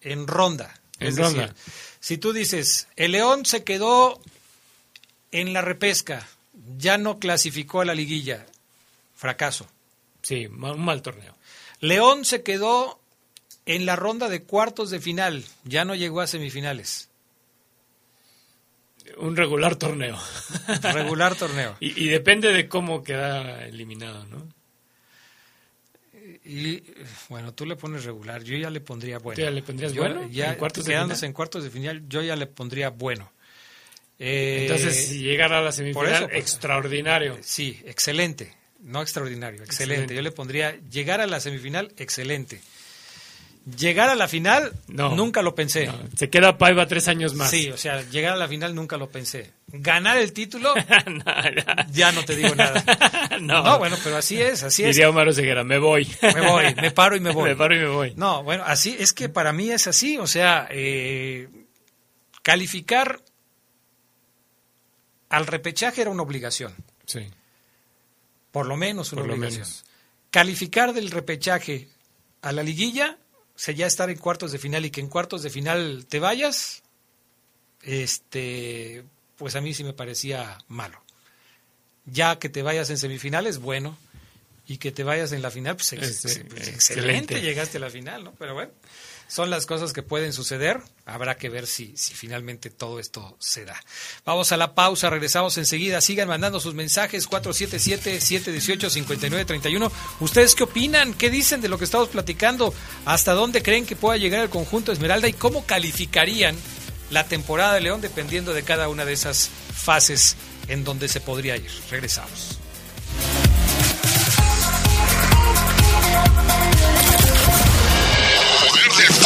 en 0.00 0.26
ronda. 0.26 0.80
En 0.98 1.16
ronda. 1.16 1.54
si 2.00 2.18
tú 2.18 2.32
dices, 2.32 2.88
el 2.96 3.12
León 3.12 3.46
se 3.46 3.62
quedó 3.62 4.20
en 5.30 5.52
la 5.52 5.60
repesca, 5.60 6.26
ya 6.76 6.98
no 6.98 7.20
clasificó 7.20 7.82
a 7.82 7.84
la 7.84 7.94
liguilla 7.94 8.46
fracaso. 9.22 9.68
Sí, 10.20 10.46
un 10.46 10.84
mal 10.84 11.00
torneo. 11.00 11.36
León 11.78 12.24
se 12.24 12.42
quedó 12.42 13.00
en 13.66 13.86
la 13.86 13.94
ronda 13.94 14.28
de 14.28 14.42
cuartos 14.42 14.90
de 14.90 14.98
final, 14.98 15.44
ya 15.62 15.84
no 15.84 15.94
llegó 15.94 16.20
a 16.20 16.26
semifinales. 16.26 17.08
Un 19.18 19.36
regular 19.36 19.76
torneo. 19.76 20.18
Regular 20.82 21.36
torneo. 21.36 21.76
y, 21.78 22.08
depende 22.08 22.52
de 22.52 22.68
cómo 22.68 23.04
queda 23.04 23.64
eliminado, 23.64 24.26
¿no? 24.26 24.48
y 26.44 26.82
bueno, 27.28 27.54
tú 27.54 27.64
le 27.64 27.76
pones 27.76 28.04
regular, 28.04 28.42
yo 28.42 28.56
ya 28.56 28.70
le 28.70 28.80
pondría 28.80 29.18
bueno. 29.18 29.36
¿Tú 29.36 29.42
ya 29.42 29.50
le 29.50 29.62
pondrías 29.62 29.92
Yo 29.92 30.02
bueno? 30.02 30.28
Ya 30.28 30.52
¿En 30.52 30.58
cuartos 30.58 30.84
de 30.84 30.90
quedándose 30.92 31.20
final? 31.20 31.28
en 31.28 31.34
cuartos 31.34 31.62
de 31.62 31.70
final, 31.70 32.08
yo 32.08 32.22
ya 32.22 32.34
le 32.34 32.46
pondría 32.48 32.90
bueno. 32.90 33.30
Eh, 34.18 34.62
Entonces, 34.62 35.08
si 35.08 35.20
llegara 35.22 35.58
a 35.58 35.62
la 35.62 35.70
semifinal, 35.70 36.12
eso, 36.12 36.28
pues, 36.28 36.38
extraordinario. 36.40 37.38
Sí, 37.42 37.80
excelente. 37.84 38.56
No 38.82 39.00
extraordinario, 39.02 39.62
excelente. 39.62 39.92
Excelente. 39.94 40.14
Yo 40.16 40.22
le 40.22 40.32
pondría 40.32 40.76
llegar 40.90 41.20
a 41.20 41.26
la 41.26 41.40
semifinal, 41.40 41.92
excelente. 41.96 42.60
Llegar 43.78 44.08
a 44.10 44.16
la 44.16 44.26
final, 44.26 44.72
No. 44.88 45.14
nunca 45.14 45.40
lo 45.40 45.54
pensé. 45.54 45.86
No, 45.86 45.96
se 46.16 46.28
queda 46.28 46.58
Paiva 46.58 46.88
tres 46.88 47.06
años 47.06 47.34
más. 47.34 47.48
Sí, 47.48 47.70
o 47.70 47.76
sea, 47.76 48.02
llegar 48.10 48.32
a 48.32 48.36
la 48.36 48.48
final 48.48 48.74
nunca 48.74 48.96
lo 48.96 49.08
pensé. 49.08 49.52
Ganar 49.68 50.18
el 50.18 50.32
título, 50.32 50.74
ya 51.92 52.10
no 52.10 52.24
te 52.24 52.34
digo 52.34 52.54
nada. 52.56 52.82
No. 53.40 53.62
No, 53.62 53.78
bueno, 53.78 53.96
pero 54.04 54.16
así 54.18 54.40
es, 54.40 54.62
así 54.62 54.82
es. 54.84 54.94
Diría 54.96 55.08
Omar 55.10 55.32
Ceguera, 55.32 55.62
me 55.64 55.78
voy. 55.78 56.06
Me 56.22 56.40
voy, 56.46 56.74
me 56.74 56.90
paro 56.90 57.16
y 57.16 57.20
me 57.20 57.30
voy. 57.34 57.50
Me 57.50 57.56
paro 57.56 57.74
y 57.74 57.78
me 57.78 57.88
voy. 57.88 58.12
No, 58.16 58.42
bueno, 58.42 58.62
así 58.66 58.94
es 58.98 59.12
que 59.12 59.28
para 59.28 59.52
mí 59.52 59.70
es 59.70 59.86
así, 59.86 60.18
o 60.18 60.26
sea, 60.26 60.68
eh, 60.70 61.48
calificar 62.42 63.20
al 65.28 65.46
repechaje 65.46 66.02
era 66.02 66.10
una 66.10 66.22
obligación, 66.22 66.74
Sí. 67.06 67.20
Por 68.52 68.66
lo 68.66 68.76
menos 68.76 69.12
una 69.12 69.22
Por 69.22 69.32
obligación. 69.32 69.62
menos. 69.62 69.84
Calificar 70.30 70.92
del 70.92 71.10
repechaje 71.10 71.88
a 72.42 72.52
la 72.52 72.62
liguilla, 72.62 73.18
o 73.54 73.58
sea, 73.58 73.74
ya 73.74 73.86
estar 73.86 74.08
en 74.10 74.18
cuartos 74.18 74.52
de 74.52 74.58
final 74.58 74.84
y 74.84 74.90
que 74.90 75.00
en 75.00 75.08
cuartos 75.08 75.42
de 75.42 75.50
final 75.50 76.06
te 76.08 76.20
vayas, 76.20 76.82
este, 77.82 79.04
pues 79.36 79.56
a 79.56 79.60
mí 79.60 79.74
sí 79.74 79.84
me 79.84 79.92
parecía 79.92 80.58
malo. 80.68 81.02
Ya 82.06 82.38
que 82.38 82.48
te 82.48 82.62
vayas 82.62 82.90
en 82.90 82.98
semifinales, 82.98 83.58
bueno, 83.58 83.96
y 84.66 84.78
que 84.78 84.92
te 84.92 85.04
vayas 85.04 85.32
en 85.32 85.42
la 85.42 85.50
final, 85.50 85.76
pues, 85.76 85.92
ex- 85.92 86.24
Es, 86.24 86.36
eh, 86.36 86.44
pues, 86.48 86.68
excelente. 86.68 86.74
excelente, 86.74 87.40
llegaste 87.42 87.76
a 87.78 87.80
la 87.80 87.90
final, 87.90 88.24
¿no? 88.24 88.32
Pero 88.38 88.54
bueno, 88.54 88.72
son 89.32 89.48
las 89.48 89.64
cosas 89.64 89.94
que 89.94 90.02
pueden 90.02 90.34
suceder. 90.34 90.82
Habrá 91.06 91.38
que 91.38 91.48
ver 91.48 91.66
si, 91.66 91.96
si 91.96 92.12
finalmente 92.12 92.68
todo 92.68 93.00
esto 93.00 93.34
se 93.40 93.64
da. 93.64 93.82
Vamos 94.26 94.52
a 94.52 94.58
la 94.58 94.74
pausa, 94.74 95.08
regresamos 95.08 95.56
enseguida. 95.56 96.02
Sigan 96.02 96.28
mandando 96.28 96.60
sus 96.60 96.74
mensajes 96.74 97.26
477-718-5931. 97.30 99.90
¿Ustedes 100.20 100.54
qué 100.54 100.64
opinan? 100.64 101.14
¿Qué 101.14 101.30
dicen 101.30 101.62
de 101.62 101.70
lo 101.70 101.78
que 101.78 101.84
estamos 101.84 102.10
platicando? 102.10 102.74
¿Hasta 103.06 103.32
dónde 103.32 103.62
creen 103.62 103.86
que 103.86 103.96
pueda 103.96 104.18
llegar 104.18 104.42
el 104.42 104.50
conjunto 104.50 104.92
Esmeralda? 104.92 105.28
¿Y 105.28 105.32
cómo 105.32 105.64
calificarían 105.64 106.54
la 107.08 107.26
temporada 107.26 107.72
de 107.72 107.80
León 107.80 108.02
dependiendo 108.02 108.52
de 108.52 108.64
cada 108.64 108.90
una 108.90 109.06
de 109.06 109.14
esas 109.14 109.48
fases 109.72 110.36
en 110.68 110.84
donde 110.84 111.08
se 111.08 111.22
podría 111.22 111.56
ir? 111.56 111.70
Regresamos. 111.90 112.58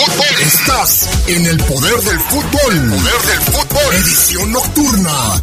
Estás 0.07 1.29
en 1.29 1.47
el 1.47 1.57
poder 1.65 1.97
del 1.97 2.21
fútbol. 2.21 2.91
Poder 2.91 3.21
del 3.23 3.41
fútbol. 3.53 3.95
Edición 3.95 4.53
nocturna. 4.53 5.43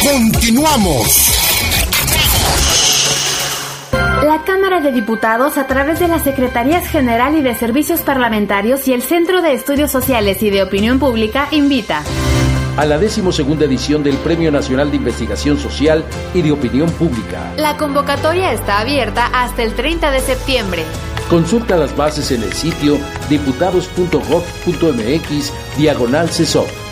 Continuamos. 0.00 1.32
La 4.22 4.42
Cámara 4.44 4.80
de 4.80 4.92
Diputados, 4.92 5.58
a 5.58 5.66
través 5.66 5.98
de 5.98 6.08
las 6.08 6.22
Secretarías 6.22 6.86
General 6.86 7.36
y 7.36 7.42
de 7.42 7.54
Servicios 7.54 8.00
Parlamentarios 8.02 8.86
y 8.86 8.92
el 8.92 9.02
Centro 9.02 9.42
de 9.42 9.54
Estudios 9.54 9.90
Sociales 9.90 10.42
y 10.42 10.50
de 10.50 10.62
Opinión 10.62 10.98
Pública, 10.98 11.48
invita 11.50 12.02
a 12.78 12.86
la 12.86 12.96
decimosegunda 12.96 13.64
edición 13.64 14.04
del 14.04 14.16
Premio 14.18 14.52
Nacional 14.52 14.92
de 14.92 14.98
Investigación 14.98 15.58
Social 15.58 16.04
y 16.32 16.42
de 16.42 16.52
Opinión 16.52 16.88
Pública. 16.92 17.52
La 17.56 17.76
convocatoria 17.76 18.52
está 18.52 18.78
abierta 18.78 19.26
hasta 19.26 19.64
el 19.64 19.74
30 19.74 20.12
de 20.12 20.20
septiembre. 20.20 20.84
Consulta 21.28 21.76
las 21.76 21.96
bases 21.96 22.30
en 22.30 22.44
el 22.44 22.52
sitio 22.52 22.96
diputados.gov.mx 23.28 25.52
diagonal 25.76 26.30
CESOP. 26.30 26.87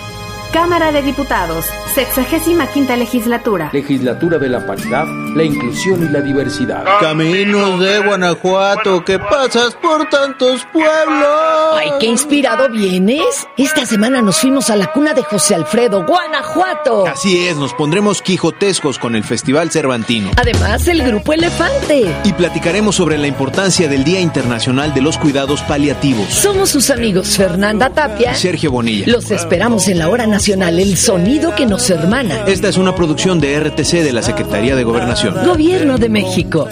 Cámara 0.57 0.91
de 0.91 1.03
Diputados, 1.03 1.67
65 1.95 2.97
legislatura. 2.97 3.69
Legislatura 3.75 4.39
de 4.39 4.49
la 4.49 4.65
Paridad, 4.65 5.05
la 5.35 5.45
Inclusión 5.45 6.03
y 6.03 6.09
la 6.09 6.23
Diversidad. 6.23 6.83
Caminos 6.99 7.79
de 7.79 7.99
Guanajuato, 7.99 9.05
que 9.05 9.19
pasas 9.19 9.75
por 9.75 10.09
tantos 10.09 10.67
pueblos. 10.73 11.29
Ay, 11.75 11.91
qué 12.01 12.07
inspirado 12.07 12.71
vienes. 12.71 13.47
Esta 13.59 13.85
semana 13.85 14.23
nos 14.23 14.41
fuimos 14.41 14.71
a 14.71 14.77
la 14.77 14.87
cuna 14.93 15.13
de 15.13 15.25
José 15.25 15.55
Alfredo, 15.55 16.07
Guanajuato. 16.07 17.07
Así 17.07 17.47
es, 17.49 17.59
nos 17.59 17.75
pondremos 17.75 18.23
quijotescos 18.23 18.99
con 18.99 19.15
el 19.15 19.25
Festival 19.25 19.71
Cervantino. 19.71 20.31
Además, 20.39 20.89
el 20.89 21.03
Grupo 21.03 21.35
Elefante. 21.35 22.11
Y 22.25 22.33
platicaremos 22.33 22.97
sobre 22.97 23.19
la 23.19 23.27
importancia 23.27 23.89
del 23.89 24.05
Día 24.05 24.21
Internacional 24.21 24.95
de 24.95 25.03
los 25.03 25.19
Cuidados 25.19 25.61
Paliativos. 25.65 26.31
Somos 26.31 26.71
sus 26.71 26.89
amigos 26.89 27.37
Fernanda 27.37 27.91
Tapia. 27.91 28.33
y 28.33 28.37
Sergio 28.37 28.71
Bonilla. 28.71 29.05
Los 29.07 29.31
esperamos 29.31 29.87
en 29.89 29.99
la 29.99 30.09
hora 30.09 30.27
nacional, 30.27 30.46
el 30.49 30.97
sonido 30.97 31.55
que 31.57 31.67
nos 31.67 31.91
hermana. 31.91 32.45
Esta 32.47 32.69
es 32.69 32.77
una 32.77 32.95
producción 32.95 33.41
de 33.41 33.59
RTC 33.59 34.03
de 34.05 34.13
la 34.13 34.23
Secretaría 34.23 34.77
de 34.77 34.85
Gobernación. 34.85 35.35
Gobierno 35.45 35.99
de 35.99 36.09
México. 36.09 36.69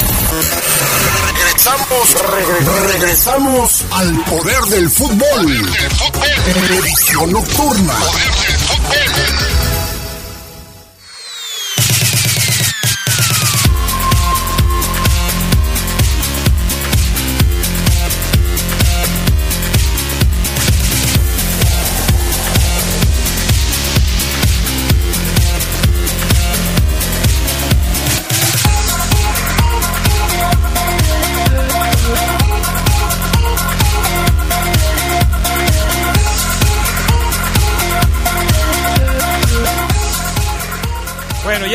Regresamos, 1.37 2.15
regre- 2.15 2.93
regresamos 2.93 3.85
al 3.93 4.13
poder 4.25 4.61
del 4.71 4.89
fútbol. 4.89 5.47
Edición 6.79 7.33
nocturna. 7.33 7.95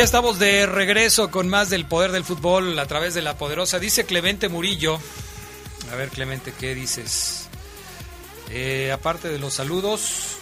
Ya 0.00 0.04
estamos 0.04 0.38
de 0.38 0.64
regreso 0.64 1.30
con 1.30 1.50
más 1.50 1.68
del 1.68 1.84
poder 1.84 2.10
del 2.10 2.24
fútbol 2.24 2.78
a 2.78 2.86
través 2.86 3.12
de 3.12 3.20
la 3.20 3.36
poderosa. 3.36 3.78
Dice 3.78 4.06
Clemente 4.06 4.48
Murillo. 4.48 4.98
A 5.92 5.94
ver, 5.94 6.08
Clemente, 6.08 6.54
¿qué 6.58 6.74
dices? 6.74 7.50
Eh, 8.48 8.92
aparte 8.92 9.28
de 9.28 9.38
los 9.38 9.52
saludos, 9.52 10.38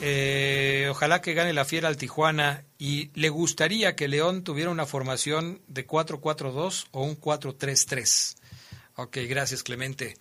eh, 0.00 0.86
ojalá 0.88 1.20
que 1.20 1.34
gane 1.34 1.52
la 1.52 1.64
fiera 1.64 1.88
al 1.88 1.96
Tijuana 1.96 2.64
y 2.78 3.10
le 3.18 3.28
gustaría 3.28 3.96
que 3.96 4.06
León 4.06 4.44
tuviera 4.44 4.70
una 4.70 4.86
formación 4.86 5.60
de 5.66 5.84
4-4-2 5.84 6.86
o 6.92 7.02
un 7.02 7.20
4-3-3. 7.20 8.36
Ok, 8.94 9.18
gracias 9.28 9.64
Clemente. 9.64 10.14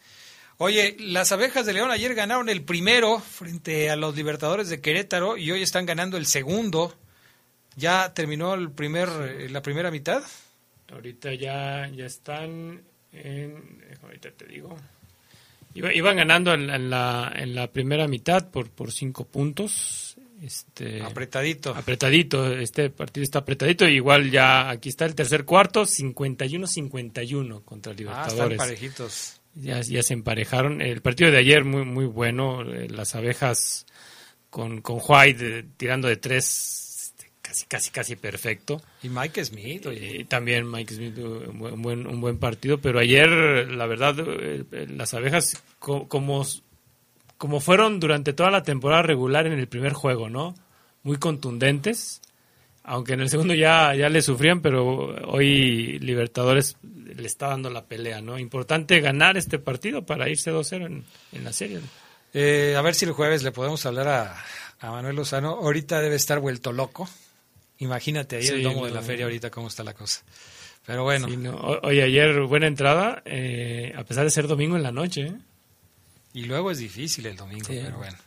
Oye, 0.58 0.98
las 0.98 1.32
abejas 1.32 1.68
de 1.68 1.74
León 1.74 1.92
ayer 1.92 2.16
ganaron 2.16 2.50
el 2.50 2.64
primero 2.64 3.20
frente 3.20 3.92
a 3.92 3.96
los 3.96 4.16
Libertadores 4.16 4.70
de 4.70 4.82
Querétaro 4.82 5.38
y 5.38 5.52
hoy 5.52 5.62
están 5.62 5.86
ganando 5.86 6.18
el 6.18 6.26
segundo. 6.26 6.98
¿Ya 7.76 8.14
terminó 8.14 8.54
el 8.54 8.72
primer, 8.72 9.08
eh, 9.40 9.50
la 9.50 9.62
primera 9.62 9.92
mitad? 9.92 10.24
Ahorita 10.92 11.34
ya, 11.34 11.88
ya 11.90 12.06
están 12.06 12.82
en... 13.14 13.82
Ahorita 14.04 14.30
te 14.32 14.46
digo. 14.46 14.78
Iba- 15.74 15.94
Iban 15.94 16.18
ganando 16.18 16.54
en, 16.54 16.68
la- 16.68 16.76
en 16.76 16.90
la, 16.90 17.34
en 17.36 17.56
la 17.56 17.72
primera 17.72 18.08
mitad 18.08 18.50
por, 18.50 18.70
por 18.70 18.92
cinco 18.92 19.26
puntos. 19.26 20.18
Este, 20.42 21.02
Apretadito. 21.02 21.74
Apretadito. 21.76 22.52
Este 22.58 22.90
partido 22.90 23.24
está 23.24 23.40
apretadito. 23.40 23.88
Igual 23.88 24.32
ya 24.32 24.70
aquí 24.70 24.90
está 24.90 25.06
el 25.06 25.16
tercer 25.16 25.46
cuarto, 25.46 25.86
51-51 25.86 27.64
contra 27.64 27.92
Ah, 27.92 27.94
están 27.94 27.96
Libertadores. 27.98 28.58
parejitos. 28.58 29.42
ya, 29.56 29.82
ya 29.82 30.04
se 30.04 30.14
emparejaron. 30.14 30.82
El 30.82 31.02
partido 31.02 31.32
de 31.32 31.38
ayer 31.38 31.64
muy 31.64 31.86
muy 31.86 32.06
bueno. 32.06 32.64
eh, 32.64 32.88
Las 32.90 33.16
abejas 33.16 33.86
con, 34.50 34.82
con 34.82 35.00
White 35.08 35.64
tirando 35.78 36.08
de 36.08 36.18
tres 36.18 36.81
casi 37.52 37.66
casi 37.66 37.90
casi 37.92 38.16
perfecto. 38.16 38.82
Y 39.04 39.10
Mike 39.10 39.44
Smith, 39.44 39.86
oye. 39.88 40.20
Y 40.20 40.24
también 40.24 40.70
Mike 40.72 40.94
Smith 40.94 41.18
un 41.18 41.82
buen, 41.82 42.08
un 42.08 42.22
buen, 42.22 42.38
partido, 42.38 42.78
pero 42.80 43.00
ayer 43.00 43.30
la 43.30 43.86
verdad 43.88 44.16
eh, 44.20 44.64
las 44.90 45.14
abejas 45.14 45.62
co- 45.80 46.08
como 46.08 46.46
como 47.38 47.60
fueron 47.60 48.00
durante 48.00 48.34
toda 48.34 48.52
la 48.52 48.64
temporada 48.64 49.02
regular 49.02 49.48
en 49.48 49.54
el 49.60 49.68
primer 49.68 49.94
juego, 49.94 50.30
¿no? 50.30 50.56
Muy 51.04 51.18
contundentes. 51.18 52.22
Aunque 52.84 53.14
en 53.14 53.22
el 53.22 53.30
segundo 53.30 53.54
ya, 53.54 53.94
ya 53.96 54.10
le 54.10 54.22
sufrían, 54.22 54.62
pero 54.62 54.86
hoy 55.28 56.00
Libertadores 56.00 56.78
le 56.84 57.28
está 57.28 57.48
dando 57.48 57.70
la 57.70 57.86
pelea, 57.86 58.22
¿no? 58.22 58.40
Importante 58.40 59.00
ganar 59.02 59.38
este 59.38 59.60
partido 59.60 60.04
para 60.06 60.30
irse 60.30 60.52
2-0 60.52 60.86
en, 60.86 61.04
en 61.32 61.44
la 61.44 61.52
serie. 61.54 61.80
Eh, 62.34 62.76
a 62.78 62.82
ver 62.82 62.96
si 62.96 63.06
el 63.06 63.12
jueves 63.12 63.44
le 63.44 63.52
podemos 63.52 63.86
hablar 63.86 64.08
a, 64.08 64.36
a 64.80 64.92
Manuel 64.92 65.16
Lozano. 65.16 65.50
Ahorita 65.50 66.00
debe 66.02 66.16
estar 66.16 66.40
vuelto 66.40 66.72
loco. 66.72 67.08
Imagínate 67.82 68.38
ahí 68.38 68.48
el 68.48 68.64
domo 68.64 68.86
de 68.86 68.92
la 68.92 69.02
feria 69.02 69.26
ahorita 69.26 69.50
cómo 69.52 69.68
está 69.68 69.84
la 69.84 69.94
cosa. 69.94 70.24
Pero 70.86 71.04
bueno. 71.04 71.28
Sí, 71.28 71.38
no. 71.38 71.56
Oye, 71.84 72.02
ayer 72.02 72.42
buena 72.42 72.66
entrada, 72.68 73.22
eh, 73.26 73.94
a 73.96 74.04
pesar 74.04 74.24
de 74.24 74.32
ser 74.32 74.48
domingo 74.48 74.76
en 74.78 74.84
la 74.84 74.92
noche. 74.92 75.22
¿eh? 75.28 75.34
Y 76.34 76.46
luego 76.46 76.72
es 76.72 76.78
difícil 76.80 77.26
el 77.28 77.36
domingo, 77.36 77.66
Sí. 77.68 77.80
pero 77.84 77.98
bueno. 77.98 78.18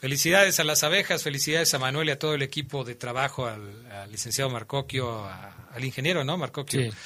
Felicidades 0.00 0.58
a 0.60 0.64
las 0.64 0.82
abejas, 0.82 1.22
felicidades 1.22 1.74
a 1.74 1.78
Manuel 1.78 2.08
y 2.08 2.12
a 2.12 2.18
todo 2.18 2.34
el 2.34 2.42
equipo 2.42 2.84
de 2.84 2.94
trabajo, 2.94 3.46
al, 3.46 3.86
al 3.92 4.10
licenciado 4.10 4.48
Marcoquio, 4.50 5.24
a- 5.26 5.68
al 5.74 5.84
ingeniero, 5.84 6.24
¿no? 6.24 6.38
Marcoquio. 6.38 6.90
Sí. 6.90 6.96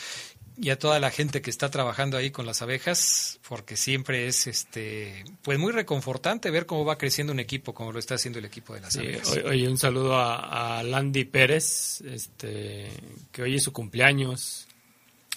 Y 0.56 0.70
a 0.70 0.78
toda 0.78 1.00
la 1.00 1.10
gente 1.10 1.42
que 1.42 1.50
está 1.50 1.68
trabajando 1.68 2.16
ahí 2.16 2.30
con 2.30 2.46
las 2.46 2.62
abejas, 2.62 3.40
porque 3.48 3.76
siempre 3.76 4.28
es 4.28 4.46
este 4.46 5.24
pues 5.42 5.58
muy 5.58 5.72
reconfortante 5.72 6.48
ver 6.50 6.64
cómo 6.66 6.84
va 6.84 6.96
creciendo 6.96 7.32
un 7.32 7.40
equipo, 7.40 7.74
como 7.74 7.90
lo 7.90 7.98
está 7.98 8.14
haciendo 8.14 8.38
el 8.38 8.44
equipo 8.44 8.72
de 8.72 8.80
las 8.80 8.92
Sí, 8.92 9.00
abejas. 9.00 9.36
oye, 9.44 9.68
un 9.68 9.78
saludo 9.78 10.16
a, 10.16 10.78
a 10.78 10.82
Landy 10.84 11.24
Pérez, 11.24 12.02
este, 12.02 12.88
que 13.32 13.42
hoy 13.42 13.56
es 13.56 13.64
su 13.64 13.72
cumpleaños. 13.72 14.68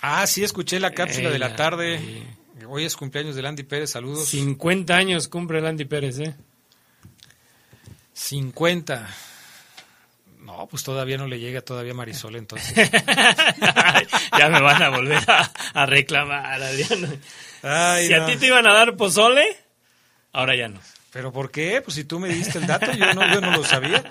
Ah, 0.01 0.27
sí, 0.27 0.43
escuché 0.43 0.79
la 0.79 0.91
cápsula 0.91 1.31
de 1.31 1.39
la 1.39 1.55
tarde. 1.55 1.99
Hoy 2.67 2.85
es 2.85 2.95
cumpleaños 2.95 3.35
de 3.35 3.41
Landy 3.41 3.63
Pérez, 3.63 3.89
saludos. 3.91 4.27
50 4.27 4.95
años 4.95 5.27
cumple 5.27 5.61
Landy 5.61 5.85
Pérez, 5.85 6.19
¿eh? 6.19 6.35
50. 8.13 9.09
No, 10.57 10.65
pues 10.67 10.83
todavía 10.83 11.17
no 11.17 11.27
le 11.27 11.39
llega 11.39 11.61
todavía 11.61 11.93
Marisol, 11.93 12.35
entonces. 12.35 12.73
ya 14.37 14.49
me 14.49 14.61
van 14.61 14.81
a 14.81 14.89
volver 14.89 15.23
a, 15.29 15.51
a 15.73 15.85
reclamar, 15.85 16.61
Adriano. 16.61 17.07
Ay, 17.63 18.07
si 18.07 18.13
no. 18.13 18.23
a 18.23 18.25
ti 18.25 18.37
te 18.37 18.47
iban 18.47 18.67
a 18.67 18.73
dar 18.73 18.95
pozole, 18.95 19.45
ahora 20.33 20.55
ya 20.55 20.67
no. 20.67 20.79
¿Pero 21.11 21.31
por 21.31 21.51
qué? 21.51 21.81
Pues 21.83 21.95
si 21.95 22.03
tú 22.03 22.19
me 22.19 22.29
diste 22.29 22.57
el 22.59 22.67
dato, 22.67 22.91
yo 22.91 23.13
no, 23.13 23.31
yo 23.33 23.41
no 23.41 23.51
lo 23.51 23.63
sabía. 23.63 24.03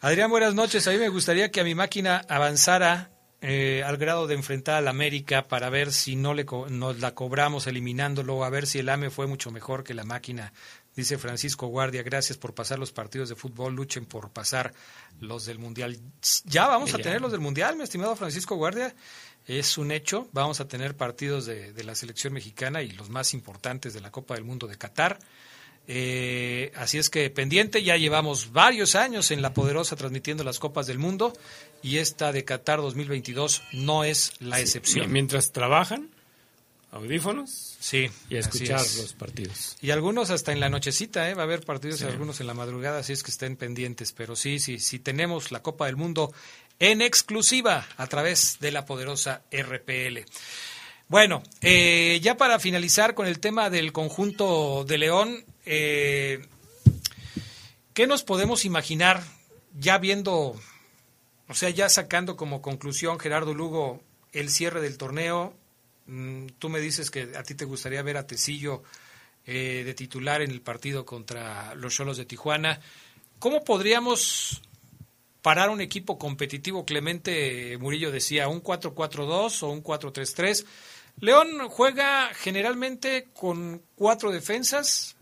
Adrián, 0.00 0.30
buenas 0.30 0.54
noches. 0.54 0.86
A 0.88 0.90
mí 0.90 0.98
me 0.98 1.08
gustaría 1.08 1.50
que 1.50 1.60
a 1.60 1.64
mi 1.64 1.74
máquina 1.74 2.22
avanzara 2.28 3.10
eh, 3.40 3.82
al 3.86 3.96
grado 3.96 4.26
de 4.26 4.34
enfrentar 4.34 4.76
al 4.76 4.88
América 4.88 5.48
para 5.48 5.70
ver 5.70 5.92
si 5.92 6.16
no 6.16 6.34
le 6.34 6.44
co- 6.44 6.66
nos 6.68 6.98
la 7.00 7.14
cobramos 7.14 7.66
eliminándolo, 7.66 8.44
a 8.44 8.50
ver 8.50 8.66
si 8.66 8.78
el 8.80 8.88
AME 8.88 9.10
fue 9.10 9.26
mucho 9.26 9.50
mejor 9.50 9.84
que 9.84 9.94
la 9.94 10.04
máquina. 10.04 10.52
Dice 10.96 11.18
Francisco 11.18 11.68
Guardia, 11.68 12.02
gracias 12.02 12.36
por 12.36 12.54
pasar 12.54 12.78
los 12.78 12.92
partidos 12.92 13.28
de 13.28 13.36
fútbol, 13.36 13.74
luchen 13.74 14.06
por 14.06 14.30
pasar 14.30 14.74
los 15.20 15.46
del 15.46 15.58
Mundial. 15.58 15.98
Ya 16.44 16.66
vamos 16.66 16.94
a 16.94 16.98
tener 16.98 17.20
los 17.20 17.32
del 17.32 17.40
Mundial, 17.40 17.76
mi 17.76 17.84
estimado 17.84 18.16
Francisco 18.16 18.56
Guardia. 18.56 18.94
Es 19.46 19.78
un 19.78 19.92
hecho, 19.92 20.28
vamos 20.32 20.60
a 20.60 20.68
tener 20.68 20.96
partidos 20.96 21.46
de, 21.46 21.72
de 21.72 21.84
la 21.84 21.94
selección 21.94 22.32
mexicana 22.32 22.82
y 22.82 22.90
los 22.90 23.08
más 23.08 23.34
importantes 23.34 23.94
de 23.94 24.00
la 24.00 24.10
Copa 24.10 24.34
del 24.34 24.44
Mundo 24.44 24.66
de 24.66 24.76
Qatar. 24.76 25.18
Eh, 25.92 26.70
así 26.76 26.98
es 26.98 27.10
que 27.10 27.30
pendiente, 27.30 27.82
ya 27.82 27.96
llevamos 27.96 28.52
varios 28.52 28.94
años 28.94 29.32
en 29.32 29.42
La 29.42 29.54
Poderosa 29.54 29.96
transmitiendo 29.96 30.44
las 30.44 30.60
Copas 30.60 30.86
del 30.86 30.98
Mundo 30.98 31.32
y 31.82 31.96
esta 31.96 32.30
de 32.30 32.44
Qatar 32.44 32.80
2022 32.80 33.62
no 33.72 34.04
es 34.04 34.34
la 34.38 34.60
excepción. 34.60 35.10
Mientras 35.10 35.50
trabajan, 35.50 36.08
audífonos 36.92 37.76
Sí, 37.80 38.10
y 38.28 38.36
a 38.36 38.40
escuchar 38.40 38.80
es. 38.80 38.96
los 38.98 39.12
partidos. 39.14 39.76
Y 39.80 39.90
algunos 39.90 40.30
hasta 40.30 40.52
en 40.52 40.60
la 40.60 40.68
nochecita, 40.68 41.30
¿eh? 41.30 41.34
va 41.34 41.42
a 41.42 41.44
haber 41.44 41.64
partidos 41.64 42.00
Sí. 42.00 42.04
algunos 42.06 42.40
en 42.40 42.46
la 42.46 42.54
madrugada, 42.54 42.98
así 43.00 43.12
es 43.12 43.22
que 43.22 43.30
estén 43.30 43.56
pendientes. 43.56 44.12
Pero 44.12 44.36
sí, 44.36 44.58
sí, 44.58 44.78
sí 44.78 44.98
tenemos 44.98 45.50
la 45.52 45.62
Copa 45.62 45.86
del 45.86 45.96
Mundo 45.96 46.32
en 46.78 47.00
exclusiva 47.02 47.86
a 47.96 48.06
través 48.06 48.58
de 48.60 48.72
la 48.72 48.84
poderosa 48.86 49.42
RPL. 49.50 50.24
Bueno, 51.08 51.42
eh, 51.60 52.20
ya 52.22 52.36
para 52.36 52.58
finalizar 52.60 53.14
con 53.14 53.26
el 53.26 53.40
tema 53.40 53.68
del 53.70 53.92
conjunto 53.92 54.84
de 54.84 54.98
León, 54.98 55.44
eh, 55.66 56.46
¿qué 57.94 58.06
nos 58.06 58.22
podemos 58.22 58.64
imaginar 58.64 59.22
ya 59.78 59.98
viendo, 59.98 60.54
o 61.48 61.54
sea, 61.54 61.70
ya 61.70 61.88
sacando 61.88 62.36
como 62.36 62.62
conclusión, 62.62 63.18
Gerardo 63.18 63.54
Lugo, 63.54 64.02
el 64.32 64.50
cierre 64.50 64.80
del 64.80 64.98
torneo? 64.98 65.54
Mm, 66.10 66.46
Tú 66.58 66.68
me 66.68 66.80
dices 66.80 67.10
que 67.10 67.28
a 67.36 67.42
ti 67.44 67.54
te 67.54 67.64
gustaría 67.64 68.02
ver 68.02 68.16
a 68.16 68.26
Tecillo 68.26 68.82
eh, 69.46 69.82
de 69.84 69.94
titular 69.94 70.42
en 70.42 70.50
el 70.50 70.60
partido 70.60 71.06
contra 71.06 71.74
los 71.76 71.94
Cholos 71.94 72.16
de 72.16 72.24
Tijuana. 72.24 72.80
¿Cómo 73.38 73.62
podríamos 73.64 74.60
parar 75.40 75.70
un 75.70 75.80
equipo 75.80 76.18
competitivo? 76.18 76.84
Clemente 76.84 77.78
Murillo 77.78 78.10
decía 78.10 78.48
un 78.48 78.62
4-4-2 78.62 79.62
o 79.62 79.70
un 79.70 79.82
4-3-3. 79.82 80.66
León 81.20 81.68
juega 81.68 82.30
generalmente 82.34 83.28
con 83.32 83.82
cuatro 83.94 84.32
defensas, 84.32 85.16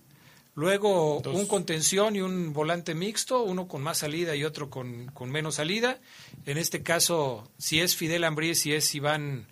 luego 0.55 1.21
Dos. 1.23 1.35
un 1.37 1.47
contención 1.47 2.17
y 2.17 2.21
un 2.21 2.53
volante 2.53 2.95
mixto, 2.95 3.43
uno 3.43 3.69
con 3.69 3.83
más 3.83 3.99
salida 3.99 4.35
y 4.35 4.45
otro 4.45 4.71
con, 4.71 5.07
con 5.09 5.31
menos 5.31 5.57
salida. 5.57 6.01
En 6.47 6.57
este 6.57 6.83
caso, 6.83 7.51
si 7.59 7.81
es 7.81 7.95
Fidel 7.95 8.25
Ambriz, 8.25 8.61
si 8.61 8.73
es 8.73 8.95
Iván 8.95 9.47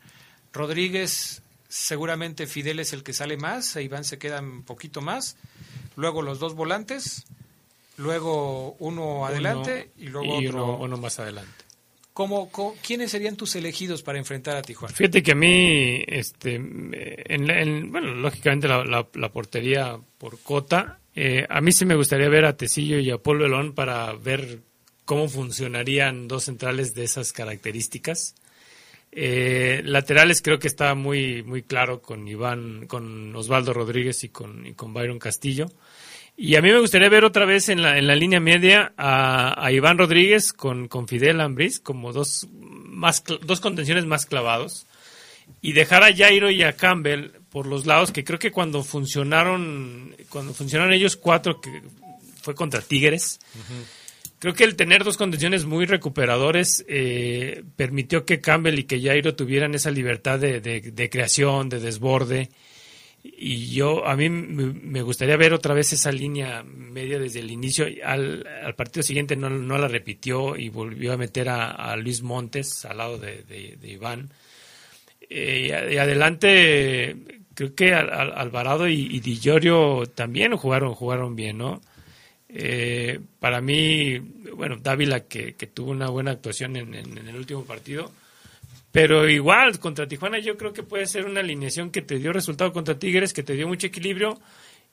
Rodríguez, 0.57 1.43
seguramente 1.69 2.47
Fidel 2.47 2.81
es 2.81 2.93
el 2.93 3.03
que 3.03 3.13
sale 3.13 3.37
más, 3.37 3.77
e 3.77 3.83
Iván 3.83 4.05
se 4.05 4.19
queda 4.19 4.41
un 4.41 4.63
poquito 4.63 5.01
más. 5.01 5.37
Luego 5.97 6.23
los 6.23 6.39
dos 6.39 6.55
volantes, 6.55 7.25
luego 7.97 8.77
uno 8.79 9.27
adelante 9.27 9.91
Uno- 9.97 10.05
y 10.05 10.09
luego 10.11 10.41
y 10.43 10.47
otro. 10.49 10.65
uno, 10.65 10.79
uno 10.85 10.97
más 10.99 11.19
adelante. 11.19 11.53
¿Cómo- 12.13 12.51
cómo- 12.51 12.75
quiénes 12.85 13.11
serían 13.11 13.37
tus 13.37 13.57
elegidos 13.57 14.03
para 14.03 14.19
enfrentar 14.19 14.57
a 14.57 14.63
Tijuana? 14.63 14.95
Fíjate 14.95 15.23
que 15.23 15.33
a 15.33 15.35
mí, 15.35 16.03
este, 16.07 16.55
en, 16.55 17.93
bueno, 17.93 18.15
lógicamente 18.15 18.69
la, 18.69 18.85
la- 18.85 19.07
la 19.15 19.29
portería 19.33 19.99
por 20.19 20.39
cota, 20.41 20.99
eh, 21.15 21.47
a 21.49 21.61
mí 21.61 21.73
sí 21.73 21.85
me 21.85 21.95
gustaría 21.95 22.29
ver 22.29 22.47
a 22.47 22.57
Tecillo 22.57 22.99
y 22.99 23.11
a 23.11 23.19
Paul 23.19 23.41
Belón 23.41 23.75
para 23.75 24.13
ver 24.15 24.61
cómo 25.05 25.29
funcionarían 25.29 26.27
dos 26.29 26.45
centrales 26.45 26.95
de 26.95 27.05
esas 27.05 27.33
características. 27.33 28.35
Eh, 29.19 29.81
laterales 29.83 30.43
creo 30.43 30.59
que 30.59 30.69
está 30.69 30.95
muy, 30.95 31.43
muy 31.43 31.63
claro 31.63 32.03
con 32.03 32.29
Iván, 32.29 32.87
con 32.87 33.35
Osvaldo 33.35 33.73
Rodríguez 33.73 34.23
y 34.25 34.29
con, 34.29 34.67
y 34.67 34.75
con 34.75 34.93
Byron 34.93 35.19
Castillo. 35.19 35.69
Y 36.37 36.57
a 36.57 36.61
mí 36.61 36.71
me 36.71 36.81
gustaría 36.81 37.09
ver 37.09 37.25
otra 37.25 37.47
vez 37.47 37.71
en 37.71 37.81
la, 37.81 37.97
en 37.97 38.07
la 38.07 38.15
línea 38.15 38.41
media 38.41 38.93
a, 38.99 39.73
Iván 39.73 39.97
Rodríguez 39.97 40.53
con, 40.53 40.87
con 40.89 41.09
Fidel 41.09 41.41
Ambriz 41.41 41.81
como 41.81 42.13
dos, 42.13 42.47
más, 42.53 43.25
dos 43.25 43.61
contenciones 43.61 44.05
más 44.05 44.27
clavados 44.27 44.87
y 45.63 45.73
dejar 45.73 46.03
a 46.03 46.15
Jairo 46.15 46.51
y 46.51 46.63
a 46.63 46.75
Campbell 46.75 47.31
por 47.49 47.67
los 47.67 47.87
lados 47.87 48.13
que 48.13 48.23
creo 48.23 48.39
que 48.39 48.53
cuando 48.53 48.83
funcionaron 48.83 50.15
cuando 50.29 50.53
funcionaron 50.53 50.93
ellos 50.93 51.17
cuatro 51.17 51.61
que 51.61 51.83
fue 52.43 52.55
contra 52.55 52.83
Tigres 52.83 53.39
creo 54.39 54.55
que 54.55 54.65
el 54.65 54.77
tener 54.77 55.05
dos 55.05 55.17
contenciones 55.17 55.65
muy 55.65 55.87
recuperadores 55.87 56.85
eh, 56.89 57.63
permitió 57.77 58.25
que 58.25 58.41
Campbell 58.41 58.79
y 58.79 58.85
que 58.85 59.01
Jairo 59.01 59.35
tuvieran 59.35 59.75
esa 59.75 59.91
libertad 59.91 60.39
de, 60.39 60.61
de- 60.61 60.81
creación 61.11 61.69
de 61.69 61.81
desborde. 61.81 62.51
Y 63.23 63.71
yo 63.75 64.07
a 64.07 64.15
mí 64.15 64.29
me 64.29 65.03
gustaría 65.03 65.37
ver 65.37 65.53
otra 65.53 65.75
vez 65.75 65.93
esa 65.93 66.13
línea 66.13 66.63
media 66.63 67.19
desde 67.19 67.41
el 67.41 67.51
inicio. 67.51 67.87
Al, 68.05 68.47
partido 68.77 69.03
siguiente 69.03 69.35
no, 69.35 69.51
no 69.51 69.79
la 69.79 69.89
repitió 69.89 70.57
y 70.57 70.69
volvió 70.69 71.13
a 71.13 71.17
meter 71.17 71.49
a, 71.49 71.97
Luis 71.97 72.23
Montes 72.23 72.85
al 72.85 72.99
lado 72.99 73.19
de, 73.19 73.43
Iván. 73.83 74.31
Eh, 75.29 75.91
y 75.93 75.97
adelante 75.97 77.17
creo 77.55 77.75
que 77.75 77.95
Al- 77.95 78.13
Al- 78.13 78.33
Alvarado 78.37 78.87
y, 78.87 79.09
y 79.11 79.19
Di 79.19 79.41
Giorgio 79.41 80.05
también 80.15 80.57
jugaron 80.57 80.95
jugaron 80.95 81.35
bien 81.35 81.59
no 81.59 81.81
Eh, 82.59 83.21
para 83.39 83.61
mí 83.61 84.19
bueno 84.19 84.77
Dávila 84.77 85.21
que, 85.21 85.53
tuvo 85.75 85.91
una 85.91 86.09
buena 86.09 86.31
actuación 86.31 86.77
en 86.77 86.95
el 86.95 87.37
último 87.37 87.65
partido 87.65 88.11
pero 88.97 89.29
igual, 89.29 89.79
contra 89.79 90.09
Tijuana 90.09 90.39
yo 90.39 90.57
creo 90.57 90.73
que 90.73 90.83
puede 90.83 91.05
ser 91.05 91.27
una 91.27 91.41
alineación 91.41 91.91
que 91.91 92.01
te 92.01 92.19
dio 92.19 92.33
resultado 92.33 92.73
contra 92.73 92.99
Tigres, 92.99 93.35
que 93.35 93.43
te 93.43 93.53
dio 93.53 93.69
mucho 93.69 93.89
equilibrio 93.89 94.41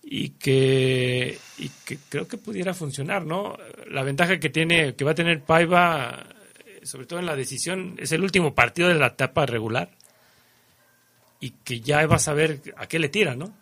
y 0.03 0.31
que, 0.31 1.37
y 1.57 1.69
que 1.85 1.97
creo 2.09 2.27
que 2.27 2.37
pudiera 2.37 2.73
funcionar, 2.73 3.25
¿no? 3.25 3.57
La 3.89 4.03
ventaja 4.03 4.41
que 4.41 4.49
tiene, 4.49 4.93
que 4.95 5.05
va 5.05 5.11
a 5.11 5.15
tener 5.15 5.43
Paiva, 5.43 6.21
eh, 6.65 6.85
sobre 6.85 7.05
todo 7.05 7.19
en 7.19 7.25
la 7.25 7.37
decisión, 7.37 7.95
es 7.97 8.11
el 8.11 8.23
último 8.23 8.53
partido 8.53 8.89
de 8.89 8.95
la 8.95 9.07
etapa 9.07 9.45
regular 9.45 9.89
y 11.39 11.51
que 11.63 11.79
ya 11.79 12.05
vas 12.05 12.27
a 12.27 12.33
ver 12.33 12.59
a 12.75 12.87
qué 12.87 12.99
le 12.99 13.07
tira, 13.07 13.37
¿no? 13.37 13.55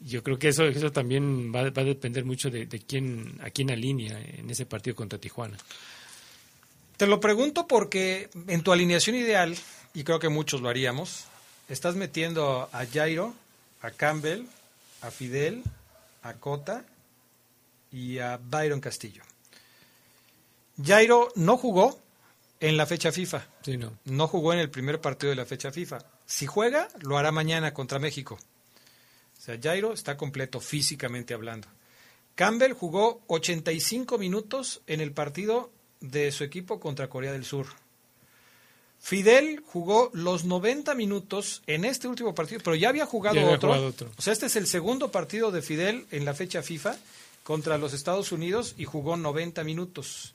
Yo 0.00 0.22
creo 0.22 0.38
que 0.38 0.48
eso, 0.48 0.64
eso 0.64 0.90
también 0.90 1.54
va, 1.54 1.68
va 1.70 1.82
a 1.82 1.84
depender 1.84 2.24
mucho 2.24 2.50
de, 2.50 2.66
de 2.66 2.80
quién, 2.80 3.38
a 3.42 3.50
quién 3.50 3.70
alinea 3.70 4.18
en 4.20 4.48
ese 4.50 4.66
partido 4.66 4.96
contra 4.96 5.18
Tijuana. 5.18 5.58
Te 6.96 7.06
lo 7.06 7.20
pregunto 7.20 7.66
porque 7.66 8.28
en 8.46 8.62
tu 8.62 8.72
alineación 8.72 9.16
ideal, 9.16 9.56
y 9.94 10.04
creo 10.04 10.18
que 10.18 10.28
muchos 10.28 10.60
lo 10.60 10.68
haríamos, 10.68 11.24
estás 11.68 11.96
metiendo 11.96 12.68
a 12.72 12.86
Jairo, 12.86 13.34
a 13.82 13.90
Campbell, 13.90 14.44
a 15.00 15.10
Fidel, 15.10 15.62
a 16.22 16.34
Cota 16.34 16.84
y 17.92 18.18
a 18.18 18.38
Byron 18.42 18.80
Castillo. 18.80 19.22
Jairo 20.82 21.32
no 21.36 21.56
jugó 21.56 21.98
en 22.60 22.76
la 22.76 22.86
fecha 22.86 23.12
FIFA. 23.12 23.46
Sí, 23.62 23.76
no. 23.76 23.92
No 24.04 24.28
jugó 24.28 24.52
en 24.52 24.58
el 24.58 24.70
primer 24.70 25.00
partido 25.00 25.30
de 25.30 25.36
la 25.36 25.46
fecha 25.46 25.72
FIFA. 25.72 25.98
Si 26.26 26.46
juega, 26.46 26.88
lo 27.00 27.18
hará 27.18 27.32
mañana 27.32 27.72
contra 27.72 27.98
México. 27.98 28.38
O 29.40 29.42
sea, 29.42 29.58
Jairo 29.58 29.94
está 29.94 30.18
completo 30.18 30.60
físicamente 30.60 31.32
hablando. 31.32 31.66
Campbell 32.34 32.74
jugó 32.74 33.22
85 33.28 34.18
minutos 34.18 34.82
en 34.86 35.00
el 35.00 35.12
partido 35.12 35.70
de 36.00 36.30
su 36.30 36.44
equipo 36.44 36.78
contra 36.78 37.08
Corea 37.08 37.32
del 37.32 37.46
Sur. 37.46 37.68
Fidel 38.98 39.62
jugó 39.66 40.10
los 40.12 40.44
90 40.44 40.94
minutos 40.94 41.62
en 41.66 41.86
este 41.86 42.06
último 42.06 42.34
partido, 42.34 42.60
pero 42.62 42.76
ya 42.76 42.90
había 42.90 43.06
jugado, 43.06 43.36
Ya 43.36 43.42
había 43.42 43.54
otro. 43.54 43.70
jugado 43.70 43.86
otro. 43.86 44.10
O 44.18 44.20
sea, 44.20 44.34
este 44.34 44.44
es 44.44 44.56
el 44.56 44.66
segundo 44.66 45.10
partido 45.10 45.50
de 45.50 45.62
Fidel 45.62 46.06
en 46.10 46.26
la 46.26 46.34
fecha 46.34 46.62
FIFA 46.62 46.98
contra 47.42 47.78
los 47.78 47.94
Estados 47.94 48.32
Unidos 48.32 48.74
y 48.76 48.84
jugó 48.84 49.16
90 49.16 49.64
minutos. 49.64 50.34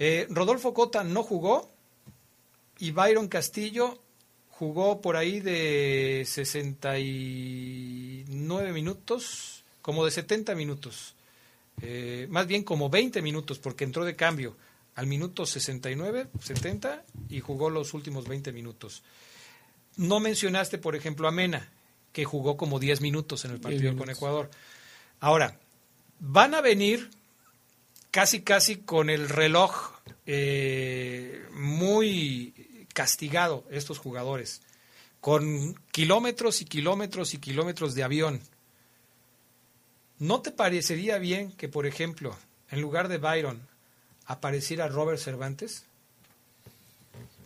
Eh, 0.00 0.26
Rodolfo 0.28 0.74
Cota 0.74 1.04
no 1.04 1.22
jugó 1.22 1.70
y 2.80 2.90
Byron 2.90 3.28
Castillo 3.28 4.00
jugó 4.58 5.00
por 5.00 5.16
ahí 5.16 5.40
de 5.40 6.24
69 6.26 8.72
minutos, 8.72 9.64
como 9.82 10.04
de 10.04 10.10
70 10.10 10.54
minutos. 10.54 11.14
Eh, 11.82 12.26
más 12.30 12.46
bien 12.46 12.62
como 12.64 12.88
20 12.88 13.20
minutos, 13.20 13.58
porque 13.58 13.84
entró 13.84 14.06
de 14.06 14.16
cambio 14.16 14.56
al 14.94 15.06
minuto 15.06 15.44
69, 15.44 16.28
70 16.42 17.04
y 17.28 17.40
jugó 17.40 17.68
los 17.68 17.92
últimos 17.92 18.26
20 18.26 18.50
minutos. 18.52 19.02
No 19.96 20.20
mencionaste, 20.20 20.78
por 20.78 20.96
ejemplo, 20.96 21.28
a 21.28 21.32
Mena, 21.32 21.70
que 22.12 22.24
jugó 22.24 22.56
como 22.56 22.78
10 22.78 23.02
minutos 23.02 23.44
en 23.44 23.50
el 23.50 23.60
partido 23.60 23.94
con. 23.94 24.08
Ecuador. 24.08 24.48
Ahora, 25.20 25.58
van 26.18 26.54
a 26.54 26.62
venir 26.62 27.10
casi, 28.10 28.40
casi 28.40 28.76
con 28.76 29.10
el 29.10 29.28
reloj 29.28 29.92
eh, 30.24 31.44
muy 31.52 32.54
castigado 32.96 33.62
estos 33.70 33.98
jugadores, 33.98 34.62
con 35.20 35.74
kilómetros 35.92 36.62
y 36.62 36.64
kilómetros 36.64 37.34
y 37.34 37.38
kilómetros 37.38 37.94
de 37.94 38.02
avión. 38.04 38.40
¿No 40.18 40.40
te 40.40 40.50
parecería 40.50 41.18
bien 41.18 41.52
que, 41.52 41.68
por 41.68 41.84
ejemplo, 41.86 42.34
en 42.70 42.80
lugar 42.80 43.08
de 43.08 43.18
Byron, 43.18 43.60
apareciera 44.24 44.88
Robert 44.88 45.18
Cervantes? 45.18 45.84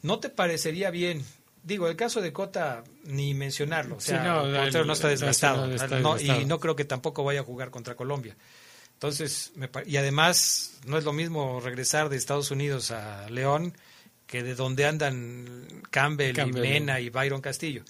¿No 0.02 0.20
te 0.20 0.30
parecería 0.30 0.90
bien? 0.90 1.24
Digo, 1.64 1.88
el 1.88 1.96
caso 1.96 2.20
de 2.20 2.32
Cota, 2.32 2.84
ni 3.04 3.34
mencionarlo. 3.34 3.96
O 3.96 4.00
Sí, 4.00 4.10
sea, 4.10 4.22
no, 4.22 4.46
el 4.46 4.72
no, 4.72 4.84
no 4.84 4.92
está 4.92 5.08
desgastado. 5.08 5.66
no 5.66 5.74
está 5.74 5.98
No, 5.98 6.14
desgastado. 6.14 6.40
y 6.42 6.44
no 6.44 6.60
creo 6.60 6.76
que 6.76 6.84
tampoco 6.84 7.24
vaya 7.24 7.40
a 7.40 7.44
jugar 7.44 7.70
contra 7.70 7.96
Colombia. 7.96 8.36
Entonces, 8.94 9.50
me 9.56 9.68
y 9.84 9.96
además, 9.96 10.78
no 10.86 10.96
es 10.96 11.02
lo 11.04 11.12
mismo 11.12 11.58
regresar 11.60 12.08
de 12.08 12.16
Estados 12.16 12.52
Unidos 12.52 12.92
a 12.92 13.28
León 13.30 13.74
que 14.30 14.44
de 14.44 14.54
donde 14.54 14.84
andan 14.86 15.82
Campbell, 15.90 16.36
Campbell. 16.36 16.64
y 16.64 16.68
Mena 16.68 17.00
y 17.00 17.10
Byron 17.10 17.40
Castillo. 17.40 17.82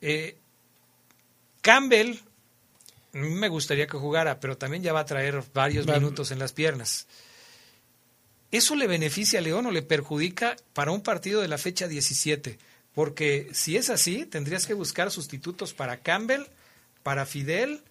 Eh, 0.00 0.36
Campbell, 1.60 2.16
me 3.12 3.48
gustaría 3.48 3.86
que 3.86 3.98
jugara, 3.98 4.40
pero 4.40 4.56
también 4.56 4.82
ya 4.82 4.94
va 4.94 5.00
a 5.00 5.04
traer 5.04 5.42
varios 5.52 5.86
Va- 5.86 5.98
minutos 5.98 6.30
en 6.30 6.38
las 6.38 6.52
piernas. 6.54 7.06
¿Eso 8.50 8.74
le 8.74 8.86
beneficia 8.86 9.40
a 9.40 9.42
León 9.42 9.66
o 9.66 9.70
le 9.70 9.82
perjudica 9.82 10.56
para 10.72 10.92
un 10.92 11.02
partido 11.02 11.42
de 11.42 11.48
la 11.48 11.58
fecha 11.58 11.86
17? 11.88 12.58
Porque 12.94 13.48
si 13.52 13.76
es 13.76 13.90
así, 13.90 14.24
tendrías 14.24 14.66
que 14.66 14.72
buscar 14.72 15.10
sustitutos 15.10 15.74
para 15.74 15.98
Campbell, 15.98 16.44
para 17.02 17.26
Fidel 17.26 17.82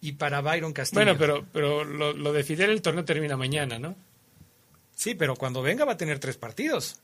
y 0.00 0.12
para 0.12 0.40
Byron 0.40 0.72
Castillo. 0.72 1.04
Bueno, 1.04 1.16
pero, 1.16 1.46
pero 1.52 1.84
lo, 1.84 2.12
lo 2.12 2.32
de 2.32 2.42
Fidel 2.42 2.70
el 2.70 2.82
torneo 2.82 3.04
termina 3.04 3.36
mañana, 3.36 3.78
¿no? 3.78 3.94
Sí, 4.98 5.14
pero 5.14 5.36
cuando 5.36 5.62
venga 5.62 5.84
va 5.84 5.92
a 5.92 5.96
tener 5.96 6.18
tres 6.18 6.36
partidos. 6.36 6.96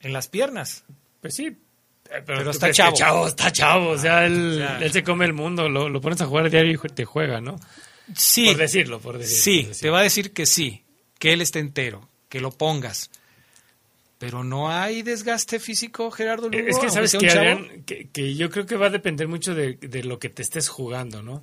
En 0.00 0.12
las 0.12 0.28
piernas. 0.28 0.84
Pues 1.22 1.34
sí. 1.34 1.46
eh, 1.46 2.22
Pero, 2.26 2.50
está 2.50 2.70
chavo. 2.72 2.94
chavo. 2.94 3.26
Está 3.26 3.50
chavo, 3.50 3.88
o 3.92 3.98
sea, 3.98 4.26
él, 4.26 4.56
O 4.62 4.66
sea. 4.66 4.78
él 4.82 4.92
se 4.92 5.02
come 5.02 5.24
el 5.24 5.32
mundo, 5.32 5.70
lo, 5.70 5.88
lo 5.88 6.00
pones 6.02 6.20
a 6.20 6.26
jugar 6.26 6.50
diario 6.50 6.78
y 6.84 6.88
te 6.90 7.06
juega, 7.06 7.40
¿no? 7.40 7.56
Sí. 8.14 8.48
Por 8.48 8.58
decirlo, 8.58 9.00
por 9.00 9.16
decirlo. 9.16 9.42
Sí, 9.42 9.58
por 9.60 9.68
decirlo. 9.70 9.80
te 9.80 9.90
va 9.90 10.00
a 10.00 10.02
decir 10.02 10.32
que 10.34 10.44
sí, 10.44 10.84
que 11.18 11.32
él 11.32 11.40
esté 11.40 11.60
entero, 11.60 12.06
que 12.28 12.40
lo 12.40 12.50
pongas. 12.50 13.10
Pero 14.18 14.44
no 14.44 14.70
hay 14.70 15.00
desgaste 15.00 15.60
físico, 15.60 16.10
Gerardo 16.10 16.50
Lugo. 16.50 16.68
Es 16.68 16.78
que 16.78 16.90
sabes. 16.90 17.14
Adrián, 17.14 17.82
que, 17.86 18.08
que 18.10 18.34
yo 18.34 18.50
creo 18.50 18.66
que 18.66 18.76
va 18.76 18.88
a 18.88 18.90
depender 18.90 19.26
mucho 19.26 19.54
de, 19.54 19.78
de 19.80 20.04
lo 20.04 20.18
que 20.18 20.28
te 20.28 20.42
estés 20.42 20.68
jugando, 20.68 21.22
¿no? 21.22 21.42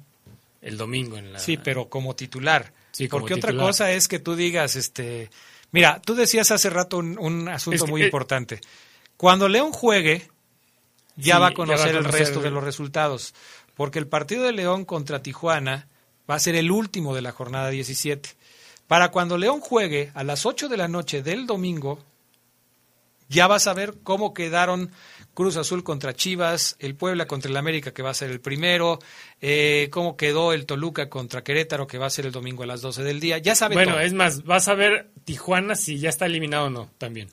El 0.62 0.78
domingo 0.78 1.18
en 1.18 1.34
la... 1.34 1.40
Sí, 1.40 1.58
pero 1.58 1.90
como 1.90 2.16
titular. 2.16 2.74
Sí, 2.92 3.08
Porque 3.08 3.34
otra 3.34 3.56
cosa 3.56 3.92
es 3.92 4.08
que 4.08 4.20
tú 4.20 4.36
digas, 4.36 4.76
este, 4.76 5.30
mira, 5.72 6.02
tú 6.02 6.16
decías 6.16 6.52
hace 6.52 6.70
rato 6.70 6.98
un, 6.98 7.18
un 7.20 7.48
asunto 7.48 7.76
Es 7.76 7.84
que, 7.84 7.92
muy 7.92 8.04
eh, 8.04 8.10
ya 8.12 8.62
Cuando 9.18 9.48
León 9.48 9.72
juegue, 9.72 10.30
ya 11.16 11.36
Sí, 11.36 11.42
va 11.42 11.48
a 11.48 11.50
ya 11.50 11.56
conocer 11.56 11.94
va 11.94 12.00
a 12.00 12.00
el 12.00 12.06
resto 12.06 12.42
de 12.42 12.52
los 12.52 12.64
resultados. 12.64 13.34
Porque 13.76 14.00
el 14.00 14.08
partido 14.08 14.44
de 14.44 14.52
León 14.52 14.86
contra 14.86 15.24
Tijuana 15.24 15.88
va 16.30 16.36
a 16.36 16.40
ser 16.40 16.56
el 16.56 16.72
último 16.72 17.16
de 17.16 17.22
la 17.22 17.32
jornada 17.32 17.70
17. 17.70 18.30
Para 18.88 19.10
cuando 19.10 19.38
León 19.38 19.62
juegue 19.62 20.12
a 20.14 20.24
las 20.24 20.46
8 20.46 20.68
de 20.68 20.78
la 20.78 20.88
noche 20.88 21.24
del 21.24 21.48
domingo, 21.48 22.04
ya 23.30 23.48
vas 23.48 23.68
a 23.68 23.74
ver 23.74 23.96
cómo 24.04 24.34
quedaron 24.34 24.92
Cruz 25.42 25.58
Azul 25.58 25.84
contra 25.84 26.14
Chivas, 26.14 26.76
el 26.80 26.96
Puebla 26.96 27.26
contra 27.26 27.50
el 27.50 27.58
América, 27.58 27.92
que 27.94 28.04
va 28.04 28.12
a 28.12 28.14
ser 28.14 28.30
el 28.30 28.40
primero, 28.40 29.00
eh, 29.42 29.88
cómo 29.92 30.16
quedó 30.16 30.54
el 30.54 30.66
Toluca 30.68 31.10
contra 31.10 31.44
Querétaro, 31.44 31.88
que 31.88 31.98
va 31.98 32.06
a 32.06 32.10
ser 32.12 32.26
el 32.28 32.32
domingo 32.32 32.62
a 32.64 32.68
las 32.68 32.82
12 32.82 33.04
del 33.04 33.20
día. 33.20 33.38
Ya 33.40 33.56
sabe 33.56 33.74
Bueno, 33.76 33.94
todo. 33.94 34.02
es 34.02 34.14
más, 34.14 34.44
vas 34.44 34.68
a 34.68 34.76
ver 34.76 35.10
Tijuana 35.26 35.76
si 35.76 35.98
ya 36.00 36.10
está 36.10 36.28
eliminado 36.28 36.66
o 36.66 36.70
no, 36.70 36.92
también. 36.98 37.30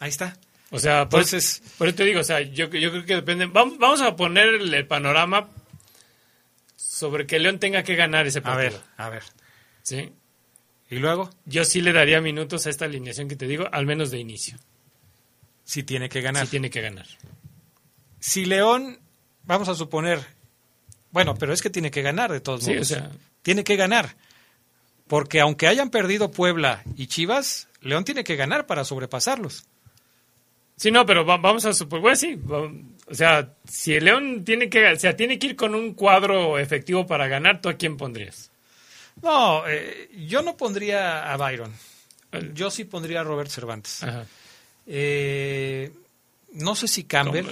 Ahí 0.00 0.08
está. 0.08 0.36
O 0.70 0.78
sea, 0.78 1.08
por, 1.08 1.20
Entonces- 1.20 1.62
por 1.78 1.86
eso 1.88 1.96
te 1.96 2.04
digo, 2.04 2.20
o 2.20 2.24
sea, 2.24 2.40
yo, 2.40 2.68
yo 2.70 2.90
creo 2.90 3.04
que 3.04 3.14
depende. 3.14 3.46
Vamos, 3.46 3.78
vamos 3.78 4.00
a 4.00 4.16
poner 4.16 4.48
el, 4.48 4.74
el 4.74 4.86
panorama 4.86 5.48
sobre 6.76 7.26
que 7.26 7.38
León 7.38 7.58
tenga 7.58 7.82
que 7.82 7.94
ganar 7.94 8.26
ese 8.26 8.40
A 8.40 8.42
partido. 8.42 8.72
ver, 8.72 8.80
a 8.96 9.08
ver. 9.10 9.22
¿Sí? 9.82 10.10
¿Y 10.90 10.96
luego? 10.96 11.30
Yo 11.46 11.64
sí 11.64 11.80
le 11.80 11.92
daría 11.92 12.20
minutos 12.20 12.66
a 12.66 12.70
esta 12.70 12.84
alineación 12.84 13.28
que 13.28 13.36
te 13.36 13.46
digo, 13.46 13.66
al 13.72 13.86
menos 13.86 14.10
de 14.10 14.18
inicio. 14.18 14.58
Si 15.72 15.82
tiene 15.84 16.10
que 16.10 16.20
ganar. 16.20 16.44
Sí 16.44 16.50
tiene 16.50 16.68
que 16.68 16.82
ganar. 16.82 17.06
Si 18.20 18.44
León, 18.44 18.98
vamos 19.44 19.70
a 19.70 19.74
suponer, 19.74 20.20
bueno, 21.12 21.34
pero 21.36 21.54
es 21.54 21.62
que 21.62 21.70
tiene 21.70 21.90
que 21.90 22.02
ganar 22.02 22.30
de 22.30 22.40
todos 22.42 22.62
Sí, 22.64 22.72
modos. 22.72 22.90
o 22.90 22.94
sea- 22.94 23.10
Tiene 23.40 23.64
que 23.64 23.76
ganar. 23.76 24.14
Porque 25.08 25.40
aunque 25.40 25.66
hayan 25.68 25.88
perdido 25.88 26.30
Puebla 26.30 26.82
y 26.96 27.06
Chivas, 27.06 27.68
León 27.80 28.04
tiene 28.04 28.22
que 28.22 28.36
ganar 28.36 28.66
para 28.66 28.84
sobrepasarlos. 28.84 29.64
Sí, 30.76 30.90
no, 30.90 31.06
pero 31.06 31.24
va- 31.24 31.38
vamos 31.38 31.64
a 31.64 31.72
suponer, 31.72 32.02
bueno, 32.02 32.16
sí, 32.16 32.34
va- 32.34 32.70
o 33.10 33.14
sea, 33.14 33.54
si 33.66 33.94
el 33.94 34.04
León 34.04 34.44
tiene 34.44 34.68
que, 34.68 34.86
o 34.92 34.98
sea, 34.98 35.16
tiene 35.16 35.38
que 35.38 35.46
ir 35.48 35.56
con 35.56 35.74
un 35.74 35.94
cuadro 35.94 36.58
efectivo 36.58 37.06
para 37.06 37.28
ganar, 37.28 37.62
¿tú 37.62 37.70
a 37.70 37.74
quién 37.78 37.96
pondrías? 37.96 38.50
No, 39.22 39.66
eh, 39.66 40.10
yo 40.26 40.42
no 40.42 40.54
pondría 40.56 41.32
a 41.32 41.36
Byron. 41.38 41.72
Yo 42.52 42.70
sí 42.70 42.84
pondría 42.84 43.20
a 43.20 43.24
Robert 43.24 43.50
Cervantes. 43.50 44.02
Ajá. 44.02 44.26
Eh, 44.86 45.92
no 46.54 46.74
sé 46.74 46.88
si 46.88 47.04
Campbell. 47.04 47.46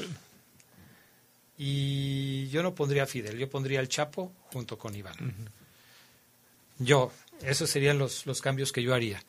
Y 1.59 2.49
yo 2.49 2.63
no 2.63 2.75
pondría 2.75 3.03
a 3.03 3.07
Fidel, 3.07 3.37
yo 3.39 3.51
pondría 3.51 3.81
al 3.81 3.89
Chapo 3.89 4.33
junto 4.53 4.79
con 4.79 4.95
Iván. 4.97 5.17
Yo, 6.79 7.13
esos 7.43 7.69
serían 7.69 7.99
los, 7.99 8.25
los 8.27 8.41
cambios 8.41 8.73
que 8.73 8.83
yo 8.83 8.95
haría. 8.95 9.23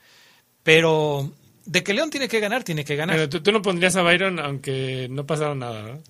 Pero 0.64 1.30
de 1.65 1.84
que 1.84 1.94
León 1.94 2.10
tiene 2.10 2.30
que 2.30 2.40
ganar, 2.40 2.64
tiene 2.64 2.86
que 2.86 2.95
ganar. 2.95 3.15
Pero 3.18 3.30
tú, 3.30 3.41
tú 3.44 3.52
no 3.52 3.61
pondrías 3.61 3.95
a 3.98 4.02
Byron 4.02 4.40
aunque 4.40 5.07
no 5.10 5.26
pasara 5.26 5.56
nada, 5.56 5.82
¿no? 5.84 6.03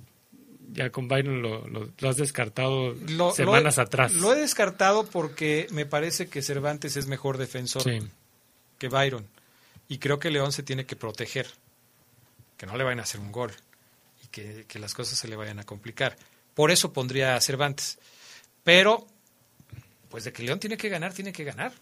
Ya 0.73 0.89
con 0.91 1.07
Byron 1.07 1.41
lo, 1.41 1.68
lo- 1.68 1.89
lo 1.97 2.09
has 2.09 2.18
descartado 2.18 2.93
Lo- 3.09 3.34
semanas 3.34 3.77
he- 3.77 3.81
atrás. 3.81 4.13
Lo 4.13 4.31
he 4.31 4.38
descartado 4.39 5.05
porque 5.07 5.68
me 5.72 5.85
parece 5.88 6.27
que 6.30 6.41
Cervantes 6.43 6.95
es 6.97 7.07
mejor 7.07 7.38
defensor 7.38 7.81
Sí. 7.84 7.99
que 8.77 8.88
Byron. 8.88 9.26
Y 9.89 9.97
creo 9.97 10.19
que 10.19 10.30
León 10.30 10.51
se 10.53 10.63
tiene 10.63 10.85
que 10.85 10.95
proteger. 10.95 11.47
Que 12.61 12.67
no 12.67 12.77
le 12.77 12.83
vayan 12.83 12.99
a 12.99 13.03
hacer 13.03 13.19
un 13.19 13.31
gol. 13.31 13.51
Y 14.23 14.27
que, 14.27 14.65
que 14.67 14.77
las 14.77 14.93
cosas 14.93 15.17
se 15.17 15.27
le 15.27 15.35
vayan 15.35 15.57
a 15.57 15.63
complicar. 15.63 16.15
Por 16.53 16.69
eso 16.69 16.93
pondría 16.93 17.35
a 17.35 17.41
Cervantes. 17.41 17.97
Pero, 18.63 19.07
pues 20.09 20.25
de 20.25 20.31
que 20.31 20.43
León 20.43 20.59
tiene 20.59 20.77
que 20.77 20.88
ganar, 20.88 21.11
tiene 21.11 21.33
que 21.33 21.43
ganar. 21.43 21.73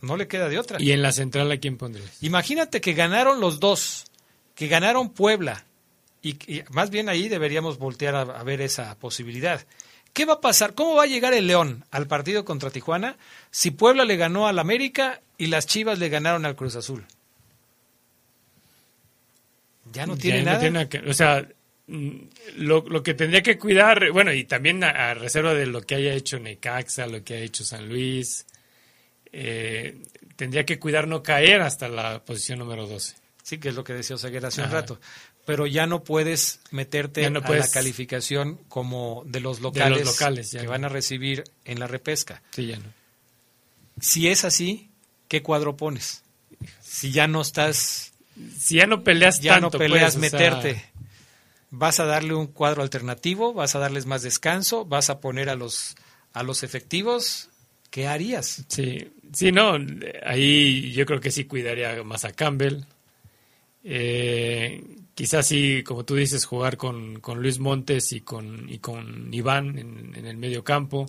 No 0.00 0.16
le 0.16 0.28
queda 0.28 0.48
de 0.48 0.60
otra. 0.60 0.80
¿Y 0.80 0.92
en 0.92 1.02
la 1.02 1.10
central 1.10 1.50
a 1.50 1.56
quién 1.56 1.76
pondrías? 1.76 2.22
Imagínate 2.22 2.80
que 2.80 2.92
ganaron 2.92 3.40
los 3.40 3.58
dos, 3.58 4.04
que 4.54 4.68
ganaron 4.68 5.10
Puebla, 5.10 5.64
y, 6.22 6.36
y 6.46 6.62
más 6.70 6.90
bien 6.90 7.08
ahí 7.08 7.28
deberíamos 7.28 7.78
voltear 7.78 8.14
a, 8.14 8.20
a 8.20 8.44
ver 8.44 8.60
esa 8.60 8.96
posibilidad. 8.96 9.66
¿Qué 10.12 10.24
va 10.24 10.34
a 10.34 10.40
pasar? 10.40 10.74
¿Cómo 10.74 10.94
va 10.94 11.02
a 11.02 11.08
llegar 11.08 11.34
el 11.34 11.48
León 11.48 11.84
al 11.90 12.06
partido 12.06 12.44
contra 12.44 12.70
Tijuana 12.70 13.16
si 13.50 13.72
Puebla 13.72 14.04
le 14.04 14.16
ganó 14.16 14.46
al 14.46 14.60
América 14.60 15.20
y 15.36 15.48
las 15.48 15.66
Chivas 15.66 15.98
le 15.98 16.10
ganaron 16.10 16.46
al 16.46 16.54
Cruz 16.54 16.76
Azul? 16.76 17.04
Ya 19.92 20.06
no 20.06 20.16
tiene 20.16 20.38
Ya 20.38 20.44
nada. 20.44 20.60
tiene 20.60 20.88
que- 20.88 20.98
o 20.98 21.14
sea, 21.14 21.46
mm, 21.86 22.16
lo, 22.56 22.84
lo 22.88 23.02
que 23.02 23.14
tendría 23.14 23.42
que 23.42 23.58
cuidar, 23.58 24.10
bueno, 24.12 24.32
y 24.32 24.44
también 24.44 24.82
a, 24.84 24.90
a 25.10 25.14
reserva 25.14 25.54
de 25.54 25.66
lo 25.66 25.80
que 25.82 25.94
haya 25.96 26.12
hecho 26.14 26.38
Necaxa, 26.38 27.06
lo 27.06 27.22
que 27.24 27.34
ha 27.34 27.38
hecho 27.40 27.64
San 27.64 27.88
Luis, 27.88 28.46
eh, 29.32 29.96
tendría 30.36 30.64
que 30.64 30.78
cuidar 30.78 31.06
no 31.08 31.22
caer 31.22 31.60
hasta 31.60 31.88
la 31.88 32.24
posición 32.24 32.58
número 32.58 32.86
12. 32.86 33.14
Sí, 33.42 33.58
que 33.58 33.70
es 33.70 33.74
lo 33.74 33.84
que 33.84 33.94
decía 33.94 34.16
Oseguera 34.16 34.48
hace 34.48 34.62
un 34.62 34.70
rato. 34.70 35.00
Pero 35.46 35.66
ya 35.66 35.86
no 35.86 36.04
puedes 36.04 36.60
meterte 36.72 37.28
no 37.30 37.38
a 37.38 37.42
puedes- 37.42 37.66
la 37.66 37.70
calificación 37.72 38.58
como 38.68 39.22
de 39.26 39.40
los 39.40 39.60
locales, 39.60 40.04
locales, 40.04 40.50
ya 40.52 40.60
que 40.60 40.66
no. 40.66 40.72
van 40.72 40.84
a 40.84 40.88
recibir 40.90 41.44
en 41.64 41.80
la 41.80 41.86
repesca. 41.86 42.42
Sí, 42.50 42.66
ya 42.66 42.76
no. 42.76 42.92
Si 44.00 44.28
es 44.28 44.44
así, 44.44 44.90
¿qué 45.28 45.42
cuadro 45.42 45.76
pones? 45.76 46.22
Si 46.80 47.10
ya 47.12 47.26
no 47.26 47.40
estás 47.40 48.07
si 48.56 48.76
ya 48.76 48.86
no 48.86 49.02
peleas 49.02 49.40
ya 49.40 49.54
tanto, 49.54 49.70
no 49.72 49.78
peleas 49.78 50.16
pues, 50.16 50.32
o 50.32 50.36
sea, 50.36 50.40
meterte. 50.50 50.84
Vas 51.70 52.00
a 52.00 52.06
darle 52.06 52.34
un 52.34 52.46
cuadro 52.46 52.82
alternativo, 52.82 53.52
vas 53.52 53.74
a 53.74 53.78
darles 53.78 54.06
más 54.06 54.22
descanso, 54.22 54.84
vas 54.84 55.10
a 55.10 55.20
poner 55.20 55.50
a 55.50 55.54
los 55.54 55.96
a 56.32 56.42
los 56.42 56.62
efectivos. 56.62 57.50
¿Qué 57.90 58.06
harías? 58.06 58.64
Sí, 58.68 59.10
sí, 59.32 59.50
no, 59.50 59.78
ahí 60.24 60.92
yo 60.92 61.06
creo 61.06 61.20
que 61.20 61.30
sí 61.30 61.44
cuidaría 61.44 62.02
más 62.04 62.24
a 62.24 62.32
Campbell. 62.32 62.82
Eh, 63.82 64.84
quizás 65.14 65.46
sí, 65.46 65.82
como 65.84 66.04
tú 66.04 66.14
dices, 66.14 66.44
jugar 66.44 66.76
con, 66.76 67.20
con 67.20 67.40
Luis 67.40 67.58
Montes 67.58 68.12
y 68.12 68.20
con, 68.20 68.68
y 68.68 68.78
con 68.78 69.32
Iván 69.32 69.78
en, 69.78 70.12
en 70.14 70.26
el 70.26 70.36
medio 70.36 70.62
campo. 70.62 71.06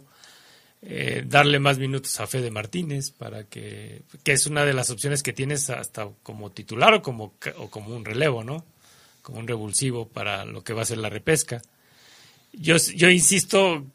Eh, 0.82 1.24
darle 1.28 1.60
más 1.60 1.78
minutos 1.78 2.18
a 2.22 2.28
Fede 2.28 2.52
Martínez 2.52 3.12
para 3.12 3.44
que, 3.44 4.04
que 4.24 4.32
es 4.32 4.48
una 4.48 4.64
de 4.64 4.74
las 4.74 4.90
opciones 4.90 5.24
que 5.24 5.34
tienes 5.34 5.70
hasta 5.70 6.10
como 6.24 6.52
titular 6.52 6.94
o 6.94 7.02
como, 7.02 7.34
o 7.58 7.70
como 7.70 7.94
un 7.94 8.06
relevo, 8.06 8.46
¿no? 8.46 8.66
Como 9.22 9.40
un 9.40 9.48
revulsivo 9.48 10.08
para 10.08 10.46
lo 10.46 10.64
que 10.64 10.72
va 10.72 10.84
a 10.84 10.86
ser 10.86 11.00
la 11.00 11.10
repesca. 11.10 11.62
Yo, 12.54 12.78
yo 12.78 13.10
insisto, 13.10 13.86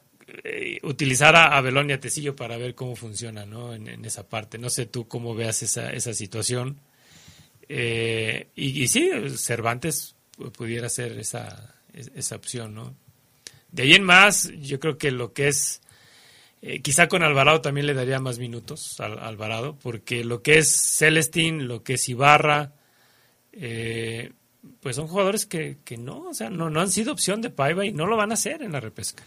eh, 0.45 0.79
utilizar 0.83 1.35
a, 1.37 1.57
a 1.57 1.61
Belón 1.63 1.89
Tecillo 1.99 2.37
para 2.37 2.59
ver 2.59 2.75
cómo 2.75 2.97
funciona, 2.97 3.47
¿no? 3.47 3.73
En, 3.73 4.05
esa 4.05 4.29
parte. 4.29 4.59
No 4.59 4.69
sé 4.69 4.85
tú 4.85 5.09
cómo 5.09 5.35
veas 5.35 5.63
esa, 5.63 5.91
esa 5.91 6.13
situación. 6.13 6.79
Eh, 7.67 8.49
y, 8.55 8.83
y 8.83 8.89
sí, 8.89 9.11
Cervantes 9.37 10.17
pudiera 10.55 10.91
ser 10.91 11.19
esa, 11.19 11.75
esa 11.95 12.37
opción, 12.37 12.75
¿no? 12.75 12.95
De 13.73 13.85
ahí 13.85 13.95
en 13.95 14.05
más, 14.05 14.53
yo 14.61 14.79
creo 14.79 14.99
que 14.99 15.11
lo 15.11 15.33
que 15.33 15.49
es 15.49 15.81
eh, 16.67 16.81
quizá 16.81 17.09
con 17.09 17.23
Alvarado 17.23 17.61
también 17.61 17.87
le 17.87 17.93
daría 17.93 18.21
más 18.21 18.39
minutos 18.39 18.99
al 18.99 19.19
a 19.19 19.29
Alvarado, 19.29 19.77
porque 19.83 20.25
lo 20.25 20.41
que 20.41 20.57
es 20.57 20.97
Celestín, 20.97 21.69
lo 21.69 21.83
que 21.83 21.95
es 21.95 22.09
Ibarra, 22.09 22.73
eh, 23.53 24.33
pues 24.81 24.97
son 24.97 25.07
jugadores 25.07 25.45
que, 25.45 25.77
no, 25.99 26.23
o 26.31 26.33
sea, 26.33 26.49
no, 26.49 26.71
no 26.71 26.81
han 26.81 26.91
sido 26.91 27.13
opción 27.13 27.43
de 27.43 27.51
Paiva 27.51 27.85
y 27.85 27.93
no 27.93 28.07
lo 28.07 28.17
van 28.17 28.31
a 28.31 28.35
hacer 28.35 28.63
en 28.63 28.73
la 28.73 28.81
repesca. 28.81 29.23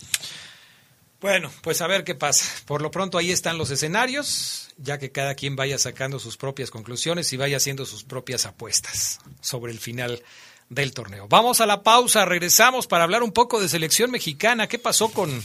Bueno, 1.22 1.52
pues 1.62 1.80
a 1.82 1.88
ver 1.88 2.04
qué 2.04 2.16
pasa. 2.16 2.44
Por 2.66 2.82
lo 2.82 2.90
pronto 2.90 3.20
ahí 3.20 3.30
están 3.30 3.60
los 3.60 3.70
escenarios, 3.70 4.70
ya 4.78 4.98
que 4.98 5.12
cada 5.12 5.36
quien 5.36 5.56
vaya 5.56 5.78
sacando 5.78 6.18
sus 6.18 6.38
propias 6.38 6.72
conclusiones 6.72 7.32
y 7.34 7.38
vaya 7.38 7.58
haciendo 7.58 7.86
sus 7.86 8.04
propias 8.04 8.48
apuestas 8.48 9.20
sobre 9.42 9.72
el 9.72 9.80
final 9.80 10.24
del 10.70 10.92
torneo. 10.92 11.28
Vamos 11.28 11.62
a 11.62 11.68
la 11.68 11.84
pausa, 11.84 12.26
regresamos 12.26 12.88
para 12.88 13.04
hablar 13.04 13.22
un 13.22 13.32
poco 13.32 13.62
de 13.62 13.70
selección 13.70 14.10
mexicana. 14.10 14.66
¿Qué 14.66 14.80
pasó 14.80 15.10
con, 15.10 15.44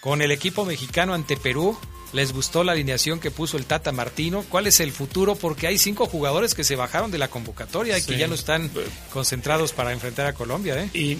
con 0.00 0.22
el 0.22 0.30
equipo 0.30 0.64
mexicano 0.64 1.14
ante 1.14 1.36
Perú? 1.36 1.76
¿Les 2.14 2.32
gustó 2.32 2.64
la 2.64 2.72
alineación 2.72 3.20
que 3.20 3.30
puso 3.30 3.58
el 3.58 3.66
Tata 3.66 3.92
Martino? 3.92 4.42
¿Cuál 4.48 4.66
es 4.66 4.80
el 4.80 4.92
futuro? 4.92 5.34
Porque 5.34 5.66
hay 5.66 5.76
cinco 5.76 6.06
jugadores 6.06 6.54
que 6.54 6.64
se 6.64 6.74
bajaron 6.74 7.10
de 7.10 7.18
la 7.18 7.28
convocatoria 7.28 7.98
y 7.98 8.00
Sí. 8.00 8.12
que 8.12 8.18
ya 8.18 8.26
no 8.28 8.34
están 8.34 8.70
concentrados 9.12 9.72
para 9.74 9.92
enfrentar 9.92 10.24
a 10.26 10.32
Colombia. 10.32 10.82
¿eh? 10.82 10.88
Y 10.94 11.18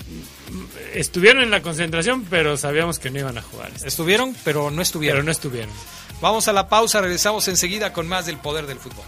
estuvieron 0.95 1.43
en 1.43 1.51
la 1.51 1.61
concentración, 1.61 2.25
pero 2.31 2.57
sabíamos 2.57 2.99
que 2.99 3.11
no 3.11 3.19
iban 3.19 3.37
a 3.37 3.43
jugar. 3.43 3.71
Estuvieron, 3.85 4.35
pero 4.45 4.71
no 4.71 4.81
estuvieron. 4.81 5.17
Pero 5.19 5.25
no 5.25 5.31
estuvieron. 5.31 5.71
Vamos 6.23 6.49
a 6.49 6.55
la 6.55 6.69
pausa, 6.71 7.03
regresamos 7.03 7.47
enseguida 7.49 7.93
con 7.93 8.09
más 8.09 8.25
del 8.25 8.39
poder 8.39 8.67
del 8.67 8.79
fútbol. 8.79 9.05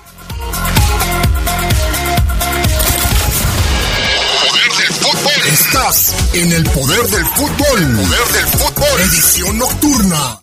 Estás 5.80 6.12
en 6.34 6.52
el 6.52 6.62
poder 6.64 7.06
del 7.06 7.24
fútbol. 7.24 7.96
Poder 7.96 8.28
del 8.34 8.46
fútbol. 8.48 9.00
Edición 9.00 9.56
nocturna. 9.56 10.42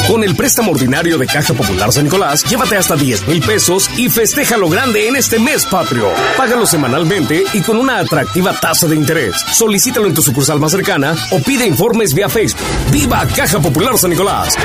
Con 0.07 0.23
el 0.23 0.35
préstamo 0.35 0.71
ordinario 0.71 1.17
de 1.17 1.25
Caja 1.25 1.53
Popular 1.53 1.91
San 1.91 2.03
Nicolás, 2.03 2.43
llévate 2.43 2.75
hasta 2.75 2.95
10 2.95 3.27
mil 3.27 3.41
pesos 3.41 3.89
y 3.97 4.09
festeja 4.09 4.57
lo 4.57 4.67
grande 4.67 5.07
en 5.07 5.15
este 5.15 5.39
mes 5.39 5.65
patrio. 5.65 6.09
Págalo 6.35 6.65
semanalmente 6.65 7.43
y 7.53 7.61
con 7.61 7.77
una 7.77 7.99
atractiva 7.99 8.53
tasa 8.59 8.87
de 8.87 8.95
interés. 8.95 9.35
Solicítalo 9.51 10.07
en 10.07 10.13
tu 10.13 10.21
sucursal 10.21 10.59
más 10.59 10.71
cercana 10.71 11.15
o 11.31 11.39
pide 11.39 11.65
informes 11.65 12.13
vía 12.13 12.27
Facebook. 12.29 12.67
¡Viva 12.91 13.25
Caja 13.35 13.59
Popular 13.59 13.97
San 13.97 14.09
Nicolás! 14.09 14.55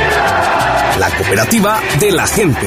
La 0.99 1.11
cooperativa 1.17 1.81
de 2.01 2.11
la 2.11 2.27
gente. 2.27 2.67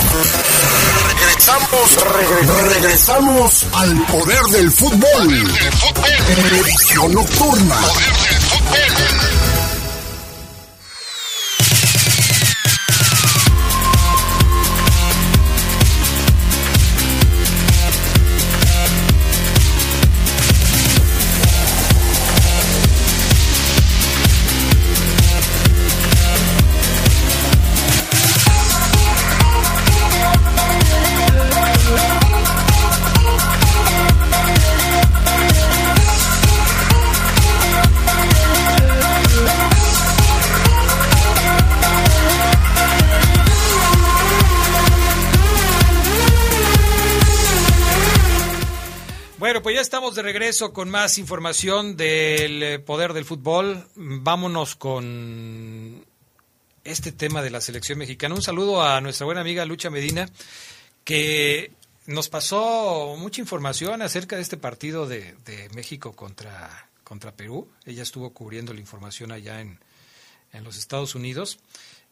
Regresamos, 1.07 1.97
regre- 1.97 2.69
regresamos 2.73 3.65
al 3.73 4.05
poder 4.07 4.41
del 4.51 4.71
fútbol. 4.71 5.53
Edición 6.59 7.13
nocturna. 7.13 7.75
Bueno, 7.75 8.15
pues 8.69 8.81
ya 8.97 9.40
de 50.15 50.21
regreso 50.21 50.73
con 50.73 50.89
más 50.89 51.17
información 51.17 51.95
del 51.95 52.63
eh, 52.63 52.79
poder 52.79 53.13
del 53.13 53.25
fútbol. 53.25 53.87
Vámonos 53.95 54.75
con 54.75 56.05
este 56.83 57.11
tema 57.11 57.41
de 57.41 57.49
la 57.49 57.61
selección 57.61 57.99
mexicana. 57.99 58.35
Un 58.35 58.41
saludo 58.41 58.83
a 58.83 58.99
nuestra 58.99 59.25
buena 59.25 59.41
amiga 59.41 59.65
Lucha 59.65 59.89
Medina, 59.89 60.27
que 61.03 61.71
nos 62.07 62.29
pasó 62.29 63.15
mucha 63.17 63.41
información 63.41 64.01
acerca 64.01 64.35
de 64.35 64.41
este 64.41 64.57
partido 64.57 65.07
de, 65.07 65.35
de 65.45 65.69
México 65.75 66.13
contra, 66.13 66.89
contra 67.03 67.31
Perú. 67.31 67.69
Ella 67.85 68.03
estuvo 68.03 68.31
cubriendo 68.31 68.73
la 68.73 68.79
información 68.81 69.31
allá 69.31 69.61
en, 69.61 69.79
en 70.51 70.63
los 70.63 70.77
Estados 70.77 71.15
Unidos. 71.15 71.59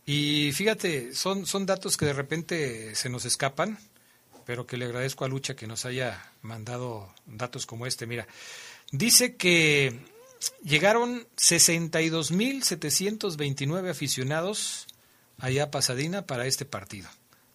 Y 0.05 0.51
fíjate, 0.53 1.13
son, 1.13 1.45
son 1.45 1.65
datos 1.65 1.97
que 1.97 2.05
de 2.05 2.13
repente 2.13 2.95
se 2.95 3.09
nos 3.09 3.25
escapan, 3.25 3.77
pero 4.49 4.65
que 4.65 4.77
le 4.77 4.85
agradezco 4.85 5.25
a 5.25 5.27
Lucha 5.27 5.55
que 5.55 5.67
nos 5.67 5.85
haya 5.85 6.31
mandado 6.41 7.13
datos 7.27 7.67
como 7.67 7.85
este. 7.85 8.07
Mira, 8.07 8.27
dice 8.91 9.35
que 9.35 9.99
llegaron 10.63 11.27
62.729 11.37 13.91
aficionados 13.91 14.87
allá 15.37 15.65
a 15.65 15.69
Pasadena 15.69 16.25
para 16.25 16.47
este 16.47 16.65
partido, 16.65 17.07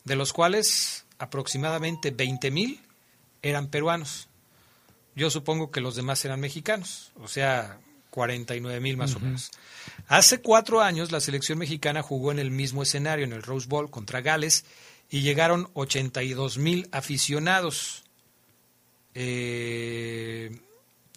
de 0.05 0.15
los 0.15 0.33
cuales 0.33 1.05
aproximadamente 1.19 2.17
20.000 2.17 2.79
eran 3.43 3.71
peruanos. 3.71 4.29
Yo 5.17 5.31
supongo 5.31 5.73
que 5.73 5.81
los 5.81 5.97
demás 5.97 6.25
eran 6.25 6.39
mexicanos, 6.39 7.11
o 7.17 7.27
sea, 7.27 7.81
49 8.11 8.79
mil 8.79 8.97
más 8.97 9.17
o 9.17 9.19
menos. 9.19 9.51
Hace 10.07 10.41
cuatro 10.41 10.81
años 10.81 11.11
la 11.11 11.19
selección 11.19 11.59
mexicana 11.59 12.05
jugó 12.05 12.31
en 12.31 12.39
el 12.39 12.53
mismo 12.53 12.85
escenario, 12.85 13.25
en 13.25 13.33
el 13.33 13.43
Rose 13.43 13.67
Bowl 13.67 13.91
contra 13.91 14.21
Gales, 14.21 14.65
y 15.11 15.21
llegaron 15.23 15.71
82 15.75 16.59
mil 16.59 16.89
aficionados. 16.93 18.05
Eh, 19.15 20.61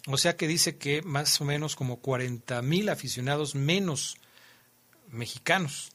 o 0.06 0.16
sea 0.16 0.36
que 0.36 0.46
dice 0.46 0.78
que 0.78 1.02
más 1.02 1.40
o 1.40 1.44
menos 1.44 1.76
como 1.76 1.98
40 1.98 2.62
mil 2.62 2.88
aficionados 2.88 3.54
menos 3.54 4.16
mexicanos. 5.10 5.92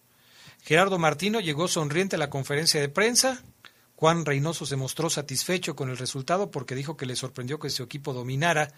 Gerardo 0.63 0.97
Martino 0.97 1.39
llegó 1.39 1.67
sonriente 1.67 2.15
a 2.15 2.19
la 2.19 2.29
conferencia 2.29 2.79
de 2.79 2.89
prensa. 2.89 3.41
Juan 3.95 4.25
Reynoso 4.25 4.65
se 4.65 4.75
mostró 4.75 5.09
satisfecho 5.09 5.75
con 5.75 5.89
el 5.89 5.97
resultado 5.97 6.51
porque 6.51 6.75
dijo 6.75 6.97
que 6.97 7.05
le 7.05 7.15
sorprendió 7.15 7.59
que 7.59 7.69
su 7.69 7.83
equipo 7.83 8.13
dominara 8.13 8.73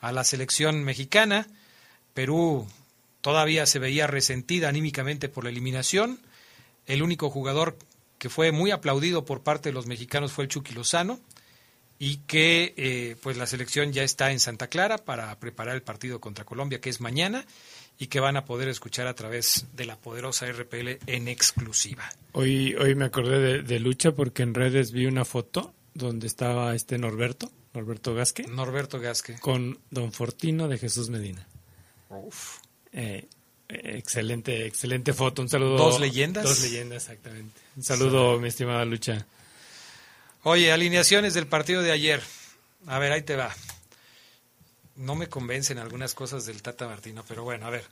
a 0.00 0.12
la 0.12 0.24
selección 0.24 0.84
mexicana. 0.84 1.46
Perú 2.14 2.66
todavía 3.20 3.66
se 3.66 3.78
veía 3.78 4.06
resentida 4.06 4.68
anímicamente 4.68 5.28
por 5.28 5.44
la 5.44 5.50
eliminación. 5.50 6.20
El 6.86 7.02
único 7.02 7.30
jugador 7.30 7.76
que 8.18 8.28
fue 8.28 8.52
muy 8.52 8.70
aplaudido 8.70 9.24
por 9.24 9.42
parte 9.42 9.68
de 9.68 9.72
los 9.72 9.86
mexicanos 9.86 10.32
fue 10.32 10.44
el 10.44 10.50
Chucky 10.50 10.74
Lozano 10.74 11.20
y 11.98 12.18
que 12.18 12.74
eh, 12.76 13.16
pues 13.22 13.36
la 13.36 13.46
selección 13.46 13.92
ya 13.92 14.02
está 14.02 14.30
en 14.30 14.40
Santa 14.40 14.68
Clara 14.68 14.98
para 14.98 15.38
preparar 15.38 15.74
el 15.74 15.82
partido 15.82 16.20
contra 16.20 16.44
Colombia 16.44 16.80
que 16.80 16.90
es 16.90 17.00
mañana 17.00 17.44
y 17.98 18.06
que 18.06 18.20
van 18.20 18.36
a 18.36 18.44
poder 18.44 18.68
escuchar 18.68 19.08
a 19.08 19.14
través 19.14 19.66
de 19.74 19.84
la 19.84 19.96
poderosa 19.96 20.46
RPL 20.50 20.98
en 21.06 21.26
exclusiva. 21.26 22.08
Hoy, 22.32 22.74
hoy 22.74 22.94
me 22.94 23.06
acordé 23.06 23.38
de, 23.40 23.62
de 23.62 23.80
Lucha 23.80 24.12
porque 24.12 24.44
en 24.44 24.54
redes 24.54 24.92
vi 24.92 25.06
una 25.06 25.24
foto 25.24 25.74
donde 25.94 26.28
estaba 26.28 26.74
este 26.76 26.96
Norberto, 26.96 27.50
Norberto 27.74 28.14
Gasque. 28.14 28.44
Norberto 28.44 29.00
Gasque. 29.00 29.38
Con 29.40 29.78
Don 29.90 30.12
Fortino 30.12 30.68
de 30.68 30.78
Jesús 30.78 31.10
Medina. 31.10 31.46
Eh, 32.92 33.28
excelente, 33.68 34.66
excelente 34.66 35.12
foto. 35.12 35.42
Un 35.42 35.48
saludo. 35.48 35.76
¿Dos 35.76 36.00
leyendas? 36.00 36.44
Dos 36.44 36.60
leyendas, 36.60 37.02
exactamente. 37.04 37.60
Un 37.76 37.82
saludo, 37.82 38.38
mi 38.38 38.48
estimada 38.48 38.84
Lucha. 38.84 39.26
Oye, 40.44 40.72
alineaciones 40.72 41.34
del 41.34 41.46
partido 41.46 41.82
de 41.82 41.92
ayer. 41.92 42.22
A 42.86 42.98
ver, 42.98 43.12
ahí 43.12 43.22
te 43.22 43.36
va. 43.36 43.54
No 44.96 45.14
me 45.14 45.28
convencen 45.28 45.78
algunas 45.78 46.14
cosas 46.14 46.46
del 46.46 46.62
Tata 46.62 46.86
Martino, 46.86 47.24
pero 47.28 47.44
bueno, 47.44 47.66
a 47.66 47.70
ver. 47.70 47.84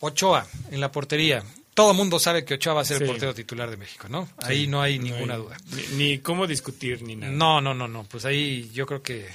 Ochoa 0.00 0.46
en 0.70 0.80
la 0.80 0.90
portería. 0.92 1.42
Todo 1.74 1.94
mundo 1.94 2.18
sabe 2.18 2.44
que 2.44 2.54
Ochoa 2.54 2.74
va 2.74 2.80
a 2.82 2.84
ser 2.84 3.00
el 3.02 3.08
portero 3.08 3.32
titular 3.34 3.70
de 3.70 3.76
México, 3.76 4.08
¿no? 4.08 4.28
Ahí 4.38 4.66
no 4.66 4.82
hay 4.82 4.98
no 4.98 5.04
ninguna 5.06 5.34
hay- 5.34 5.40
duda. 5.40 5.56
Ni, 5.70 5.96
ni 5.96 6.18
cómo 6.18 6.46
discutir 6.46 7.02
ni 7.02 7.16
nada. 7.16 7.32
No, 7.32 7.60
no, 7.60 7.72
no, 7.72 7.88
no. 7.88 8.04
Pues 8.04 8.24
ahí 8.24 8.70
yo 8.74 8.84
creo 8.84 9.02
que 9.02 9.28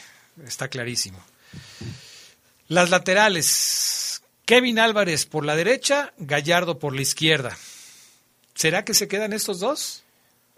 está 0.45 0.67
clarísimo. 0.67 1.19
Las 2.67 2.89
laterales. 2.89 4.16
Kevin 4.47 4.79
Álvarez 4.79 5.25
por 5.25 5.45
la 5.45 5.55
derecha, 5.55 6.13
Gallardo 6.17 6.79
por 6.79 6.95
la 6.95 7.01
izquierda. 7.01 7.55
¿Será 8.55 8.83
que 8.85 8.93
se 8.95 9.07
quedan 9.07 9.33
estos 9.33 9.59
dos? 9.59 10.03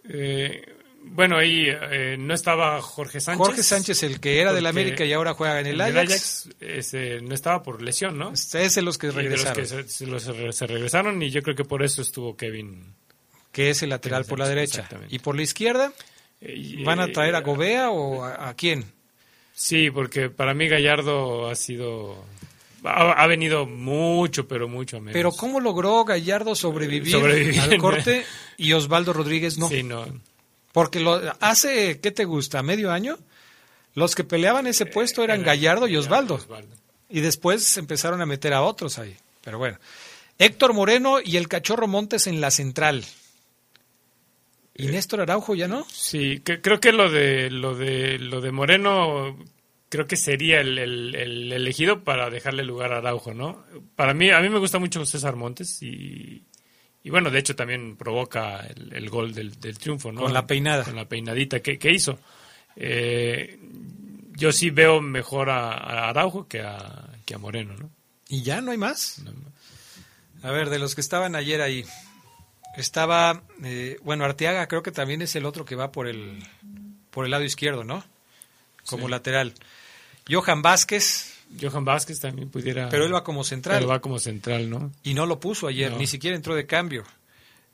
Eh, 0.07 0.61
bueno, 1.03 1.37
ahí 1.37 1.65
eh, 1.67 2.15
no 2.19 2.33
estaba 2.35 2.79
Jorge 2.81 3.19
Sánchez. 3.19 3.45
Jorge 3.45 3.63
Sánchez, 3.63 4.03
el 4.03 4.19
que 4.19 4.39
era 4.41 4.53
del 4.53 4.67
América 4.67 5.03
y 5.05 5.11
ahora 5.11 5.33
juega 5.33 5.59
en 5.59 5.65
el 5.65 5.77
del 5.79 5.97
Ajax. 5.97 6.49
ese, 6.61 7.19
no 7.21 7.33
estaba 7.33 7.63
por 7.63 7.81
lesión, 7.81 8.17
¿no? 8.17 8.31
Es 8.33 8.75
de 8.75 8.81
los 8.83 8.97
que 8.99 9.07
Y 9.07 9.09
de 9.09 9.15
los 9.15 9.23
regresaron. 9.43 9.55
que 9.55 9.65
se, 9.65 9.89
se 9.89 10.05
los 10.05 10.25
re- 10.27 10.53
se 10.53 10.67
regresaron 10.67 11.21
y 11.23 11.31
yo 11.31 11.41
creo 11.41 11.55
que 11.55 11.65
por 11.65 11.83
eso 11.83 12.01
estuvo 12.01 12.37
Kevin. 12.37 12.93
Que 13.51 13.71
es 13.71 13.81
el 13.81 13.89
lateral 13.89 14.23
por 14.25 14.37
la 14.37 14.47
derecha. 14.47 14.87
¿Y 15.09 15.17
por 15.19 15.35
la 15.35 15.41
izquierda? 15.41 15.91
¿Van 16.85 16.99
a 16.99 17.11
traer 17.11 17.35
a 17.35 17.41
Gobea 17.41 17.89
o 17.89 18.23
a, 18.23 18.49
a 18.49 18.53
quién? 18.53 18.85
Sí, 19.53 19.89
porque 19.89 20.29
para 20.29 20.53
mí 20.53 20.67
Gallardo 20.69 21.49
ha 21.49 21.55
sido... 21.55 22.23
Ha, 22.84 23.11
ha 23.11 23.27
venido 23.27 23.65
mucho, 23.65 24.47
pero 24.47 24.68
mucho 24.68 24.97
a 24.97 24.99
menos. 24.99 25.14
Pero 25.14 25.31
¿cómo 25.31 25.60
logró 25.60 26.03
Gallardo 26.06 26.56
sobrevivir, 26.56 27.11
Sobrevivir, 27.11 27.60
al 27.60 27.77
corte 27.77 28.26
y 28.57 28.73
Osvaldo 28.73 29.14
Rodríguez 29.14 29.57
no? 29.57 29.68
Sí, 29.69 29.84
no. 29.84 30.06
Porque 30.72 30.99
lo, 30.99 31.19
hace, 31.39 31.99
¿qué 31.99 32.11
te 32.11 32.26
gusta? 32.26 32.61
¿Medio 32.64 32.91
año? 32.91 33.18
Los 33.95 34.15
que 34.15 34.23
peleaban 34.23 34.68
ese 34.68 34.85
puesto 34.85 35.23
eran 35.23 35.43
Gallardo 35.43 35.88
y 35.88 35.97
Osvaldo. 35.97 36.39
Y 37.10 37.22
después 37.22 37.76
empezaron 37.77 38.22
a 38.22 38.26
meter 38.26 38.53
a 38.53 38.61
otros 38.61 38.99
ahí. 38.99 39.15
Pero 39.43 39.57
bueno. 39.57 39.77
Héctor 40.38 40.73
Moreno 40.73 41.18
y 41.23 41.35
el 41.38 41.47
Cachorro 41.49 41.88
Montes 41.88 42.27
en 42.27 42.39
la 42.39 42.51
central. 42.51 43.03
¿Y 44.76 44.88
Néstor 44.88 45.19
Araujo 45.22 45.56
ya 45.56 45.68
no? 45.68 45.85
Sí, 45.91 46.39
que- 46.39 46.61
creo 46.61 46.80
que 46.80 46.93
lo 46.93 47.10
de 47.10 47.49
lo 47.49 47.76
de 47.76 48.18
lo 48.19 48.39
de 48.39 48.51
Moreno 48.51 49.38
creo 49.89 50.07
que 50.07 50.15
sería 50.15 50.61
el, 50.61 50.77
el- 50.77 51.15
el 51.15 51.51
elegido 51.51 52.03
para 52.03 52.29
dejarle 52.29 52.63
lugar 52.63 52.93
a 52.93 52.97
Araujo, 52.99 53.33
¿no? 53.33 53.63
Para 53.95 54.13
mí 54.13 54.29
a 54.29 54.39
mí 54.39 54.49
me 54.49 54.59
gusta 54.59 54.79
mucho 54.79 55.05
César 55.05 55.35
Montes 55.35 55.81
y 55.83 56.43
y 57.01 57.09
bueno, 57.11 57.31
de 57.31 57.39
hecho 57.39 57.55
también 57.55 57.95
provoca 57.95 58.59
el, 58.67 58.93
el 58.93 59.09
gol 59.09 59.33
del, 59.33 59.57
del 59.59 59.77
triunfo, 59.79 60.11
¿no? 60.11 60.19
Con 60.21 60.33
la 60.33 60.45
peinada. 60.45 60.83
Con 60.83 60.95
la 60.97 61.07
peinadita 61.07 61.61
que, 61.61 61.79
que 61.79 61.91
hizo. 61.91 62.19
Eh, 62.75 63.57
yo 64.35 64.51
sí 64.51 64.69
veo 64.69 65.01
mejor 65.01 65.49
a, 65.49 65.71
a 65.73 66.09
Araujo 66.09 66.47
que 66.47 66.61
a, 66.61 67.09
que 67.25 67.35
a 67.35 67.37
Moreno, 67.37 67.73
¿no? 67.77 67.89
¿Y 68.27 68.43
ya 68.43 68.59
no 68.61 68.71
hay 68.71 68.77
más? 68.77 69.21
A 70.43 70.51
ver, 70.51 70.69
de 70.69 70.77
los 70.79 70.93
que 70.93 71.01
estaban 71.01 71.35
ayer 71.35 71.61
ahí. 71.61 71.85
Estaba, 72.77 73.43
eh, 73.63 73.97
bueno, 74.03 74.23
Arteaga 74.25 74.67
creo 74.67 74.83
que 74.83 74.91
también 74.91 75.21
es 75.21 75.35
el 75.35 75.45
otro 75.45 75.65
que 75.65 75.75
va 75.75 75.91
por 75.91 76.07
el, 76.07 76.43
por 77.11 77.25
el 77.25 77.31
lado 77.31 77.43
izquierdo, 77.43 77.83
¿no? 77.83 78.03
Como 78.85 79.05
Sí. 79.05 79.11
lateral. 79.11 79.53
Johan 80.30 80.61
Vázquez. 80.61 81.34
Johan 81.60 81.84
Vázquez 81.84 82.19
también 82.19 82.49
pudiera... 82.49 82.89
Pero 82.89 83.06
él 83.06 83.14
va 83.14 83.23
como 83.23 83.43
central. 83.43 83.77
Pero 83.77 83.88
va 83.89 83.99
como 84.01 84.19
central, 84.19 84.69
¿no? 84.69 84.91
Y 85.03 85.14
no 85.15 85.26
lo 85.26 85.39
puso 85.39 85.68
ayer, 85.68 85.91
No. 85.91 85.97
ni 85.97 86.06
siquiera 86.07 86.35
entró 86.35 86.53
de 86.56 86.68
cambio. 86.68 87.03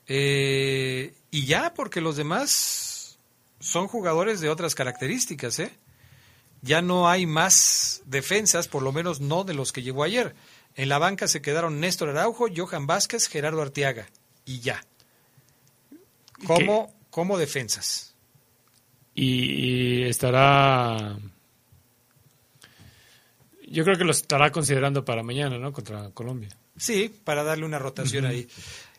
Eh, 0.06 1.12
y 1.30 1.44
ya, 1.46 1.74
porque 1.74 2.00
los 2.00 2.16
demás 2.16 3.18
son 3.60 3.86
jugadores 3.88 4.40
de 4.40 4.48
otras 4.48 4.74
características, 4.74 5.58
¿eh? 5.58 5.70
Ya 6.62 6.80
no 6.80 7.08
hay 7.08 7.26
más 7.26 8.02
defensas, 8.06 8.66
por 8.68 8.82
lo 8.82 8.92
menos 8.92 9.20
no 9.20 9.44
de 9.44 9.54
los 9.54 9.72
que 9.72 9.82
llevó 9.82 10.04
ayer. 10.04 10.34
En 10.74 10.88
la 10.88 10.98
banca 10.98 11.28
se 11.28 11.42
quedaron 11.42 11.80
Néstor 11.80 12.08
Araujo, 12.08 12.46
Johan 12.54 12.86
Vázquez, 12.86 13.28
Gerardo 13.28 13.60
Arteaga. 13.62 14.06
Y 14.46 14.60
ya. 14.60 14.82
Como, 16.46 16.94
como 17.10 17.38
defensas. 17.38 18.14
y, 19.14 20.02
y 20.02 20.02
estará 20.04 21.16
yo 23.66 23.84
creo 23.84 23.96
que 23.98 24.04
lo 24.04 24.12
estará 24.12 24.50
considerando 24.52 25.04
para 25.04 25.22
mañana, 25.22 25.58
¿no? 25.58 25.72
Contra 25.72 26.10
Colombia. 26.10 26.50
Sí, 26.76 27.12
para 27.24 27.42
darle 27.44 27.64
una 27.64 27.78
rotación 27.78 28.26
ahí. 28.26 28.48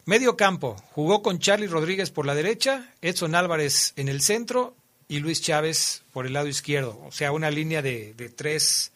Medio 0.06 0.38
campo, 0.38 0.76
jugó 0.92 1.22
con 1.22 1.40
Charlie 1.40 1.68
Rodríguez 1.68 2.12
por 2.12 2.26
la 2.26 2.34
derecha, 2.36 2.94
Edson 3.02 3.36
Álvarez 3.36 3.94
en 3.98 4.08
el 4.08 4.22
centro 4.22 4.76
y 5.10 5.20
Luis 5.20 5.42
Chávez 5.42 6.04
por 6.14 6.26
el 6.26 6.34
lado 6.34 6.48
izquierdo. 6.48 7.00
O 7.06 7.12
sea, 7.12 7.32
una 7.32 7.52
línea 7.52 7.82
de, 7.82 8.14
de 8.14 8.30
tres 8.30 8.92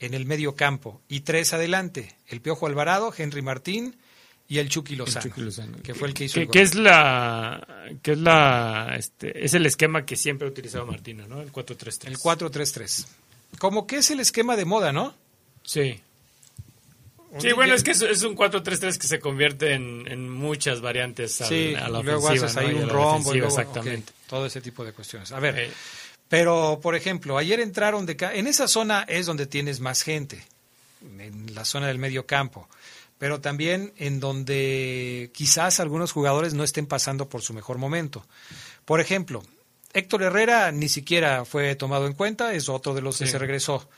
en 0.00 0.14
el 0.14 0.26
medio 0.26 0.54
campo 0.54 1.00
y 1.08 1.20
tres 1.20 1.52
adelante. 1.54 2.14
El 2.28 2.40
Piojo 2.40 2.66
Alvarado, 2.66 3.12
Henry 3.16 3.42
Martín 3.42 3.96
y 4.46 4.58
el 4.58 4.68
Chucky 4.68 4.94
Lozano, 4.96 5.22
Chucky 5.24 5.40
Lozano. 5.40 5.78
que 5.82 5.94
fue 5.94 6.06
el 6.08 6.14
que 6.14 6.24
hizo 6.24 6.34
Que, 6.34 6.40
el 6.40 6.46
gol. 6.46 6.52
que 6.52 6.62
es 6.62 6.74
la 6.74 7.66
que 8.02 8.12
es 8.12 8.18
la 8.18 8.94
este, 8.98 9.44
es 9.44 9.54
el 9.54 9.64
esquema 9.66 10.04
que 10.04 10.16
siempre 10.16 10.46
ha 10.46 10.50
utilizado 10.50 10.86
Martino, 10.86 11.26
¿no? 11.26 11.40
El 11.40 11.50
4-3-3. 11.50 12.08
El 12.08 12.18
4-3-3. 12.18 13.06
Como 13.58 13.86
que 13.86 13.96
es 13.98 14.10
el 14.10 14.20
esquema 14.20 14.56
de 14.56 14.64
moda, 14.64 14.92
¿no? 14.92 15.14
Sí. 15.62 16.00
Sí, 17.40 17.52
bueno, 17.52 17.74
es 17.74 17.82
que 17.82 17.90
es, 17.90 18.00
es 18.02 18.22
un 18.22 18.36
4-3-3 18.36 18.96
que 18.96 19.08
se 19.08 19.18
convierte 19.18 19.72
en, 19.72 20.06
en 20.06 20.30
muchas 20.30 20.80
variantes 20.80 21.40
al- 21.40 21.48
Sí, 21.48 21.74
a 21.74 21.88
la 21.88 21.98
y 21.98 22.02
luego 22.04 22.24
ofensiva, 22.26 22.46
haces 22.46 22.56
¿no? 22.56 22.68
ahí 22.68 22.76
a 22.76 22.78
un 22.84 22.88
rombo. 22.88 23.32
luego- 23.32 23.48
exactamente. 23.48 24.12
todo 24.28 24.46
ese 24.46 24.60
tipo 24.60 24.84
de 24.84 24.92
cuestiones. 24.92 25.32
A 25.32 25.40
ver, 25.40 25.70
pero 26.28 26.78
por 26.80 26.94
ejemplo, 26.94 27.36
ayer 27.36 27.58
entraron 27.58 28.06
de 28.06 28.16
ca- 28.16 28.34
en 28.34 28.46
esa 28.46 28.68
zona 28.68 29.04
es 29.08 29.26
donde 29.26 29.46
tienes 29.46 29.80
más 29.80 30.02
gente, 30.02 30.44
en 31.02 31.52
la 31.56 31.64
zona 31.64 31.88
del 31.88 31.98
medio 31.98 32.24
campo, 32.24 32.68
pero 33.18 33.40
también 33.40 33.92
en 33.96 34.20
donde 34.20 35.30
quizás 35.34 35.80
algunos 35.80 36.12
jugadores 36.12 36.54
no 36.54 36.62
estén 36.62 36.86
pasando 36.86 37.28
por 37.28 37.42
su 37.42 37.52
mejor 37.52 37.78
momento. 37.78 38.24
Por 38.84 39.00
ejemplo, 39.00 39.42
Héctor 39.94 40.24
Herrera 40.24 40.72
ni 40.72 40.88
siquiera 40.88 41.44
fue 41.44 41.76
tomado 41.76 42.06
en 42.06 42.14
cuenta, 42.14 42.52
es 42.52 42.68
otro 42.68 42.94
de 42.94 43.00
los 43.00 43.16
que 43.16 43.26
se 43.26 43.38
regresó. 43.38 43.88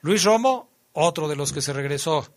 Luis 0.00 0.24
Romo, 0.24 0.68
otro 0.92 1.28
de 1.28 1.36
los 1.36 1.52
que 1.52 1.62
se 1.62 1.72
regresó. 1.72 2.28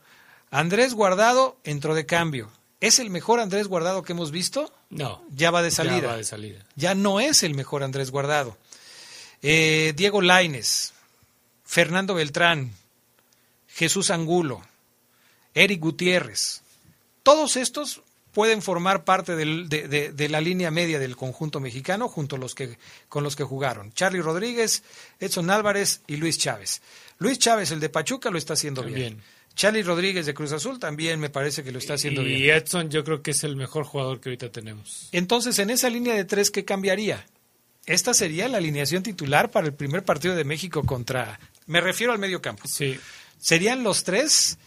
Andrés 0.51 0.93
Guardado 0.93 1.57
entró 1.63 1.95
de 1.95 2.05
cambio. 2.05 2.51
¿Es 2.79 2.99
el 2.99 3.09
mejor 3.09 3.39
Andrés 3.39 3.67
Guardado 3.67 4.03
que 4.03 4.13
hemos 4.13 4.31
visto? 4.31 4.71
No. 4.89 5.23
Ya 5.31 5.49
va 5.49 5.63
de 5.63 5.71
salida. 5.71 6.01
Ya 6.01 6.07
va 6.07 6.17
de 6.17 6.23
salida. 6.23 6.65
Ya 6.75 6.93
no 6.93 7.19
es 7.19 7.41
el 7.43 7.55
mejor 7.55 7.83
Andrés 7.83 8.11
Guardado. 8.11 8.55
Eh, 9.41 9.93
Diego 9.95 10.21
Laines, 10.21 10.93
Fernando 11.63 12.13
Beltrán, 12.13 12.71
Jesús 13.67 14.11
Angulo, 14.11 14.61
Eric 15.55 15.79
Gutiérrez. 15.79 16.61
Todos 17.23 17.55
estos 17.55 18.01
pueden 18.33 18.61
formar 18.61 19.03
parte 19.03 19.35
del- 19.35 19.67
de, 19.69 19.87
de- 19.87 20.11
de 20.13 20.29
la 20.29 20.41
línea 20.41 20.71
media 20.71 20.99
del 20.99 21.15
conjunto 21.15 21.59
mexicano 21.59 22.07
junto 22.07 22.35
a 22.35 22.39
los 22.39 22.55
que, 22.55 22.77
con 23.09 23.23
los 23.23 23.35
que 23.35 23.43
jugaron. 23.43 23.91
Charlie 23.93 24.21
Rodríguez, 24.21 24.83
Edson 25.19 25.49
Álvarez 25.49 26.01
y 26.07 26.17
Luis 26.17 26.37
Chávez. 26.37 26.81
Luis 27.19 27.37
Chávez, 27.39 27.71
el 27.71 27.79
de 27.79 27.89
Pachuca, 27.89 28.29
lo 28.31 28.37
está 28.37 28.53
haciendo 28.53 28.83
bien. 28.83 28.93
También. 29.17 29.23
Charlie 29.53 29.83
Rodríguez 29.83 30.25
de 30.25 30.33
Cruz 30.33 30.53
Azul 30.53 30.79
también 30.79 31.19
me 31.19 31.29
parece 31.29 31.61
que 31.63 31.71
lo 31.73 31.79
está 31.79 31.95
haciendo 31.95 32.21
y 32.21 32.25
bien. 32.35 32.55
Edson 32.55 32.89
yo 32.89 33.03
creo 33.03 33.21
que 33.21 33.31
es 33.31 33.43
el 33.43 33.57
mejor 33.57 33.83
jugador 33.83 34.21
que 34.21 34.29
ahorita 34.29 34.49
tenemos. 34.49 35.09
Entonces, 35.11 35.59
en 35.59 35.69
esa 35.69 35.89
línea 35.89 36.15
de 36.15 36.23
tres, 36.23 36.51
¿qué 36.51 36.63
cambiaría? 36.63 37.25
Esta 37.85 38.13
sería 38.13 38.47
la 38.47 38.59
alineación 38.59 39.03
titular 39.03 39.51
para 39.51 39.67
el 39.67 39.73
primer 39.73 40.03
partido 40.03 40.35
de 40.35 40.45
México 40.45 40.83
contra... 40.83 41.37
Me 41.65 41.81
refiero 41.81 42.13
al 42.13 42.19
medio 42.19 42.41
campo. 42.41 42.63
Sí. 42.67 42.97
Serían 43.39 43.83
los 43.83 44.03
tres. 44.05 44.57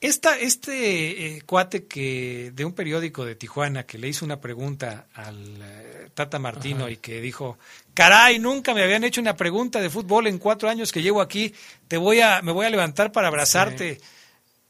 Esta, 0.00 0.38
este 0.38 1.36
eh, 1.36 1.42
cuate 1.46 1.86
que 1.86 2.50
de 2.54 2.64
un 2.66 2.74
periódico 2.74 3.24
de 3.24 3.36
Tijuana 3.36 3.84
que 3.86 3.96
le 3.96 4.08
hizo 4.08 4.24
una 4.24 4.38
pregunta 4.40 5.06
al 5.14 5.56
eh, 5.62 6.08
Tata 6.12 6.38
Martino 6.38 6.82
Ajá. 6.84 6.90
y 6.90 6.96
que 6.98 7.20
dijo, 7.22 7.58
caray, 7.94 8.38
nunca 8.38 8.74
me 8.74 8.82
habían 8.82 9.04
hecho 9.04 9.22
una 9.22 9.34
pregunta 9.36 9.80
de 9.80 9.88
fútbol 9.88 10.26
en 10.26 10.36
cuatro 10.38 10.68
años 10.68 10.92
que 10.92 11.00
llevo 11.00 11.22
aquí, 11.22 11.54
te 11.88 11.96
voy 11.96 12.20
a, 12.20 12.42
me 12.42 12.52
voy 12.52 12.66
a 12.66 12.70
levantar 12.70 13.12
para 13.12 13.28
abrazarte. 13.28 13.98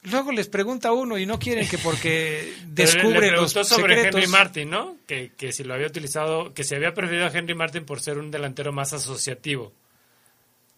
Luego 0.04 0.30
les 0.32 0.48
pregunta 0.48 0.92
uno 0.92 1.16
y 1.18 1.24
no 1.26 1.38
quieren 1.38 1.66
que 1.66 1.78
porque 1.78 2.52
le- 2.60 2.66
descubre 2.68 3.30
le 3.30 3.32
los 3.32 3.50
sobre 3.52 3.96
secretos. 3.96 4.14
Henry 4.20 4.26
Martin, 4.30 4.70
¿no? 4.70 4.96
Que, 5.06 5.32
que 5.36 5.50
si 5.50 5.64
lo 5.64 5.74
había 5.74 5.86
utilizado, 5.88 6.54
que 6.54 6.62
se 6.62 6.76
había 6.76 6.94
preferido 6.94 7.26
a 7.26 7.30
Henry 7.30 7.54
Martin 7.54 7.84
por 7.84 8.00
ser 8.00 8.18
un 8.18 8.30
delantero 8.30 8.72
más 8.72 8.92
asociativo. 8.92 9.72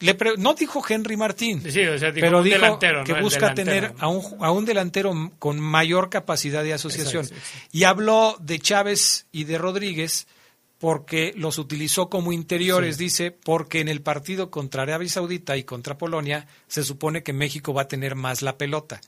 Le 0.01 0.15
pre- 0.15 0.37
no 0.37 0.53
dijo 0.53 0.83
Henry 0.87 1.17
Martín, 1.17 1.63
Sí, 1.63 1.81
o 1.87 1.99
sea, 1.99 2.11
dijo 2.13 2.27
pero 2.27 2.43
dijo 2.43 2.57
delantero, 2.57 3.03
que 3.05 3.15
busca 3.15 3.55
tener 3.55 3.95
a, 3.99 4.09
un, 4.09 4.23
a 4.45 4.51
un 4.51 4.67
delantero 4.67 5.33
con 5.39 5.59
mayor 5.59 6.11
capacidad 6.11 6.63
de 6.63 6.75
asociación. 6.75 7.25
Exacto, 7.25 7.43
exacto. 7.47 7.69
Y 7.73 7.85
habló 7.85 8.37
de 8.41 8.59
Chávez 8.59 9.27
y 9.33 9.45
de 9.45 9.57
Rodríguez 9.57 10.27
porque 10.79 11.33
los 11.35 11.57
utilizó 11.57 12.11
como 12.11 12.33
interiores, 12.33 12.97
Sí. 12.99 13.05
dice, 13.05 13.31
porque 13.31 13.81
en 13.81 13.89
el 13.89 14.03
partido 14.03 14.51
contra 14.51 14.83
Arabia 14.83 15.09
Saudita 15.09 15.57
y 15.57 15.65
contra 15.65 15.97
Polonia 15.97 16.47
se 16.69 16.83
supone 16.85 17.23
que 17.23 17.33
México 17.33 17.73
va 17.73 17.83
a 17.83 17.89
tener 17.89 18.15
más 18.17 18.43
la 18.43 18.59
pelota. 18.59 19.01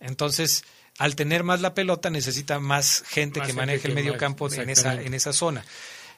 Entonces, 0.00 0.64
al 0.98 1.14
tener 1.14 1.44
más 1.44 1.60
la 1.60 1.74
pelota 1.74 2.10
necesita 2.10 2.58
más 2.58 3.04
gente 3.06 3.38
Más 3.38 3.46
que 3.46 3.52
gente 3.52 3.66
maneje 3.66 3.86
el 3.88 3.94
medio 3.94 4.12
más- 4.14 4.20
campo 4.20 4.52
en 4.52 4.68
esa, 4.70 5.00
en 5.00 5.14
esa 5.14 5.32
zona. 5.32 5.64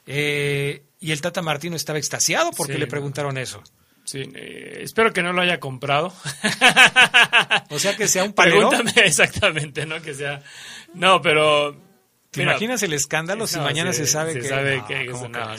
Eh, 0.07 0.81
y 0.99 1.11
el 1.11 1.21
Tata 1.21 1.43
Martino 1.43 1.75
estaba 1.75 1.99
extasiado 1.99 2.49
porque 2.51 2.73
Sí, 2.73 2.79
le 2.79 2.87
preguntaron 2.87 3.37
eso. 3.37 3.61
Sí, 4.03 4.23
eh, 4.35 4.79
espero 4.81 5.13
que 5.13 5.21
no 5.23 5.31
lo 5.33 5.41
haya 5.41 5.59
comprado. 5.59 6.13
O 7.69 7.79
sea, 7.79 7.95
que 7.95 8.07
sea 8.07 8.23
un 8.23 8.33
palero. 8.33 8.69
Pregúntame 8.69 8.93
exactamente, 9.07 9.85
¿no? 9.85 10.01
Que 10.01 10.13
sea. 10.13 10.41
No, 10.93 11.21
pero. 11.21 11.73
¿Te 12.31 12.41
mira, 12.41 12.51
imaginas 12.53 12.81
el 12.83 12.93
escándalo 12.93 13.45
si 13.45 13.59
mañana 13.59 13.91
se 13.91 14.07
sabe 14.07 14.33
que... 14.33 14.43
sabe 14.43 14.77
no, 14.77 14.87
que- 14.87 15.05
¿cómo 15.07 15.27
no? 15.27 15.55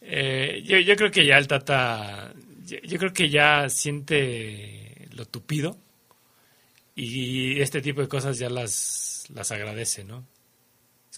Eh, 0.00 0.62
yo, 0.64 0.78
yo 0.78 0.96
creo 0.96 1.10
que 1.10 1.24
ya 1.24 1.38
el 1.38 1.46
Tata. 1.46 2.32
Yo, 2.66 2.78
yo 2.82 2.98
creo 2.98 3.12
que 3.12 3.30
ya 3.30 3.68
siente 3.68 5.08
lo 5.12 5.26
tupido. 5.26 5.78
Y 6.94 7.60
este 7.60 7.80
tipo 7.80 8.00
de 8.02 8.08
cosas 8.08 8.38
ya 8.38 8.50
las, 8.50 9.24
las 9.32 9.50
agradece, 9.50 10.04
¿no? 10.04 10.26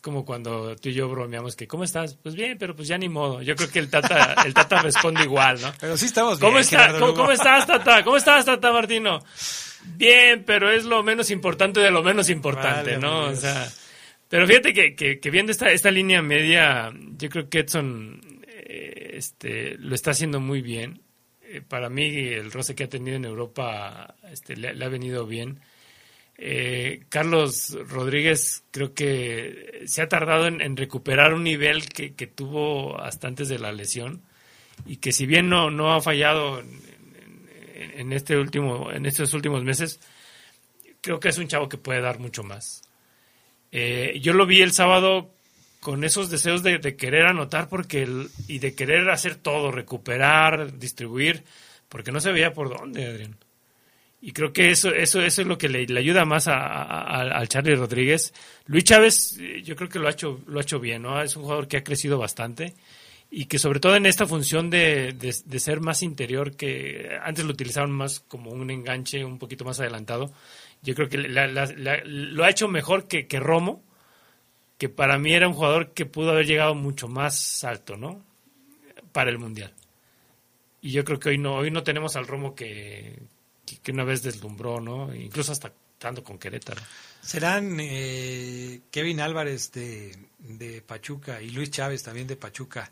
Como 0.04 0.26
cuando 0.26 0.76
tú 0.76 0.90
y 0.90 0.92
yo 0.92 1.08
bromeamos 1.08 1.56
que, 1.56 1.66
¿cómo 1.66 1.82
estás? 1.82 2.14
Pues 2.22 2.34
bien, 2.34 2.58
pero 2.58 2.76
pues 2.76 2.88
ya 2.88 2.98
ni 2.98 3.08
modo. 3.08 3.40
Yo 3.40 3.56
creo 3.56 3.70
que 3.70 3.78
el 3.78 3.88
Tata, 3.88 4.34
el 4.44 4.52
tata 4.52 4.82
responde 4.82 5.22
igual, 5.24 5.58
¿no? 5.62 5.72
Pero 5.80 5.96
sí 5.96 6.04
estamos 6.04 6.38
¿Cómo, 6.38 6.50
bien, 6.52 6.60
está- 6.60 6.88
¿cómo, 6.92 7.06
Lugo. 7.06 7.14
cómo 7.20 7.32
estás, 7.32 7.66
Tata? 7.66 8.04
¿Cómo 8.04 8.18
estás, 8.18 8.44
Tata 8.44 8.70
Martino? 8.70 9.20
Bien, 9.96 10.44
pero 10.44 10.70
es 10.70 10.84
lo 10.84 11.02
menos 11.02 11.30
importante 11.30 11.80
de 11.80 11.90
lo 11.90 12.02
menos 12.02 12.28
importante, 12.28 12.98
¿no? 12.98 13.20
O 13.30 13.34
sea, 13.34 13.66
pero 14.28 14.46
fíjate 14.46 14.74
que, 14.74 14.94
que, 14.94 15.18
que 15.20 15.30
viendo 15.30 15.52
esta, 15.52 15.70
esta 15.70 15.90
línea 15.90 16.20
media, 16.20 16.92
yo 17.16 17.30
creo 17.30 17.48
que 17.48 17.60
Edson 17.60 18.20
eh, 18.46 19.12
este, 19.14 19.76
lo 19.78 19.94
está 19.94 20.10
haciendo 20.10 20.38
muy 20.38 20.60
bien. 20.60 21.00
Eh, 21.48 21.62
para 21.66 21.88
mí, 21.88 22.04
el 22.14 22.52
roce 22.52 22.74
que 22.74 22.84
ha 22.84 22.88
tenido 22.90 23.16
en 23.16 23.24
Europa 23.24 24.14
este, 24.30 24.54
le, 24.54 24.74
le 24.74 24.84
ha 24.84 24.88
venido 24.90 25.24
bien. 25.26 25.60
Eh, 26.36 27.04
Carlos 27.08 27.76
Rodríguez 27.88 28.64
creo 28.70 28.92
que 28.92 29.84
se 29.86 30.02
ha 30.02 30.08
tardado 30.08 30.46
en, 30.48 30.76
recuperar 30.76 31.32
un 31.32 31.44
nivel 31.44 31.88
que, 31.88 32.10
tuvo 32.26 33.00
hasta 33.00 33.28
antes 33.28 33.48
de 33.48 33.58
la 33.58 33.72
lesión 33.72 34.22
y 34.84 34.96
que 34.96 35.12
si 35.12 35.26
bien 35.26 35.48
no, 35.48 35.70
no 35.70 35.94
ha 35.94 36.00
fallado 36.00 36.60
en, 37.94 38.12
este 38.12 38.36
último, 38.36 38.90
en 38.90 39.06
estos 39.06 39.32
últimos 39.32 39.62
meses, 39.62 40.00
creo 41.00 41.20
que 41.20 41.28
es 41.28 41.38
un 41.38 41.48
chavo 41.48 41.68
que 41.68 41.78
puede 41.78 42.00
dar 42.00 42.18
mucho 42.18 42.42
más. 42.42 42.82
Eh, 43.70 44.18
yo 44.20 44.32
lo 44.32 44.46
vi 44.46 44.62
el 44.62 44.72
sábado 44.72 45.32
con 45.80 46.02
esos 46.02 46.30
deseos 46.30 46.62
de, 46.62 46.78
de 46.78 46.96
querer 46.96 47.26
anotar 47.26 47.68
porque 47.68 48.02
el- 48.02 48.30
y 48.48 48.58
de 48.58 48.74
querer 48.74 49.10
hacer 49.10 49.36
todo, 49.36 49.70
recuperar, 49.70 50.78
distribuir, 50.78 51.44
porque 51.88 52.10
no 52.10 52.20
se 52.20 52.32
veía 52.32 52.52
por 52.52 52.70
dónde, 52.70 53.06
Adrián. 53.06 53.36
Y 54.26 54.32
creo 54.32 54.54
que 54.54 54.70
eso, 54.70 54.88
eso, 54.90 55.20
eso 55.20 55.42
es 55.42 55.46
lo 55.46 55.58
que 55.58 55.68
le, 55.68 55.80
ayuda 55.98 56.24
más 56.24 56.48
a, 56.48 56.54
a- 56.56 57.20
al 57.38 57.46
Charlie 57.48 57.74
Rodríguez. 57.74 58.32
Luis 58.66 58.84
Chávez, 58.84 59.36
eh, 59.38 59.60
yo 59.62 59.76
creo 59.76 59.90
que 59.90 59.98
lo 59.98 60.08
ha 60.08 60.12
hecho, 60.12 60.40
lo 60.46 60.58
ha 60.58 60.62
hecho 60.62 60.80
bien, 60.80 61.02
¿no? 61.02 61.20
Es 61.20 61.36
un 61.36 61.42
jugador 61.42 61.68
que 61.68 61.76
ha 61.76 61.84
crecido 61.84 62.16
bastante 62.16 62.74
y 63.30 63.44
que 63.44 63.58
sobre 63.58 63.80
todo 63.80 63.96
en 63.96 64.06
esta 64.06 64.26
función 64.26 64.70
de, 64.70 65.12
de- 65.12 65.58
ser 65.60 65.80
más 65.80 66.02
interior, 66.02 66.56
que 66.56 67.18
antes 67.22 67.44
lo 67.44 67.50
utilizaban 67.52 67.90
más 67.90 68.20
como 68.20 68.50
un 68.50 68.70
enganche 68.70 69.24
un 69.26 69.38
poquito 69.38 69.66
más 69.66 69.78
adelantado, 69.80 70.32
yo 70.82 70.94
creo 70.94 71.08
que 71.10 71.18
lo 71.18 72.44
ha 72.44 72.50
hecho 72.50 72.68
mejor 72.68 73.06
que, 73.06 73.26
que 73.26 73.40
Romo, 73.40 73.82
que 74.78 74.88
para 74.88 75.18
mí 75.18 75.34
era 75.34 75.48
un 75.48 75.54
jugador 75.54 75.92
que 75.92 76.06
pudo 76.06 76.30
haber 76.30 76.46
llegado 76.46 76.74
mucho 76.74 77.08
más 77.08 77.62
alto, 77.64 77.96
¿no? 77.98 78.22
Para 79.12 79.30
el 79.30 79.38
Mundial. 79.38 79.72
Y 80.80 80.92
yo 80.92 81.04
creo 81.04 81.18
que 81.18 81.30
hoy 81.30 81.38
no, 81.38 81.56
hoy 81.56 81.70
no 81.70 81.82
tenemos 81.82 82.16
al 82.16 82.26
Romo 82.26 82.54
que, 82.54 83.18
que, 83.64 83.92
una 83.92 84.04
vez 84.04 84.22
deslumbró, 84.22 84.80
¿no? 84.80 85.14
Incluso 85.14 85.52
hasta 85.52 85.72
estando 85.94 86.22
con 86.22 86.38
Querétaro. 86.38 86.82
¿Serán 87.22 87.78
eh, 87.80 88.80
Kevin 88.90 89.20
Álvarez 89.20 89.72
de, 89.72 90.14
de 90.38 90.82
Pachuca 90.82 91.40
y 91.40 91.50
Luis 91.50 91.70
Chávez 91.70 92.02
también 92.02 92.26
de 92.26 92.36
Pachuca 92.36 92.90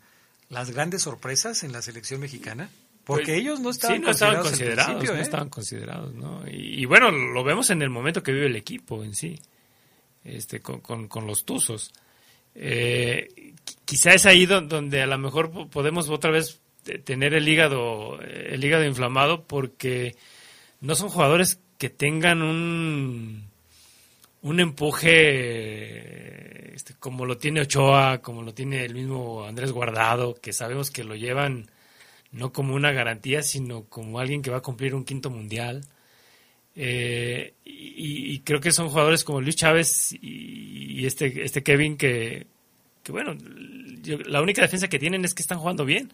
las 0.49 0.71
grandes 0.71 1.03
sorpresas 1.03 1.63
en 1.63 1.71
la 1.71 1.81
selección 1.81 2.19
mexicana? 2.21 2.69
Porque 3.03 3.25
Pues, 3.25 3.37
ellos 3.39 3.59
no 3.59 3.69
estaban 3.69 3.97
sí, 3.97 4.01
no 4.03 4.11
estaban 4.11 4.41
considerados, 4.41 4.85
principio, 4.85 5.13
no 5.13 5.19
¿eh? 5.19 5.21
estaban 5.23 5.49
considerados, 5.49 6.13
¿no? 6.15 6.43
Y, 6.49 6.81
y 6.81 6.85
bueno, 6.85 7.11
lo 7.11 7.43
vemos 7.43 7.69
en 7.69 7.81
el 7.81 7.89
momento 7.89 8.23
que 8.23 8.31
vive 8.31 8.45
el 8.47 8.55
equipo 8.55 9.03
en 9.03 9.13
sí, 9.13 9.37
este, 10.23 10.61
con, 10.61 10.79
con, 10.79 11.07
con 11.09 11.27
los 11.27 11.43
Tuzos. 11.43 11.91
Eh, 12.55 13.27
qui- 13.65 13.77
quizá 13.85 14.13
es 14.13 14.25
ahí 14.25 14.45
don- 14.45 14.69
donde 14.69 15.01
a 15.01 15.07
lo 15.07 15.17
mejor 15.17 15.51
po- 15.51 15.67
podemos 15.69 16.09
otra 16.09 16.31
vez 16.31 16.61
te- 16.83 16.99
tener 16.99 17.33
el 17.33 17.47
hígado, 17.47 18.19
el 18.21 18.63
hígado 18.63 18.85
inflamado 18.85 19.43
porque 19.43 20.15
no 20.83 20.93
son 20.95 21.09
jugadores 21.09 21.59
que 21.79 21.89
tengan 21.89 22.43
un, 22.43 23.49
un 24.41 24.59
empuje 24.59 26.75
este, 26.75 26.93
como 26.95 27.25
lo 27.25 27.37
tiene 27.37 27.61
Ochoa, 27.61 28.21
como 28.21 28.41
lo 28.43 28.53
tiene 28.53 28.83
el 28.85 28.93
mismo 28.93 29.43
Andrés 29.45 29.71
Guardado, 29.71 30.35
que 30.35 30.53
sabemos 30.53 30.91
que 30.91 31.03
lo 31.03 31.15
llevan 31.15 31.69
no 32.31 32.51
como 32.51 32.73
una 32.75 32.91
garantía, 32.91 33.43
sino 33.43 33.83
como 33.85 34.19
alguien 34.19 34.41
que 34.41 34.51
va 34.51 34.57
a 34.57 34.61
cumplir 34.61 34.95
un 34.95 35.05
quinto 35.05 35.29
mundial. 35.29 35.83
Eh, 36.75 37.53
y, 37.65 38.33
y 38.33 38.39
creo 38.39 38.59
que 38.59 38.71
son 38.71 38.89
jugadores 38.89 39.23
como 39.23 39.41
Luis 39.41 39.55
Chávez 39.55 40.13
y, 40.21 41.05
este, 41.05 41.43
este 41.43 41.61
Kevin 41.63 41.97
que, 41.97 42.47
que 43.03 43.11
bueno, 43.11 43.35
yo- 44.01 44.17
la 44.19 44.41
única 44.41 44.61
defensa 44.63 44.87
que 44.87 44.99
tienen 44.99 45.23
es 45.25 45.33
que 45.33 45.41
están 45.43 45.59
jugando 45.59 45.85
bien. 45.85 46.11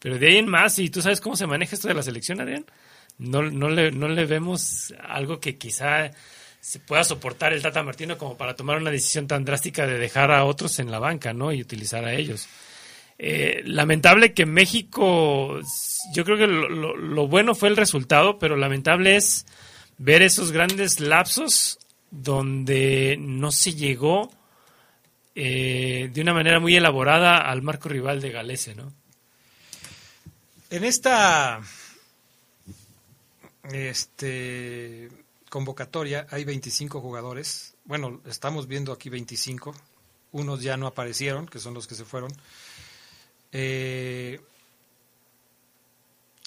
Pero 0.00 0.18
de 0.18 0.28
ahí 0.28 0.36
en 0.38 0.48
más, 0.48 0.78
y 0.78 0.88
tú 0.90 1.02
sabes 1.02 1.20
cómo 1.20 1.36
se 1.36 1.46
maneja 1.46 1.74
esto 1.76 1.86
de 1.88 1.94
la 1.94 2.02
selección, 2.02 2.40
Adrián, 2.40 2.64
no, 3.20 3.42
no, 3.42 3.68
le, 3.68 3.92
no 3.92 4.08
le 4.08 4.24
vemos 4.24 4.94
algo 5.06 5.40
que 5.40 5.56
quizá 5.56 6.10
se 6.60 6.78
pueda 6.78 7.04
soportar 7.04 7.52
el 7.52 7.62
Tata 7.62 7.82
Martino 7.82 8.18
como 8.18 8.36
para 8.36 8.56
tomar 8.56 8.78
una 8.78 8.90
decisión 8.90 9.26
tan 9.26 9.44
drástica 9.44 9.86
de 9.86 9.98
dejar 9.98 10.30
a 10.30 10.44
otros 10.44 10.78
en 10.78 10.90
la 10.90 10.98
banca, 10.98 11.32
¿no? 11.32 11.52
Y 11.52 11.60
utilizar 11.60 12.04
a 12.04 12.14
ellos. 12.14 12.48
Eh, 13.18 13.62
lamentable 13.66 14.32
que 14.32 14.46
México, 14.46 15.60
yo 16.14 16.24
creo 16.24 16.38
que 16.38 16.46
lo, 16.46 17.28
bueno 17.28 17.54
fue 17.54 17.68
el 17.68 17.76
resultado, 17.76 18.38
pero 18.38 18.56
lamentable 18.56 19.16
es 19.16 19.44
ver 19.98 20.22
esos 20.22 20.52
grandes 20.52 21.00
lapsos 21.00 21.78
donde 22.10 23.16
no 23.20 23.52
se 23.52 23.74
llegó 23.74 24.32
eh, 25.34 26.10
de 26.12 26.20
una 26.22 26.32
manera 26.32 26.60
muy 26.60 26.74
elaborada 26.74 27.38
al 27.38 27.60
marco 27.60 27.90
rival 27.90 28.22
de 28.22 28.30
Galese, 28.30 28.74
¿no? 28.74 28.92
En 30.70 30.84
esta 30.84 31.60
este, 33.64 35.08
convocatoria 35.48 36.26
hay 36.30 36.44
25 36.44 37.00
jugadores. 37.00 37.74
Bueno, 37.84 38.20
estamos 38.26 38.66
viendo 38.66 38.92
aquí 38.92 39.08
25. 39.08 39.74
Unos 40.32 40.62
ya 40.62 40.76
no 40.76 40.86
aparecieron, 40.86 41.46
que 41.46 41.58
son 41.58 41.74
los 41.74 41.86
que 41.86 41.94
se 41.94 42.04
fueron. 42.04 42.32
Eh, 43.52 44.40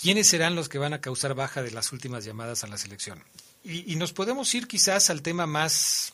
¿quiénes 0.01 0.27
serán 0.27 0.55
los 0.55 0.69
que 0.69 0.77
van 0.77 0.93
a 0.93 1.01
causar 1.01 1.33
baja 1.35 1.61
de 1.61 1.71
las 1.71 1.91
últimas 1.91 2.25
llamadas 2.25 2.63
a 2.63 2.67
la 2.67 2.77
selección? 2.77 3.23
Y, 3.63 3.91
y 3.91 3.95
nos 3.95 4.13
podemos 4.13 4.53
ir 4.55 4.67
quizás 4.67 5.09
al 5.09 5.21
tema 5.21 5.45
más 5.45 6.13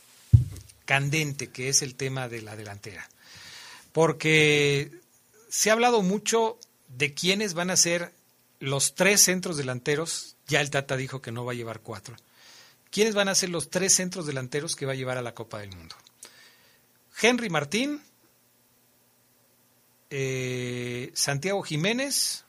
candente, 0.85 1.49
que 1.49 1.69
es 1.69 1.81
el 1.81 1.95
tema 1.95 2.27
de 2.27 2.41
la 2.41 2.55
delantera. 2.55 3.07
Porque 3.91 4.91
se 5.49 5.69
ha 5.69 5.73
hablado 5.73 6.01
mucho 6.01 6.57
de 6.87 7.13
quiénes 7.13 7.53
van 7.53 7.69
a 7.69 7.77
ser 7.77 8.11
los 8.59 8.95
tres 8.95 9.21
centros 9.21 9.57
delanteros. 9.57 10.35
Ya 10.49 10.59
el 10.59 10.71
Tata 10.71 10.97
dijo 10.97 11.21
que 11.21 11.31
no 11.31 11.45
va 11.45 11.53
a 11.53 11.55
llevar 11.55 11.79
cuatro. 11.79 12.15
¿Quiénes 12.91 13.13
van 13.13 13.29
a 13.29 13.35
ser 13.35 13.49
los 13.49 13.69
tres 13.69 13.93
centros 13.93 14.25
delanteros 14.25 14.75
que 14.75 14.85
va 14.85 14.93
a 14.93 14.95
llevar 14.95 15.17
a 15.17 15.21
la 15.21 15.35
Copa 15.35 15.59
del 15.59 15.69
Mundo? 15.69 15.95
Henry 17.21 17.49
Martín, 17.49 18.01
eh, 20.09 21.11
Santiago 21.13 21.61
Jiménez, 21.61 22.45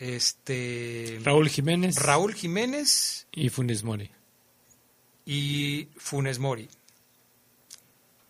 este 0.00 1.20
Raúl 1.22 1.48
Jiménez. 1.48 1.96
Raúl 1.96 2.34
Jiménez 2.34 3.28
y 3.30 3.48
Funes 3.50 3.84
Mori. 3.84 4.10
Y 5.24 5.88
Funes 5.96 6.40
Mori. 6.40 6.68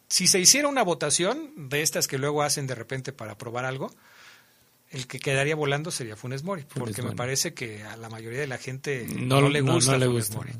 Si 0.09 0.26
se 0.26 0.39
hiciera 0.39 0.68
una 0.68 0.82
votación 0.82 1.70
de 1.70 1.80
estas 1.80 2.06
que 2.06 2.18
luego 2.18 2.43
hacen 2.43 2.66
de 2.66 2.74
repente 2.74 3.12
para 3.14 3.39
probar 3.39 3.64
algo, 3.64 3.90
el 4.93 5.06
que 5.06 5.19
quedaría 5.19 5.56
volando 5.56 5.90
sería 5.90 6.16
Funes 6.16 6.43
Mori, 6.43 6.64
porque 6.74 7.02
me 7.02 7.12
parece 7.12 7.55
que 7.55 7.82
a 7.82 7.97
la 7.97 8.09
mayoría 8.10 8.40
de 8.40 8.47
la 8.47 8.59
gente 8.59 9.06
no, 9.09 9.40
no 9.40 9.48
le 9.48 9.62
gusta 9.62 9.98
no, 9.98 10.06
Funes 10.06 10.31
Mori. 10.31 10.52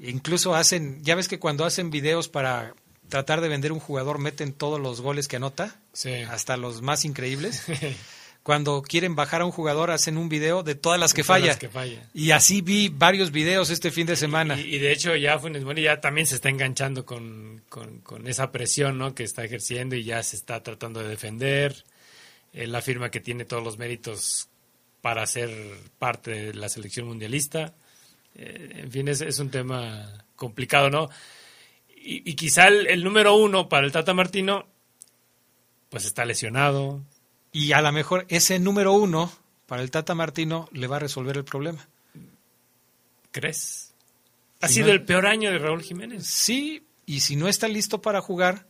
Incluso 0.00 0.54
hacen, 0.54 1.02
ya 1.02 1.16
ves 1.16 1.26
que 1.26 1.40
cuando 1.40 1.64
hacen 1.64 1.90
videos 1.90 2.28
para 2.28 2.74
tratar 3.08 3.40
de 3.40 3.48
vender 3.48 3.72
un 3.72 3.80
jugador 3.80 4.18
meten 4.18 4.52
todos 4.52 4.80
los 4.80 5.00
goles 5.00 5.26
que 5.26 5.36
anota, 5.36 5.76
sí. 5.92 6.12
hasta 6.12 6.56
los 6.56 6.82
más 6.82 7.04
increíbles. 7.04 7.64
cuando 8.44 8.80
quieren 8.80 9.16
bajar 9.16 9.40
a 9.40 9.44
un 9.44 9.50
jugador 9.50 9.90
hacen 9.90 10.16
un 10.16 10.28
video 10.28 10.62
de 10.62 10.76
todas 10.76 11.00
las 11.00 11.12
que, 11.12 11.24
falla. 11.24 11.48
Las 11.48 11.58
que 11.58 11.68
falla. 11.68 12.08
Y 12.14 12.30
así 12.30 12.60
vi 12.60 12.88
varios 12.88 13.32
videos 13.32 13.70
este 13.70 13.90
fin 13.90 14.06
de 14.06 14.16
semana. 14.16 14.58
Y, 14.58 14.76
y 14.76 14.78
de 14.78 14.92
hecho 14.92 15.16
ya 15.16 15.38
Funes 15.38 15.64
Mori 15.64 15.82
ya 15.82 16.00
también 16.00 16.26
se 16.28 16.36
está 16.36 16.48
enganchando 16.48 17.04
con, 17.04 17.62
con, 17.68 17.98
con, 17.98 18.28
esa 18.28 18.52
presión 18.52 18.98
¿no? 18.98 19.14
que 19.14 19.24
está 19.24 19.44
ejerciendo 19.44 19.96
y 19.96 20.04
ya 20.04 20.22
se 20.22 20.36
está 20.36 20.62
tratando 20.62 21.00
de 21.00 21.08
defender. 21.08 21.84
Él 22.52 22.74
afirma 22.74 23.10
que 23.10 23.20
tiene 23.20 23.44
todos 23.44 23.62
los 23.62 23.78
méritos 23.78 24.48
para 25.00 25.26
ser 25.26 25.50
parte 25.98 26.30
de 26.30 26.54
la 26.54 26.68
selección 26.68 27.06
mundialista. 27.06 27.74
Eh, 28.34 28.80
en 28.82 28.90
fin, 28.90 29.08
es, 29.08 29.20
es, 29.20 29.38
un 29.38 29.50
tema 29.50 30.24
complicado, 30.36 30.90
¿no? 30.90 31.08
Y, 31.96 32.30
y 32.30 32.34
quizá 32.34 32.68
el, 32.68 32.86
el 32.86 33.04
número 33.04 33.34
uno 33.36 33.68
para 33.68 33.86
el 33.86 33.92
Tata 33.92 34.14
Martino, 34.14 34.66
pues 35.90 36.04
está 36.04 36.24
lesionado, 36.24 37.02
y 37.52 37.72
a 37.72 37.80
lo 37.80 37.90
mejor 37.90 38.24
ese 38.28 38.58
número 38.60 38.92
uno 38.92 39.32
para 39.66 39.82
el 39.82 39.90
Tata 39.90 40.14
Martino 40.14 40.68
le 40.72 40.86
va 40.86 40.96
a 40.96 41.00
resolver 41.00 41.36
el 41.36 41.44
problema. 41.44 41.88
¿Crees? 43.32 43.92
¿Ha 44.60 44.68
si 44.68 44.74
sido 44.74 44.88
no, 44.88 44.92
el 44.92 45.04
peor 45.04 45.26
año 45.26 45.50
de 45.50 45.58
Raúl 45.58 45.82
Jiménez? 45.82 46.24
Sí, 46.24 46.86
y 47.04 47.20
si 47.20 47.34
no 47.34 47.48
está 47.48 47.66
listo 47.66 48.00
para 48.00 48.20
jugar, 48.20 48.67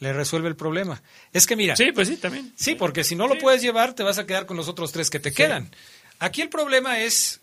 le 0.00 0.12
resuelve 0.12 0.48
el 0.48 0.56
problema. 0.56 1.02
Es 1.32 1.46
que 1.46 1.56
mira. 1.56 1.76
Sí, 1.76 1.92
pues 1.92 2.08
sí, 2.08 2.16
también. 2.16 2.52
Sí, 2.56 2.74
porque 2.74 3.04
si 3.04 3.14
no 3.14 3.28
lo 3.28 3.34
sí. 3.34 3.40
puedes 3.40 3.62
llevar, 3.62 3.94
te 3.94 4.02
vas 4.02 4.18
a 4.18 4.26
quedar 4.26 4.46
con 4.46 4.56
los 4.56 4.66
otros 4.66 4.92
tres 4.92 5.10
que 5.10 5.20
te 5.20 5.30
sí. 5.30 5.36
quedan. 5.36 5.70
Aquí 6.18 6.42
el 6.42 6.48
problema 6.48 7.00
es. 7.00 7.40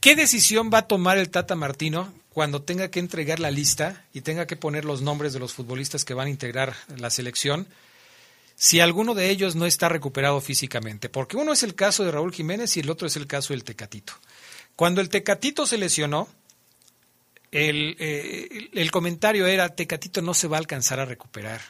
¿Qué 0.00 0.16
decisión 0.16 0.70
va 0.72 0.78
a 0.78 0.88
tomar 0.88 1.18
el 1.18 1.30
Tata 1.30 1.54
Martino 1.54 2.12
cuando 2.30 2.62
tenga 2.62 2.88
que 2.88 2.98
entregar 2.98 3.38
la 3.38 3.52
lista 3.52 4.04
y 4.12 4.22
tenga 4.22 4.46
que 4.46 4.56
poner 4.56 4.84
los 4.84 5.02
nombres 5.02 5.32
de 5.32 5.38
los 5.38 5.52
futbolistas 5.52 6.04
que 6.04 6.14
van 6.14 6.26
a 6.26 6.30
integrar 6.30 6.74
la 6.96 7.10
selección? 7.10 7.68
si 8.54 8.78
alguno 8.78 9.14
de 9.14 9.28
ellos 9.28 9.56
no 9.56 9.66
está 9.66 9.88
recuperado 9.88 10.40
físicamente, 10.40 11.08
porque 11.08 11.36
uno 11.36 11.52
es 11.52 11.64
el 11.64 11.74
caso 11.74 12.04
de 12.04 12.12
Raúl 12.12 12.32
Jiménez 12.32 12.76
y 12.76 12.80
el 12.80 12.90
otro 12.90 13.08
es 13.08 13.16
el 13.16 13.26
caso 13.26 13.52
del 13.52 13.64
Tecatito. 13.64 14.12
Cuando 14.76 15.00
el 15.00 15.08
Tecatito 15.08 15.66
se 15.66 15.78
lesionó, 15.78 16.28
el, 17.52 17.96
eh, 18.00 18.70
el, 18.72 18.90
comentario 18.90 19.46
era, 19.46 19.74
Tecatito 19.74 20.22
no 20.22 20.34
se 20.34 20.48
va 20.48 20.56
a 20.56 20.60
alcanzar 20.60 20.98
a 20.98 21.04
recuperar, 21.04 21.60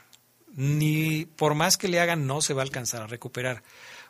ni 0.55 1.27
por 1.27 1.55
más 1.55 1.77
que 1.77 1.89
le 1.89 2.01
hagan, 2.01 2.27
no 2.27 2.41
se 2.41 2.55
va 2.55 2.63
a 2.63 2.65
alcanzar 2.65 3.03
a 3.03 3.07
recuperar. 3.09 3.63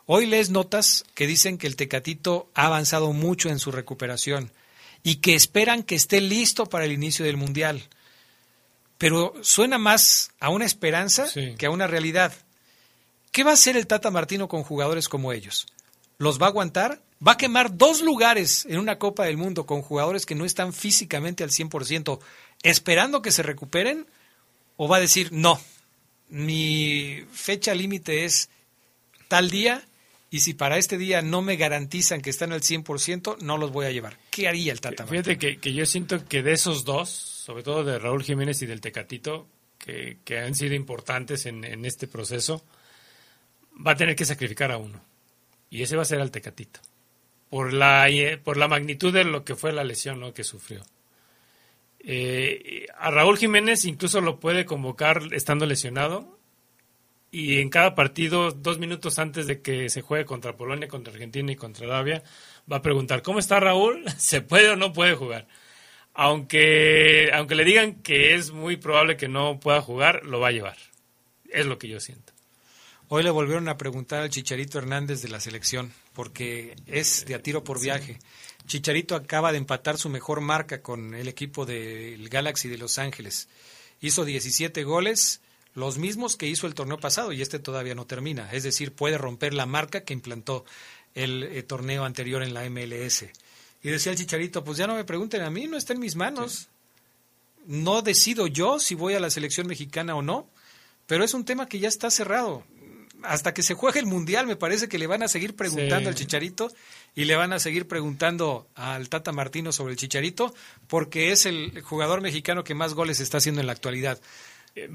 Hoy 0.07 0.27
lees 0.27 0.51
notas 0.51 1.05
que 1.15 1.27
dicen 1.27 1.59
que 1.59 1.66
el 1.66 1.77
Tecatito 1.77 2.51
ha 2.55 2.66
avanzado 2.66 3.12
mucho 3.12 3.49
en 3.49 3.59
su 3.59 3.73
recuperación 3.73 4.53
y 5.03 5.16
que 5.16 5.35
esperan 5.35 5.82
que 5.82 5.94
esté 5.94 6.20
listo 6.20 6.66
para 6.66 6.85
el 6.85 6.93
inicio 6.93 7.24
del 7.24 7.36
Mundial. 7.36 7.89
Pero 8.99 9.35
suena 9.43 9.78
más 9.78 10.31
a 10.40 10.51
una 10.51 10.65
esperanza 10.66 11.27
sí. 11.27 11.55
que 11.57 11.66
a 11.66 11.70
una 11.70 11.86
realidad. 11.86 12.32
¿Qué 13.31 13.44
va 13.44 13.51
a 13.53 13.55
hacer 13.55 13.77
el 13.77 13.86
Tata 13.86 14.11
Martino 14.11 14.47
con 14.47 14.62
jugadores 14.62 15.09
como 15.09 15.32
ellos? 15.32 15.66
¿Los 16.19 16.40
va 16.40 16.47
a 16.47 16.51
aguantar? 16.51 17.01
¿Va 17.27 17.32
a 17.32 17.36
quemar 17.36 17.77
dos 17.77 18.03
lugares 18.03 18.66
en 18.66 18.78
una 18.78 18.99
Copa 18.99 19.24
del 19.24 19.36
Mundo 19.36 19.65
con 19.65 19.82
jugadores 19.82 20.27
que 20.27 20.35
no 20.35 20.44
están 20.44 20.73
físicamente 20.73 21.44
al 21.44 21.51
100% 21.51 22.19
esperando 22.62 23.23
que 23.23 23.31
se 23.31 23.44
recuperen? 23.44 24.07
¿O 24.77 24.89
va 24.89 24.97
a 24.97 25.01
decir, 25.01 25.31
no, 25.31 25.61
mi 26.31 27.24
fecha 27.31 27.74
límite 27.74 28.24
es 28.24 28.51
tal 29.28 29.51
día 29.51 29.85
y 30.31 30.40
si 30.40 30.55
para 30.55 30.78
este 30.78 30.99
día 30.99 31.23
no 31.23 31.43
me 31.43 31.57
garantizan 31.57 32.23
que 32.23 32.31
están 32.31 32.53
al 32.53 32.62
100%, 32.62 33.39
no 33.40 33.57
los 33.57 33.70
voy 33.70 33.86
a 33.86 33.93
llevar? 33.93 34.19
¿Qué 34.31 34.49
haría 34.49 34.73
el 34.73 34.81
Tata? 34.81 35.07
Fíjate 35.07 35.39
que, 35.39 35.59
que 35.59 35.73
yo 35.73 35.86
siento 35.86 36.27
que 36.27 36.43
de 36.43 36.53
esos 36.53 36.85
dos, 36.85 37.09
sobre 37.09 37.62
todo 37.62 37.85
de 37.85 38.01
Raúl 38.01 38.24
Jiménez 38.24 38.61
y 38.62 38.66
del 38.66 38.81
Tecatito, 38.81 39.47
que, 39.78 40.19
que 40.24 40.39
han 40.39 40.57
sido 40.57 40.74
importantes 40.74 41.47
en, 41.47 41.65
en 41.65 41.85
este 41.85 42.09
proceso, 42.09 42.65
va 43.86 43.93
a 43.93 43.97
tener 43.97 44.16
que 44.16 44.24
sacrificar 44.24 44.73
a 44.73 44.78
uno. 44.78 45.01
Y 45.70 45.82
ese 45.82 45.94
va 45.94 46.03
a 46.03 46.07
ser 46.07 46.20
al 46.20 46.32
Tecatito. 46.32 46.81
Por 47.53 47.74
la, 47.74 48.09
por 48.43 48.57
la 48.57 48.66
magnitud 48.66 49.12
de 49.12 49.24
lo 49.24 49.45
que 49.45 49.57
fue 49.57 49.74
la 49.74 49.85
lesión 49.85 50.19
¿no? 50.20 50.33
que 50.33 50.43
sufrió. 50.43 50.83
Eh, 51.99 52.87
a 52.99 53.11
Raúl 53.11 53.37
Jiménez 53.37 53.85
incluso 53.85 54.23
lo 54.23 54.41
puede 54.41 54.65
convocar 54.65 55.20
estando 55.33 55.66
lesionado. 55.66 56.39
Y 57.31 57.61
en 57.61 57.69
cada 57.69 57.95
partido, 57.95 58.53
dos 58.53 58.79
minutos 58.79 59.19
antes 59.19 59.47
de 59.47 59.61
que 59.61 59.91
se 59.91 60.01
juegue 60.01 60.24
contra 60.24 60.57
Polonia, 60.57 60.89
contra 60.89 61.12
Argentina 61.12 61.53
y 61.53 61.57
contra 61.57 61.87
Arabia, 61.87 62.23
va 62.70 62.79
a 62.79 62.83
preguntar, 62.83 63.20
¿cómo 63.20 63.39
está 63.39 63.61
Raúl? 63.61 64.03
¿Se 64.16 64.41
puede 64.41 64.70
o 64.70 64.77
no 64.77 64.95
puede 64.95 65.15
jugar? 65.15 65.47
Aunque, 66.15 67.33
aunque 67.35 67.55
le 67.55 67.65
digan 67.65 67.97
que 67.97 68.35
es 68.35 68.51
muy 68.51 68.79
probable 68.79 69.19
que 69.19 69.29
no 69.29 69.61
pueda 69.61 69.83
jugar, 69.83 70.24
lo 70.24 70.41
va 70.41 70.49
a 70.49 70.53
llevar. 70.53 70.79
Es 71.51 71.66
lo 71.66 71.77
que 71.77 71.89
yo 71.89 72.01
siento. 72.01 72.32
Hoy 73.15 73.23
le 73.23 73.31
volvieron 73.31 73.69
a 73.69 73.77
preguntar 73.77 74.23
al 74.23 74.31
Chicharito 74.31 74.79
Hernández 74.79 75.21
de 75.21 75.29
la 75.29 75.39
selección, 75.39 75.93
porque 76.15 76.75
es 76.87 77.27
de 77.27 77.35
a 77.35 77.43
tiro 77.43 77.63
por 77.63 77.79
viaje. 77.79 78.19
Chicharito 78.67 79.15
acaba 79.15 79.53
de 79.53 79.59
empatar 79.59 79.99
su 79.99 80.09
mejor 80.09 80.41
marca 80.41 80.81
con 80.81 81.15
el 81.15 81.29
equipo 81.29 81.67
del 81.67 82.27
Galaxy 82.31 82.71
de 82.71 82.79
Los 82.79 82.97
Ángeles. 82.97 83.51
Hizo 84.01 84.25
17 84.25 84.83
goles, 84.85 85.43
los 85.75 85.99
mismos 85.99 86.37
que 86.37 86.47
hizo 86.47 86.67
el 86.67 86.75
torneo 86.75 86.97
pasado, 86.97 87.35
y 87.35 87.43
este 87.43 87.59
todavía 87.59 87.95
no 87.95 88.07
termina. 88.07 88.51
Es 88.51 88.63
decir, 88.63 88.95
puede 88.95 89.19
romper 89.19 89.53
la 89.53 89.67
marca 89.67 90.05
que 90.05 90.15
implantó 90.15 90.65
el 91.15 91.43
eh, 91.43 91.63
torneo 91.65 92.07
anterior 92.07 92.43
en 92.43 92.55
la 92.55 92.65
MLS. 92.71 93.27
Y 93.83 93.91
decía 93.91 94.13
el 94.13 94.19
Chicharito, 94.19 94.65
pues 94.65 94.79
ya 94.79 94.87
no 94.87 94.95
me 94.95 95.05
pregunten 95.05 95.43
a 95.43 95.51
mí, 95.51 95.67
no 95.67 95.77
está 95.77 95.93
en 95.93 96.01
mis 96.01 96.17
manos. 96.17 96.53
Sí. 96.55 96.67
No 97.67 98.01
decido 98.01 98.47
yo 98.47 98.79
si 98.79 98.95
voy 98.95 99.13
a 99.13 99.21
la 99.21 99.29
selección 99.29 99.67
mexicana 99.67 100.17
o 100.17 100.23
no, 100.23 100.49
pero 101.07 101.25
es 101.25 101.35
un 101.35 101.45
tema 101.45 101.69
que 101.69 101.79
ya 101.79 101.89
está 101.89 102.11
cerrado 102.11 102.65
hasta 103.24 103.55
que 103.55 103.62
se 103.62 103.74
juegue 103.74 104.01
el 104.01 104.07
mundial, 104.07 104.47
me 104.47 104.57
parece 104.57 104.89
que 104.89 104.99
le 104.99 105.07
van 105.07 105.23
a 105.23 105.28
seguir 105.28 105.57
preguntando 105.57 106.01
sí. 106.01 106.07
al 106.09 106.15
Chicharito 106.15 106.73
y 107.15 107.24
le 107.24 107.36
van 107.36 107.53
a 107.53 107.59
seguir 107.59 107.86
preguntando 107.86 108.69
al 108.74 109.09
Tata 109.09 109.32
Martino 109.32 109.73
sobre 109.73 109.93
el 109.93 109.99
Chicharito, 109.99 110.55
porque 110.89 111.32
es 111.32 111.47
el 111.47 111.82
jugador 111.82 112.20
mexicano 112.20 112.65
que 112.65 112.74
más 112.74 112.94
goles 112.94 113.20
está 113.20 113.39
haciendo 113.39 113.61
en 113.61 113.66
la 113.66 113.73
actualidad. 113.73 114.20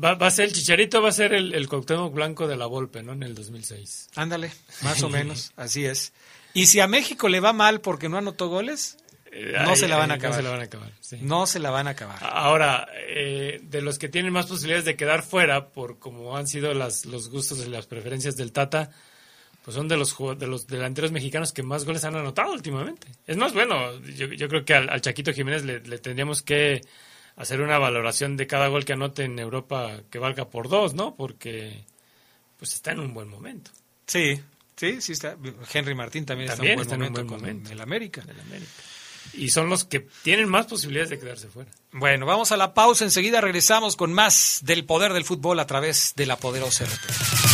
Va, 0.04 0.16
va 0.16 0.28
a 0.28 0.32
ser 0.32 0.46
el 0.46 0.54
Chicharito, 0.54 1.02
va 1.02 1.10
a 1.10 1.14
ser 1.14 1.34
el, 1.34 1.54
el 1.54 1.68
Cuauhtémoc 1.68 2.14
Blanco 2.14 2.48
de 2.48 2.58
la 2.58 2.66
Volpe, 2.66 3.04
¿no? 3.04 3.14
En 3.14 3.24
el 3.24 3.36
2006. 3.36 4.10
Ándale, 4.16 4.52
más 4.82 5.04
o 5.04 5.10
menos, 5.10 5.52
así 5.56 5.86
es. 5.86 6.14
Y 6.54 6.66
si 6.66 6.80
a 6.80 6.88
México 6.88 7.30
le 7.30 7.40
va 7.40 7.54
mal 7.54 7.82
porque 7.82 8.10
no 8.10 8.18
anotó 8.18 8.50
goles, 8.50 8.98
no, 9.64 9.76
se 9.76 9.88
la 9.88 9.98
van 9.98 10.12
a 10.12 10.16
acabar. 10.16 10.32
No 10.32 10.38
se 10.38 10.44
la 10.44 10.50
van 10.50 10.60
a 10.60 10.64
acabar. 10.64 10.92
Sí. 11.00 11.18
No 11.22 11.48
se 11.48 11.60
la 11.60 11.70
van 11.72 11.88
a 11.88 11.92
acabar. 11.92 12.20
Ahora, 12.22 12.88
eh, 13.08 13.60
de 13.62 13.82
los 13.82 14.00
que 14.00 14.10
tienen 14.10 14.34
más 14.34 14.48
posibilidades 14.48 14.86
de 14.86 14.96
quedar 14.96 15.24
fuera, 15.24 15.70
por 15.70 16.00
como 16.00 16.38
han 16.38 16.48
sido 16.48 16.74
las, 16.74 17.06
los 17.06 17.30
gustos 17.30 17.66
y 17.66 17.70
las 17.70 17.88
preferencias 17.88 18.36
del 18.36 18.52
Tata, 18.52 18.92
pues 19.64 19.76
son 19.76 19.88
de 19.88 19.98
los, 19.98 20.16
de 20.38 20.48
los 20.48 20.66
delanteros 20.66 21.12
mexicanos 21.12 21.52
que 21.52 21.62
más 21.62 21.84
goles 21.84 22.04
han 22.06 22.16
anotado 22.16 22.54
últimamente. 22.54 23.08
Es 23.26 23.38
más, 23.38 23.54
bueno, 23.54 24.00
yo, 24.02 24.28
yo 24.28 24.48
creo 24.48 24.64
que 24.64 24.74
al, 24.74 24.90
al 24.90 25.02
Chaquito 25.02 25.34
Jiménez 25.34 25.66
le, 25.66 25.82
le, 25.82 25.98
tendríamos 26.00 26.42
que 26.42 26.82
hacer 27.36 27.62
una 27.62 27.78
valoración 27.78 28.38
de 28.38 28.48
cada 28.48 28.68
gol 28.70 28.86
que 28.86 28.94
anote 28.94 29.26
en 29.26 29.38
Europa 29.40 30.02
que 30.10 30.20
valga 30.20 30.50
por 30.50 30.70
dos, 30.70 30.94
¿no? 30.94 31.16
Porque 31.16 31.84
pues 32.58 32.74
está 32.74 32.94
en 32.94 33.02
un 33.02 33.14
buen 33.14 33.28
momento. 33.28 33.72
Sí, 34.06 34.42
sí, 34.76 35.02
sí 35.02 35.12
está. 35.12 35.38
Henry 35.74 35.96
Martín 35.96 36.26
también, 36.26 36.50
también 36.50 36.80
está 36.80 36.96
en 36.96 37.02
un 37.02 37.14
buen 37.14 37.14
está 37.14 37.20
momento, 37.20 37.20
en 37.20 37.26
un 37.26 37.30
buen 37.30 37.42
momento. 37.42 37.70
en 37.70 37.74
el 37.74 37.82
América. 37.82 38.24
El 38.26 38.40
América 38.40 38.72
y 39.34 39.50
son 39.50 39.70
los 39.70 39.86
que 39.86 40.08
tienen 40.24 40.50
más 40.50 40.68
posibilidades 40.68 41.10
de 41.10 41.20
quedarse 41.20 41.48
fuera. 41.48 41.72
Bueno, 41.92 42.26
vamos 42.26 42.52
a 42.52 42.58
la 42.58 42.74
pausa, 42.74 43.04
enseguida 43.04 43.42
regresamos 43.42 43.96
con 43.96 44.14
más 44.14 44.60
del 44.64 44.86
poder 44.86 45.14
del 45.14 45.26
fútbol 45.26 45.60
a 45.60 45.68
través 45.68 46.14
de 46.16 46.26
la 46.26 46.38
poderosa 46.38 46.86
RT. 46.86 47.48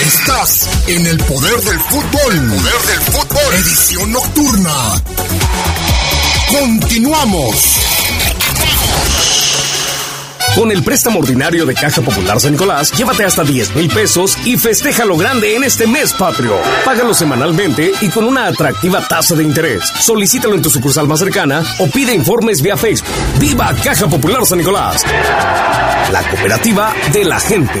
Estás 0.00 0.88
en 0.88 1.06
el 1.06 1.18
poder 1.18 1.60
del 1.60 1.78
fútbol. 1.80 2.48
Poder 2.48 2.82
del 2.82 3.00
fútbol. 3.00 3.54
Edición 3.54 4.12
nocturna. 4.12 5.02
Continuamos. 6.48 7.93
Con 10.54 10.70
el 10.70 10.84
préstamo 10.84 11.18
ordinario 11.18 11.66
de 11.66 11.74
Caja 11.74 12.00
Popular 12.00 12.38
San 12.38 12.52
Nicolás, 12.52 12.92
llévate 12.92 13.24
hasta 13.24 13.42
10 13.42 13.74
mil 13.74 13.88
pesos 13.88 14.38
y 14.44 14.56
festeja 14.56 15.04
lo 15.04 15.16
grande 15.16 15.56
en 15.56 15.64
este 15.64 15.88
mes 15.88 16.12
patrio. 16.12 16.56
Págalo 16.84 17.12
semanalmente 17.12 17.90
y 18.00 18.08
con 18.08 18.24
una 18.24 18.46
atractiva 18.46 19.06
tasa 19.08 19.34
de 19.34 19.42
interés. 19.42 19.82
Solicítalo 19.98 20.54
en 20.54 20.62
tu 20.62 20.70
sucursal 20.70 21.08
más 21.08 21.18
cercana 21.18 21.64
o 21.80 21.88
pide 21.88 22.14
informes 22.14 22.62
vía 22.62 22.76
Facebook. 22.76 23.10
¡Viva 23.40 23.74
Caja 23.82 24.06
Popular 24.06 24.46
San 24.46 24.58
Nicolás! 24.58 25.02
La 26.12 26.22
cooperativa 26.30 26.94
de 27.12 27.24
la 27.24 27.40
gente. 27.40 27.80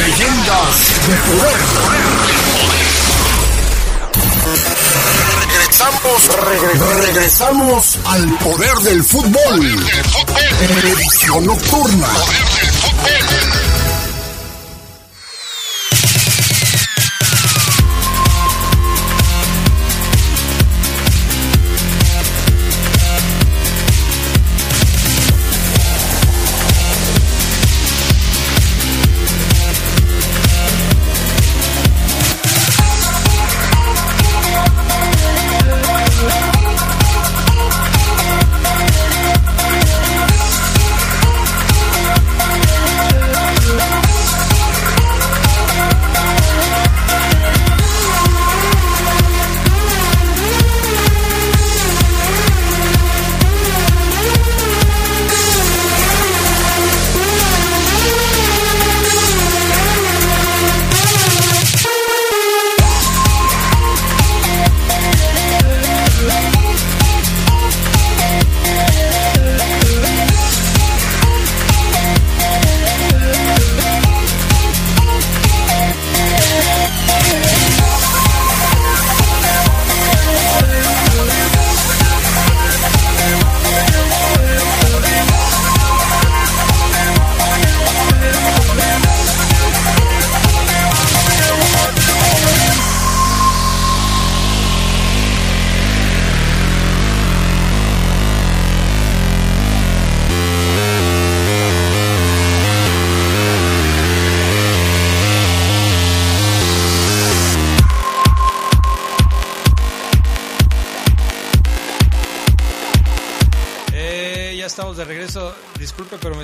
Leyendas 0.00 0.76
de 1.06 1.14
poder. 1.28 1.60
Regresamos, 5.60 6.20
regresamos 7.04 7.98
al 8.06 8.38
poder 8.38 8.74
del 8.78 9.04
fútbol. 9.04 9.60
Edición 10.84 11.44
nocturna. 11.44 12.08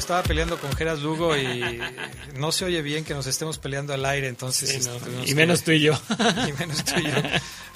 Estaba 0.06 0.22
peleando 0.22 0.56
con 0.60 0.72
Geras 0.72 1.02
Lugo 1.02 1.36
y 1.36 1.80
no 2.36 2.52
se 2.52 2.64
oye 2.64 2.80
bien 2.80 3.04
que 3.04 3.12
nos 3.12 3.26
estemos 3.26 3.58
peleando 3.58 3.92
al 3.92 4.04
aire, 4.04 4.28
entonces... 4.28 4.70
Sí, 4.70 4.88
no, 4.88 4.98
tuvimos 4.98 5.28
y 5.28 5.34
menos 5.34 5.64
tú 5.64 5.72
y 5.72 5.80
yo. 5.80 5.94
y 6.48 6.52
menos 6.52 6.84
tú 6.84 6.92
y 7.00 7.02
yo. 7.02 7.14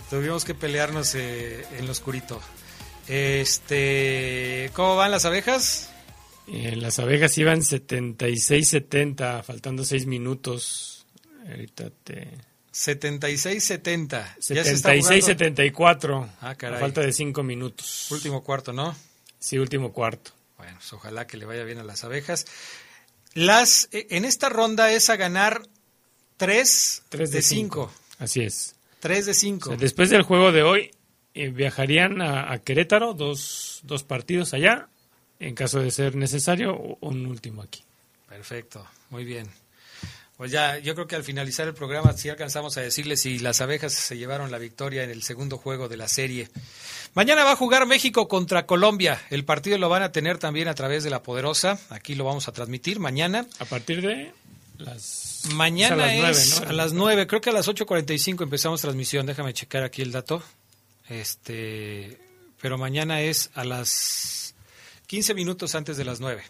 Tuvimos 0.09 0.45
que 0.45 0.55
pelearnos 0.55 1.17
eh, 1.17 1.67
en 1.77 1.87
lo 1.87 1.91
oscurito. 1.93 2.41
Este, 3.09 4.71
¿Cómo 4.75 4.95
van 4.95 5.11
las 5.11 5.25
abejas? 5.25 5.91
Eh, 6.47 6.77
las 6.77 7.01
abejas 7.01 7.37
iban 7.37 7.63
76-70, 7.63 9.43
faltando 9.43 9.85
6 9.85 10.07
minutos. 10.07 11.05
Ahorita 11.49 11.91
te... 12.05 12.29
76-70. 12.73 14.37
Ya 14.51 14.63
se 14.63 14.73
está 14.75 14.97
jugando. 14.97 15.27
76-74. 15.27 16.29
Ah, 16.41 16.51
a 16.51 16.55
caray. 16.55 16.79
falta 16.79 17.01
de 17.01 17.13
5 17.13 17.43
minutos. 17.43 18.09
Último 18.13 18.45
cuarto, 18.45 18.73
¿no? 18.73 18.95
Sí, 19.41 19.59
último 19.59 19.93
cuarto. 19.93 20.31
Bueno, 20.61 20.75
pues 20.77 20.93
ojalá 20.93 21.27
que 21.27 21.39
le 21.39 21.47
vaya 21.47 21.65
bien 21.65 21.79
a 21.79 21.85
las 21.85 22.05
abejas. 22.05 22.45
Las, 23.33 23.89
eh, 23.93 24.09
en 24.11 24.27
esta 24.27 24.51
ronda 24.51 24.93
es 24.93 25.09
a 25.09 25.17
ganar 25.17 25.63
3, 26.37 27.03
Tres 27.09 27.31
de 27.31 27.39
de 27.39 27.43
5. 27.43 27.91
Así 28.19 28.43
es. 28.43 28.77
3 29.01 29.25
de 29.25 29.33
5. 29.33 29.71
O 29.71 29.73
sea, 29.73 29.81
después 29.81 30.11
del 30.11 30.21
juego 30.21 30.53
de 30.53 30.63
hoy, 30.63 30.91
eh, 31.33 31.49
viajarían 31.49 32.21
a, 32.21 32.53
a 32.53 32.59
Querétaro, 32.59 33.15
dos, 33.15 33.81
dos 33.85 34.05
partidos 34.05 34.53
allá, 34.53 34.91
en 35.39 35.55
caso 35.55 35.81
de 35.81 35.91
ser 35.91 36.15
necesario, 36.15 36.77
un 37.01 37.25
último 37.25 37.63
aquí. 37.63 37.83
Perfecto, 38.29 38.87
muy 39.09 39.25
bien. 39.25 39.49
Pues 40.41 40.53
ya, 40.53 40.79
yo 40.79 40.95
creo 40.95 41.07
que 41.07 41.17
al 41.17 41.23
finalizar 41.23 41.69
el 41.69 41.75
programa 41.75 42.15
sí 42.15 42.31
alcanzamos 42.31 42.75
a 42.79 42.81
decirles 42.81 43.21
si 43.21 43.39
las 43.41 43.61
abejas 43.61 43.93
se 43.93 44.17
llevaron 44.17 44.51
la 44.51 44.57
victoria 44.57 45.05
en 45.05 45.11
el 45.11 45.23
segundo 45.23 45.59
juego 45.59 45.87
de 45.87 45.99
la 45.99 46.09
serie. 46.09 46.49
Mañana 47.13 47.45
va 47.45 47.53
a 47.53 47.57
jugar 47.57 47.85
México 47.85 48.27
contra 48.27 48.65
Colombia. 48.65 49.21
El 49.29 49.45
partido 49.45 49.77
lo 49.77 49.91
van 49.91 50.03
a 50.03 50.13
tener 50.13 50.39
también 50.39 50.67
a 50.69 50.75
través 50.75 51.05
de 51.05 51.11
la 51.11 51.23
Poderosa. 51.23 51.79
Aquí 51.91 52.15
lo 52.15 52.25
vamos 52.25 52.49
a 52.49 52.53
transmitir 52.53 53.01
mañana. 53.01 53.47
A 53.59 53.67
partir 53.67 54.01
de 54.01 54.33
las... 54.79 55.43
Mañana 55.53 56.11
es 56.11 56.25
a 56.25 56.29
las 56.31 56.39
es 56.39 56.49
nueve, 56.49 56.65
¿no? 56.65 56.71
a 56.71 56.73
las 56.73 56.93
9, 56.95 57.27
creo 57.27 57.41
que 57.43 57.51
a 57.51 57.53
las 57.53 57.69
8.45 57.69 58.43
empezamos 58.43 58.81
transmisión. 58.81 59.27
Déjame 59.27 59.53
checar 59.53 59.83
aquí 59.83 60.01
el 60.01 60.11
dato. 60.11 60.43
Este, 61.11 62.17
pero 62.63 62.79
mañana 62.79 63.21
es 63.21 63.51
a 63.53 63.65
las 63.65 64.55
15 65.07 65.35
minutos 65.35 65.75
antes 65.75 65.99
de 65.99 66.07
las 66.07 66.19
9. 66.21 66.43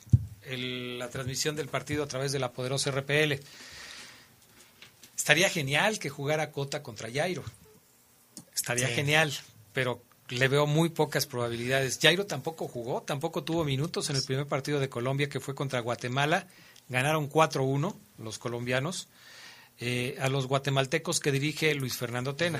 El- 0.42 0.96
la 1.00 1.08
transmisión 1.08 1.56
del 1.56 1.66
partido 1.66 2.04
a 2.04 2.06
través 2.06 2.30
de 2.30 2.38
la 2.38 2.52
poderosa 2.52 2.92
RPL. 2.92 3.34
Estaría 5.20 5.50
genial 5.50 5.98
que 5.98 6.08
jugara 6.08 6.50
Cota 6.50 6.82
contra 6.82 7.12
Jairo. 7.12 7.44
Estaría 8.54 8.88
Sí. 8.88 8.94
genial, 8.94 9.30
pero 9.74 10.02
le 10.30 10.48
veo 10.48 10.66
muy 10.66 10.88
pocas 10.88 11.26
probabilidades. 11.26 11.98
Jairo 12.00 12.24
tampoco 12.24 12.66
jugó, 12.68 13.02
tampoco 13.02 13.44
tuvo 13.44 13.62
minutos 13.64 14.08
en 14.08 14.16
el 14.16 14.22
primer 14.22 14.46
partido 14.46 14.80
de 14.80 14.88
Colombia 14.88 15.28
que 15.28 15.38
fue 15.38 15.54
contra 15.54 15.80
Guatemala. 15.80 16.46
Ganaron 16.88 17.28
4-1 17.28 17.98
los 18.16 18.38
colombianos 18.38 19.08
eh, 19.78 20.16
a 20.22 20.30
los 20.30 20.46
guatemaltecos 20.46 21.20
que 21.20 21.32
dirige 21.32 21.74
Luis 21.74 21.98
Fernando 21.98 22.34
Tena. 22.34 22.58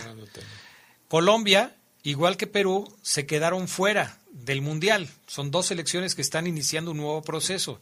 Colombia, 1.09 1.75
igual 2.03 2.37
que 2.37 2.47
Perú, 2.47 2.95
se 3.01 3.25
quedaron 3.25 3.69
fuera 3.69 4.19
del 4.33 4.61
Mundial. 4.61 5.09
Son 5.27 5.51
dos 5.51 5.65
selecciones 5.69 6.15
que 6.15 6.21
están 6.23 6.47
iniciando 6.47 6.91
un 6.91 6.99
nuevo 6.99 7.23
proceso. 7.23 7.81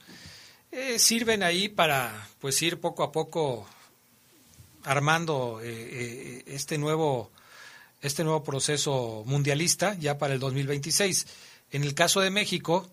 Eh, 0.70 1.00
sirven 1.00 1.42
ahí 1.42 1.68
para 1.68 2.28
pues 2.38 2.62
ir 2.62 2.78
poco 2.78 3.02
a 3.02 3.10
poco 3.10 3.66
armando 4.88 5.60
eh, 5.62 5.68
eh, 5.68 6.42
este 6.46 6.78
nuevo 6.78 7.30
este 8.00 8.24
nuevo 8.24 8.42
proceso 8.42 9.22
mundialista 9.26 9.94
ya 9.94 10.18
para 10.18 10.34
el 10.34 10.40
2026. 10.40 11.26
En 11.72 11.82
el 11.82 11.94
caso 11.94 12.20
de 12.20 12.30
México, 12.30 12.88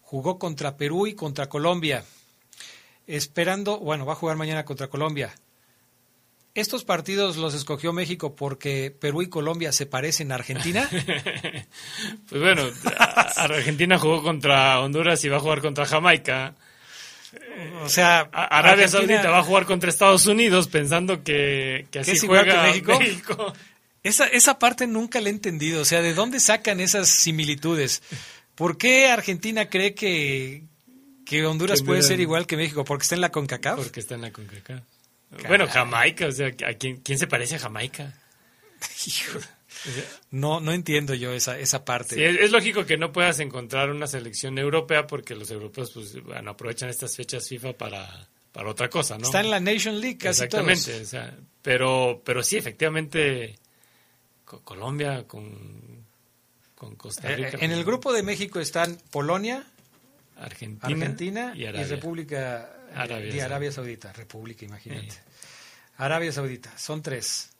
jugó 0.00 0.38
contra 0.38 0.76
Perú 0.76 1.06
y 1.06 1.14
contra 1.14 1.48
Colombia. 1.48 2.04
esperando, 3.06 3.78
bueno, 3.78 4.06
va 4.06 4.12
a 4.12 4.16
jugar 4.16 4.36
mañana 4.36 4.64
contra 4.64 4.88
Colombia. 4.88 5.34
¿Estos 6.54 6.84
partidos 6.84 7.36
los 7.36 7.54
escogió 7.54 7.92
México 7.92 8.36
porque 8.36 8.90
Perú 8.90 9.22
y 9.22 9.28
Colombia 9.28 9.72
se 9.72 9.86
parecen 9.86 10.30
a 10.30 10.36
Argentina? 10.36 10.88
pues 12.28 12.40
bueno, 12.40 12.62
Argentina 13.36 13.98
jugó 13.98 14.22
contra 14.22 14.80
Honduras 14.80 15.24
y 15.24 15.28
va 15.28 15.38
a 15.38 15.40
jugar 15.40 15.60
contra 15.60 15.86
Jamaica. 15.86 16.54
O 17.82 17.88
sea, 17.88 18.28
Arabia 18.32 18.88
Saudita 18.88 19.30
va 19.30 19.38
a 19.38 19.42
jugar 19.42 19.66
contra 19.66 19.90
Estados 19.90 20.26
Unidos 20.26 20.68
pensando 20.68 21.22
que, 21.22 21.86
que 21.90 22.00
así 22.00 22.18
juega 22.26 22.62
México. 22.62 22.98
México. 22.98 23.52
Esa, 24.02 24.26
esa 24.26 24.58
parte 24.58 24.86
nunca 24.86 25.20
la 25.20 25.28
he 25.28 25.32
entendido. 25.32 25.82
O 25.82 25.84
sea, 25.84 26.00
¿de 26.00 26.14
dónde 26.14 26.40
sacan 26.40 26.80
esas 26.80 27.08
similitudes? 27.08 28.02
¿Por 28.54 28.78
qué 28.78 29.08
Argentina 29.08 29.68
cree 29.68 29.94
que, 29.94 30.64
que 31.26 31.44
Honduras 31.44 31.82
puede 31.82 32.02
ser 32.02 32.20
igual 32.20 32.46
que 32.46 32.56
México? 32.56 32.84
¿Porque 32.84 33.02
está 33.02 33.14
en 33.14 33.20
la 33.20 33.30
CONCACAF? 33.30 33.76
Porque 33.76 34.00
está 34.00 34.14
en 34.14 34.22
la 34.22 34.32
CONCACAF. 34.32 34.80
Bueno, 35.46 35.66
Jamaica, 35.68 36.26
o 36.26 36.32
sea, 36.32 36.48
¿a 36.48 36.74
quién, 36.74 37.00
quién 37.02 37.18
se 37.18 37.26
parece 37.26 37.56
a 37.56 37.58
Jamaica? 37.58 38.14
no, 40.30 40.60
no 40.60 40.72
entiendo 40.72 41.14
yo 41.14 41.32
esa, 41.32 41.58
esa 41.58 41.84
parte. 41.84 42.44
es, 42.44 42.50
lógico 42.50 42.84
que 42.84 42.96
no 42.96 43.12
puedas 43.12 43.40
encontrar 43.40 43.90
una 43.90 44.06
selección 44.06 44.58
europea 44.58 45.06
porque 45.06 45.34
los 45.34 45.50
europeos 45.50 45.90
pues, 45.92 46.22
bueno, 46.22 46.52
aprovechan 46.52 46.88
estas 46.88 47.16
fechas 47.16 47.48
FIFA 47.48 47.72
para, 47.74 48.28
para 48.52 48.70
otra 48.70 48.88
cosa, 48.88 49.18
¿no? 49.18 49.24
Está 49.24 49.40
en 49.40 49.50
la 49.50 49.60
Nation 49.60 50.00
League 50.00 50.18
casi 50.18 50.44
Exactamente, 50.44 51.00
O 51.00 51.04
sea, 51.04 51.36
pero, 51.62 52.22
pero 52.24 52.42
sí, 52.42 52.56
efectivamente, 52.56 53.58
Colombia 54.44 55.26
con, 55.26 56.06
con 56.74 56.96
Costa 56.96 57.28
Rica. 57.28 57.58
Eh, 57.58 57.64
en 57.64 57.72
el 57.72 57.84
grupo 57.84 58.12
de 58.12 58.22
México 58.22 58.60
están 58.60 58.98
Polonia, 59.10 59.64
Argentina, 60.36 61.52
y, 61.54 61.66
República 61.66 62.70
Arabia, 62.94 63.32
de 63.32 63.42
Arabia 63.42 63.72
Saudita. 63.72 64.12
República, 64.12 64.64
imagínate. 64.64 65.14
Arabia 65.96 66.32
Saudita, 66.32 66.76
son 66.78 67.02
tres. 67.02 67.50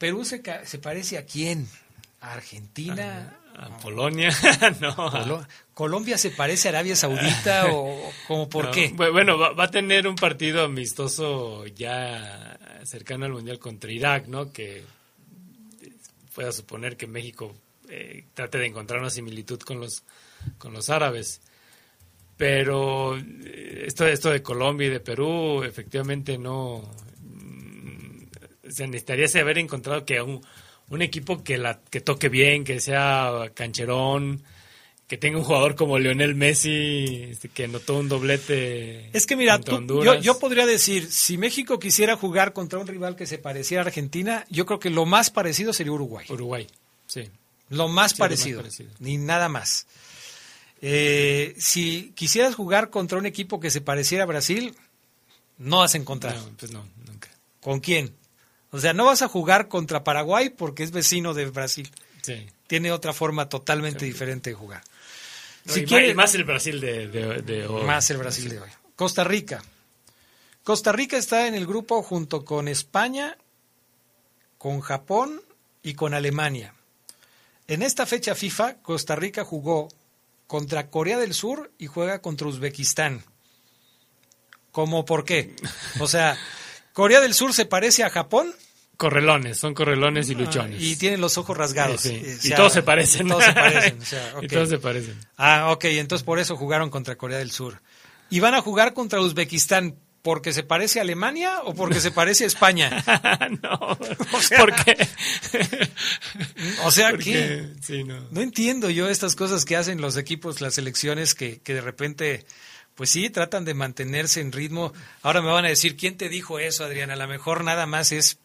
Perú 0.00 0.24
se, 0.24 0.42
se 0.64 0.78
parece 0.78 1.18
a 1.18 1.26
quién? 1.26 1.68
¿A 2.22 2.32
Argentina? 2.32 3.36
A, 3.54 3.76
Polonia, 3.80 4.30
no. 4.80 5.46
¿Colombia 5.74 6.16
se 6.16 6.30
parece 6.30 6.68
a 6.68 6.70
Arabia 6.70 6.96
Saudita 6.96 7.66
o 7.70 8.10
como 8.26 8.48
por 8.48 8.70
qué? 8.70 8.88
Bueno, 8.96 9.36
va, 9.36 9.62
a 9.62 9.70
tener 9.70 10.08
un 10.08 10.14
partido 10.14 10.64
amistoso 10.64 11.66
ya 11.66 12.58
cercano 12.84 13.26
al 13.26 13.32
Mundial 13.32 13.58
contra 13.58 13.92
Irak, 13.92 14.26
¿no? 14.26 14.50
Que 14.50 14.82
pueda 16.34 16.50
suponer 16.50 16.96
que 16.96 17.06
México 17.06 17.54
eh, 17.90 18.24
trate 18.32 18.56
de 18.56 18.66
encontrar 18.68 19.00
una 19.00 19.10
similitud 19.10 19.60
con 19.60 19.80
los, 19.80 20.02
con 20.56 20.72
los 20.72 20.88
árabes. 20.88 21.42
Pero 22.38 23.18
eh, 23.18 23.84
esto, 23.86 24.06
esto 24.06 24.30
de 24.30 24.42
Colombia 24.42 24.86
y 24.86 24.90
de 24.90 25.00
Perú, 25.00 25.62
efectivamente 25.62 26.38
no. 26.38 26.90
Se 28.70 28.86
necesitaría 28.86 29.26
haber 29.40 29.58
encontrado 29.58 30.04
que 30.04 30.20
un, 30.20 30.44
un 30.90 31.02
equipo 31.02 31.42
que, 31.42 31.58
la, 31.58 31.80
que 31.90 32.00
toque 32.00 32.28
bien, 32.28 32.64
que 32.64 32.80
sea 32.80 33.50
cancherón, 33.54 34.42
que 35.10 35.16
tenga 35.16 35.38
un 35.38 35.44
jugador 35.44 35.74
como 35.74 35.98
Lionel 35.98 36.36
Messi, 36.36 37.24
este, 37.30 37.48
que 37.48 37.64
anotó 37.64 37.98
un 37.98 38.08
doblete. 38.08 39.10
Es 39.12 39.26
que 39.26 39.34
mira, 39.34 39.60
yo, 39.60 40.14
yo, 40.20 40.38
podría 40.38 40.66
decir, 40.66 41.10
si 41.10 41.36
México 41.36 41.80
quisiera 41.80 42.16
jugar 42.16 42.52
contra 42.52 42.78
un 42.78 42.86
rival 42.86 43.16
que 43.16 43.26
se 43.26 43.38
pareciera 43.38 43.82
a 43.82 43.86
Argentina, 43.86 44.46
yo 44.50 44.66
creo 44.66 44.78
que 44.78 44.88
lo 44.88 45.06
más 45.06 45.30
parecido 45.30 45.72
sería 45.72 45.92
Uruguay. 45.92 46.26
Uruguay, 46.28 46.68
sí. 47.06 47.28
Lo 47.70 47.88
más, 47.88 48.14
parecido, 48.14 48.62
ni 49.00 49.16
nada 49.16 49.48
más. 49.48 49.88
Eh, 50.80 51.54
si 51.58 52.12
quisieras 52.14 52.54
jugar 52.54 52.90
contra 52.90 53.18
un 53.18 53.26
equipo 53.26 53.60
que 53.60 53.70
se 53.70 53.80
pareciera 53.80 54.24
a 54.24 54.26
Brasil, 54.26 54.76
no 55.58 55.78
vas 55.78 55.94
a 55.94 55.98
encontrar. 55.98 56.36
No, 56.36 56.50
pues 56.56 56.70
no, 56.70 56.86
nunca. 57.06 57.30
¿Con 57.60 57.80
quién? 57.80 58.14
O 58.70 58.78
sea, 58.78 58.92
no 58.92 59.06
vas 59.06 59.22
a 59.22 59.28
jugar 59.28 59.68
contra 59.68 60.04
Paraguay 60.04 60.50
porque 60.50 60.82
es 60.82 60.92
vecino 60.92 61.34
de 61.34 61.46
Brasil. 61.46 61.90
Sí. 62.22 62.46
Tiene 62.66 62.92
otra 62.92 63.12
forma 63.12 63.48
totalmente 63.48 64.04
diferente 64.04 64.50
de 64.50 64.54
jugar. 64.54 64.82
si 65.66 65.84
más 66.14 66.34
el 66.34 66.44
Brasil 66.44 66.80
de, 66.80 67.66
hoy. 67.68 67.84
Más 67.84 68.10
el 68.10 68.18
Brasil 68.18 68.48
de 68.48 68.60
hoy. 68.60 68.70
Costa 68.94 69.24
Rica. 69.24 69.62
Costa 70.62 70.92
Rica 70.92 71.16
está 71.16 71.48
en 71.48 71.54
el 71.54 71.66
grupo 71.66 72.02
junto 72.02 72.44
con 72.44 72.68
España, 72.68 73.36
con 74.58 74.80
Japón 74.80 75.42
y 75.82 75.94
con 75.94 76.14
Alemania. 76.14 76.74
En 77.66 77.82
esta 77.82 78.06
fecha 78.06 78.34
FIFA, 78.34 78.82
Costa 78.82 79.16
Rica 79.16 79.44
jugó 79.44 79.88
contra 80.46 80.90
Corea 80.90 81.18
del 81.18 81.34
Sur 81.34 81.72
y 81.78 81.86
juega 81.86 82.20
contra 82.20 82.46
Uzbekistán. 82.46 83.24
¿Cómo 84.70 85.04
por 85.04 85.24
qué? 85.24 85.56
O 85.98 86.06
sea, 86.06 86.38
Corea 87.00 87.22
del 87.22 87.32
Sur 87.32 87.54
se 87.54 87.64
parece 87.64 88.04
a 88.04 88.10
Japón. 88.10 88.54
Correlones, 88.98 89.56
son 89.56 89.72
correlones 89.72 90.28
y 90.28 90.34
ah, 90.34 90.36
luchones. 90.36 90.82
y 90.82 90.96
tienen 90.96 91.22
los 91.22 91.38
ojos 91.38 91.56
rasgados. 91.56 92.04
y 92.04 92.50
todos 92.54 92.74
se 92.74 92.82
parecen. 92.82 93.26
Todos 93.26 93.42
se 93.42 93.54
parecen. 93.54 93.98
Y 94.42 94.48
todos 94.48 94.68
se 94.68 94.78
parecen. 94.78 95.18
Ah, 95.38 95.70
ok, 95.70 95.84
entonces 95.86 96.26
por 96.26 96.38
eso 96.38 96.58
jugaron 96.58 96.90
contra 96.90 97.16
Corea 97.16 97.38
del 97.38 97.52
Sur. 97.52 97.80
Y 98.28 98.40
van 98.40 98.52
a 98.52 98.60
jugar 98.60 98.92
contra 98.92 99.18
Uzbekistán 99.22 99.96
porque 100.20 100.52
se 100.52 100.62
parece 100.62 100.98
a 100.98 101.02
Alemania 101.02 101.62
o 101.64 101.72
porque 101.72 102.00
se 102.00 102.10
parece 102.10 102.44
a 102.44 102.48
España? 102.48 103.02
no, 103.62 103.78
o 104.34 104.40
sea, 104.42 104.58
¿por 104.58 104.74
qué? 104.74 105.08
o 106.84 106.90
sea, 106.90 107.16
que 107.16 107.66
no. 108.30 108.42
entiendo 108.42 108.90
yo 108.90 109.08
estas 109.08 109.36
cosas 109.36 109.64
que 109.64 109.74
hacen 109.74 110.02
los 110.02 110.18
equipos, 110.18 110.60
las 110.60 110.74
selecciones 110.74 111.34
que, 111.34 111.62
que 111.62 111.72
de 111.72 111.80
repente, 111.80 112.44
pues 113.00 113.08
sí, 113.08 113.30
tratan 113.30 113.64
de 113.64 113.72
mantenerse 113.72 114.42
en 114.42 114.52
ritmo. 114.52 114.92
Ahora 115.22 115.40
me 115.40 115.50
van 115.50 115.64
a 115.64 115.68
decir, 115.68 115.96
¿quién 115.96 116.18
te 116.18 116.28
dijo 116.28 116.58
eso, 116.58 116.84
Adrián? 116.84 117.10
A 117.10 117.16
lo 117.16 117.26
mejor 117.28 117.64
nada 117.64 117.86
más 117.86 118.12
es, 118.12 118.38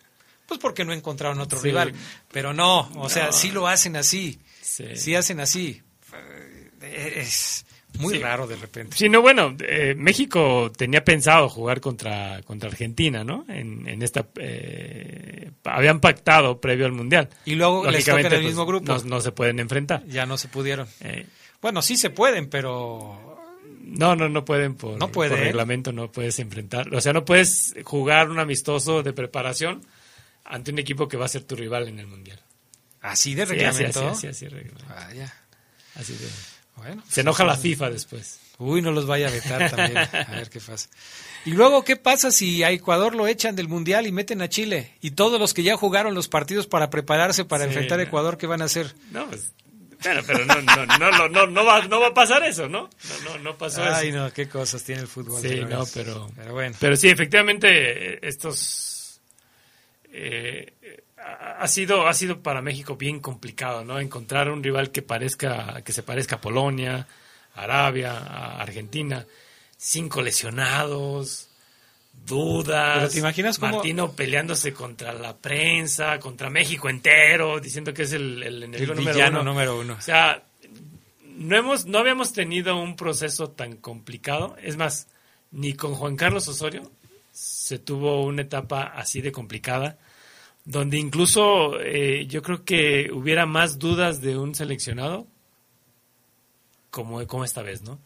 pues 0.45 0.61
porque 0.61 0.86
no 0.86 0.94
encontraron 0.94 1.41
otro 1.41 1.60
rival. 1.60 1.94
Pero 2.32 2.53
no, 2.53 2.90
o 2.95 3.10
sea, 3.10 3.34
sí 3.34 3.52
lo 3.52 3.68
hacen 3.68 3.98
así. 3.98 4.40
Sí, 4.61 4.95
sí 4.95 5.14
hacen 5.14 5.41
así. 5.41 5.82
Es, 6.82 7.65
muy 7.99 8.18
raro 8.18 8.48
de 8.48 8.56
repente. 8.56 8.95
Sí, 8.95 9.10
no, 9.10 9.22
bueno, 9.22 9.57
eh, 9.60 9.94
México 9.98 10.72
tenía 10.73 11.03
pensado 11.03 11.49
jugar 11.49 11.82
contra, 11.82 12.41
contra 12.44 12.69
Argentina, 12.69 13.26
¿no? 13.26 13.44
En, 13.49 13.86
en 13.90 14.02
esta. 14.03 14.26
Eh, 14.40 15.52
habían 15.65 15.99
pactado 15.99 16.61
previo 16.61 16.86
al 16.86 16.94
Mundial. 16.94 17.27
Y 17.44 17.56
luego 17.56 17.91
les 17.91 18.06
toca 18.06 18.22
en 18.22 18.26
el 18.27 18.32
pues, 18.32 18.45
mismo 18.45 18.65
grupo. 18.65 18.98
No, 19.03 19.19
se 19.19 19.34
pueden 19.34 19.60
enfrentar. 19.60 20.06
Ya 20.07 20.26
no 20.26 20.38
se 20.38 20.48
pudieron. 20.48 20.88
Eh. 21.02 21.26
Bueno, 21.61 21.82
sí 21.82 21.98
se 21.98 22.10
pueden, 22.10 22.49
pero. 22.49 23.35
No, 23.86 24.16
no, 24.16 24.30
no 24.30 24.44
pueden 24.44 24.76
por, 24.76 24.98
no 24.98 25.12
puede, 25.12 25.36
reglamento, 25.36 25.91
no 25.91 26.12
puedes 26.12 26.40
enfrentar. 26.40 26.94
O 26.94 27.02
sea, 27.02 27.14
no 27.14 27.24
puedes 27.24 27.76
jugar 27.84 28.30
un 28.30 28.40
amistoso 28.40 29.03
de 29.03 29.14
preparación 29.14 29.86
ante 30.44 30.72
un 30.72 30.80
equipo 30.80 31.07
que 31.07 31.18
va 31.18 31.26
a 31.26 31.30
ser 31.30 31.44
tu 31.44 31.56
rival 31.56 31.88
en 31.88 31.99
el 31.99 32.07
Mundial. 32.07 32.41
¿Así 33.02 33.36
de 33.36 33.45
reglamento? 33.45 34.16
Sí, 34.16 34.28
así, 34.28 34.45
así, 34.48 34.56
así, 34.56 35.20
Así 35.95 36.14
de... 36.14 36.28
Bueno, 36.78 37.03
se 37.07 37.22
enoja 37.22 37.45
la 37.45 37.56
FIFA 37.56 37.90
después. 37.90 38.40
Uy, 38.57 38.82
no 38.82 38.91
los 38.91 39.06
vaya 39.06 39.28
a 39.28 39.32
vetar 39.32 39.70
también. 39.70 39.98
A 39.98 40.32
ver 40.32 40.49
qué 40.49 40.60
pasa. 40.60 40.90
Y 41.45 41.52
luego, 41.52 41.84
¿qué 41.84 41.95
pasa 41.95 42.32
si 42.32 42.64
a 42.64 42.72
Ecuador 42.72 43.16
lo 43.16 43.28
echan 43.28 43.56
del 43.56 43.68
Mundial 43.68 44.07
y 44.07 44.12
meten 44.12 44.41
a 44.41 44.49
Chile? 44.49 44.94
Y 45.02 45.12
todos 45.12 45.40
los 45.40 45.53
que 45.53 45.64
ya 45.64 45.78
jugaron 45.78 46.16
los 46.16 46.28
partidos 46.28 46.68
para 46.68 46.90
prepararse 46.90 47.45
para 47.45 47.66
enfrentar 47.66 47.99
a 47.99 48.03
Ecuador, 48.03 48.38
¿qué 48.38 48.48
van 48.48 48.62
a 48.62 48.66
hacer? 48.66 48.94
No, 49.12 49.28
pues, 49.28 49.52
bueno, 50.06 50.22
pero 50.26 50.45
no, 50.45 50.61
no, 50.61 50.86
no, 50.86 51.30
no, 51.30 51.48
no, 51.48 51.65
va, 51.65 51.88
no 51.88 51.99
va 51.99 52.07
a 52.07 52.14
pasar 52.14 52.44
eso, 52.44 52.69
¿no? 52.69 52.90
No, 53.23 53.30
no, 53.30 53.40
no 53.40 53.57
pasó 53.57 53.84
eso. 53.84 53.95
Ay, 53.95 54.11
no, 54.11 54.32
qué 54.32 54.48
cosas 54.48 54.84
tiene 54.84 55.02
el 55.02 55.07
fútbol. 55.07 55.41
Sí, 55.41 55.61
no, 55.61 55.84
pero, 55.94 56.30
pero 56.36 56.53
bueno. 56.53 56.76
Pero 56.80 56.95
sí, 56.95 57.10
efectivamente, 57.10 58.26
estos... 58.27 59.19
Eh, 60.11 60.73
ha 61.57 61.68
sido, 61.68 62.07
ha 62.07 62.14
sido 62.14 62.41
para 62.41 62.61
México 62.61 62.95
bien 62.95 63.19
complicado, 63.19 63.84
¿no? 63.84 63.99
Encontrar 63.99 64.49
un 64.49 64.64
rival 64.64 64.91
que 64.91 65.02
parezca, 65.02 65.82
que 65.84 65.91
se 65.91 66.03
parezca 66.03 66.36
a 66.36 66.41
Polonia, 66.41 67.07
a 67.56 67.61
Arabia, 67.64 68.11
a 68.11 68.61
Argentina. 68.61 69.26
Cinco 69.77 70.22
lesionados, 70.22 71.49
dudas. 72.26 72.98
Pero 72.98 73.10
te 73.10 73.20
imaginas 73.20 73.60
cómo... 73.60 73.74
Martino 73.74 74.12
peleándose 74.12 74.74
contra 74.74 75.14
la 75.14 75.36
prensa, 75.36 76.20
contra 76.20 76.50
México 76.50 76.90
entero, 76.90 77.60
diciendo 77.60 77.94
que 77.94 78.04
es 78.04 78.14
el, 78.14 78.44
el 78.44 78.64
enemigo 78.64 78.94
número, 78.94 79.44
número 79.44 79.80
uno. 79.80 79.96
O 79.96 80.02
sea, 80.02 80.44
no 81.38 81.58
hemos, 81.58 81.86
no 81.86 82.00
habíamos 82.00 82.34
tenido 82.34 82.78
un 82.78 82.96
proceso 82.96 83.50
tan 83.50 83.78
complicado. 83.78 84.56
Es 84.62 84.78
más, 84.78 85.08
ni 85.52 85.74
con 85.74 85.96
Juan 85.96 86.16
Carlos 86.16 86.48
Osorio 86.48 86.92
se 87.32 87.80
tuvo 87.80 88.24
una 88.24 88.44
etapa 88.44 88.84
así 88.84 89.22
de 89.22 89.32
complicada 89.32 89.98
donde 90.66 90.98
incluso 90.98 91.80
eh, 91.80 92.26
yo 92.28 92.42
creo 92.42 92.66
que 92.66 93.12
hubiera 93.14 93.46
más 93.46 93.78
dudas 93.78 94.20
de 94.20 94.36
un 94.36 94.56
seleccionado 94.56 95.28
como, 96.90 97.26
como 97.28 97.46
esta 97.46 97.62
vez, 97.62 97.84
¿no? 97.84 98.00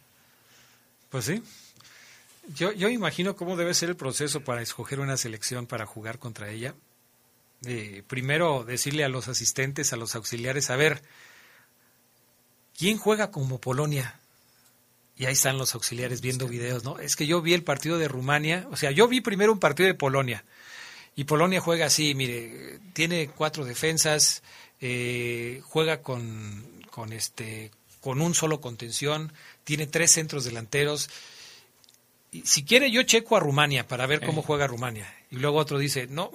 Pues 1.10 1.26
sí. 1.26 1.42
Yo, 2.56 2.72
yo 2.72 2.90
imagino 2.90 3.36
cómo 3.36 3.56
debe 3.56 3.74
ser 3.74 3.90
el 3.90 3.96
proceso 3.96 4.44
para 4.44 4.62
escoger 4.62 5.00
una 5.00 5.18
selección 5.18 5.68
para 5.68 5.86
jugar 5.86 6.18
contra 6.18 6.50
ella. 6.50 6.74
primero 8.08 8.64
decirle 8.64 9.04
a 9.04 9.10
los 9.10 9.28
asistentes, 9.28 9.94
a 9.94 9.98
los 9.98 10.16
auxiliares, 10.16 10.70
a 10.70 10.76
ver, 10.76 11.04
¿quién 12.78 12.98
juega 12.98 13.30
como 13.30 13.62
Polonia? 13.62 14.20
Y 15.16 15.26
ahí 15.26 15.34
están 15.34 15.58
los 15.58 15.76
auxiliares 15.76 16.22
viendo 16.22 16.48
videos, 16.48 16.84
¿no? 16.84 16.98
Es 16.98 17.16
que 17.16 17.28
yo 17.28 17.42
vi 17.42 17.54
el 17.54 17.64
partido 17.64 18.00
de 18.00 18.08
Rumania, 18.08 18.68
o 18.72 18.78
sea, 18.78 18.90
yo 18.92 19.08
vi 19.08 19.22
primero 19.22 19.52
un 19.52 19.60
partido 19.60 19.86
de 19.86 19.94
Polonia. 19.94 20.44
Y 21.16 21.26
Polonia 21.26 21.60
juega 21.60 21.86
así, 21.86 22.16
mire, 22.16 22.80
tiene 22.94 23.30
cuatro 23.30 23.66
defensas, 23.66 24.42
eh, 24.80 25.62
juega 25.66 26.02
con, 26.02 26.66
con, 26.90 27.14
este, 27.14 27.72
con 28.00 28.22
un 28.22 28.34
solo 28.34 28.62
contención, 28.62 29.34
tiene 29.66 29.86
tres 29.86 30.12
centros 30.12 30.46
delanteros. 30.46 31.10
Si 32.44 32.64
quiere, 32.64 32.92
yo 32.92 33.04
checo 33.04 33.36
a 33.38 33.40
Rumania 33.40 33.88
para 33.88 34.06
ver 34.06 34.22
cómo 34.26 34.42
Eh. 34.42 34.44
juega 34.46 34.68
Rumania. 34.68 35.12
Y 35.32 35.38
luego 35.38 35.58
otro 35.58 35.78
dice, 35.80 36.08
no, 36.10 36.32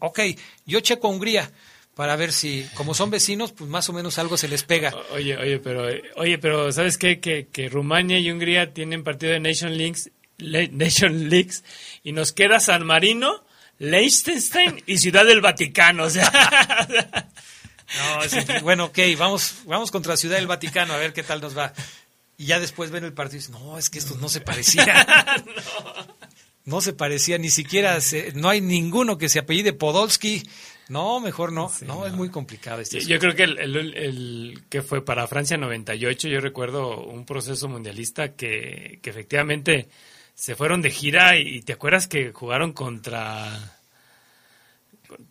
ok, 0.00 0.20
yo 0.66 0.80
checo 0.80 1.06
a 1.06 1.10
Hungría 1.10 1.50
para 1.94 2.14
ver 2.16 2.32
si, 2.32 2.64
como 2.74 2.94
son 2.94 3.10
vecinos, 3.10 3.52
pues 3.52 3.68
más 3.68 3.88
o 3.88 3.92
menos 3.92 4.18
algo 4.18 4.36
se 4.36 4.48
les 4.48 4.62
pega. 4.64 4.92
Oye, 5.12 5.36
oye, 5.36 5.58
pero, 5.58 5.86
oye, 6.16 6.38
pero 6.38 6.70
¿sabes 6.72 6.96
qué? 6.98 7.18
Que, 7.20 7.48
que 7.52 7.68
Rumania 7.68 8.18
y 8.18 8.30
Hungría 8.30 8.72
tienen 8.72 9.02
partido 9.04 9.32
de 9.32 9.40
Nation 9.40 9.76
Leagues, 9.76 10.10
Le- 10.38 10.68
Nation 10.72 11.28
Leagues 11.28 11.64
y 12.04 12.12
nos 12.12 12.32
queda 12.32 12.60
San 12.60 12.84
Marino, 12.86 13.44
Liechtenstein 13.80 14.82
y 14.86 14.98
Ciudad 14.98 15.24
del 15.24 15.40
Vaticano. 15.40 16.04
O 16.04 16.10
sea, 16.10 16.30
No, 17.98 18.22
es- 18.22 18.62
bueno, 18.62 18.86
ok, 18.86 18.98
vamos, 19.16 19.54
vamos 19.64 19.90
contra 19.90 20.16
Ciudad 20.16 20.36
del 20.36 20.46
Vaticano 20.46 20.92
a 20.92 20.98
ver 20.98 21.12
qué 21.12 21.22
tal 21.22 21.40
nos 21.40 21.56
va. 21.56 21.72
Y 22.38 22.46
ya 22.46 22.60
después 22.60 22.90
ven 22.90 23.04
el 23.04 23.12
partido 23.12 23.38
y 23.38 23.40
dicen, 23.46 23.54
no, 23.60 23.76
es 23.76 23.90
que 23.90 23.98
estos 23.98 24.18
no 24.20 24.28
se 24.28 24.40
parecían. 24.40 24.88
no. 26.64 26.80
se 26.80 26.92
parecían, 26.92 27.42
ni 27.42 27.50
siquiera, 27.50 28.00
se- 28.00 28.32
no 28.34 28.48
hay 28.48 28.60
ninguno 28.60 29.18
que 29.18 29.28
se 29.28 29.40
apellide 29.40 29.72
Podolski. 29.72 30.42
No, 30.88 31.20
mejor 31.20 31.52
no. 31.52 31.70
no, 31.86 32.06
es 32.06 32.14
muy 32.14 32.30
complicado 32.30 32.80
este 32.80 33.00
yo 33.04 33.18
creo 33.18 33.34
que 33.34 33.42
el, 33.42 33.58
el- 33.58 33.94
el- 33.94 34.62
que 34.70 34.80
fue 34.82 35.04
para 35.04 35.26
Francia 35.26 35.56
98, 35.58 36.28
yo 36.28 36.40
recuerdo 36.40 37.04
un 37.04 37.26
proceso 37.26 37.68
mundialista 37.68 38.34
que, 38.34 38.98
que 39.02 39.10
efectivamente 39.10 39.88
se 40.34 40.54
fueron 40.54 40.80
de 40.80 40.90
gira 40.90 41.36
y, 41.36 41.56
y 41.56 41.62
te 41.62 41.74
acuerdas 41.74 42.06
que 42.06 42.32
jugaron 42.32 42.72
contra 42.72 43.77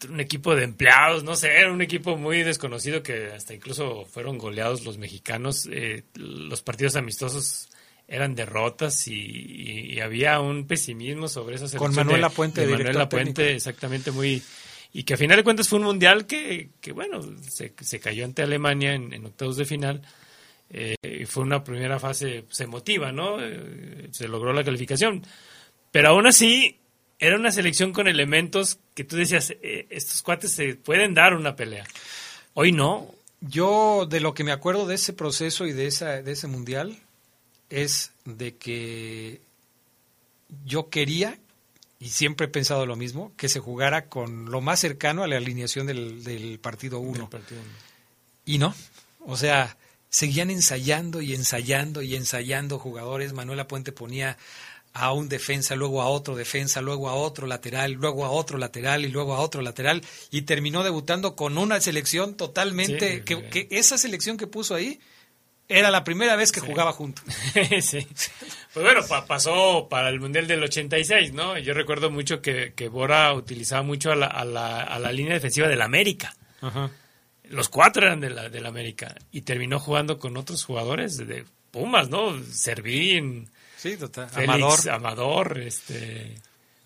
un 0.10 0.20
equipo 0.20 0.56
de 0.56 0.64
empleados, 0.64 1.24
no 1.24 1.36
sé, 1.36 1.52
era 1.58 1.72
un 1.72 1.82
equipo 1.82 2.18
muy 2.18 2.44
desconocido 2.44 3.04
que 3.04 3.28
hasta 3.28 3.54
incluso 3.54 4.06
fueron 4.06 4.38
goleados 4.38 4.84
los 4.86 4.98
mexicanos. 4.98 5.68
eh, 5.72 6.04
los 6.16 6.62
partidos 6.62 6.96
amistosos 6.96 7.70
eran 8.08 8.36
derrotas 8.36 9.08
y, 9.08 9.14
y- 9.16 9.94
y 9.96 10.00
había 10.00 10.40
un 10.40 10.66
pesimismo 10.66 11.28
sobre 11.28 11.56
esa 11.56 11.66
Con 11.66 11.72
selección 11.92 11.96
Manuel 11.96 12.16
de- 12.18 12.22
Lapuente, 12.22 12.62
de 12.62 12.68
director 12.68 12.86
Manuel 12.94 13.00
Lapuente, 13.04 13.56
exactamente 13.56 14.12
muy 14.12 14.42
y 14.94 15.04
que 15.04 15.14
a 15.16 15.18
final 15.18 15.38
de 15.38 15.44
cuentas 15.44 15.68
fue 15.68 15.80
un 15.80 15.86
mundial 15.86 16.26
que, 16.26 16.70
que 16.80 16.94
bueno 16.94 17.22
se, 17.42 17.74
se 17.82 18.00
cayó 18.00 18.24
ante 18.26 18.42
Alemania 18.42 18.94
en, 18.94 19.14
en 19.14 19.26
octavos 19.26 19.58
de 19.58 19.66
final. 19.66 20.02
Eh, 20.70 20.96
y 21.02 21.24
fue 21.26 21.44
una 21.44 21.64
primera 21.64 21.98
fase 21.98 22.44
pues, 22.46 22.60
emotiva 22.62 23.12
no 23.12 23.38
Eh, 23.42 24.10
se 24.12 24.28
logró 24.28 24.52
la 24.54 24.64
calificación. 24.64 25.22
Pero 25.92 26.10
aún 26.10 26.28
así 26.28 26.78
era 27.20 27.36
una 27.36 27.52
selección 27.52 27.94
con 27.94 28.08
elementos 28.08 28.80
que 28.94 29.04
tú 29.04 29.16
decías 29.16 29.52
eh, 29.62 29.88
estos 29.90 30.22
cuates 30.22 30.52
se 30.52 30.76
pueden 30.76 31.14
dar 31.14 31.34
una 31.34 31.56
pelea 31.56 31.86
hoy 32.54 32.72
no 32.72 33.14
Yo 33.42 34.08
de 34.10 34.20
lo 34.20 34.34
que 34.34 34.44
me 34.44 34.52
acuerdo 34.52 34.88
de 34.88 34.96
ese 34.96 35.14
proceso 35.14 35.66
y 35.66 35.74
de, 35.74 35.88
esa, 35.88 36.22
de 36.22 36.32
ese 36.32 36.48
mundial 36.48 36.98
es 37.70 38.12
de 38.26 38.56
que 38.56 39.42
yo 40.66 40.90
quería, 40.90 41.38
y 42.00 42.10
siempre 42.10 42.46
he 42.46 42.50
pensado 42.50 42.86
lo 42.86 42.96
mismo, 42.96 43.32
que 43.38 43.50
se 43.50 43.60
jugara 43.60 44.08
con 44.08 44.50
lo 44.50 44.62
más 44.62 44.80
cercano 44.80 45.24
a 45.24 45.28
la 45.28 45.38
alineación 45.38 45.88
del, 45.88 46.24
del 46.24 46.60
partido 46.60 47.00
1. 47.00 47.30
Y 48.46 48.60
no, 48.60 48.74
o 49.26 49.36
sea, 49.36 49.78
seguían 50.10 50.50
ensayando 50.50 51.22
y 51.22 51.34
ensayando 51.34 52.02
y 52.02 52.16
ensayando 52.16 52.80
jugadores. 52.80 53.34
Manuela 53.34 53.68
Puente 53.68 53.92
ponía 53.92 54.38
a 55.00 55.14
un 55.14 55.30
defensa, 55.30 55.76
luego 55.76 56.02
a 56.02 56.08
otro 56.08 56.36
defensa, 56.36 56.82
luego 56.82 57.10
a 57.10 57.14
otro 57.16 57.48
lateral, 57.48 57.94
luego 57.94 58.26
a 58.26 58.30
otro 58.32 58.58
lateral 58.58 59.06
y 59.06 59.10
luego 59.10 59.36
a 59.36 59.40
otro 59.40 59.62
lateral 59.62 60.02
y 60.32 60.42
terminó 60.44 60.84
debutando 60.84 61.36
con 61.36 61.58
una 61.58 61.80
selección 61.82 62.36
totalmente 62.36 63.24
Sí, 63.26 63.36
que, 63.50 63.68
esa 63.72 63.98
selección 63.98 64.38
que 64.38 64.48
puso 64.48 64.76
ahí 64.76 65.00
era 65.70 65.92
la 65.92 66.04
primera 66.06 66.36
vez 66.38 66.52
que 66.54 66.62
jugaba 66.62 66.94
junto. 66.94 67.22
sí. 67.82 68.08
Pues 68.74 68.86
bueno, 68.86 69.02
pa- 69.08 69.26
pasó 69.26 69.88
para 69.90 70.08
el 70.10 70.20
Mundial 70.20 70.48
del 70.48 70.64
86, 70.64 71.34
¿no? 71.34 71.58
Yo 71.58 71.74
recuerdo 71.74 72.10
mucho 72.10 72.42
que, 72.42 72.74
que 72.74 72.88
Bora 72.88 73.34
utilizaba 73.34 73.82
mucho 73.84 74.12
a 74.12 74.16
la, 74.16 74.28
a 74.28 74.46
la, 74.46 74.82
a 74.84 74.98
la 74.98 75.12
línea 75.12 75.34
defensiva 75.34 75.68
del 75.68 75.82
América. 75.82 76.36
Los 77.50 77.70
cuatro 77.70 78.06
eran 78.06 78.20
de 78.22 78.30
la, 78.30 78.50
del 78.50 78.66
América. 78.66 79.16
Y 79.32 79.42
terminó 79.42 79.80
jugando 79.80 80.20
con 80.20 80.38
otros 80.38 80.64
jugadores 80.64 81.18
de 81.18 81.44
Pumas, 81.72 82.10
¿no? 82.10 82.42
Servín, 82.46 83.50
Sí, 83.78 83.96
total. 83.98 84.30
Félix, 84.30 84.50
Amador. 84.54 84.90
Amador, 84.90 85.58
este... 85.60 86.36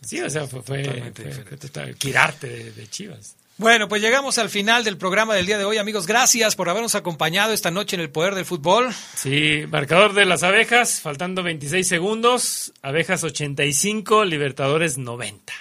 Sí, 0.04 0.20
o 0.22 0.30
sea, 0.30 0.48
fue, 0.48 0.62
fue, 0.62 0.82
Totalmente 0.84 1.22
fue- 1.22 1.30
diferente. 1.32 1.58
fue 1.58 1.70
total- 1.70 1.96
Quirarte 1.96 2.48
de, 2.48 2.72
de 2.72 2.88
Chivas. 2.90 3.36
Bueno, 3.58 3.88
pues 3.88 4.02
llegamos 4.02 4.40
al 4.40 4.50
final 4.50 4.84
del 4.84 4.98
programa 4.98 5.36
del 5.36 5.46
día 5.46 5.60
de 5.60 5.66
hoy, 5.66 5.78
amigos. 5.78 6.08
Gracias 6.08 6.56
por 6.56 6.68
habernos 6.70 6.96
acompañado 6.96 7.54
esta 7.54 7.70
noche 7.70 7.96
en 7.96 8.02
el 8.02 8.10
Poder 8.10 8.34
del 8.34 8.46
Fútbol. 8.46 8.92
Sí, 9.16 9.66
marcador 9.70 10.14
de 10.14 10.26
las 10.26 10.42
abejas, 10.42 11.00
faltando 11.02 11.44
26 11.44 11.88
segundos. 11.88 12.74
Abejas 12.82 13.24
85, 13.24 14.26
Libertadores 14.26 14.98
90. 14.98 15.54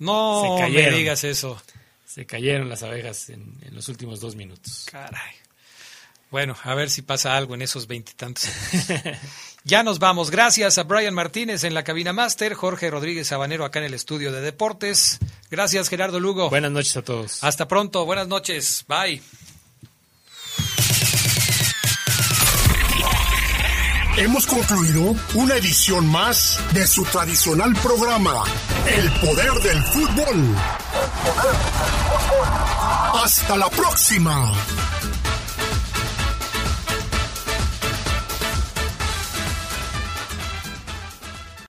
No 0.00 0.56
Se 0.58 0.68
me 0.70 0.90
digas 0.90 1.22
eso. 1.22 1.62
Se 2.04 2.26
cayeron 2.26 2.68
las 2.68 2.82
abejas 2.82 3.28
en, 3.30 3.54
en 3.62 3.76
los 3.76 3.88
últimos 3.88 4.18
dos 4.18 4.34
minutos. 4.34 4.86
Caray. 4.90 5.34
Bueno, 6.32 6.56
a 6.64 6.74
ver 6.74 6.90
si 6.90 7.02
pasa 7.02 7.36
algo 7.36 7.54
en 7.54 7.62
esos 7.62 7.86
veintitantos. 7.86 8.48
ya 9.64 9.82
nos 9.82 9.98
vamos. 9.98 10.30
Gracias 10.30 10.78
a 10.78 10.84
Brian 10.84 11.14
Martínez 11.14 11.64
en 11.64 11.74
la 11.74 11.84
cabina 11.84 12.12
máster, 12.12 12.54
Jorge 12.54 12.90
Rodríguez 12.90 13.28
Sabanero 13.28 13.64
acá 13.64 13.78
en 13.80 13.86
el 13.86 13.94
estudio 13.94 14.32
de 14.32 14.40
deportes. 14.40 15.18
Gracias, 15.50 15.88
Gerardo 15.88 16.20
Lugo. 16.20 16.50
Buenas 16.50 16.70
noches 16.70 16.96
a 16.96 17.02
todos. 17.02 17.42
Hasta 17.44 17.68
pronto. 17.68 18.04
Buenas 18.04 18.28
noches. 18.28 18.84
Bye. 18.88 19.22
Hemos 24.16 24.46
concluido 24.46 25.14
una 25.34 25.54
edición 25.56 26.06
más 26.06 26.60
de 26.74 26.86
su 26.86 27.04
tradicional 27.04 27.72
programa, 27.76 28.44
El 28.86 29.10
Poder 29.12 29.52
del 29.62 29.82
Fútbol. 29.84 30.56
Hasta 33.14 33.56
la 33.56 33.70
próxima. 33.70 34.52